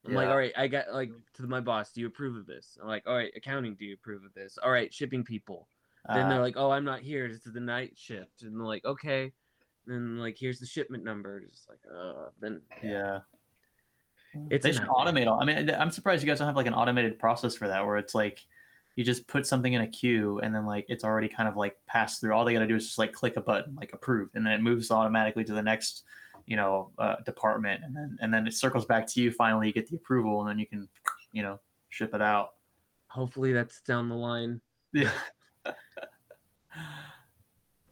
I'm 0.07 0.15
like, 0.15 0.29
all 0.29 0.37
right, 0.39 0.53
I 0.57 0.69
got 0.69 0.93
like 0.93 1.11
to 1.35 1.43
my 1.47 1.61
boss. 1.61 1.93
Do 1.93 2.01
you 2.01 2.07
approve 2.07 2.37
of 2.37 2.47
this? 2.47 2.79
I'm 2.81 2.89
like, 2.89 3.03
all 3.07 3.15
right, 3.15 3.33
accounting. 3.37 3.75
Do 3.75 3.85
you 3.85 3.95
approve 3.95 4.25
of 4.25 4.33
this? 4.35 4.59
All 4.63 4.71
right, 4.71 4.93
shipping 4.93 5.23
people. 5.25 5.69
Then 6.09 6.25
Uh, 6.25 6.29
they're 6.31 6.41
like, 6.41 6.57
oh, 6.57 6.71
I'm 6.71 6.85
not 6.85 7.01
here. 7.01 7.27
It's 7.27 7.45
the 7.45 7.61
night 7.61 7.93
shift, 7.97 8.43
and 8.43 8.59
they're 8.59 8.67
like, 8.67 8.85
okay. 8.87 9.33
Then 9.87 10.19
like, 10.19 10.37
here's 10.39 10.61
the 10.61 10.67
shipment 10.67 11.05
number. 11.05 11.41
Just 11.41 11.69
like, 11.69 11.81
uh, 11.95 12.29
then 12.41 12.63
yeah. 12.83 13.21
It's 14.51 14.63
they 14.63 14.71
a 14.71 14.75
should 14.75 14.83
automate 14.87 15.27
all. 15.27 15.41
I 15.43 15.45
mean, 15.45 15.71
I'm 15.71 15.91
surprised 15.91 16.23
you 16.23 16.29
guys 16.29 16.39
don't 16.39 16.47
have 16.47 16.57
like 16.57 16.67
an 16.67 16.75
automated 16.75 17.19
process 17.19 17.55
for 17.57 17.69
that, 17.69 17.85
where 17.85 17.97
it's 17.97 18.15
like 18.15 18.41
you 18.99 19.05
just 19.05 19.29
put 19.29 19.47
something 19.47 19.75
in 19.75 19.83
a 19.83 19.87
queue 19.87 20.41
and 20.41 20.53
then 20.53 20.67
like 20.67 20.85
it's 20.89 21.05
already 21.05 21.29
kind 21.29 21.49
of 21.49 21.57
like 21.57 21.77
passed 21.87 22.21
through. 22.21 22.35
All 22.35 22.45
they 22.45 22.53
got 22.53 22.59
to 22.59 22.67
do 22.67 22.75
is 22.75 22.85
just 22.85 22.99
like 22.99 23.13
click 23.13 23.37
a 23.37 23.41
button, 23.41 23.77
like 23.77 23.93
approved, 23.93 24.35
and 24.35 24.45
then 24.45 24.53
it 24.53 24.61
moves 24.61 24.91
automatically 24.91 25.45
to 25.45 25.53
the 25.53 25.63
next, 25.63 26.03
you 26.47 26.57
know, 26.57 26.91
uh, 26.99 27.15
department, 27.25 27.85
and 27.85 27.95
then 27.95 28.19
and 28.21 28.35
then 28.35 28.45
it 28.49 28.55
circles 28.55 28.87
back 28.87 29.07
to 29.07 29.23
you. 29.23 29.31
Finally, 29.31 29.69
you 29.69 29.73
get 29.73 29.89
the 29.89 29.95
approval, 29.95 30.41
and 30.41 30.51
then 30.51 30.59
you 30.59 30.67
can, 30.67 30.89
you 31.31 31.45
know, 31.45 31.61
ship 31.91 32.13
it 32.13 32.21
out. 32.21 32.55
hopefully 33.07 33.53
that's 33.53 33.81
down 33.83 34.09
the 34.09 34.17
line. 34.17 34.61
Yeah. 34.93 35.13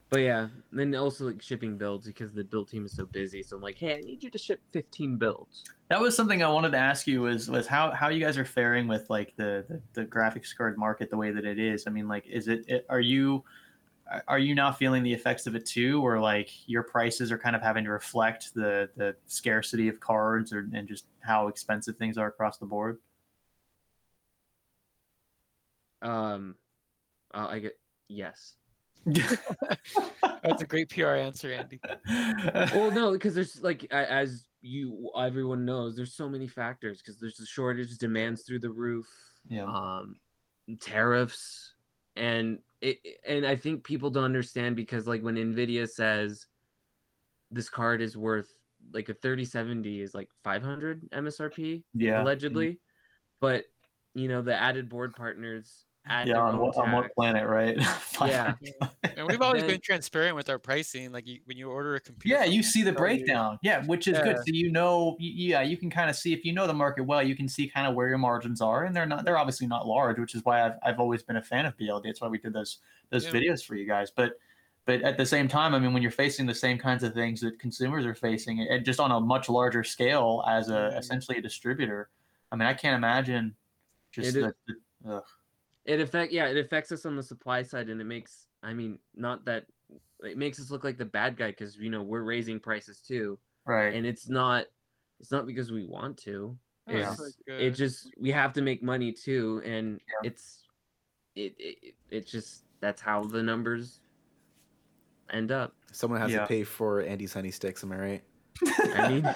But 0.08 0.20
yeah, 0.20 0.48
then 0.70 0.94
also 0.94 1.26
like 1.26 1.42
shipping 1.42 1.76
builds 1.76 2.06
because 2.06 2.32
the 2.32 2.44
build 2.44 2.68
team 2.68 2.86
is 2.86 2.92
so 2.92 3.06
busy. 3.06 3.42
So 3.42 3.56
I'm 3.56 3.62
like, 3.62 3.76
hey, 3.76 3.96
I 3.96 4.00
need 4.00 4.22
you 4.22 4.30
to 4.30 4.38
ship 4.38 4.60
15 4.72 5.16
builds. 5.16 5.64
That 5.88 6.00
was 6.00 6.14
something 6.14 6.44
I 6.44 6.48
wanted 6.48 6.70
to 6.72 6.78
ask 6.78 7.08
you 7.08 7.22
was 7.22 7.50
was 7.50 7.66
how 7.66 7.90
how 7.90 8.08
you 8.08 8.20
guys 8.20 8.38
are 8.38 8.44
faring 8.44 8.86
with 8.86 9.10
like 9.10 9.34
the 9.36 9.64
the, 9.68 9.82
the 9.94 10.04
graphics 10.04 10.56
card 10.56 10.78
market 10.78 11.10
the 11.10 11.16
way 11.16 11.32
that 11.32 11.44
it 11.44 11.58
is. 11.58 11.84
I 11.88 11.90
mean, 11.90 12.06
like, 12.06 12.26
is 12.28 12.46
it, 12.46 12.64
it 12.68 12.86
are 12.88 13.00
you 13.00 13.42
are 14.28 14.38
you 14.38 14.54
now 14.54 14.70
feeling 14.70 15.02
the 15.02 15.12
effects 15.12 15.48
of 15.48 15.56
it 15.56 15.66
too, 15.66 16.00
or 16.06 16.20
like 16.20 16.50
your 16.68 16.84
prices 16.84 17.32
are 17.32 17.38
kind 17.38 17.56
of 17.56 17.62
having 17.62 17.84
to 17.84 17.90
reflect 17.90 18.54
the 18.54 18.88
the 18.96 19.16
scarcity 19.26 19.88
of 19.88 19.98
cards 19.98 20.52
or 20.52 20.68
and 20.72 20.86
just 20.86 21.06
how 21.20 21.48
expensive 21.48 21.96
things 21.96 22.16
are 22.16 22.28
across 22.28 22.58
the 22.58 22.66
board? 22.66 22.98
Um, 26.00 26.54
uh, 27.34 27.48
I 27.50 27.58
get 27.58 27.78
yes. 28.08 28.54
That's 30.42 30.62
a 30.62 30.66
great 30.66 30.90
PR 30.90 31.14
answer, 31.14 31.52
Andy. 31.52 31.80
Well, 32.74 32.90
no, 32.90 33.12
because 33.12 33.34
there's 33.34 33.62
like 33.62 33.86
as 33.92 34.46
you 34.62 35.10
everyone 35.18 35.64
knows, 35.64 35.96
there's 35.96 36.14
so 36.14 36.28
many 36.28 36.46
factors 36.46 36.98
because 36.98 37.18
there's 37.18 37.36
the 37.36 37.46
shortage, 37.46 37.96
demands 37.98 38.42
through 38.42 38.60
the 38.60 38.70
roof, 38.70 39.06
yeah. 39.48 39.64
um, 39.64 40.16
tariffs, 40.80 41.74
and 42.16 42.58
it 42.80 42.98
and 43.26 43.46
I 43.46 43.56
think 43.56 43.84
people 43.84 44.10
don't 44.10 44.24
understand 44.24 44.76
because 44.76 45.06
like 45.06 45.22
when 45.22 45.36
Nvidia 45.36 45.88
says 45.88 46.46
this 47.50 47.68
card 47.68 48.02
is 48.02 48.16
worth 48.16 48.52
like 48.92 49.08
a 49.08 49.14
3070 49.14 50.00
is 50.00 50.14
like 50.14 50.28
500 50.44 51.08
MSRP 51.10 51.82
yeah. 51.94 52.22
allegedly, 52.22 52.80
but 53.40 53.64
you 54.14 54.28
know 54.28 54.42
the 54.42 54.54
added 54.54 54.88
board 54.88 55.14
partners 55.14 55.85
add 55.85 55.85
Yeah, 56.08 56.38
on 56.38 56.54
own 56.54 56.60
what, 56.60 56.76
on 56.76 56.92
what 56.92 57.12
planet, 57.14 57.46
right? 57.48 57.76
Yeah. 58.20 58.54
And 59.16 59.26
we've 59.28 59.40
always 59.40 59.62
been 59.62 59.80
transparent 59.80 60.36
with 60.36 60.50
our 60.50 60.58
pricing. 60.58 61.10
Like 61.10 61.26
you, 61.26 61.40
when 61.46 61.56
you 61.56 61.70
order 61.70 61.94
a 61.94 62.00
computer, 62.00 62.36
Yeah, 62.38 62.44
you 62.44 62.62
see 62.62 62.82
the 62.82 62.92
tell 62.92 63.08
you- 63.08 63.16
breakdown. 63.16 63.58
Yeah, 63.62 63.84
which 63.86 64.06
is 64.08 64.18
good. 64.18 64.36
So 64.36 64.42
you 64.46 64.70
know, 64.70 65.16
yeah, 65.18 65.62
you 65.62 65.76
can 65.78 65.88
kind 65.90 66.10
of 66.10 66.16
see 66.16 66.32
if 66.34 66.44
you 66.44 66.52
know 66.52 66.66
the 66.66 66.74
market 66.74 67.04
well, 67.04 67.22
you 67.22 67.34
can 67.34 67.48
see 67.48 67.66
kind 67.66 67.86
of 67.86 67.94
where 67.94 68.08
your 68.08 68.18
margins 68.18 68.60
are, 68.60 68.84
and 68.84 68.94
they're 68.94 69.06
not, 69.06 69.24
they're 69.24 69.38
obviously 69.38 69.66
not 69.66 69.86
large, 69.86 70.18
which 70.18 70.34
is 70.34 70.44
why 70.44 70.66
I've, 70.66 70.72
I've 70.84 71.00
always 71.00 71.22
been 71.22 71.36
a 71.36 71.42
fan 71.42 71.64
of 71.66 71.76
BLD. 71.78 72.02
It's 72.06 72.20
why 72.20 72.28
we 72.28 72.38
did 72.38 72.52
those 72.52 72.78
those 73.10 73.24
Yeah. 73.24 73.32
videos 73.32 73.64
for 73.64 73.74
you 73.74 73.86
guys. 73.86 74.10
But 74.10 74.32
but 74.84 75.00
at 75.02 75.16
the 75.16 75.26
same 75.26 75.48
time, 75.48 75.74
I 75.74 75.78
mean, 75.78 75.92
when 75.94 76.02
you're 76.02 76.10
facing 76.12 76.44
the 76.46 76.54
same 76.54 76.78
kinds 76.78 77.02
of 77.02 77.14
things 77.14 77.40
that 77.40 77.58
consumers 77.58 78.04
are 78.06 78.14
facing, 78.14 78.60
and 78.60 78.84
just 78.84 79.00
on 79.00 79.10
a 79.12 79.18
much 79.20 79.48
larger 79.48 79.82
scale 79.82 80.44
as 80.46 80.68
a 80.68 80.88
essentially 80.98 81.38
a 81.38 81.42
distributor, 81.42 82.10
I 82.52 82.56
mean, 82.56 82.68
I 82.68 82.74
can't 82.74 82.96
imagine 82.96 83.54
just 84.12 84.36
It 84.36 84.44
is- 84.44 84.52
the, 84.68 84.74
the 85.04 85.14
ugh. 85.14 85.24
It 85.86 86.00
affect 86.00 86.32
yeah 86.32 86.46
it 86.46 86.56
affects 86.56 86.92
us 86.92 87.06
on 87.06 87.16
the 87.16 87.22
supply 87.22 87.62
side 87.62 87.88
and 87.88 88.00
it 88.00 88.04
makes 88.04 88.46
i 88.62 88.72
mean 88.74 88.98
not 89.14 89.44
that 89.44 89.64
it 90.20 90.36
makes 90.36 90.60
us 90.60 90.70
look 90.70 90.84
like 90.84 90.98
the 90.98 91.04
bad 91.04 91.36
guy 91.36 91.50
because 91.50 91.76
you 91.76 91.90
know 91.90 92.02
we're 92.02 92.22
raising 92.22 92.58
prices 92.60 93.00
too 93.00 93.38
right. 93.66 93.94
and 93.94 94.04
it's 94.04 94.28
not 94.28 94.66
it's 95.20 95.30
not 95.30 95.46
because 95.46 95.72
we 95.72 95.84
want 95.84 96.16
to 96.18 96.56
Oh, 96.88 96.96
Yeah. 96.96 97.10
it's 97.10 97.20
uh, 97.20 97.52
it 97.52 97.70
just 97.72 98.14
we 98.16 98.30
have 98.30 98.52
to 98.52 98.62
make 98.62 98.82
money 98.82 99.12
too 99.12 99.60
and 99.64 100.00
Yeah. 100.06 100.28
it's 100.28 100.62
it, 101.34 101.54
it 101.58 101.94
it 102.10 102.26
just 102.26 102.62
that's 102.80 103.00
how 103.00 103.24
the 103.24 103.42
numbers 103.42 104.00
end 105.32 105.50
up 105.50 105.74
Someone 105.92 106.20
has 106.20 106.30
Yeah. 106.30 106.42
to 106.42 106.46
pay 106.46 106.62
for 106.62 107.00
Andy's 107.02 107.32
honey 107.34 107.50
sticks. 107.50 107.82
Am 107.82 107.92
I 107.92 107.96
right? 107.96 108.22
i 108.94 109.08
mean 109.08 109.34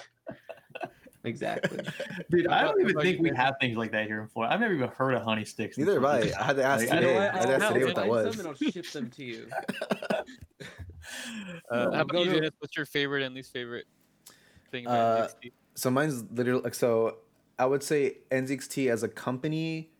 exactly 1.25 1.79
Dude, 2.31 2.47
I 2.49 2.63
don't 2.63 2.81
even 2.81 2.99
think 3.01 3.21
we 3.21 3.31
have 3.37 3.55
things 3.61 3.77
like 3.77 3.93
that 3.93 4.07
here 4.07 4.21
in 4.23 4.29
Florida. 4.29 4.55
I've 4.55 4.61
never 4.61 4.73
even 4.75 4.89
heard 4.89 5.15
of 5.15 5.23
honey 5.23 5.45
sticks. 5.45 5.77
in 5.77 5.85
Neither 5.85 6.01
have 6.01 6.05
I. 6.05 6.33
I 6.39 6.43
had 6.45 6.57
to 6.57 6.65
ask 6.73 6.81
Like, 6.87 6.93
I 6.93 7.01
today. 7.01 7.15
know- 7.15 7.21
I, 7.21 7.25
I- 7.25 7.37
had 7.39 7.47
to 7.47 7.55
ask 7.55 7.63
I'll 7.65 7.73
today 7.75 7.85
what 7.85 7.95
that 7.97 8.09
was. 8.09 8.37
some 8.37 8.47
i'll 8.47 8.55
ship 8.55 8.91
them 8.93 9.11
to 9.11 9.25
you 9.25 9.47
uh, 11.71 11.93
how 11.93 12.01
about 12.03 12.25
you, 12.25 12.33
Dennis? 12.33 12.51
What's 12.59 12.77
your 12.77 12.87
favorite 12.87 13.23
and 13.23 13.35
least 13.35 13.53
favorite 13.53 13.87
thing 14.71 14.87
Uh, 14.87 14.91
about 14.91 15.31
NZXT? 15.43 15.53
So 15.75 15.91
mine's 15.91 16.25
literally 16.33 16.63
like 16.63 16.75
so. 16.75 17.19
I 17.59 17.67
would 17.67 17.83
say 17.83 18.19
NZXT 18.31 18.91
as 18.91 19.03
a 19.03 19.09
company, 19.09 19.91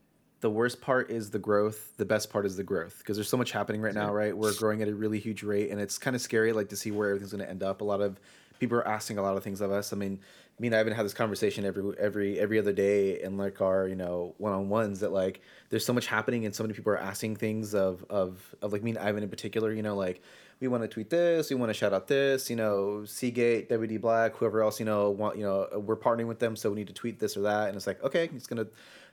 the 0.41 0.51
worst 0.51 0.81
part 0.81 1.11
is 1.11 1.31
the 1.31 1.39
growth. 1.39 1.97
The 1.97 2.05
best 2.05 2.31
part 2.31 2.47
is 2.47 2.57
the 2.57 2.63
growth 2.65 2.99
because 2.99 3.17
there's 3.17 3.29
so 3.29 3.37
much 3.37 3.53
happening 3.53 3.81
right 3.81 3.95
now. 3.95 4.13
Right, 4.13 4.37
we're 4.37 4.55
growing 4.55 4.83
at 4.83 4.89
a 4.89 4.95
really 4.95 5.19
huge 5.19 5.43
rate, 5.43 5.71
and 5.71 5.81
it's 5.81 5.99
kind 5.99 6.15
of 6.17 6.23
scary, 6.23 6.53
like 6.53 6.69
to 6.71 6.77
see 6.77 6.91
where 6.91 7.09
everything's 7.11 7.33
going 7.33 7.45
to 7.45 7.51
end 7.51 7.63
up. 7.63 7.81
A 7.81 7.85
lot 7.85 8.01
of 8.01 8.19
people 8.61 8.79
are 8.79 8.87
asking 8.87 9.19
a 9.19 9.23
lot 9.23 9.37
of 9.37 9.43
things 9.43 9.61
of 9.61 9.73
us. 9.73 9.93
I 9.93 9.97
mean, 9.97 10.21
me 10.61 10.69
and 10.69 10.75
I 10.75 10.79
haven't 10.79 10.93
had 10.93 11.05
this 11.05 11.15
conversation 11.15 11.65
every 11.65 11.83
every 11.99 12.39
every 12.39 12.59
other 12.59 12.73
day 12.73 13.21
in 13.21 13.37
like 13.37 13.61
our 13.61 13.89
you 13.89 13.97
know 13.97 14.35
one 14.39 14.53
on 14.53 14.69
ones 14.69 15.01
that 15.01 15.11
like 15.11 15.41
there's 15.71 15.85
so 15.85 15.93
much 15.93 16.07
happening 16.07 16.45
and 16.45 16.55
so 16.55 16.63
many 16.63 16.75
people 16.75 16.93
are 16.93 16.99
asking 16.99 17.37
things 17.37 17.75
of 17.75 18.05
of 18.09 18.55
of 18.63 18.73
like 18.73 18.83
me 18.85 18.91
and 18.91 18.99
Ivan 18.99 19.25
in 19.25 19.31
particular. 19.31 19.73
You 19.73 19.83
know, 19.83 19.97
like 19.97 20.23
we 20.61 20.69
want 20.69 20.83
to 20.83 20.89
tweet 20.89 21.09
this, 21.11 21.51
we 21.51 21.57
want 21.57 21.71
to 21.71 21.75
shout 21.75 21.95
out 21.95 22.07
this, 22.07 22.51
you 22.51 22.57
know, 22.57 23.05
Seagate, 23.07 23.71
WD 23.71 23.99
Black, 24.01 24.37
whoever 24.37 24.63
else, 24.63 24.79
you 24.79 24.85
know, 24.85 25.11
want, 25.11 25.39
you 25.39 25.43
know, 25.43 25.67
we're 25.75 25.97
partnering 25.97 26.27
with 26.27 26.39
them, 26.39 26.55
so 26.55 26.69
we 26.69 26.77
need 26.77 26.87
to 26.89 26.93
tweet 26.93 27.19
this 27.19 27.35
or 27.35 27.41
that, 27.41 27.69
and 27.69 27.77
it's 27.77 27.87
like, 27.87 28.03
okay, 28.05 28.25
I'm 28.25 28.35
just 28.35 28.51
gonna 28.51 28.67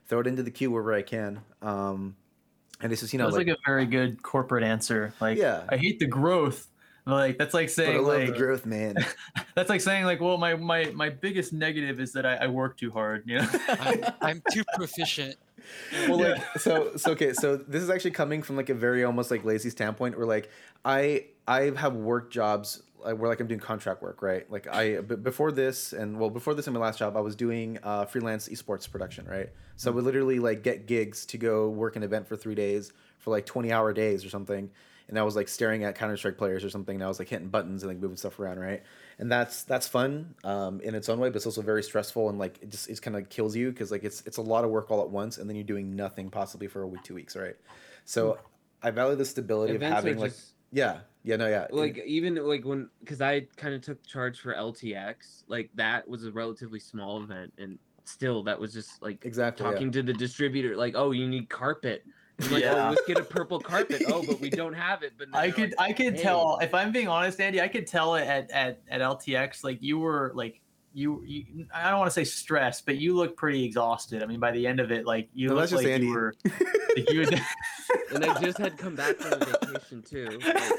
throw 0.08 0.20
it 0.20 0.28
into 0.28 0.44
the 0.44 0.52
queue 0.52 0.72
wherever 0.72 0.94
I 0.94 1.04
can. 1.04 1.40
Um, 1.62 2.18
and 2.82 2.92
it's 2.92 3.02
just, 3.02 3.14
you 3.14 3.20
know, 3.20 3.26
was 3.26 3.36
like, 3.36 3.48
like, 3.48 3.58
a 3.58 3.60
very 3.66 3.86
good 3.86 4.22
corporate 4.22 4.64
answer. 4.64 5.14
Like, 5.22 5.38
Yeah. 5.38 5.64
I 5.70 5.78
hate 5.78 6.00
the 6.00 6.06
growth. 6.06 6.68
Like 7.08 7.38
that's 7.38 7.54
like 7.54 7.68
but 7.68 7.72
I 7.72 7.86
saying 7.86 8.04
love 8.04 8.20
like 8.20 8.28
the 8.34 8.38
growth, 8.38 8.66
man. 8.66 8.96
that's 9.56 9.70
like 9.70 9.82
saying 9.82 10.06
like, 10.06 10.20
well, 10.20 10.38
my 10.38 10.56
my 10.56 10.86
my 10.94 11.10
biggest 11.10 11.54
negative 11.54 12.00
is 12.00 12.12
that 12.14 12.26
I, 12.26 12.36
I 12.36 12.48
work 12.48 12.78
too 12.78 12.92
hard. 12.92 13.24
You 13.26 13.40
know. 13.40 13.48
I'm, 13.70 14.04
I'm 14.22 14.44
too 14.52 14.64
proficient. 14.76 15.36
well, 16.10 16.20
Yeah. 16.20 16.28
like, 16.34 16.60
so, 16.60 16.92
so 16.98 17.12
okay, 17.12 17.32
so 17.34 17.56
this 17.56 17.82
is 17.82 17.90
actually 17.90 18.12
coming 18.12 18.42
from 18.42 18.58
like 18.58 18.70
a 18.70 18.74
very 18.74 19.04
almost 19.06 19.32
like 19.32 19.46
lazy 19.46 19.70
standpoint, 19.70 20.18
where 20.18 20.28
like 20.28 20.50
I 20.84 21.26
I 21.48 21.72
have 21.78 21.96
work 21.96 22.30
jobs 22.30 22.84
like, 23.04 23.18
where 23.18 23.30
like 23.30 23.40
I'm 23.40 23.48
doing 23.48 23.62
contract 23.62 24.02
work, 24.02 24.22
right? 24.22 24.50
Like 24.52 24.68
I 24.68 25.00
b- 25.00 25.16
before 25.16 25.54
this 25.54 25.94
and 25.94 26.20
well 26.20 26.30
before 26.30 26.56
this 26.56 26.68
in 26.68 26.74
my 26.74 26.80
last 26.80 27.00
job, 27.00 27.16
I 27.16 27.22
was 27.22 27.38
doing 27.38 27.80
uh, 27.84 28.04
freelance 28.06 28.50
esports 28.50 28.90
production, 28.90 29.26
right? 29.26 29.50
So 29.78 29.92
I 29.92 29.96
would 29.96 30.04
literally 30.04 30.40
like 30.40 30.62
get 30.62 30.88
gigs 30.88 31.26
to 31.28 31.38
go 31.38 31.70
work 31.70 31.96
an 31.96 32.04
event 32.04 32.28
for 32.28 32.36
three 32.36 32.56
days 32.56 32.92
for 33.20 33.30
like 33.32 33.46
20 33.46 33.72
hour 33.72 33.94
days 33.94 34.26
or 34.26 34.30
something. 34.30 34.70
And 35.10 35.18
I 35.18 35.24
was 35.24 35.36
like 35.36 35.48
staring 35.48 35.84
at 35.84 35.96
Counter 35.96 36.18
Strike 36.18 36.38
players 36.38 36.64
or 36.64 36.70
something, 36.70 36.96
and 36.96 37.04
I 37.04 37.08
was 37.08 37.20
like 37.20 37.30
hitting 37.30 37.48
buttons 37.48 37.84
and 37.84 37.92
like 37.92 38.00
moving 38.00 38.18
stuff 38.18 38.40
around, 38.40 38.60
right? 38.60 38.84
And 39.20 39.32
that's 39.32 39.64
that's 39.64 39.88
fun 39.88 40.36
um, 40.44 40.82
in 40.82 40.96
its 40.96 41.10
own 41.10 41.20
way, 41.20 41.30
but 41.30 41.38
it's 41.38 41.46
also 41.46 41.62
very 41.62 41.84
stressful 41.84 42.30
and 42.30 42.38
like 42.38 42.60
it 42.62 42.70
just 42.70 42.90
it 42.90 43.02
kind 43.02 43.16
of 43.16 43.30
kills 43.30 43.56
you 43.56 43.72
because 43.72 43.92
like 43.92 44.04
it's 44.04 44.24
it's 44.26 44.38
a 44.38 44.42
lot 44.42 44.64
of 44.64 44.70
work 44.70 44.92
all 44.92 45.02
at 45.02 45.10
once, 45.10 45.38
and 45.38 45.50
then 45.50 45.56
you're 45.56 45.64
doing 45.64 45.96
nothing 45.96 46.30
possibly 46.30 46.68
for 46.68 46.82
a 46.82 46.88
week, 46.88 47.04
two 47.04 47.16
weeks, 47.16 47.36
right? 47.36 47.56
So 48.06 48.38
I 48.84 48.92
value 48.92 49.16
the 49.16 49.26
stability 49.26 49.74
Events 49.74 49.98
of 49.98 50.04
having 50.04 50.20
like 50.20 50.32
just 50.32 50.54
yeah, 50.72 51.00
yeah, 51.24 51.38
no, 51.38 51.48
yeah, 51.48 51.68
like 51.72 52.04
even 52.06 52.36
like 52.36 52.66
when 52.66 52.90
because 53.00 53.22
I 53.22 53.48
kind 53.56 53.74
of 53.74 53.82
took 53.82 54.06
charge 54.06 54.40
for 54.40 54.54
LTX, 54.54 55.44
like 55.48 55.70
that 55.76 56.08
was 56.08 56.26
a 56.26 56.32
relatively 56.32 56.80
small 56.80 57.24
event, 57.24 57.54
and 57.58 57.80
still 58.04 58.44
that 58.44 58.60
was 58.60 58.74
just 58.74 59.02
like 59.02 59.24
exactly. 59.26 59.66
yeah. 59.66 59.72
talking 59.72 59.92
to 59.92 60.04
the 60.04 60.14
distributor, 60.14 60.76
like, 60.76 60.94
oh, 60.96 61.12
you 61.12 61.28
need 61.28 61.50
carpet. 61.50 62.06
I'm 62.40 62.52
like, 62.52 62.64
oh, 62.64 62.66
Yeah. 62.76 62.88
oh, 62.88 62.90
let's 62.92 63.06
get 63.08 63.18
a 63.18 63.24
purple 63.24 63.60
carpet. 63.60 64.04
Oh, 64.08 64.24
but 64.26 64.40
we 64.40 64.50
don't 64.50 64.74
have 64.74 65.04
it. 65.04 65.14
But 65.18 65.30
I 65.34 65.50
could 65.52 65.74
like, 65.78 65.90
I 65.90 65.94
could 65.94 66.16
"Hey." 66.16 66.24
tell 66.24 66.60
if 66.62 66.74
I'm 66.74 66.92
being 66.92 67.08
honest, 67.08 67.40
Andy. 67.42 67.62
I 67.62 67.68
could 67.68 67.88
tell 67.88 68.16
it 68.16 68.28
at 68.28 68.52
at 68.52 68.80
at 68.90 69.02
LTX. 69.02 69.64
Like 69.64 69.80
you 69.82 69.98
were 70.00 70.32
like 70.36 70.62
you. 70.94 71.24
you 71.26 71.66
I 71.74 71.90
don't 71.90 72.00
want 72.00 72.10
to 72.12 72.14
say 72.14 72.24
stressed, 72.24 72.86
but 72.86 72.98
you 72.98 73.16
look 73.16 73.36
pretty 73.38 73.64
exhausted. 73.66 74.22
I 74.24 74.26
mean, 74.28 74.40
by 74.40 74.52
the 74.52 74.66
end 74.68 74.80
of 74.80 74.92
it, 74.92 75.06
like 75.06 75.30
you 75.34 75.50
No, 75.50 75.56
look 75.56 75.72
like 75.72 75.86
Andy. 75.88 76.08
you 76.08 76.14
were. 76.14 76.34
Like 76.96 77.12
you 77.12 77.20
would, 77.22 77.34
and 78.14 78.26
I 78.26 78.40
just 78.42 78.58
had 78.58 78.78
come 78.78 78.96
back 78.96 79.16
from 79.18 79.42
a 79.42 79.46
vacation 79.46 80.04
too. 80.04 80.40
Like, 80.46 80.72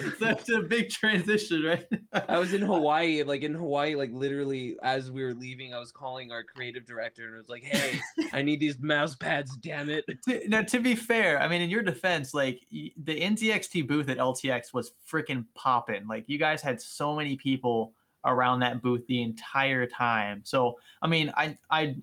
that's 0.20 0.48
a 0.50 0.60
big 0.60 0.90
transition, 0.90 1.62
right? 1.62 1.86
I 2.28 2.38
was 2.38 2.52
in 2.52 2.62
Hawaii, 2.62 3.22
like 3.22 3.42
in 3.42 3.54
Hawaii, 3.54 3.94
like 3.94 4.10
literally 4.12 4.76
as 4.82 5.10
we 5.10 5.22
were 5.22 5.34
leaving, 5.34 5.74
I 5.74 5.78
was 5.78 5.92
calling 5.92 6.32
our 6.32 6.42
creative 6.42 6.86
director 6.86 7.26
and 7.26 7.34
I 7.34 7.38
was 7.38 7.48
like, 7.48 7.64
"Hey, 7.64 8.00
I 8.32 8.42
need 8.42 8.60
these 8.60 8.78
mouse 8.78 9.14
pads, 9.14 9.56
damn 9.56 9.90
it!" 9.90 10.04
Now, 10.48 10.62
to 10.62 10.80
be 10.80 10.94
fair, 10.94 11.40
I 11.40 11.48
mean, 11.48 11.62
in 11.62 11.70
your 11.70 11.82
defense, 11.82 12.34
like 12.34 12.60
the 12.70 13.20
NZXT 13.20 13.86
booth 13.86 14.08
at 14.08 14.18
LTX 14.18 14.72
was 14.72 14.92
freaking 15.10 15.44
popping. 15.54 16.06
Like 16.06 16.24
you 16.28 16.38
guys 16.38 16.62
had 16.62 16.80
so 16.80 17.14
many 17.14 17.36
people 17.36 17.94
around 18.24 18.60
that 18.60 18.82
booth 18.82 19.06
the 19.06 19.22
entire 19.22 19.86
time. 19.86 20.42
So, 20.44 20.78
I 21.02 21.06
mean, 21.06 21.32
I, 21.36 21.56
I, 21.70 21.96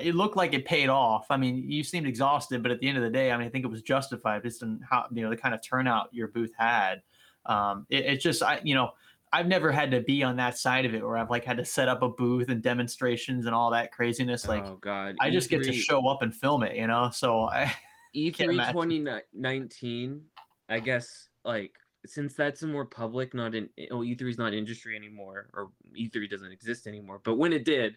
it 0.00 0.14
looked 0.14 0.36
like 0.36 0.54
it 0.54 0.64
paid 0.64 0.88
off. 0.88 1.26
I 1.30 1.36
mean, 1.36 1.70
you 1.70 1.84
seemed 1.84 2.06
exhausted, 2.06 2.62
but 2.62 2.72
at 2.72 2.80
the 2.80 2.88
end 2.88 2.96
of 2.96 3.04
the 3.04 3.10
day, 3.10 3.30
I 3.30 3.36
mean, 3.36 3.46
I 3.46 3.50
think 3.50 3.64
it 3.64 3.70
was 3.70 3.82
justified 3.82 4.42
based 4.42 4.62
on 4.62 4.80
how 4.88 5.06
you 5.12 5.22
know 5.22 5.30
the 5.30 5.36
kind 5.36 5.54
of 5.54 5.62
turnout 5.62 6.08
your 6.12 6.28
booth 6.28 6.52
had. 6.58 7.02
Um, 7.46 7.86
it, 7.90 8.04
it's 8.06 8.22
just, 8.22 8.42
I, 8.42 8.60
you 8.62 8.74
know. 8.74 8.90
I've 9.32 9.48
never 9.48 9.72
had 9.72 9.90
to 9.90 10.00
be 10.00 10.22
on 10.22 10.36
that 10.36 10.56
side 10.58 10.84
of 10.84 10.94
it 10.94 11.04
where 11.04 11.16
I've 11.16 11.28
like 11.28 11.44
had 11.44 11.56
to 11.56 11.64
set 11.64 11.88
up 11.88 12.02
a 12.02 12.08
booth 12.08 12.50
and 12.50 12.62
demonstrations 12.62 13.46
and 13.46 13.54
all 13.54 13.72
that 13.72 13.90
craziness. 13.90 14.46
Like 14.46 14.64
oh 14.64 14.78
god, 14.80 15.16
I 15.18 15.28
just 15.28 15.50
get 15.50 15.64
to 15.64 15.72
show 15.72 16.06
up 16.06 16.22
and 16.22 16.32
film 16.32 16.62
it, 16.62 16.76
you 16.76 16.86
know. 16.86 17.10
So 17.12 17.46
I, 17.46 17.64
Can't 18.14 18.52
E3 18.52 18.68
2019, 18.68 20.22
I 20.68 20.78
guess 20.78 21.30
like 21.44 21.72
since 22.06 22.34
that's 22.34 22.62
a 22.62 22.66
more 22.66 22.84
public, 22.84 23.34
not 23.34 23.54
in 23.54 23.68
oh 23.90 24.00
E3 24.00 24.22
is 24.30 24.38
not 24.38 24.54
industry 24.54 24.96
anymore, 24.96 25.48
or 25.52 25.70
E3 25.98 26.30
doesn't 26.30 26.52
exist 26.52 26.86
anymore. 26.86 27.20
But 27.24 27.36
when 27.36 27.52
it 27.52 27.64
did, 27.64 27.96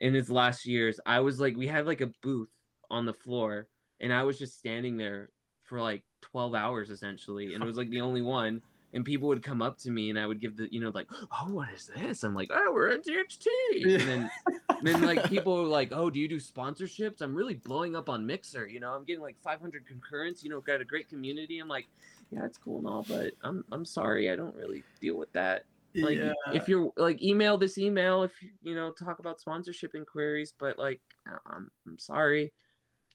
in 0.00 0.14
its 0.14 0.30
last 0.30 0.66
years, 0.66 1.00
I 1.04 1.20
was 1.20 1.40
like, 1.40 1.56
we 1.56 1.66
had 1.66 1.86
like 1.86 2.00
a 2.00 2.10
booth 2.22 2.48
on 2.90 3.04
the 3.04 3.12
floor, 3.12 3.68
and 4.00 4.12
I 4.12 4.22
was 4.22 4.38
just 4.38 4.58
standing 4.58 4.96
there 4.96 5.30
for 5.64 5.80
like 5.80 6.02
12 6.22 6.54
hours 6.54 6.90
essentially, 6.90 7.54
and 7.54 7.62
it 7.62 7.66
was 7.66 7.76
like 7.76 7.90
the 7.90 8.00
only 8.00 8.22
one. 8.22 8.62
And 8.92 9.04
people 9.04 9.28
would 9.28 9.42
come 9.42 9.62
up 9.62 9.78
to 9.78 9.90
me, 9.90 10.10
and 10.10 10.18
I 10.18 10.26
would 10.26 10.40
give 10.40 10.56
the, 10.56 10.66
you 10.72 10.80
know, 10.80 10.90
like, 10.92 11.06
oh, 11.12 11.52
what 11.52 11.68
is 11.72 11.88
this? 11.94 12.24
I'm 12.24 12.34
like, 12.34 12.50
oh, 12.52 12.72
we're 12.74 12.88
at 12.88 13.04
NZXT. 13.04 13.46
And 13.84 14.00
then 14.00 14.30
then 14.82 15.02
like 15.02 15.28
people 15.28 15.56
were 15.56 15.68
like, 15.68 15.90
"Oh, 15.92 16.10
do 16.10 16.18
you 16.18 16.28
do 16.28 16.36
sponsorships?" 16.38 17.20
I'm 17.20 17.34
really 17.34 17.54
blowing 17.54 17.94
up 17.96 18.08
on 18.08 18.26
Mixer. 18.26 18.66
You 18.66 18.80
know, 18.80 18.92
I'm 18.92 19.04
getting 19.04 19.22
like 19.22 19.36
500 19.42 19.86
concurrents. 19.86 20.42
You 20.42 20.50
know, 20.50 20.60
got 20.60 20.80
a 20.80 20.84
great 20.84 21.08
community. 21.08 21.58
I'm 21.58 21.68
like, 21.68 21.86
yeah, 22.30 22.44
it's 22.44 22.58
cool 22.58 22.78
and 22.78 22.86
all, 22.86 23.04
but 23.08 23.32
I'm 23.42 23.64
I'm 23.72 23.84
sorry, 23.84 24.30
I 24.30 24.36
don't 24.36 24.54
really 24.54 24.82
deal 25.00 25.16
with 25.16 25.32
that. 25.32 25.64
Like, 25.94 26.18
yeah. 26.18 26.32
if 26.52 26.68
you're 26.68 26.92
like, 26.96 27.20
email 27.20 27.58
this 27.58 27.76
email 27.76 28.22
if 28.22 28.30
you 28.40 28.50
you 28.62 28.74
know 28.74 28.92
talk 28.92 29.18
about 29.18 29.40
sponsorship 29.40 29.94
inquiries, 29.94 30.54
but 30.58 30.78
like, 30.78 31.00
I'm 31.26 31.70
I'm 31.86 31.98
sorry. 31.98 32.52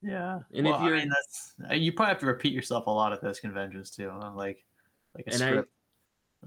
Yeah. 0.02 0.40
And 0.54 0.66
well, 0.66 0.76
if 0.76 0.82
you're- 0.84 0.98
I 0.98 1.02
mean, 1.02 1.10
that's 1.10 1.82
you 1.82 1.94
probably 1.94 2.10
have 2.10 2.20
to 2.20 2.26
repeat 2.28 2.54
yourself 2.54 2.88
a 2.88 2.92
lot 2.92 3.14
at 3.14 3.22
those 3.22 3.40
conventions 3.40 3.90
too. 3.92 4.12
Like, 4.36 4.66
like 5.16 5.26
a 5.28 5.34
And 5.34 5.44
I- 5.44 5.64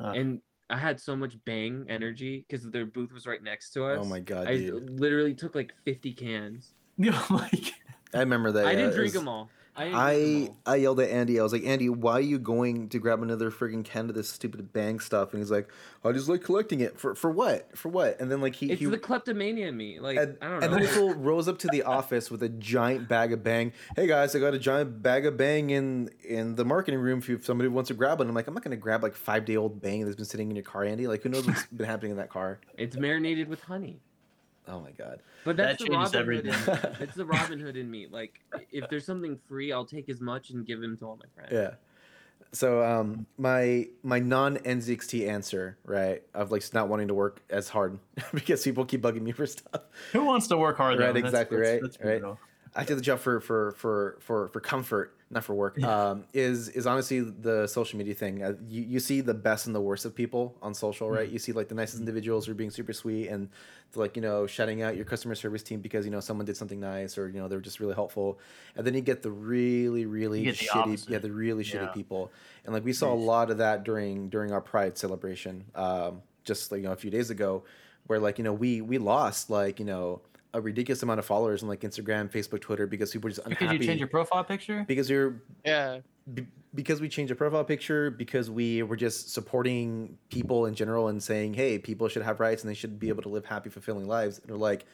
Uh, 0.04 0.12
And 0.12 0.40
I 0.70 0.76
had 0.76 1.00
so 1.00 1.16
much 1.16 1.34
bang 1.44 1.86
energy 1.88 2.44
because 2.46 2.68
their 2.70 2.86
booth 2.86 3.12
was 3.12 3.26
right 3.26 3.42
next 3.42 3.70
to 3.72 3.84
us. 3.84 3.98
Oh 4.00 4.04
my 4.04 4.20
god, 4.20 4.46
I 4.46 4.58
dude! 4.58 5.00
literally 5.00 5.34
took 5.34 5.54
like 5.54 5.72
50 5.84 6.12
cans. 6.12 6.74
oh 7.04 7.26
my 7.30 7.48
God. 7.50 7.72
I 8.14 8.18
remember 8.20 8.52
that. 8.52 8.66
I 8.66 8.72
yeah, 8.72 8.76
didn't 8.76 8.92
drink 8.94 9.04
was- 9.06 9.12
them 9.14 9.28
all. 9.28 9.50
I 9.78 9.84
didn't 9.84 9.98
drink 10.00 10.50
'em 10.50 10.56
I. 10.66 10.72
I 10.72 10.76
yelled 10.76 11.00
at 11.00 11.10
Andy. 11.10 11.38
I 11.38 11.42
was 11.42 11.52
like, 11.52 11.64
Andy, 11.64 11.88
why 11.88 12.14
are 12.14 12.20
you 12.20 12.38
going 12.38 12.88
to 12.90 12.98
grab 12.98 13.22
another 13.22 13.50
friggin' 13.50 13.84
can 13.84 14.08
of 14.08 14.14
this 14.14 14.28
stupid 14.28 14.72
bang 14.72 14.98
stuff? 14.98 15.32
And 15.32 15.40
he's 15.40 15.50
like, 15.50 15.68
I 16.04 16.12
just 16.12 16.28
like 16.28 16.42
collecting 16.42 16.80
it 16.80 16.98
for 16.98 17.14
for 17.14 17.30
what? 17.30 17.76
For 17.76 17.88
what? 17.88 18.20
And 18.20 18.30
then 18.30 18.40
like 18.40 18.54
he 18.54 18.70
It's 18.70 18.80
he 18.80 18.86
the 18.86 18.98
kleptomania 18.98 19.68
in 19.68 19.76
me. 19.76 20.00
Like 20.00 20.18
and, 20.18 20.36
I 20.40 20.48
don't 20.48 20.60
know. 20.60 20.64
and 20.64 20.74
then 20.74 20.80
this 20.80 20.94
fool 20.94 21.14
rolls 21.14 21.48
up 21.48 21.58
to 21.60 21.68
the 21.68 21.82
office 21.84 22.30
with 22.30 22.42
a 22.42 22.48
giant 22.48 23.08
bag 23.08 23.32
of 23.32 23.42
bang. 23.42 23.72
Hey 23.94 24.06
guys, 24.06 24.34
I 24.34 24.38
got 24.40 24.54
a 24.54 24.58
giant 24.58 25.02
bag 25.02 25.26
of 25.26 25.36
bang 25.36 25.70
in 25.70 26.10
in 26.24 26.54
the 26.56 26.64
marketing 26.64 27.00
room 27.00 27.18
if, 27.20 27.30
if 27.30 27.44
somebody 27.44 27.68
wants 27.68 27.88
to 27.88 27.94
grab 27.94 28.20
it. 28.20 28.26
I'm 28.26 28.34
like, 28.34 28.46
I'm 28.48 28.54
not 28.54 28.62
gonna 28.64 28.76
grab 28.76 29.02
like 29.02 29.14
five 29.14 29.44
day 29.44 29.56
old 29.56 29.80
bang 29.80 30.04
that's 30.04 30.16
been 30.16 30.24
sitting 30.24 30.50
in 30.50 30.56
your 30.56 30.64
car, 30.64 30.84
Andy. 30.84 31.06
Like 31.06 31.22
who 31.22 31.28
knows 31.28 31.46
what's 31.46 31.66
been 31.72 31.86
happening 31.86 32.10
in 32.12 32.16
that 32.16 32.30
car? 32.30 32.60
It's 32.76 32.96
marinated 32.96 33.48
with 33.48 33.60
honey. 33.62 34.00
Oh 34.68 34.80
my 34.80 34.90
god. 34.90 35.20
But 35.44 35.56
That 35.56 35.78
that's 35.78 35.82
the 35.82 35.88
changes 35.88 36.14
Robin 36.14 36.34
Hood. 36.36 36.46
In, 36.46 36.52
everything. 36.52 36.96
it's 37.00 37.14
the 37.14 37.24
Robin 37.36 37.58
Hood 37.58 37.76
in 37.76 37.90
me. 37.90 38.06
Like 38.10 38.40
if 38.70 38.88
there's 38.90 39.06
something 39.06 39.38
free, 39.48 39.72
I'll 39.72 39.84
take 39.86 40.08
as 40.08 40.20
much 40.20 40.50
and 40.50 40.66
give 40.66 40.80
them 40.80 40.96
to 40.98 41.04
all 41.06 41.16
my 41.16 41.24
friends. 41.34 41.52
Yeah. 41.52 41.74
So 42.52 42.82
um 42.84 43.26
my 43.36 43.88
my 44.02 44.18
non 44.20 44.56
NZXT 44.58 45.28
answer, 45.28 45.76
right, 45.84 46.22
of 46.34 46.50
like 46.50 46.62
not 46.72 46.88
wanting 46.88 47.08
to 47.08 47.14
work 47.14 47.42
as 47.50 47.68
hard 47.68 47.98
because 48.34 48.62
people 48.62 48.84
keep 48.84 49.02
bugging 49.02 49.22
me 49.22 49.32
for 49.32 49.46
stuff. 49.46 49.82
Who 50.12 50.24
wants 50.24 50.46
to 50.48 50.56
work 50.56 50.76
hard? 50.76 50.98
Right, 50.98 51.12
That's- 51.12 51.24
exactly, 51.24 51.58
that's- 51.58 51.74
right, 52.00 52.10
that's 52.10 52.24
right. 52.24 52.36
I 52.74 52.84
did 52.84 52.96
the 52.98 53.02
job 53.02 53.18
for 53.18 53.40
for 53.40 53.72
for 53.72 54.16
for 54.20 54.48
for 54.48 54.60
comfort, 54.60 55.14
not 55.30 55.44
for 55.44 55.54
work. 55.54 55.82
Um, 55.82 56.24
is 56.32 56.68
is 56.70 56.86
honestly 56.86 57.20
the 57.20 57.66
social 57.66 57.98
media 57.98 58.14
thing. 58.14 58.42
Uh, 58.42 58.54
you 58.68 58.82
you 58.82 59.00
see 59.00 59.20
the 59.20 59.34
best 59.34 59.66
and 59.66 59.74
the 59.74 59.80
worst 59.80 60.04
of 60.04 60.14
people 60.14 60.56
on 60.62 60.72
social, 60.74 61.10
right? 61.10 61.28
You 61.28 61.38
see 61.38 61.52
like 61.52 61.68
the 61.68 61.74
nicest 61.74 62.00
individuals 62.00 62.46
who 62.46 62.52
are 62.52 62.54
being 62.54 62.70
super 62.70 62.92
sweet 62.92 63.28
and 63.28 63.48
like 63.94 64.16
you 64.16 64.22
know 64.22 64.46
shouting 64.46 64.82
out 64.82 64.96
your 64.96 65.04
customer 65.04 65.34
service 65.34 65.62
team 65.62 65.80
because 65.80 66.04
you 66.04 66.10
know 66.10 66.20
someone 66.20 66.46
did 66.46 66.56
something 66.56 66.78
nice 66.80 67.16
or 67.18 67.28
you 67.28 67.38
know 67.40 67.48
they 67.48 67.56
were 67.56 67.62
just 67.62 67.80
really 67.80 67.94
helpful, 67.94 68.38
and 68.76 68.86
then 68.86 68.94
you 68.94 69.00
get 69.00 69.22
the 69.22 69.30
really 69.30 70.06
really 70.06 70.44
the 70.44 70.52
shitty 70.52 70.76
opposite. 70.76 71.10
yeah 71.10 71.18
the 71.18 71.30
really 71.32 71.64
shitty 71.64 71.80
Yeah. 71.80 71.92
people, 71.92 72.30
and 72.64 72.72
like 72.74 72.84
we 72.84 72.92
saw 72.92 73.12
a 73.12 73.16
lot 73.16 73.50
of 73.50 73.58
that 73.58 73.84
during 73.84 74.28
during 74.30 74.52
our 74.52 74.60
Pride 74.62 74.96
celebration, 74.96 75.64
um, 75.74 76.22
just 76.44 76.72
like 76.72 76.78
you 76.80 76.86
know 76.86 76.92
a 76.92 76.96
few 76.96 77.10
days 77.10 77.30
ago, 77.30 77.64
where 78.06 78.18
like 78.18 78.38
you 78.38 78.44
know 78.44 78.52
we 78.54 78.80
we 78.80 78.98
lost 78.98 79.50
like 79.50 79.78
you 79.78 79.84
know 79.86 80.20
a 80.54 80.60
ridiculous 80.60 81.02
amount 81.02 81.18
of 81.18 81.26
followers 81.26 81.62
on 81.62 81.68
like 81.68 81.80
Instagram, 81.80 82.30
Facebook, 82.30 82.60
Twitter 82.60 82.86
because 82.86 83.10
people 83.12 83.28
were 83.28 83.32
just 83.34 83.44
Because 83.46 83.60
unhappy 83.62 83.78
you 83.78 83.86
change 83.86 83.98
your 84.00 84.08
profile 84.08 84.44
picture. 84.44 84.84
because 84.88 85.08
you're 85.10 85.42
Yeah. 85.64 86.00
be, 86.32 86.46
because 86.74 87.00
we 87.00 87.08
changed 87.08 87.30
the 87.30 87.34
profile 87.36 87.64
picture 87.64 88.10
because 88.10 88.50
we 88.50 88.82
were 88.82 88.96
just 88.96 89.32
supporting 89.32 90.16
people 90.30 90.66
in 90.66 90.74
general 90.74 91.08
and 91.08 91.22
saying 91.22 91.54
hey 91.54 91.78
people 91.78 92.08
should 92.08 92.22
have 92.22 92.40
rights 92.40 92.62
and 92.62 92.70
they 92.70 92.74
should 92.74 92.98
be 92.98 93.08
able 93.08 93.22
to 93.22 93.28
live 93.28 93.44
happy 93.44 93.68
fulfilling 93.70 94.06
lives 94.06 94.38
and 94.38 94.48
they're 94.48 94.56
like 94.56 94.84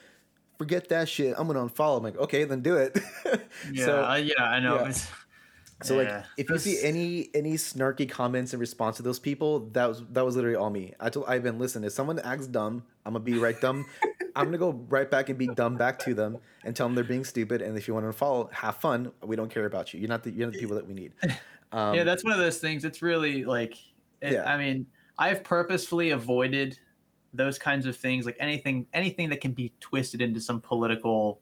forget 0.59 0.89
that 0.89 1.09
shit 1.09 1.35
i'm 1.37 1.47
gonna 1.49 1.59
unfollow 1.69 1.97
i'm 1.99 2.03
like 2.05 2.17
okay 2.17 2.45
then 2.45 2.61
do 2.61 2.77
it 2.77 2.97
Yeah, 3.73 3.85
so 3.87 4.05
uh, 4.05 4.15
yeah, 4.15 4.43
I 4.45 4.61
know. 4.61 4.77
yeah. 4.77 4.81
It's- 4.83 5.11
so 5.83 5.97
like 5.97 6.25
if 6.39 6.49
you 6.49 6.57
see 6.59 6.81
any 6.83 7.29
any 7.35 7.55
snarky 7.55 8.09
comments 8.09 8.55
in 8.55 8.61
response 8.61 8.97
to 8.99 9.03
those 9.03 9.19
people 9.19 9.69
that 9.73 9.87
was 9.87 10.03
that 10.13 10.25
was 10.25 10.37
literally 10.37 10.57
all 10.57 10.71
me 10.71 10.95
i 11.01 11.11
told 11.11 11.27
ivan 11.29 11.59
listen 11.59 11.83
if 11.83 11.93
someone 11.93 12.19
acts 12.21 12.47
dumb 12.47 12.85
i'm 13.05 13.13
gonna 13.15 13.25
be 13.25 13.35
right 13.37 13.61
dumb 13.61 13.85
i'm 14.37 14.47
gonna 14.47 14.59
go 14.59 14.73
right 14.89 15.11
back 15.11 15.29
and 15.29 15.39
be 15.39 15.47
dumb 15.49 15.77
back 15.77 15.99
to 15.99 16.15
them 16.15 16.39
and 16.65 16.75
tell 16.75 16.87
them 16.87 16.95
they're 16.95 17.05
being 17.05 17.25
stupid 17.25 17.63
and 17.63 17.77
if 17.77 17.87
you 17.89 17.95
want 17.95 18.05
to 18.07 18.13
follow 18.13 18.49
have 18.53 18.77
fun 18.77 19.11
we 19.23 19.37
don't 19.37 19.51
care 19.51 19.67
about 19.67 19.93
you 19.95 20.01
you're 20.01 20.09
not 20.09 20.23
the 20.23 20.31
you're 20.31 20.47
not 20.47 20.53
the 20.55 20.59
people 20.61 20.75
that 20.77 20.87
we 20.87 20.95
need 20.95 21.13
um, 21.73 21.95
yeah, 21.97 22.05
that's 22.05 22.23
one 22.23 22.33
of 22.33 22.39
those 22.39 22.59
things. 22.59 22.85
It's 22.85 23.03
really 23.03 23.45
like, 23.45 23.77
it, 24.21 24.35
Yeah. 24.35 24.45
I 24.45 24.57
mean, 24.57 24.87
I've 25.19 25.43
purposefully 25.43 26.11
avoided 26.11 26.79
those 27.33 27.59
kinds 27.59 27.85
of 27.85 27.97
things, 27.97 28.27
like 28.27 28.37
anything, 28.39 28.87
anything 28.95 29.29
that 29.31 29.41
can 29.41 29.51
be 29.51 29.73
twisted 29.81 30.23
into 30.23 30.41
some 30.41 30.61
political 30.61 31.41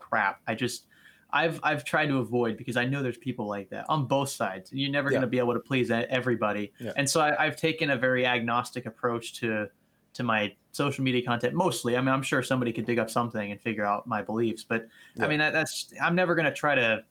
crap. 0.00 0.40
I 0.48 0.56
just, 0.56 0.86
I've, 1.30 1.60
I've 1.62 1.84
tried 1.84 2.06
to 2.06 2.18
avoid 2.18 2.56
because 2.56 2.76
I 2.76 2.86
know 2.86 3.04
there's 3.04 3.18
people 3.18 3.46
like 3.46 3.70
that 3.70 3.86
on 3.88 4.06
both 4.06 4.30
sides. 4.30 4.70
You're 4.72 4.90
never 4.90 5.10
Yeah. 5.10 5.18
going 5.18 5.22
to 5.22 5.28
be 5.28 5.38
able 5.38 5.54
to 5.54 5.60
please 5.60 5.92
everybody, 5.92 6.72
Yeah. 6.80 6.90
and 6.96 7.08
so 7.08 7.20
I, 7.20 7.46
I've 7.46 7.54
taken 7.56 7.90
a 7.90 7.96
very 7.96 8.26
agnostic 8.26 8.84
approach 8.84 9.34
to, 9.34 9.68
to 10.14 10.22
my 10.24 10.56
social 10.78 11.04
media 11.04 11.22
content. 11.22 11.52
Mostly, 11.54 11.96
I 11.96 12.00
mean, 12.00 12.08
I'm 12.08 12.22
sure 12.22 12.42
somebody 12.42 12.72
could 12.72 12.86
dig 12.86 12.98
up 12.98 13.10
something 13.10 13.50
and 13.52 13.60
figure 13.60 13.84
out 13.84 14.06
my 14.06 14.22
beliefs, 14.22 14.64
but 14.64 14.88
Yeah. 15.16 15.26
I 15.26 15.28
mean, 15.28 15.38
that, 15.40 15.52
that's, 15.52 15.92
I'm 16.00 16.14
never 16.14 16.34
going 16.34 16.46
to 16.46 16.54
try 16.54 16.74
to. 16.74 17.04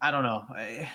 I 0.00 0.10
don't 0.10 0.22
know. 0.22 0.44
I, 0.56 0.88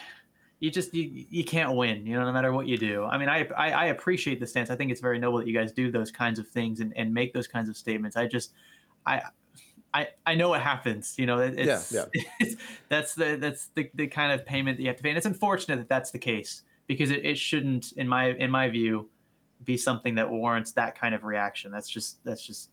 you 0.59 0.71
just 0.71 0.93
you, 0.95 1.25
you 1.29 1.43
can't 1.43 1.75
win 1.75 2.07
you 2.07 2.15
know 2.17 2.25
no 2.25 2.31
matter 2.31 2.51
what 2.53 2.65
you 2.65 2.77
do 2.77 3.03
i 3.03 3.17
mean 3.17 3.27
I, 3.29 3.45
I 3.57 3.71
i 3.71 3.85
appreciate 3.87 4.39
the 4.39 4.47
stance 4.47 4.69
i 4.71 4.75
think 4.75 4.89
it's 4.89 5.01
very 5.01 5.19
noble 5.19 5.37
that 5.39 5.47
you 5.47 5.53
guys 5.53 5.73
do 5.73 5.91
those 5.91 6.11
kinds 6.11 6.39
of 6.39 6.47
things 6.47 6.79
and, 6.79 6.93
and 6.95 7.13
make 7.13 7.33
those 7.33 7.45
kinds 7.45 7.67
of 7.69 7.75
statements 7.75 8.15
i 8.15 8.25
just 8.25 8.53
i 9.05 9.21
I, 9.93 10.09
I 10.25 10.35
know 10.35 10.49
what 10.49 10.61
happens. 10.61 11.15
You 11.17 11.25
know, 11.25 11.39
it- 11.39 11.57
Yeah, 11.57 11.77
it's, 11.77 11.91
yeah. 11.91 12.05
it's 12.41 12.55
that's 12.89 13.15
the 13.15 13.37
that's 13.39 13.67
the, 13.75 13.89
the 13.93 14.07
kind 14.07 14.31
of 14.33 14.45
payment 14.45 14.75
that 14.77 14.83
you 14.83 14.89
have 14.89 14.97
to 14.97 15.03
pay, 15.03 15.09
and 15.09 15.17
it's 15.17 15.25
unfortunate 15.25 15.77
that 15.77 15.87
that's 15.87 16.11
the 16.11 16.19
case 16.19 16.63
because 16.87 17.11
it, 17.11 17.23
it 17.25 17.37
shouldn't, 17.37 17.93
in 17.93 18.05
my 18.07 18.31
in 18.31 18.51
my 18.51 18.67
view, 18.69 19.09
be 19.65 19.77
something 19.77 20.15
that 20.15 20.29
warrants 20.29 20.71
that 20.73 20.97
kind 20.99 21.13
of 21.15 21.23
reaction. 21.23 21.71
That's 21.71 21.89
just 21.89 22.23
that's 22.23 22.45
just. 22.45 22.69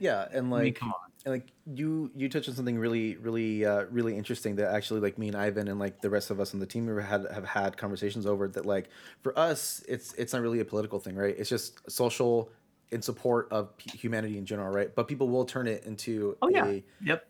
Yeah, 0.00 0.26
and 0.30 0.36
I 0.38 0.40
mean, 0.42 0.50
like 0.50 0.74
come 0.76 0.90
on. 0.90 1.10
and 1.24 1.34
like 1.34 1.48
you 1.74 2.10
you 2.14 2.28
touched 2.28 2.48
on 2.48 2.54
something 2.54 2.78
really 2.78 3.16
really 3.16 3.64
uh, 3.64 3.84
really 3.90 4.16
interesting 4.16 4.54
that 4.56 4.72
actually 4.72 5.00
like 5.00 5.18
me 5.18 5.26
and 5.28 5.36
Ivan 5.36 5.66
and 5.66 5.80
like 5.80 6.00
the 6.00 6.08
rest 6.10 6.30
of 6.30 6.38
us 6.38 6.54
on 6.54 6.60
the 6.60 6.66
team 6.66 6.86
have 6.86 7.04
had 7.04 7.26
have 7.32 7.44
had 7.44 7.76
conversations 7.76 8.24
over 8.24 8.46
that 8.48 8.64
like 8.64 8.90
for 9.22 9.36
us 9.36 9.82
it's 9.88 10.14
it's 10.14 10.32
not 10.32 10.42
really 10.42 10.60
a 10.60 10.64
political 10.64 11.00
thing 11.00 11.16
right 11.16 11.34
it's 11.36 11.48
just 11.50 11.80
social 11.90 12.48
in 12.92 13.02
support 13.02 13.48
of 13.50 13.76
p- 13.76 13.98
humanity 13.98 14.38
in 14.38 14.46
general 14.46 14.72
right 14.72 14.94
but 14.94 15.08
people 15.08 15.28
will 15.28 15.44
turn 15.44 15.66
it 15.66 15.84
into 15.84 16.36
Oh, 16.42 16.48
yeah. 16.48 16.64
a 16.66 16.84
Yep. 17.02 17.26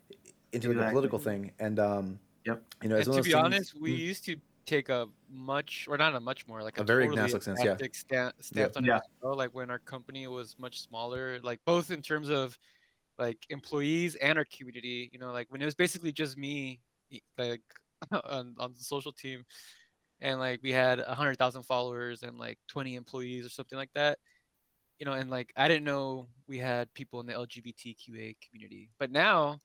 into 0.53 0.73
like 0.75 0.89
a 0.89 0.91
political 0.91 1.19
thing 1.19 1.53
and 1.59 1.79
um 1.79 2.19
Yep. 2.45 2.63
you 2.83 2.89
know 2.91 2.97
And 2.97 3.05
to 3.07 3.23
be 3.23 3.33
those 3.33 3.35
honest, 3.35 3.81
we 3.81 3.93
Mm. 3.95 3.99
used 3.99 4.25
to 4.27 4.37
take 4.69 4.89
a 4.89 5.09
much, 5.31 5.87
or 5.89 5.97
not 5.99 6.15
a 6.15 6.21
much 6.21 6.47
more, 6.47 6.63
like 6.63 6.79
a, 6.79 6.83
A 6.83 6.85
very 6.85 7.05
totally 7.05 7.19
agnostic 7.23 7.43
stance, 7.43 7.61
yeah. 7.65 7.73
agnostic 7.73 7.95
sta- 7.95 8.33
stance 8.41 8.77
on 8.77 8.85
it 8.85 8.89
Yeah. 8.89 8.97
as 8.97 9.03
well, 9.23 9.37
Like 9.37 9.55
when 9.55 9.71
our 9.71 9.79
company 9.79 10.27
was 10.29 10.59
much 10.59 10.81
smaller, 10.81 11.41
like 11.41 11.61
both 11.65 11.91
in 11.91 12.03
terms 12.03 12.29
of 12.29 12.59
like 13.19 13.39
employees 13.51 14.15
and 14.17 14.39
our 14.39 14.45
community. 14.45 15.11
You 15.13 15.19
know, 15.19 15.33
like 15.33 15.51
when 15.51 15.61
it 15.63 15.65
was 15.65 15.75
basically 15.75 16.13
just 16.13 16.37
me, 16.37 16.81
like 17.37 17.63
on, 18.13 18.55
on 18.59 18.75
the 18.75 18.85
social 18.85 19.13
team, 19.13 19.45
and 20.21 20.39
like 20.39 20.61
we 20.63 20.73
had 20.73 21.01
a 21.01 21.15
hundred 21.15 21.37
thousand 21.39 21.65
followers 21.65 22.23
and 22.23 22.39
like 22.39 22.59
20 22.69 22.95
employees 22.97 23.47
or 23.47 23.51
something 23.51 23.79
like 23.79 23.93
that. 23.95 24.19
You 24.99 25.07
know, 25.07 25.13
and 25.13 25.31
like 25.31 25.53
I 25.57 25.69
didn't 25.69 25.85
know 25.85 26.29
we 26.49 26.59
had 26.59 26.93
people 26.95 27.21
in 27.21 27.27
the 27.27 27.33
LGBTQA 27.35 28.37
community, 28.45 28.91
but 28.99 29.11
now, 29.13 29.61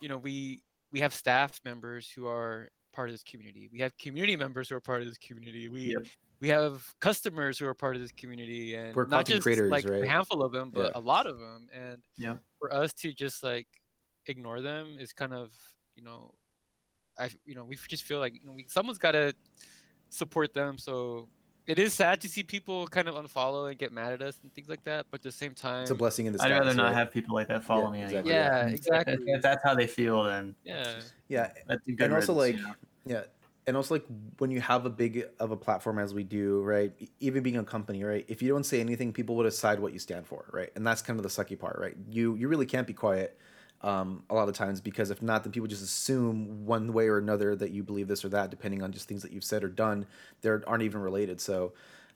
you 0.00 0.08
know, 0.08 0.18
we 0.18 0.62
we 0.92 1.00
have 1.00 1.14
staff 1.14 1.60
members 1.64 2.10
who 2.10 2.26
are 2.26 2.70
part 2.92 3.08
of 3.10 3.14
this 3.14 3.22
community. 3.22 3.68
We 3.72 3.80
have 3.80 3.96
community 3.96 4.36
members 4.36 4.68
who 4.68 4.76
are 4.76 4.80
part 4.80 5.02
of 5.02 5.08
this 5.08 5.18
community. 5.18 5.68
We 5.68 5.96
Yep. 5.96 6.06
we 6.40 6.48
have 6.48 6.94
customers 7.00 7.58
who 7.58 7.66
are 7.66 7.74
part 7.74 7.96
of 7.96 8.02
this 8.02 8.12
community, 8.12 8.74
and 8.74 8.94
We're 8.96 9.06
not 9.06 9.26
just 9.26 9.42
creators, 9.42 9.70
like 9.70 9.84
right? 9.84 10.02
a 10.02 10.06
handful 10.08 10.42
of 10.42 10.52
them, 10.52 10.70
but 10.70 10.92
Yeah. 10.92 10.92
a 10.94 11.00
lot 11.00 11.26
of 11.26 11.38
them. 11.38 11.68
And 11.72 12.02
Yeah. 12.16 12.38
for 12.58 12.72
us 12.74 12.92
to 12.94 13.12
just 13.12 13.42
like 13.42 13.68
ignore 14.26 14.60
them 14.60 14.98
is 14.98 15.12
kind 15.12 15.32
of 15.34 15.52
you 15.96 16.02
know, 16.02 16.34
I 17.18 17.30
you 17.44 17.54
know 17.54 17.64
we 17.64 17.76
just 17.76 18.04
feel 18.04 18.18
like 18.20 18.34
you 18.34 18.44
know, 18.46 18.52
we, 18.52 18.66
someone's 18.68 18.98
got 18.98 19.12
to 19.12 19.34
support 20.10 20.54
them. 20.54 20.78
So 20.78 21.28
it 21.66 21.78
is 21.78 21.94
sad 21.94 22.20
to 22.22 22.28
see 22.28 22.42
people 22.42 22.86
kind 22.88 23.08
of 23.08 23.14
unfollow 23.14 23.70
and 23.70 23.78
get 23.78 23.92
mad 23.92 24.12
at 24.12 24.22
us 24.22 24.38
and 24.42 24.52
things 24.52 24.68
like 24.68 24.82
that. 24.84 25.06
But 25.10 25.20
at 25.20 25.24
the 25.24 25.32
same 25.32 25.54
time, 25.54 25.82
it's 25.82 25.90
a 25.90 25.94
blessing 25.94 26.26
in 26.26 26.32
the 26.32 26.42
I'd 26.42 26.50
rather 26.50 26.74
not 26.74 26.86
right? 26.86 26.94
have 26.94 27.12
people 27.12 27.34
like 27.34 27.48
that 27.48 27.64
follow 27.64 27.92
Yeah, 27.92 28.00
me. 28.00 28.02
exactly. 28.02 28.32
Yeah, 28.32 28.66
exactly. 28.68 29.18
If, 29.26 29.42
that's 29.42 29.62
how 29.64 29.74
they 29.74 29.86
feel, 29.86 30.24
then 30.24 30.54
yeah, 30.64 31.00
yeah 31.28 31.50
that's 31.66 31.80
a 31.88 32.04
and 32.04 32.12
also 32.12 32.34
like 32.34 32.56
you 32.56 32.62
know? 32.62 32.74
yeah 33.04 33.22
and 33.66 33.76
also 33.76 33.94
like 33.94 34.04
when 34.38 34.50
you 34.50 34.60
have 34.60 34.86
a 34.86 34.90
big 34.90 35.24
of 35.38 35.50
a 35.50 35.56
platform 35.56 35.98
as 35.98 36.14
we 36.14 36.24
do 36.24 36.62
right 36.62 36.92
even 37.20 37.42
being 37.42 37.56
a 37.56 37.64
company 37.64 38.04
right 38.04 38.24
if 38.28 38.42
you 38.42 38.48
don't 38.48 38.64
say 38.64 38.80
anything 38.80 39.12
people 39.12 39.36
will 39.36 39.44
decide 39.44 39.80
what 39.80 39.92
you 39.92 39.98
stand 39.98 40.26
for 40.26 40.44
right 40.52 40.70
and 40.76 40.86
that's 40.86 41.02
kind 41.02 41.18
of 41.18 41.22
the 41.22 41.28
sucky 41.28 41.58
part 41.58 41.78
right 41.78 41.96
you 42.10 42.34
you 42.34 42.48
really 42.48 42.66
can't 42.66 42.86
be 42.86 42.92
quiet 42.92 43.38
um, 43.82 44.22
a 44.30 44.34
lot 44.34 44.48
of 44.48 44.54
times 44.54 44.80
because 44.80 45.10
if 45.10 45.22
not 45.22 45.42
then 45.42 45.52
people 45.52 45.66
just 45.66 45.82
assume 45.82 46.64
one 46.64 46.92
way 46.92 47.08
or 47.08 47.18
another 47.18 47.56
that 47.56 47.70
you 47.70 47.82
believe 47.82 48.08
this 48.08 48.24
or 48.24 48.28
that 48.28 48.50
depending 48.50 48.82
on 48.82 48.92
just 48.92 49.08
things 49.08 49.22
that 49.22 49.32
you've 49.32 49.44
said 49.44 49.64
or 49.64 49.68
done 49.68 50.06
that 50.42 50.62
aren't 50.66 50.82
even 50.82 51.00
related 51.00 51.40
so 51.40 51.72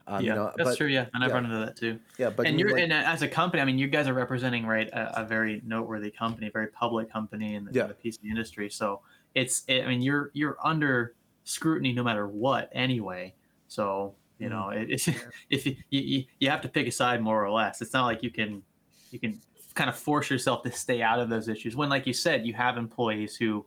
um, 0.08 0.22
yeah, 0.24 0.30
you 0.30 0.34
know 0.38 0.52
that's 0.56 0.70
but 0.70 0.76
true. 0.76 0.86
Yeah, 0.86 1.06
and 1.14 1.24
I've 1.24 1.30
yeah. 1.30 1.34
run 1.34 1.44
into 1.46 1.58
that 1.58 1.76
too. 1.76 1.98
yeah 2.16 2.30
but 2.30 2.46
and 2.46 2.58
you 2.58 2.66
you're 2.66 2.76
like- 2.76 2.84
and 2.84 2.92
as 2.92 3.22
a 3.22 3.28
company, 3.28 3.60
I 3.60 3.64
mean, 3.64 3.76
you 3.76 3.88
guys 3.88 4.06
are 4.06 4.14
representing 4.14 4.64
right 4.64 4.88
a, 4.90 5.22
a 5.22 5.24
very 5.24 5.60
noteworthy 5.66 6.12
company, 6.12 6.46
a 6.46 6.50
very 6.50 6.68
public 6.68 7.10
company 7.10 7.56
in 7.56 7.64
the, 7.64 7.70
in 7.70 7.76
Yeah. 7.76 7.86
the 7.88 7.94
PC 7.94 8.18
industry. 8.24 8.70
So 8.70 9.00
it's, 9.34 9.64
I 9.68 9.84
mean, 9.86 10.02
you're 10.02 10.30
you're 10.32 10.58
under 10.62 11.14
scrutiny 11.42 11.92
no 11.92 12.04
matter 12.04 12.28
what 12.28 12.70
anyway. 12.72 13.34
So 13.66 14.14
you 14.38 14.48
know, 14.48 14.68
it, 14.68 14.90
it's 14.90 15.08
if 15.50 15.66
you, 15.66 15.76
you 15.90 16.24
you 16.38 16.50
have 16.50 16.60
to 16.60 16.68
pick 16.68 16.86
a 16.86 16.92
side 16.92 17.20
more 17.20 17.44
or 17.44 17.50
less. 17.50 17.82
It's 17.82 17.92
not 17.92 18.04
like 18.04 18.22
you 18.22 18.30
can 18.30 18.62
you 19.10 19.18
can 19.18 19.40
kind 19.76 19.88
of 19.88 19.96
force 19.96 20.28
yourself 20.30 20.62
to 20.64 20.72
stay 20.72 21.02
out 21.02 21.20
of 21.20 21.28
those 21.28 21.46
issues 21.48 21.76
when, 21.76 21.88
like 21.88 22.06
you 22.06 22.12
said, 22.12 22.44
you 22.44 22.54
have 22.54 22.76
employees 22.76 23.36
who 23.36 23.64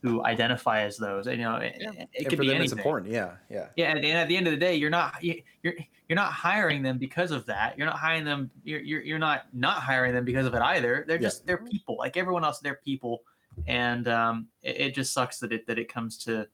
who 0.00 0.24
identify 0.24 0.82
as 0.82 0.96
those. 0.96 1.26
And, 1.26 1.38
you 1.38 1.44
know, 1.44 1.56
it, 1.56 1.74
Yeah. 1.80 1.90
it 1.90 2.08
and 2.18 2.28
could 2.28 2.38
be 2.38 2.50
anything. 2.50 2.62
it's 2.62 2.72
important 2.72 3.10
yeah 3.12 3.32
yeah 3.50 3.66
Yeah, 3.76 3.90
and, 3.90 3.98
and 3.98 4.16
at 4.16 4.28
the 4.28 4.36
end 4.36 4.46
of 4.46 4.52
the 4.52 4.56
day, 4.56 4.76
you're 4.76 4.90
not 4.90 5.22
you, 5.22 5.42
you're 5.64 5.74
you're 6.08 6.14
not 6.16 6.32
hiring 6.32 6.82
them 6.82 6.98
because 6.98 7.32
of 7.32 7.44
that. 7.46 7.76
You're 7.76 7.86
not 7.88 7.98
hiring 7.98 8.24
them. 8.24 8.48
You're 8.62 8.80
you're, 8.80 9.02
you're 9.02 9.18
not 9.18 9.46
not 9.52 9.82
hiring 9.82 10.14
them 10.14 10.24
because 10.24 10.46
of 10.46 10.54
it 10.54 10.62
either. 10.62 11.04
They're 11.06 11.16
Yeah. 11.16 11.22
just 11.28 11.44
they're 11.46 11.58
people 11.74 11.96
like 11.98 12.16
everyone 12.16 12.44
else. 12.44 12.60
They're 12.60 12.80
people, 12.84 13.22
and 13.66 14.06
um, 14.06 14.46
it, 14.62 14.80
it 14.80 14.94
just 14.94 15.12
sucks 15.12 15.40
that 15.40 15.52
it 15.52 15.66
that 15.66 15.78
it 15.80 15.92
comes 15.92 16.16
to 16.26 16.46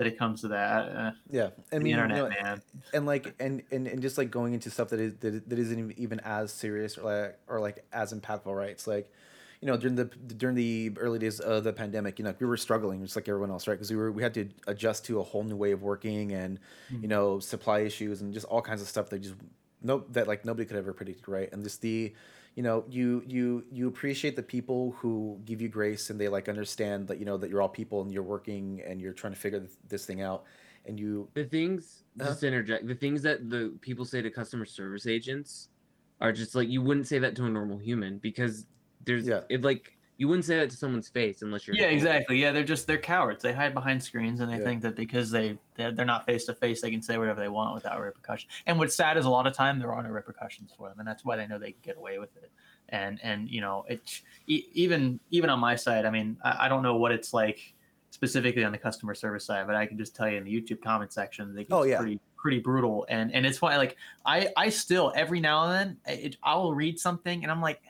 that 0.00 0.06
it 0.06 0.18
comes 0.18 0.40
to 0.40 0.48
that. 0.48 0.88
Uh, 0.88 1.10
yeah 1.30 1.50
i 1.70 1.76
the 1.76 1.80
mean 1.80 1.98
you 1.98 2.08
know, 2.08 2.30
man. 2.42 2.62
and 2.94 3.04
like 3.04 3.34
and, 3.38 3.62
and 3.70 3.86
and 3.86 4.00
just 4.00 4.16
like 4.16 4.30
going 4.30 4.54
into 4.54 4.70
stuff 4.70 4.88
that 4.88 4.98
is 4.98 5.14
that, 5.20 5.46
that 5.46 5.58
isn't 5.58 5.92
even 5.98 6.18
as 6.20 6.50
serious 6.50 6.96
or 6.96 7.04
like 7.04 7.38
or 7.48 7.60
like 7.60 7.84
as 7.92 8.14
impactful 8.14 8.56
right 8.56 8.70
it's 8.70 8.86
like 8.86 9.12
you 9.60 9.66
know 9.66 9.76
during 9.76 9.96
the 9.96 10.06
during 10.06 10.56
the 10.56 10.90
early 10.96 11.18
days 11.18 11.38
of 11.38 11.64
the 11.64 11.72
pandemic 11.72 12.18
you 12.18 12.24
know 12.24 12.34
we 12.38 12.46
were 12.46 12.56
struggling 12.56 13.02
just 13.02 13.14
like 13.14 13.28
everyone 13.28 13.50
else 13.50 13.68
right 13.68 13.74
because 13.74 13.90
we 13.90 13.96
were 13.96 14.10
we 14.10 14.22
had 14.22 14.32
to 14.32 14.48
adjust 14.66 15.04
to 15.04 15.20
a 15.20 15.22
whole 15.22 15.44
new 15.44 15.54
way 15.54 15.72
of 15.72 15.82
working 15.82 16.32
and 16.32 16.58
you 17.02 17.08
know 17.08 17.38
supply 17.38 17.80
issues 17.80 18.22
and 18.22 18.32
just 18.32 18.46
all 18.46 18.62
kinds 18.62 18.80
of 18.80 18.88
stuff 18.88 19.10
that 19.10 19.18
just 19.18 19.34
no 19.82 20.02
that 20.08 20.26
like 20.26 20.46
nobody 20.46 20.64
could 20.64 20.78
ever 20.78 20.94
predict 20.94 21.28
right 21.28 21.52
and 21.52 21.62
just 21.62 21.82
the 21.82 22.14
you 22.60 22.64
know 22.64 22.84
you 22.90 23.22
you 23.26 23.64
you 23.72 23.88
appreciate 23.88 24.36
the 24.36 24.42
people 24.42 24.94
who 24.98 25.40
give 25.46 25.62
you 25.62 25.68
grace 25.70 26.10
and 26.10 26.20
they 26.20 26.28
like 26.28 26.46
understand 26.46 27.08
that 27.08 27.16
you 27.18 27.24
know 27.24 27.38
that 27.38 27.48
you're 27.48 27.62
all 27.62 27.70
people 27.70 28.02
and 28.02 28.12
you're 28.12 28.22
working 28.22 28.82
and 28.86 29.00
you're 29.00 29.14
trying 29.14 29.32
to 29.32 29.38
figure 29.38 29.66
this 29.88 30.04
thing 30.04 30.20
out 30.20 30.44
and 30.84 31.00
you 31.00 31.26
The 31.32 31.46
things, 31.46 32.04
Uh-huh. 32.20 32.28
just 32.28 32.42
interject, 32.42 32.86
the 32.86 32.94
things 32.94 33.22
that 33.22 33.48
the 33.48 33.78
people 33.80 34.04
say 34.04 34.20
to 34.20 34.30
customer 34.30 34.66
service 34.66 35.06
agents 35.06 35.70
are 36.20 36.32
just 36.32 36.54
like 36.54 36.68
you 36.68 36.82
wouldn't 36.82 37.06
say 37.06 37.18
that 37.18 37.34
to 37.36 37.46
a 37.46 37.48
normal 37.48 37.78
human 37.78 38.18
because 38.18 38.66
there's 39.06 39.26
Yeah. 39.26 39.40
it 39.48 39.62
like 39.62 39.96
you 40.20 40.28
wouldn't 40.28 40.44
say 40.44 40.56
that 40.58 40.68
to 40.68 40.76
someone's 40.76 41.08
face 41.08 41.40
unless 41.40 41.66
you're 41.66 41.74
Yeah, 41.78 41.86
exactly. 41.86 42.38
Yeah, 42.38 42.52
they're 42.52 42.62
just 42.62 42.86
they're 42.86 42.98
cowards. 42.98 43.42
They 43.42 43.54
hide 43.54 43.72
behind 43.72 44.02
screens 44.02 44.40
and 44.40 44.52
they 44.52 44.58
Yeah. 44.58 44.64
think 44.64 44.82
that 44.82 44.94
because 44.94 45.30
they 45.30 45.58
they're, 45.76 45.92
they're 45.92 46.04
not 46.04 46.26
face 46.26 46.44
to 46.44 46.54
face, 46.54 46.82
they 46.82 46.90
can 46.90 47.00
say 47.00 47.16
whatever 47.16 47.40
they 47.40 47.48
want 47.48 47.74
without 47.74 47.98
repercussion. 47.98 48.50
And 48.66 48.78
what's 48.78 48.94
sad 48.94 49.16
is 49.16 49.24
a 49.24 49.30
lot 49.30 49.46
of 49.46 49.54
time 49.54 49.78
there 49.78 49.94
are 49.94 50.02
no 50.02 50.10
repercussions 50.10 50.72
for 50.76 50.90
them, 50.90 50.98
and 50.98 51.08
that's 51.08 51.24
why 51.24 51.36
they 51.36 51.46
know 51.46 51.58
they 51.58 51.72
can 51.72 51.80
get 51.82 51.96
away 51.96 52.18
with 52.18 52.36
it. 52.36 52.52
And 52.90 53.18
and 53.22 53.48
you 53.48 53.62
know 53.62 53.86
it 53.88 54.20
e- 54.46 54.66
even 54.74 55.20
even 55.30 55.48
on 55.48 55.58
my 55.58 55.74
side, 55.74 56.04
I 56.04 56.10
mean, 56.10 56.36
I, 56.44 56.66
I 56.66 56.68
don't 56.68 56.82
know 56.82 56.96
what 56.96 57.12
it's 57.12 57.32
like 57.32 57.74
specifically 58.10 58.62
on 58.64 58.72
the 58.72 58.78
customer 58.78 59.14
service 59.14 59.46
side, 59.46 59.66
but 59.66 59.74
I 59.74 59.86
can 59.86 59.96
just 59.96 60.14
tell 60.14 60.28
you 60.28 60.36
in 60.36 60.44
the 60.44 60.52
YouTube 60.60 60.82
comment 60.82 61.12
section, 61.14 61.54
they 61.54 61.64
get 61.64 61.72
Oh, 61.74 61.84
yeah. 61.84 61.96
pretty 61.98 62.20
pretty 62.36 62.58
brutal. 62.58 63.06
And 63.08 63.32
and 63.34 63.46
it's 63.46 63.62
why 63.62 63.78
like 63.78 63.96
I 64.26 64.50
I 64.54 64.68
still 64.68 65.12
every 65.16 65.40
now 65.40 65.64
and 65.70 65.96
then 66.06 66.18
it, 66.18 66.36
I 66.42 66.56
will 66.56 66.74
read 66.74 66.98
something 66.98 67.42
and 67.42 67.50
I'm 67.50 67.62
like 67.62 67.80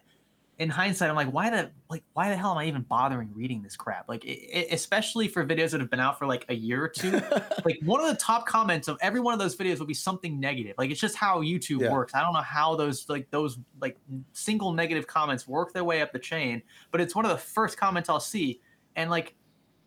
in 0.60 0.68
hindsight, 0.68 1.08
I'm 1.08 1.16
like, 1.16 1.32
why 1.32 1.48
the 1.48 1.70
like, 1.88 2.04
why 2.12 2.28
the 2.28 2.36
hell 2.36 2.50
am 2.52 2.58
I 2.58 2.66
even 2.66 2.82
bothering 2.82 3.30
reading 3.34 3.62
this 3.62 3.76
crap? 3.76 4.10
Like, 4.10 4.26
it, 4.26 4.68
especially 4.70 5.26
for 5.26 5.42
videos 5.44 5.70
that 5.70 5.80
have 5.80 5.88
been 5.88 6.00
out 6.00 6.18
for 6.18 6.26
like 6.26 6.44
a 6.50 6.54
year 6.54 6.84
or 6.84 6.88
two. 6.88 7.12
like, 7.64 7.78
one 7.82 7.98
of 7.98 8.08
the 8.08 8.16
top 8.16 8.46
comments 8.46 8.86
of 8.86 8.98
every 9.00 9.20
one 9.20 9.32
of 9.32 9.40
those 9.40 9.56
videos 9.56 9.78
will 9.78 9.86
be 9.86 9.94
something 9.94 10.38
negative. 10.38 10.74
Like, 10.76 10.90
it's 10.90 11.00
just 11.00 11.16
how 11.16 11.40
YouTube 11.40 11.80
Yeah. 11.80 11.90
works. 11.90 12.14
I 12.14 12.20
don't 12.20 12.34
know 12.34 12.42
how 12.42 12.76
those 12.76 13.08
like 13.08 13.30
those 13.30 13.58
like 13.80 13.96
single 14.34 14.72
negative 14.74 15.06
comments 15.06 15.48
work 15.48 15.72
their 15.72 15.82
way 15.82 16.02
up 16.02 16.12
the 16.12 16.18
chain, 16.18 16.62
but 16.92 17.00
it's 17.00 17.14
one 17.14 17.24
of 17.24 17.30
the 17.30 17.38
first 17.38 17.78
comments 17.78 18.10
I'll 18.10 18.20
see, 18.20 18.60
and 18.96 19.10
like, 19.10 19.34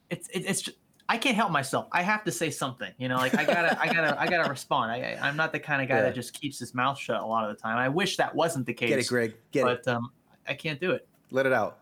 it's 0.09 0.27
it, 0.29 0.39
it's. 0.47 0.63
Just, 0.63 0.77
I 1.09 1.17
can't 1.17 1.35
help 1.35 1.51
myself. 1.51 1.87
I 1.91 2.01
have 2.01 2.23
to 2.23 2.31
say 2.31 2.49
something, 2.49 2.91
you 2.97 3.09
know. 3.09 3.17
Like 3.17 3.37
I 3.37 3.43
gotta, 3.45 3.79
I 3.79 3.93
gotta, 3.93 4.19
I 4.19 4.25
gotta 4.25 4.49
respond. 4.49 4.89
I, 4.89 5.19
I'm 5.21 5.35
not 5.35 5.51
the 5.51 5.59
kind 5.59 5.81
of 5.81 5.89
guy 5.89 5.97
Yeah. 5.97 6.01
that 6.03 6.15
just 6.15 6.33
keeps 6.33 6.57
his 6.57 6.73
mouth 6.73 6.97
shut 6.97 7.21
a 7.21 7.25
lot 7.25 7.47
of 7.47 7.55
the 7.55 7.61
time. 7.61 7.77
I 7.77 7.89
wish 7.89 8.15
that 8.17 8.33
wasn't 8.33 8.65
the 8.65 8.73
case, 8.73 8.89
get 8.89 8.99
it 8.99 9.07
greg 9.07 9.35
get 9.51 9.67
it 9.67 9.83
but 9.83 9.93
um, 9.93 10.11
I 10.47 10.53
can't 10.53 10.79
do 10.79 10.91
it. 10.91 11.07
let 11.31 11.45
it 11.45 11.53
out 11.53 11.79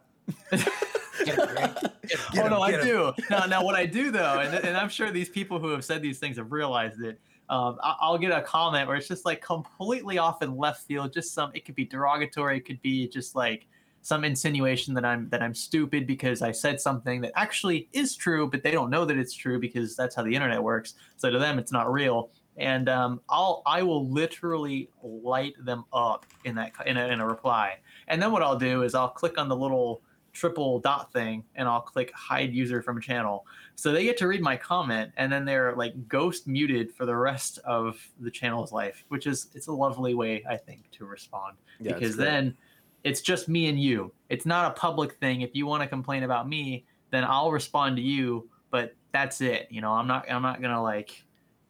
Get 0.52 1.38
it, 1.38 1.56
Get. 1.56 2.32
Get 2.32 2.46
oh 2.46 2.48
no, 2.48 2.62
I 2.62 2.72
him. 2.74 2.82
do. 2.86 3.14
Now, 3.30 3.46
now 3.46 3.64
what 3.64 3.76
I 3.76 3.86
do 3.86 4.12
though, 4.12 4.40
and, 4.40 4.54
and 4.66 4.76
I'm 4.78 4.90
sure 4.90 5.12
these 5.12 5.30
people 5.30 5.60
who 5.60 5.70
have 5.70 5.86
said 5.86 6.02
these 6.02 6.20
things 6.20 6.38
have 6.38 6.52
realized 6.52 7.02
it. 7.02 7.20
Um, 7.50 7.78
I- 7.84 7.96
I'll 8.02 8.18
get 8.18 8.32
a 8.32 8.42
comment 8.42 8.88
where 8.88 8.96
it's 8.98 9.08
just 9.08 9.26
like 9.26 9.42
completely 9.42 10.18
off 10.18 10.42
in 10.42 10.58
left 10.58 10.84
field. 10.88 11.14
Just 11.14 11.34
some, 11.34 11.52
it 11.54 11.66
could 11.66 11.76
be 11.76 11.86
derogatory. 11.86 12.58
It 12.58 12.66
could 12.66 12.82
be 12.82 13.08
just 13.08 13.36
like 13.36 13.68
some 14.02 14.24
insinuation 14.24 14.94
that 14.96 15.06
I'm 15.06 15.30
that 15.30 15.44
I'm 15.44 15.54
stupid 15.54 16.08
because 16.08 16.42
I 16.42 16.52
said 16.52 16.82
something 16.82 17.22
that 17.22 17.34
actually 17.36 17.88
is 17.94 18.16
true, 18.16 18.48
but 18.50 18.64
they 18.64 18.72
don't 18.72 18.90
know 18.90 19.06
that 19.06 19.18
it's 19.18 19.34
true 19.34 19.60
because 19.60 19.96
that's 19.96 20.16
how 20.16 20.24
the 20.24 20.34
internet 20.34 20.64
works. 20.64 20.96
So 21.18 21.30
to 21.30 21.38
them, 21.38 21.60
it's 21.60 21.72
not 21.72 21.92
real. 21.92 22.32
And 22.58 22.90
um, 22.90 23.22
I'll 23.30 23.62
I 23.66 23.82
will 23.82 24.10
literally 24.10 24.90
light 25.02 25.54
them 25.64 25.86
up 25.94 26.26
in 26.44 26.56
that 26.56 26.74
in 26.86 26.98
a, 26.98 27.08
in 27.08 27.20
a 27.20 27.28
reply. 27.28 27.78
And 28.08 28.22
then 28.22 28.32
what 28.32 28.44
I'll 28.44 28.60
do 28.60 28.84
is 28.84 28.94
I'll 28.94 29.10
click 29.10 29.38
on 29.38 29.48
the 29.48 29.56
little 29.56 30.02
triple 30.34 30.80
dot 30.80 31.12
thing 31.12 31.44
and 31.56 31.68
I'll 31.68 31.82
click 31.82 32.12
hide 32.14 32.54
user 32.54 32.82
from 32.82 33.02
channel. 33.02 33.46
So 33.76 33.92
they 33.92 34.04
get 34.04 34.18
to 34.18 34.28
read 34.28 34.42
my 34.42 34.56
comment 34.56 35.12
and 35.18 35.32
then 35.32 35.46
they're 35.46 35.76
like 35.76 36.08
ghost 36.08 36.48
muted 36.48 36.94
for 36.94 37.06
the 37.06 37.16
rest 37.16 37.60
of 37.66 37.98
the 38.20 38.32
channel's 38.32 38.72
life, 38.72 39.04
which 39.10 39.28
is 39.28 39.48
it's 39.54 39.68
a 39.68 39.74
lovely 39.74 40.14
way 40.14 40.44
I 40.50 40.58
think 40.58 40.90
to 40.92 41.06
respond 41.06 41.58
Yeah, 41.80 41.94
because 41.94 42.16
then 42.16 42.56
it's 43.04 43.22
just 43.22 43.50
me 43.50 43.68
and 43.68 43.80
you. 43.80 44.12
It's 44.30 44.46
not 44.46 44.72
a 44.72 44.80
public 44.80 45.16
thing. 45.16 45.42
If 45.42 45.52
you 45.54 45.66
want 45.66 45.84
to 45.84 45.90
complain 45.90 46.24
about 46.24 46.48
me, 46.48 46.86
then 47.10 47.24
I'll 47.24 47.52
respond 47.52 47.98
to 47.98 48.02
you, 48.02 48.50
but 48.70 48.96
that's 49.12 49.42
it. 49.42 49.68
You 49.70 49.82
know, 49.82 49.92
I'm 49.92 50.08
not 50.08 50.32
I'm 50.32 50.42
not 50.42 50.62
gonna 50.62 50.82
like, 50.82 51.24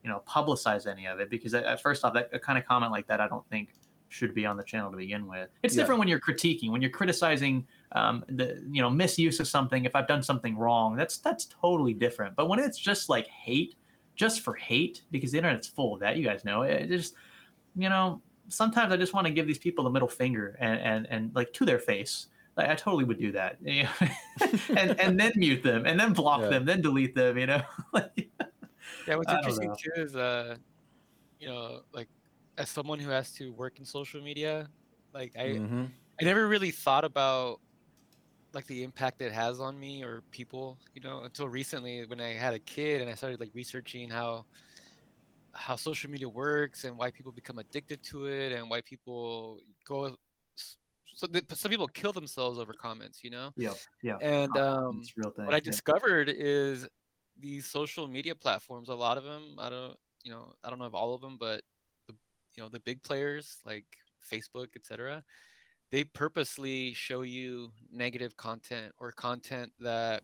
you 0.03 0.09
know, 0.09 0.21
publicize 0.27 0.87
any 0.87 1.05
of 1.07 1.19
it 1.19 1.29
because 1.29 1.53
at, 1.53 1.63
at 1.63 1.81
first 1.81 2.03
off, 2.03 2.13
that 2.13 2.29
a 2.33 2.39
kind 2.39 2.57
of 2.57 2.65
comment 2.65 2.91
like 2.91 3.07
that, 3.07 3.19
I 3.21 3.27
don't 3.27 3.47
think 3.49 3.69
should 4.09 4.33
be 4.33 4.45
on 4.45 4.57
the 4.57 4.63
channel 4.63 4.91
to 4.91 4.97
begin 4.97 5.25
with. 5.27 5.49
It's 5.63 5.73
Yeah. 5.75 5.83
different 5.83 5.99
when 5.99 6.07
you're 6.09 6.19
critiquing, 6.19 6.69
when 6.71 6.81
you're 6.81 6.91
criticizing 6.91 7.65
um, 7.93 8.25
the 8.27 8.61
you 8.69 8.81
know 8.81 8.89
misuse 8.89 9.39
of 9.39 9.47
something. 9.47 9.85
If 9.85 9.95
I've 9.95 10.07
done 10.07 10.21
something 10.23 10.57
wrong, 10.57 10.95
that's 10.95 11.17
that's 11.19 11.45
totally 11.45 11.93
different. 11.93 12.35
But 12.35 12.47
when 12.49 12.59
it's 12.59 12.77
just 12.77 13.07
like 13.09 13.27
hate, 13.27 13.75
just 14.15 14.41
for 14.41 14.53
hate, 14.55 15.03
because 15.11 15.31
the 15.31 15.37
internet's 15.37 15.67
full 15.67 15.93
of 15.93 15.99
that, 16.01 16.17
you 16.17 16.23
guys 16.25 16.43
know. 16.43 16.63
It 16.63 16.87
just 16.87 17.13
you 17.75 17.87
know 17.89 18.21
sometimes 18.49 18.91
I 18.91 18.97
just 18.97 19.13
want 19.13 19.27
to 19.27 19.31
give 19.33 19.47
these 19.47 19.59
people 19.59 19.85
the 19.85 19.89
middle 19.89 20.09
finger 20.09 20.57
and 20.59 20.79
and 20.81 21.07
and 21.09 21.35
like 21.35 21.53
to 21.53 21.65
their 21.65 21.79
face. 21.79 22.27
Like, 22.57 22.67
I 22.67 22.75
totally 22.75 23.05
would 23.05 23.17
do 23.17 23.31
that, 23.31 23.59
and 23.65 24.99
and 24.99 25.17
then 25.19 25.31
mute 25.37 25.63
them, 25.63 25.85
and 25.85 25.97
then 25.97 26.11
block 26.11 26.41
Yeah. 26.41 26.49
them, 26.49 26.65
then 26.65 26.81
delete 26.81 27.15
them. 27.15 27.37
You 27.37 27.45
know, 27.47 27.61
like, 27.93 28.29
Yeah, 29.07 29.15
what's 29.15 29.31
interesting 29.31 29.73
too 29.73 29.91
is 29.95 30.15
uh, 30.15 30.57
you 31.39 31.47
know, 31.49 31.83
like 31.93 32.09
as 32.57 32.69
someone 32.69 32.99
who 32.99 33.09
has 33.11 33.33
to 33.35 33.53
work 33.53 33.79
in 33.79 33.85
social 33.85 34.21
media, 34.23 34.69
like 35.13 35.33
I 35.37 35.59
Mhm. 35.59 35.91
I 36.21 36.25
never 36.25 36.47
really 36.47 36.71
thought 36.71 37.05
about 37.05 37.61
like 38.53 38.67
the 38.67 38.83
impact 38.83 39.21
it 39.21 39.33
has 39.33 39.61
on 39.61 39.79
me 39.79 40.03
or 40.03 40.23
people, 40.31 40.79
you 40.95 41.01
know, 41.01 41.23
until 41.23 41.49
recently 41.49 42.05
when 42.07 42.21
I 42.21 42.33
had 42.33 42.53
a 42.55 42.59
kid 42.59 43.01
and 43.01 43.09
I 43.11 43.15
started 43.15 43.39
like 43.41 43.51
researching 43.55 44.09
how 44.09 44.45
how 45.53 45.75
social 45.75 46.09
media 46.09 46.29
works 46.29 46.83
and 46.85 46.97
why 46.97 47.11
people 47.11 47.31
become 47.31 47.59
addicted 47.59 48.01
to 48.03 48.25
it 48.27 48.51
and 48.53 48.69
why 48.69 48.81
people 48.81 49.59
go 49.85 50.15
so 51.13 51.27
that 51.27 51.51
some 51.57 51.69
people 51.71 51.87
kill 51.87 52.13
themselves 52.13 52.57
over 52.59 52.73
comments, 52.73 53.23
you 53.23 53.29
know? 53.29 53.51
yeah, 53.55 53.75
yeah, 54.01 54.19
And 54.19 54.57
um 54.57 54.93
it's 54.97 55.15
real 55.17 55.31
thing. 55.31 55.45
what 55.45 55.55
I 55.55 55.59
discovered 55.59 56.29
is 56.29 56.87
these 57.41 57.65
social 57.65 58.07
media 58.07 58.35
platforms. 58.35 58.89
A 58.89 58.95
lot 58.95 59.17
of 59.17 59.23
them, 59.23 59.55
I 59.57 59.69
don't, 59.69 59.97
you 60.23 60.31
know, 60.31 60.53
I 60.63 60.69
don't 60.69 60.79
know 60.79 60.85
if 60.85 60.93
all 60.93 61.13
of 61.13 61.21
them, 61.21 61.37
but 61.39 61.61
the, 62.07 62.15
you 62.55 62.63
know, 62.63 62.69
the 62.69 62.79
big 62.79 63.01
players 63.03 63.57
like 63.65 63.85
Facebook, 64.31 64.67
etc. 64.75 65.23
They 65.91 66.03
purposely 66.03 66.93
show 66.93 67.23
you 67.23 67.71
negative 67.91 68.37
content 68.37 68.93
or 68.99 69.11
content 69.11 69.71
that 69.79 70.23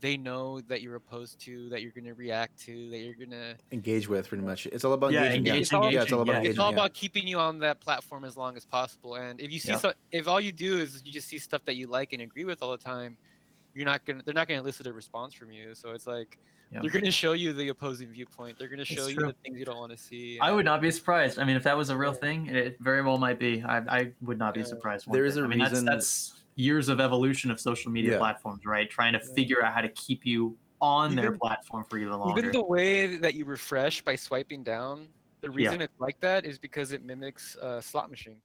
they 0.00 0.16
know 0.16 0.60
that 0.62 0.80
you're 0.80 0.94
opposed 0.96 1.38
to, 1.42 1.68
that 1.68 1.82
you're 1.82 1.92
going 1.92 2.06
to 2.06 2.14
react 2.14 2.58
to, 2.58 2.88
that 2.90 2.98
you're 2.98 3.14
going 3.14 3.30
to. 3.30 3.54
Engage 3.70 4.08
with 4.08 4.28
pretty 4.28 4.42
much. 4.44 4.66
It's 4.66 4.82
all 4.84 4.94
about 4.94 5.12
Yeah, 5.12 5.24
engaging. 5.24 5.46
engage- 5.46 5.60
It's 5.62 5.72
all- 5.74 5.92
yeah, 5.92 6.02
it's 6.02 6.12
all 6.12 6.22
about 6.22 6.32
yeah, 6.32 6.36
engaging. 6.38 6.50
It's 6.52 6.58
all 6.58 6.70
yeah. 6.70 6.76
about 6.76 6.94
keeping 6.94 7.26
you 7.26 7.38
on 7.38 7.58
that 7.60 7.80
platform 7.80 8.24
as 8.24 8.34
long 8.36 8.56
as 8.56 8.64
possible. 8.64 9.16
And 9.16 9.38
if 9.40 9.52
you 9.52 9.58
see, 9.58 9.70
Yeah. 9.72 9.76
so, 9.78 9.92
if 10.10 10.26
all 10.26 10.40
you 10.40 10.52
do 10.52 10.78
is 10.78 11.02
you 11.04 11.12
just 11.12 11.28
see 11.28 11.38
stuff 11.38 11.64
that 11.66 11.76
you 11.76 11.86
like 11.86 12.14
and 12.14 12.22
agree 12.22 12.44
with 12.44 12.62
all 12.62 12.70
the 12.72 12.78
time, 12.82 13.18
you're 13.74 13.84
not 13.84 14.04
gonna. 14.04 14.22
They're 14.24 14.34
not 14.34 14.48
gonna 14.48 14.60
elicit 14.60 14.86
a 14.86 14.92
response 14.92 15.34
from 15.34 15.50
you. 15.50 15.74
So 15.74 15.90
it's 15.90 16.06
like 16.06 16.38
Yeah. 16.72 16.80
they're 16.82 16.90
gonna 16.90 17.10
show 17.10 17.32
you 17.32 17.52
the 17.52 17.68
opposing 17.68 18.08
viewpoint. 18.08 18.58
They're 18.58 18.68
gonna 18.68 18.84
show 18.84 19.06
you 19.06 19.14
true. 19.16 19.26
the 19.28 19.32
things 19.44 19.58
you 19.58 19.64
don't 19.64 19.78
want 19.78 19.92
to 19.92 19.98
see. 19.98 20.38
I 20.40 20.52
would 20.52 20.64
not 20.64 20.80
be 20.80 20.90
surprised. 20.90 21.38
I 21.38 21.44
mean, 21.44 21.56
if 21.56 21.62
that 21.64 21.76
was 21.76 21.90
a 21.90 21.96
real 21.96 22.12
Yeah. 22.12 22.18
thing, 22.18 22.46
it 22.48 22.76
very 22.80 23.02
well 23.02 23.18
might 23.18 23.38
be. 23.38 23.62
I, 23.62 23.78
I 24.00 24.12
would 24.22 24.38
not 24.38 24.54
be 24.54 24.62
surprised. 24.64 25.06
one 25.06 25.14
There 25.14 25.24
bit. 25.24 25.28
is 25.30 25.36
a 25.36 25.42
I 25.42 25.46
mean, 25.46 25.60
reason- 25.60 25.84
That's, 25.84 26.30
that's 26.30 26.42
years 26.56 26.88
of 26.88 27.00
evolution 27.00 27.50
of 27.50 27.60
social 27.60 27.90
media 27.90 28.12
Yeah. 28.12 28.18
platforms, 28.18 28.64
right? 28.66 28.88
Trying 28.90 29.12
to 29.14 29.20
Yeah. 29.20 29.34
figure 29.34 29.64
out 29.64 29.72
how 29.74 29.80
to 29.80 29.88
keep 29.90 30.26
you 30.26 30.56
on 30.80 31.14
their 31.14 31.26
Even- 31.26 31.38
platform 31.38 31.84
for 31.84 31.98
even 31.98 32.12
longer. 32.18 32.38
Even 32.38 32.52
the 32.52 32.64
way 32.64 33.16
that 33.16 33.34
you 33.34 33.44
refresh 33.44 34.02
by 34.02 34.16
swiping 34.16 34.62
down, 34.62 35.08
the 35.42 35.50
reason 35.50 35.80
it's 35.80 35.98
like 35.98 36.18
that 36.20 36.44
is 36.44 36.58
because 36.58 36.92
it 36.92 37.04
mimics 37.04 37.56
a 37.56 37.80
slot 37.82 38.10
machine. 38.10 38.36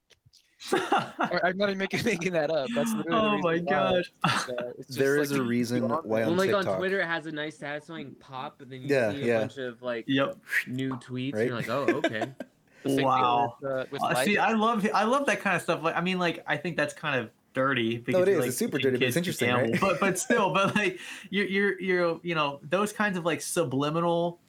Or, 0.74 1.46
I'm 1.46 1.58
not 1.58 1.70
even 1.70 1.78
making, 1.78 2.04
making 2.06 2.34
that 2.34 2.50
up. 2.50 2.70
That's 2.76 2.94
literally 2.96 3.22
the 3.22 3.28
oh 3.28 3.38
my 3.42 3.60
why 3.60 3.60
gosh. 3.60 4.06
it's 4.24 4.48
like 4.48 4.58
that. 4.58 4.74
It's 4.78 4.88
just 4.88 5.00
There 5.00 5.16
like 5.18 5.24
is 5.24 5.32
a 5.32 5.44
reason 5.44 5.88
why 6.04 6.24
on 6.24 6.38
like 6.38 6.50
TikTok. 6.50 6.68
on 6.68 6.78
Twitter, 6.78 7.00
it 7.02 7.08
has 7.08 7.26
a 7.26 7.32
nice 7.32 7.58
satisfying 7.58 8.16
pop, 8.20 8.56
but 8.58 8.70
then 8.70 8.82
you 8.82 8.90
Yeah, 8.90 9.12
see 9.12 9.24
a 9.24 9.26
yeah. 9.26 9.40
bunch 9.40 9.58
of 9.58 9.82
like 9.82 10.06
Yep. 10.08 10.38
new 10.68 10.92
tweets. 10.98 11.34
Right? 11.34 11.42
And 11.42 11.48
you're 11.50 11.56
like, 11.58 11.70
oh, 11.70 12.02
okay. 12.06 12.32
The 12.84 12.90
same 12.90 12.98
thing 12.98 13.06
Wow. 13.06 13.56
With, 13.62 13.72
uh, 13.72 13.86
with 13.90 14.04
Uh, 14.04 14.24
see. 14.24 14.38
I 14.38 14.54
love 14.54 14.88
I 14.94 15.06
love 15.06 15.26
that 15.26 15.42
kind 15.42 15.56
of 15.56 15.64
stuff. 15.64 15.82
Like, 15.82 15.96
I 15.96 16.02
mean, 16.02 16.20
like, 16.20 16.44
I 16.46 16.56
think 16.58 16.78
that's 16.78 16.94
kind 16.94 17.20
of 17.20 17.32
dirty. 17.56 17.98
Because 17.98 18.28
it 18.28 18.32
is. 18.32 18.38
Like, 18.40 18.48
It's 18.50 18.58
super 18.58 18.78
dirty, 18.78 18.98
but 18.98 19.08
it's 19.08 19.16
kids 19.16 19.38
to 19.38 19.46
interesting, 19.46 19.72
right? 19.72 19.82
But 19.82 20.00
but 20.00 20.20
still, 20.20 20.54
but 20.54 20.76
like, 20.76 21.00
you're 21.32 21.48
you're 21.48 21.82
you're 21.82 22.20
you 22.22 22.36
know 22.36 22.60
those 22.62 22.94
kinds 22.94 23.18
of 23.18 23.26
like 23.26 23.42
subliminal 23.42 24.40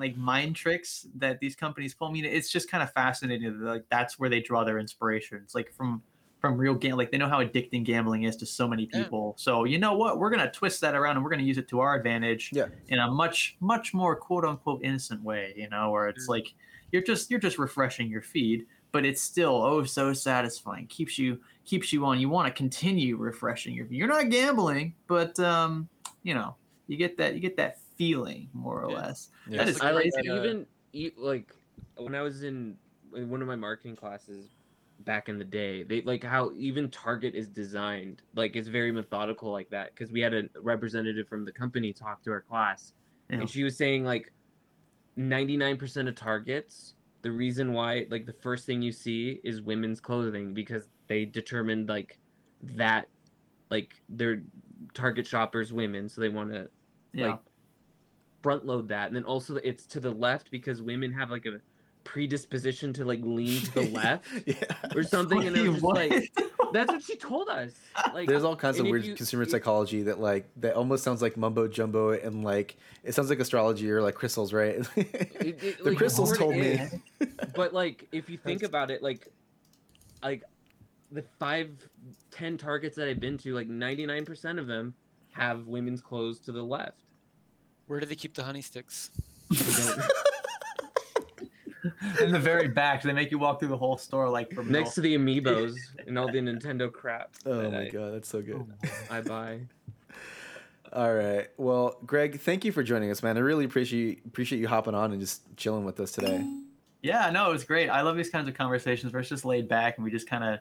like 0.00 0.16
mind 0.16 0.56
tricks 0.56 1.06
that 1.16 1.38
these 1.40 1.54
companies 1.54 1.94
pull. 1.94 2.08
I 2.08 2.12
mean, 2.12 2.24
it's 2.24 2.50
just 2.50 2.70
kind 2.70 2.82
of 2.82 2.92
fascinating. 2.92 3.60
that, 3.60 3.64
Like 3.64 3.84
that's 3.90 4.18
where 4.18 4.28
they 4.30 4.40
draw 4.40 4.64
their 4.64 4.78
inspirations, 4.78 5.54
like 5.54 5.72
from 5.72 6.02
from 6.40 6.56
real 6.56 6.74
game. 6.74 6.96
Like 6.96 7.12
they 7.12 7.18
know 7.18 7.28
how 7.28 7.44
addicting 7.44 7.84
gambling 7.84 8.22
is 8.22 8.34
to 8.36 8.46
so 8.46 8.66
many 8.66 8.88
Yeah. 8.90 9.02
people. 9.02 9.34
So 9.38 9.64
you 9.64 9.78
know 9.78 9.94
what? 9.94 10.18
We're 10.18 10.30
gonna 10.30 10.50
twist 10.50 10.80
that 10.80 10.94
around 10.94 11.16
and 11.16 11.24
we're 11.24 11.30
gonna 11.30 11.42
use 11.42 11.58
it 11.58 11.68
to 11.68 11.80
our 11.80 11.94
advantage 11.94 12.50
Yeah. 12.54 12.66
in 12.88 12.98
a 12.98 13.10
much 13.10 13.56
much 13.60 13.92
more 13.92 14.16
quote 14.16 14.44
unquote 14.46 14.80
innocent 14.82 15.22
way. 15.22 15.52
You 15.56 15.68
know, 15.68 15.90
where 15.90 16.08
it's 16.08 16.24
Mm. 16.26 16.30
like 16.30 16.54
you're 16.92 17.02
just 17.02 17.30
you're 17.30 17.40
just 17.40 17.58
refreshing 17.58 18.08
your 18.08 18.22
feed, 18.22 18.66
but 18.90 19.04
it's 19.04 19.20
still 19.20 19.54
oh 19.62 19.84
so 19.84 20.14
satisfying. 20.14 20.86
keeps 20.86 21.18
you 21.18 21.38
keeps 21.66 21.92
you 21.92 22.06
on. 22.06 22.18
You 22.18 22.30
want 22.30 22.48
to 22.48 22.52
continue 22.56 23.16
refreshing 23.18 23.74
your. 23.74 23.84
feed. 23.86 23.96
You're 23.98 24.08
not 24.08 24.30
gambling, 24.30 24.94
but 25.08 25.38
um, 25.40 25.88
you 26.22 26.32
know, 26.34 26.56
you 26.88 26.96
get 26.96 27.18
that 27.18 27.34
you 27.34 27.40
get 27.40 27.56
that 27.58 27.76
feeling 28.00 28.48
more 28.54 28.82
or 28.82 28.90
Yeah. 28.90 28.96
less. 28.96 29.28
Yeah. 29.46 29.58
That 29.58 29.68
is 29.68 29.80
I 29.82 29.90
like 29.90 30.10
crazy. 30.14 30.30
uh, 30.30 30.42
even 30.42 31.12
like 31.18 31.54
when 31.98 32.14
I 32.14 32.22
was 32.22 32.42
in, 32.44 32.78
in 33.14 33.28
one 33.28 33.42
of 33.42 33.46
my 33.46 33.56
marketing 33.56 33.94
classes 33.94 34.46
back 35.00 35.28
in 35.28 35.38
the 35.38 35.44
day. 35.44 35.82
They 35.82 36.00
like 36.00 36.24
how 36.24 36.50
even 36.56 36.88
Target 36.90 37.34
is 37.34 37.48
designed. 37.48 38.22
Like 38.34 38.56
it's 38.56 38.68
very 38.68 38.90
methodical 38.90 39.52
like 39.52 39.68
that 39.68 39.94
because 39.94 40.10
we 40.10 40.20
had 40.22 40.32
a 40.32 40.44
representative 40.62 41.28
from 41.28 41.44
the 41.44 41.52
company 41.52 41.92
talk 41.92 42.22
to 42.24 42.30
our 42.30 42.40
class, 42.40 42.94
Yeah. 43.28 43.40
and 43.40 43.50
she 43.50 43.64
was 43.64 43.76
saying 43.76 44.04
like 44.04 44.32
ninety 45.16 45.58
nine 45.58 45.76
percent 45.76 46.08
of 46.08 46.14
Targets. 46.14 46.94
The 47.22 47.30
reason 47.30 47.74
why 47.74 48.06
like 48.10 48.24
the 48.24 48.32
first 48.32 48.64
thing 48.64 48.80
you 48.80 48.92
see 48.92 49.40
is 49.44 49.60
women's 49.60 50.00
clothing 50.00 50.54
because 50.54 50.88
they 51.06 51.26
determined 51.26 51.90
like 51.90 52.18
that 52.62 53.08
like 53.70 53.92
their 54.08 54.42
target 54.94 55.26
shoppers 55.26 55.70
women 55.70 56.08
so 56.08 56.20
they 56.22 56.30
want 56.30 56.50
to 56.50 56.68
Yeah. 57.12 57.28
like 57.32 57.40
front 58.42 58.64
load 58.66 58.88
that 58.88 59.06
and 59.08 59.16
then 59.16 59.24
also 59.24 59.56
it's 59.56 59.84
to 59.86 60.00
the 60.00 60.10
left 60.10 60.50
because 60.50 60.80
women 60.80 61.12
have 61.12 61.30
like 61.30 61.46
a 61.46 61.60
predisposition 62.04 62.92
to 62.94 63.04
like 63.04 63.20
lean 63.22 63.60
to 63.60 63.74
the 63.74 63.82
left 63.92 64.26
yeah. 64.46 64.54
or 64.96 65.02
something 65.02 65.38
Wait, 65.38 65.48
I'm 65.48 65.54
just 65.54 65.82
what? 65.82 65.96
like 65.96 66.32
that's 66.72 66.90
what 66.90 67.02
she 67.02 67.16
told 67.16 67.48
us 67.48 67.72
like 68.14 68.26
There's 68.28 68.44
all 68.44 68.56
kinds 68.56 68.78
of 68.78 68.86
weird 68.86 69.04
you- 69.04 69.14
consumer 69.14 69.42
it- 69.42 69.50
psychology 69.50 70.02
that 70.04 70.18
like 70.20 70.48
that 70.56 70.74
almost 70.74 71.04
sounds 71.04 71.20
like 71.20 71.36
mumbo 71.36 71.68
jumbo 71.68 72.12
and 72.12 72.42
like 72.42 72.76
it 73.04 73.14
sounds 73.14 73.28
like 73.28 73.40
astrology 73.40 73.90
or 73.90 74.00
like 74.02 74.14
crystals, 74.14 74.52
right? 74.52 74.76
it- 74.96 75.62
it, 75.62 75.78
the 75.84 75.90
like, 75.90 75.98
crystals 75.98 76.36
told 76.36 76.54
me. 76.54 76.60
is, 76.60 76.94
but 77.54 77.74
like 77.74 78.06
if 78.12 78.30
you 78.30 78.38
think 78.38 78.60
That's- 78.60 78.68
about 78.68 78.90
it 78.90 79.02
like 79.02 79.28
like 80.22 80.44
the 81.12 81.24
five 81.38 81.70
ten 82.30 82.56
targets 82.56 82.96
that 82.96 83.08
i've 83.08 83.20
been 83.20 83.36
to 83.38 83.52
like 83.54 83.68
99% 83.68 84.58
of 84.58 84.66
them 84.66 84.94
have 85.32 85.66
women's 85.66 86.00
clothes 86.00 86.38
to 86.40 86.52
the 86.52 86.62
left 86.62 86.98
Where 87.90 87.98
do 87.98 88.06
they 88.06 88.14
keep 88.14 88.34
the 88.34 88.44
honey 88.44 88.62
sticks? 88.62 89.10
In 92.20 92.30
the 92.30 92.38
very 92.38 92.68
back, 92.68 93.02
they 93.02 93.12
make 93.12 93.32
you 93.32 93.38
walk 93.40 93.58
through 93.58 93.70
the 93.70 93.76
whole 93.76 93.96
store 93.96 94.28
like 94.28 94.52
from 94.52 94.70
next 94.70 94.94
to 94.94 95.00
the 95.00 95.16
amiibos 95.16 95.74
and 96.06 96.16
all 96.16 96.30
the 96.30 96.38
nintendo 96.38 96.92
crap 96.92 97.34
oh 97.46 97.68
my 97.68 97.86
I, 97.86 97.88
god, 97.88 98.14
that's 98.14 98.28
so 98.28 98.42
good. 98.42 98.64
I 99.10 99.22
buy 99.22 99.62
All 100.92 101.12
right. 101.12 101.48
Well, 101.56 101.96
Greg, 102.06 102.38
thank 102.40 102.64
you 102.64 102.70
for 102.70 102.84
joining 102.84 103.10
us, 103.10 103.24
man. 103.24 103.36
I 103.36 103.40
really 103.40 103.64
appreciate 103.64 104.24
appreciate 104.24 104.60
you 104.60 104.68
hopping 104.68 104.94
on 104.94 105.10
and 105.10 105.20
just 105.20 105.42
chilling 105.56 105.84
with 105.84 105.98
us 105.98 106.12
today. 106.12 106.46
Yeah, 107.02 107.28
no, 107.30 107.48
it 107.48 107.52
was 107.52 107.64
great. 107.64 107.88
I 107.88 108.02
love 108.02 108.16
these 108.16 108.30
kinds 108.30 108.48
of 108.48 108.54
conversations 108.54 109.12
where 109.12 109.18
it's 109.18 109.30
just 109.30 109.44
laid 109.44 109.66
back 109.66 109.96
and 109.96 110.04
we 110.04 110.12
just 110.12 110.28
kind 110.28 110.44
of 110.44 110.60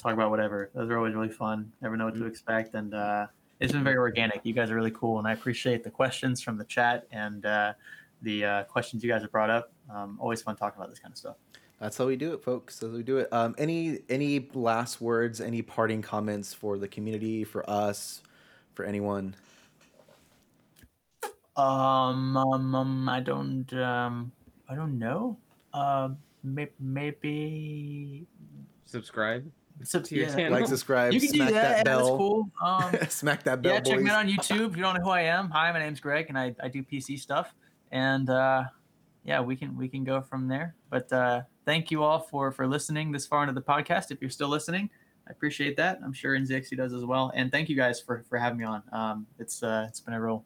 talk 0.00 0.14
about 0.14 0.30
whatever. 0.30 0.70
Those 0.74 0.88
are 0.88 0.96
always 0.96 1.14
really 1.14 1.28
fun. 1.28 1.72
Never 1.82 1.98
know 1.98 2.06
what 2.06 2.14
to 2.14 2.24
expect, 2.24 2.72
and 2.74 2.94
uh, 2.94 3.26
it's 3.60 3.72
been 3.72 3.84
very 3.84 3.96
organic. 3.96 4.40
You 4.44 4.52
guys 4.52 4.70
are 4.70 4.74
really 4.74 4.92
cool, 4.92 5.18
and 5.18 5.26
I 5.26 5.32
appreciate 5.32 5.82
the 5.82 5.90
questions 5.90 6.40
from 6.40 6.58
the 6.58 6.64
chat 6.64 7.06
and 7.10 7.44
uh, 7.44 7.72
the 8.22 8.44
uh, 8.44 8.64
questions 8.64 9.02
you 9.02 9.10
guys 9.10 9.22
have 9.22 9.32
brought 9.32 9.50
up. 9.50 9.72
Um, 9.92 10.18
always 10.20 10.42
fun 10.42 10.56
talking 10.56 10.78
about 10.78 10.90
this 10.90 10.98
kind 10.98 11.12
of 11.12 11.18
stuff. 11.18 11.36
That's 11.80 11.96
how 11.96 12.06
we 12.06 12.16
do 12.16 12.32
it, 12.34 12.42
folks. 12.42 12.78
That's 12.78 12.92
how 12.92 12.96
we 12.96 13.02
do 13.02 13.18
it. 13.18 13.32
Um, 13.32 13.54
any 13.58 14.00
any 14.08 14.48
last 14.54 15.00
words? 15.00 15.40
Any 15.40 15.62
parting 15.62 16.02
comments 16.02 16.54
for 16.54 16.78
the 16.78 16.88
community, 16.88 17.44
for 17.44 17.68
us, 17.68 18.22
for 18.74 18.84
anyone? 18.84 19.34
Um, 21.56 22.36
um, 22.36 22.74
um 22.74 23.08
I 23.08 23.20
don't, 23.20 23.72
um, 23.72 24.30
I 24.68 24.76
don't 24.76 24.98
know. 24.98 25.36
Um, 25.74 26.18
may- 26.44 26.70
maybe. 26.78 28.26
subscribe 28.86 29.50
So, 29.84 30.00
To 30.00 30.14
your 30.14 30.28
yeah. 30.28 30.48
Like, 30.48 30.66
subscribe, 30.66 31.12
You 31.12 31.20
can 31.20 31.28
smack 31.30 31.48
do 31.48 31.54
that. 31.54 31.62
that, 31.62 31.76
yeah, 31.78 31.82
bell, 31.84 31.98
That's 31.98 32.08
cool. 32.08 32.50
Um, 32.62 33.08
smack 33.08 33.42
that 33.44 33.62
bell, 33.62 33.74
yeah, 33.74 33.80
check 33.80 33.96
boys. 33.96 34.04
me 34.04 34.10
out 34.10 34.18
on 34.24 34.28
YouTube. 34.28 34.70
If 34.70 34.76
you 34.76 34.82
don't 34.82 34.96
know 34.96 35.02
who 35.02 35.10
I 35.10 35.22
am, 35.22 35.50
hi, 35.50 35.70
my 35.72 35.78
name's 35.78 36.00
Greg, 36.00 36.26
and 36.28 36.38
I, 36.38 36.54
I 36.62 36.68
do 36.68 36.82
PC 36.82 37.18
stuff. 37.18 37.54
And 37.90 38.28
uh, 38.28 38.64
yeah, 39.24 39.40
we 39.40 39.56
can 39.56 39.76
we 39.76 39.88
can 39.88 40.04
go 40.04 40.20
from 40.20 40.48
there. 40.48 40.74
But 40.90 41.12
uh, 41.12 41.42
thank 41.64 41.90
you 41.90 42.02
all 42.02 42.20
for 42.20 42.50
for 42.50 42.66
listening 42.66 43.12
this 43.12 43.26
far 43.26 43.42
into 43.42 43.54
the 43.54 43.62
podcast. 43.62 44.10
If 44.10 44.20
you're 44.20 44.30
still 44.30 44.48
listening, 44.48 44.90
I 45.28 45.30
appreciate 45.30 45.76
that. 45.76 46.00
I'm 46.04 46.12
sure 46.12 46.36
NZXT 46.36 46.76
does 46.76 46.92
as 46.92 47.04
well. 47.04 47.30
And 47.34 47.52
thank 47.52 47.68
you 47.68 47.76
guys 47.76 48.00
for 48.00 48.24
for 48.28 48.38
having 48.38 48.58
me 48.58 48.64
on. 48.64 48.82
Um, 48.92 49.26
it's 49.38 49.62
uh, 49.62 49.86
it's 49.88 50.00
been 50.00 50.14
a 50.14 50.20
real 50.20 50.44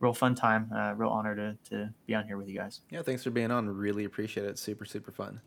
real 0.00 0.14
fun 0.14 0.34
time. 0.34 0.70
Uh, 0.74 0.94
real 0.94 1.10
honor 1.10 1.34
to 1.34 1.56
to 1.70 1.92
be 2.06 2.14
on 2.14 2.26
here 2.26 2.36
with 2.36 2.48
you 2.48 2.56
guys. 2.56 2.80
Yeah, 2.90 3.02
thanks 3.02 3.24
for 3.24 3.30
being 3.30 3.50
on. 3.50 3.68
Really 3.68 4.04
appreciate 4.04 4.46
it. 4.46 4.58
Super, 4.58 4.84
super 4.84 5.10
fun. 5.10 5.40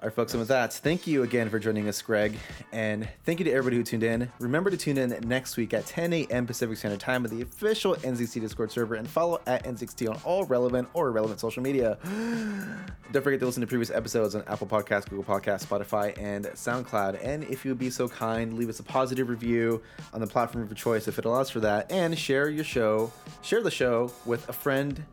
All 0.00 0.06
right, 0.06 0.14
folks, 0.14 0.32
and 0.32 0.38
with 0.38 0.46
that, 0.50 0.72
thank 0.72 1.08
you 1.08 1.24
again 1.24 1.50
for 1.50 1.58
joining 1.58 1.88
us, 1.88 2.00
Greg. 2.02 2.38
And 2.70 3.08
thank 3.24 3.40
you 3.40 3.44
to 3.46 3.50
everybody 3.50 3.78
who 3.78 3.82
tuned 3.82 4.04
in. 4.04 4.30
Remember 4.38 4.70
to 4.70 4.76
tune 4.76 4.96
in 4.96 5.18
next 5.26 5.56
week 5.56 5.74
at 5.74 5.86
10 5.86 6.12
a.m. 6.12 6.46
Pacific 6.46 6.76
Standard 6.76 7.00
Time 7.00 7.20
with 7.20 7.32
the 7.32 7.42
official 7.42 7.96
NZXT 7.96 8.40
Discord 8.40 8.70
server 8.70 8.94
and 8.94 9.08
follow 9.10 9.40
at 9.48 9.64
NZXT 9.64 10.08
on 10.08 10.20
all 10.22 10.44
relevant 10.44 10.86
or 10.94 11.08
irrelevant 11.08 11.40
social 11.40 11.64
media. 11.64 11.98
Don't 13.10 13.24
forget 13.24 13.40
to 13.40 13.46
listen 13.46 13.60
to 13.60 13.66
previous 13.66 13.90
episodes 13.90 14.36
on 14.36 14.44
Apple 14.46 14.68
Podcasts, 14.68 15.08
Google 15.08 15.24
Podcasts, 15.24 15.66
Spotify, 15.66 16.16
and 16.16 16.44
SoundCloud. 16.44 17.18
And 17.20 17.42
if 17.42 17.64
you 17.64 17.72
would 17.72 17.80
be 17.80 17.90
so 17.90 18.06
kind, 18.06 18.56
leave 18.56 18.68
us 18.68 18.78
a 18.78 18.84
positive 18.84 19.28
review 19.28 19.82
on 20.14 20.20
the 20.20 20.28
platform 20.28 20.62
of 20.62 20.70
your 20.70 20.76
choice 20.76 21.08
if 21.08 21.18
it 21.18 21.24
allows 21.24 21.50
for 21.50 21.58
that. 21.58 21.90
And 21.90 22.16
share 22.16 22.48
your 22.48 22.62
show, 22.62 23.10
share 23.42 23.64
the 23.64 23.70
show 23.72 24.12
with 24.24 24.48
a 24.48 24.52
friend, 24.52 25.04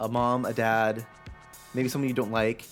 a 0.00 0.08
mom, 0.08 0.44
a 0.44 0.52
dad, 0.52 1.06
maybe 1.72 1.88
someone 1.88 2.08
you 2.08 2.14
don't 2.14 2.32
like. 2.32 2.64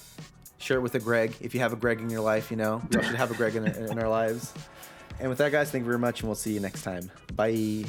Share 0.64 0.78
it 0.78 0.80
with 0.80 0.94
a 0.94 0.98
Greg 0.98 1.34
if 1.42 1.52
you 1.52 1.60
have 1.60 1.74
a 1.74 1.76
Greg 1.76 2.00
in 2.00 2.08
your 2.08 2.22
life. 2.22 2.50
You 2.50 2.56
know, 2.56 2.82
we 2.88 2.96
all 2.96 3.02
should 3.02 3.16
have 3.16 3.30
a 3.30 3.34
Greg 3.34 3.54
in, 3.54 3.66
in 3.66 3.98
our 3.98 4.08
lives. 4.08 4.54
And 5.20 5.28
with 5.28 5.36
that, 5.36 5.52
guys, 5.52 5.70
thank 5.70 5.82
you 5.82 5.86
very 5.86 5.98
much, 5.98 6.20
and 6.20 6.28
we'll 6.28 6.36
see 6.36 6.54
you 6.54 6.60
next 6.60 6.82
time. 6.82 7.10
Bye. 7.36 7.84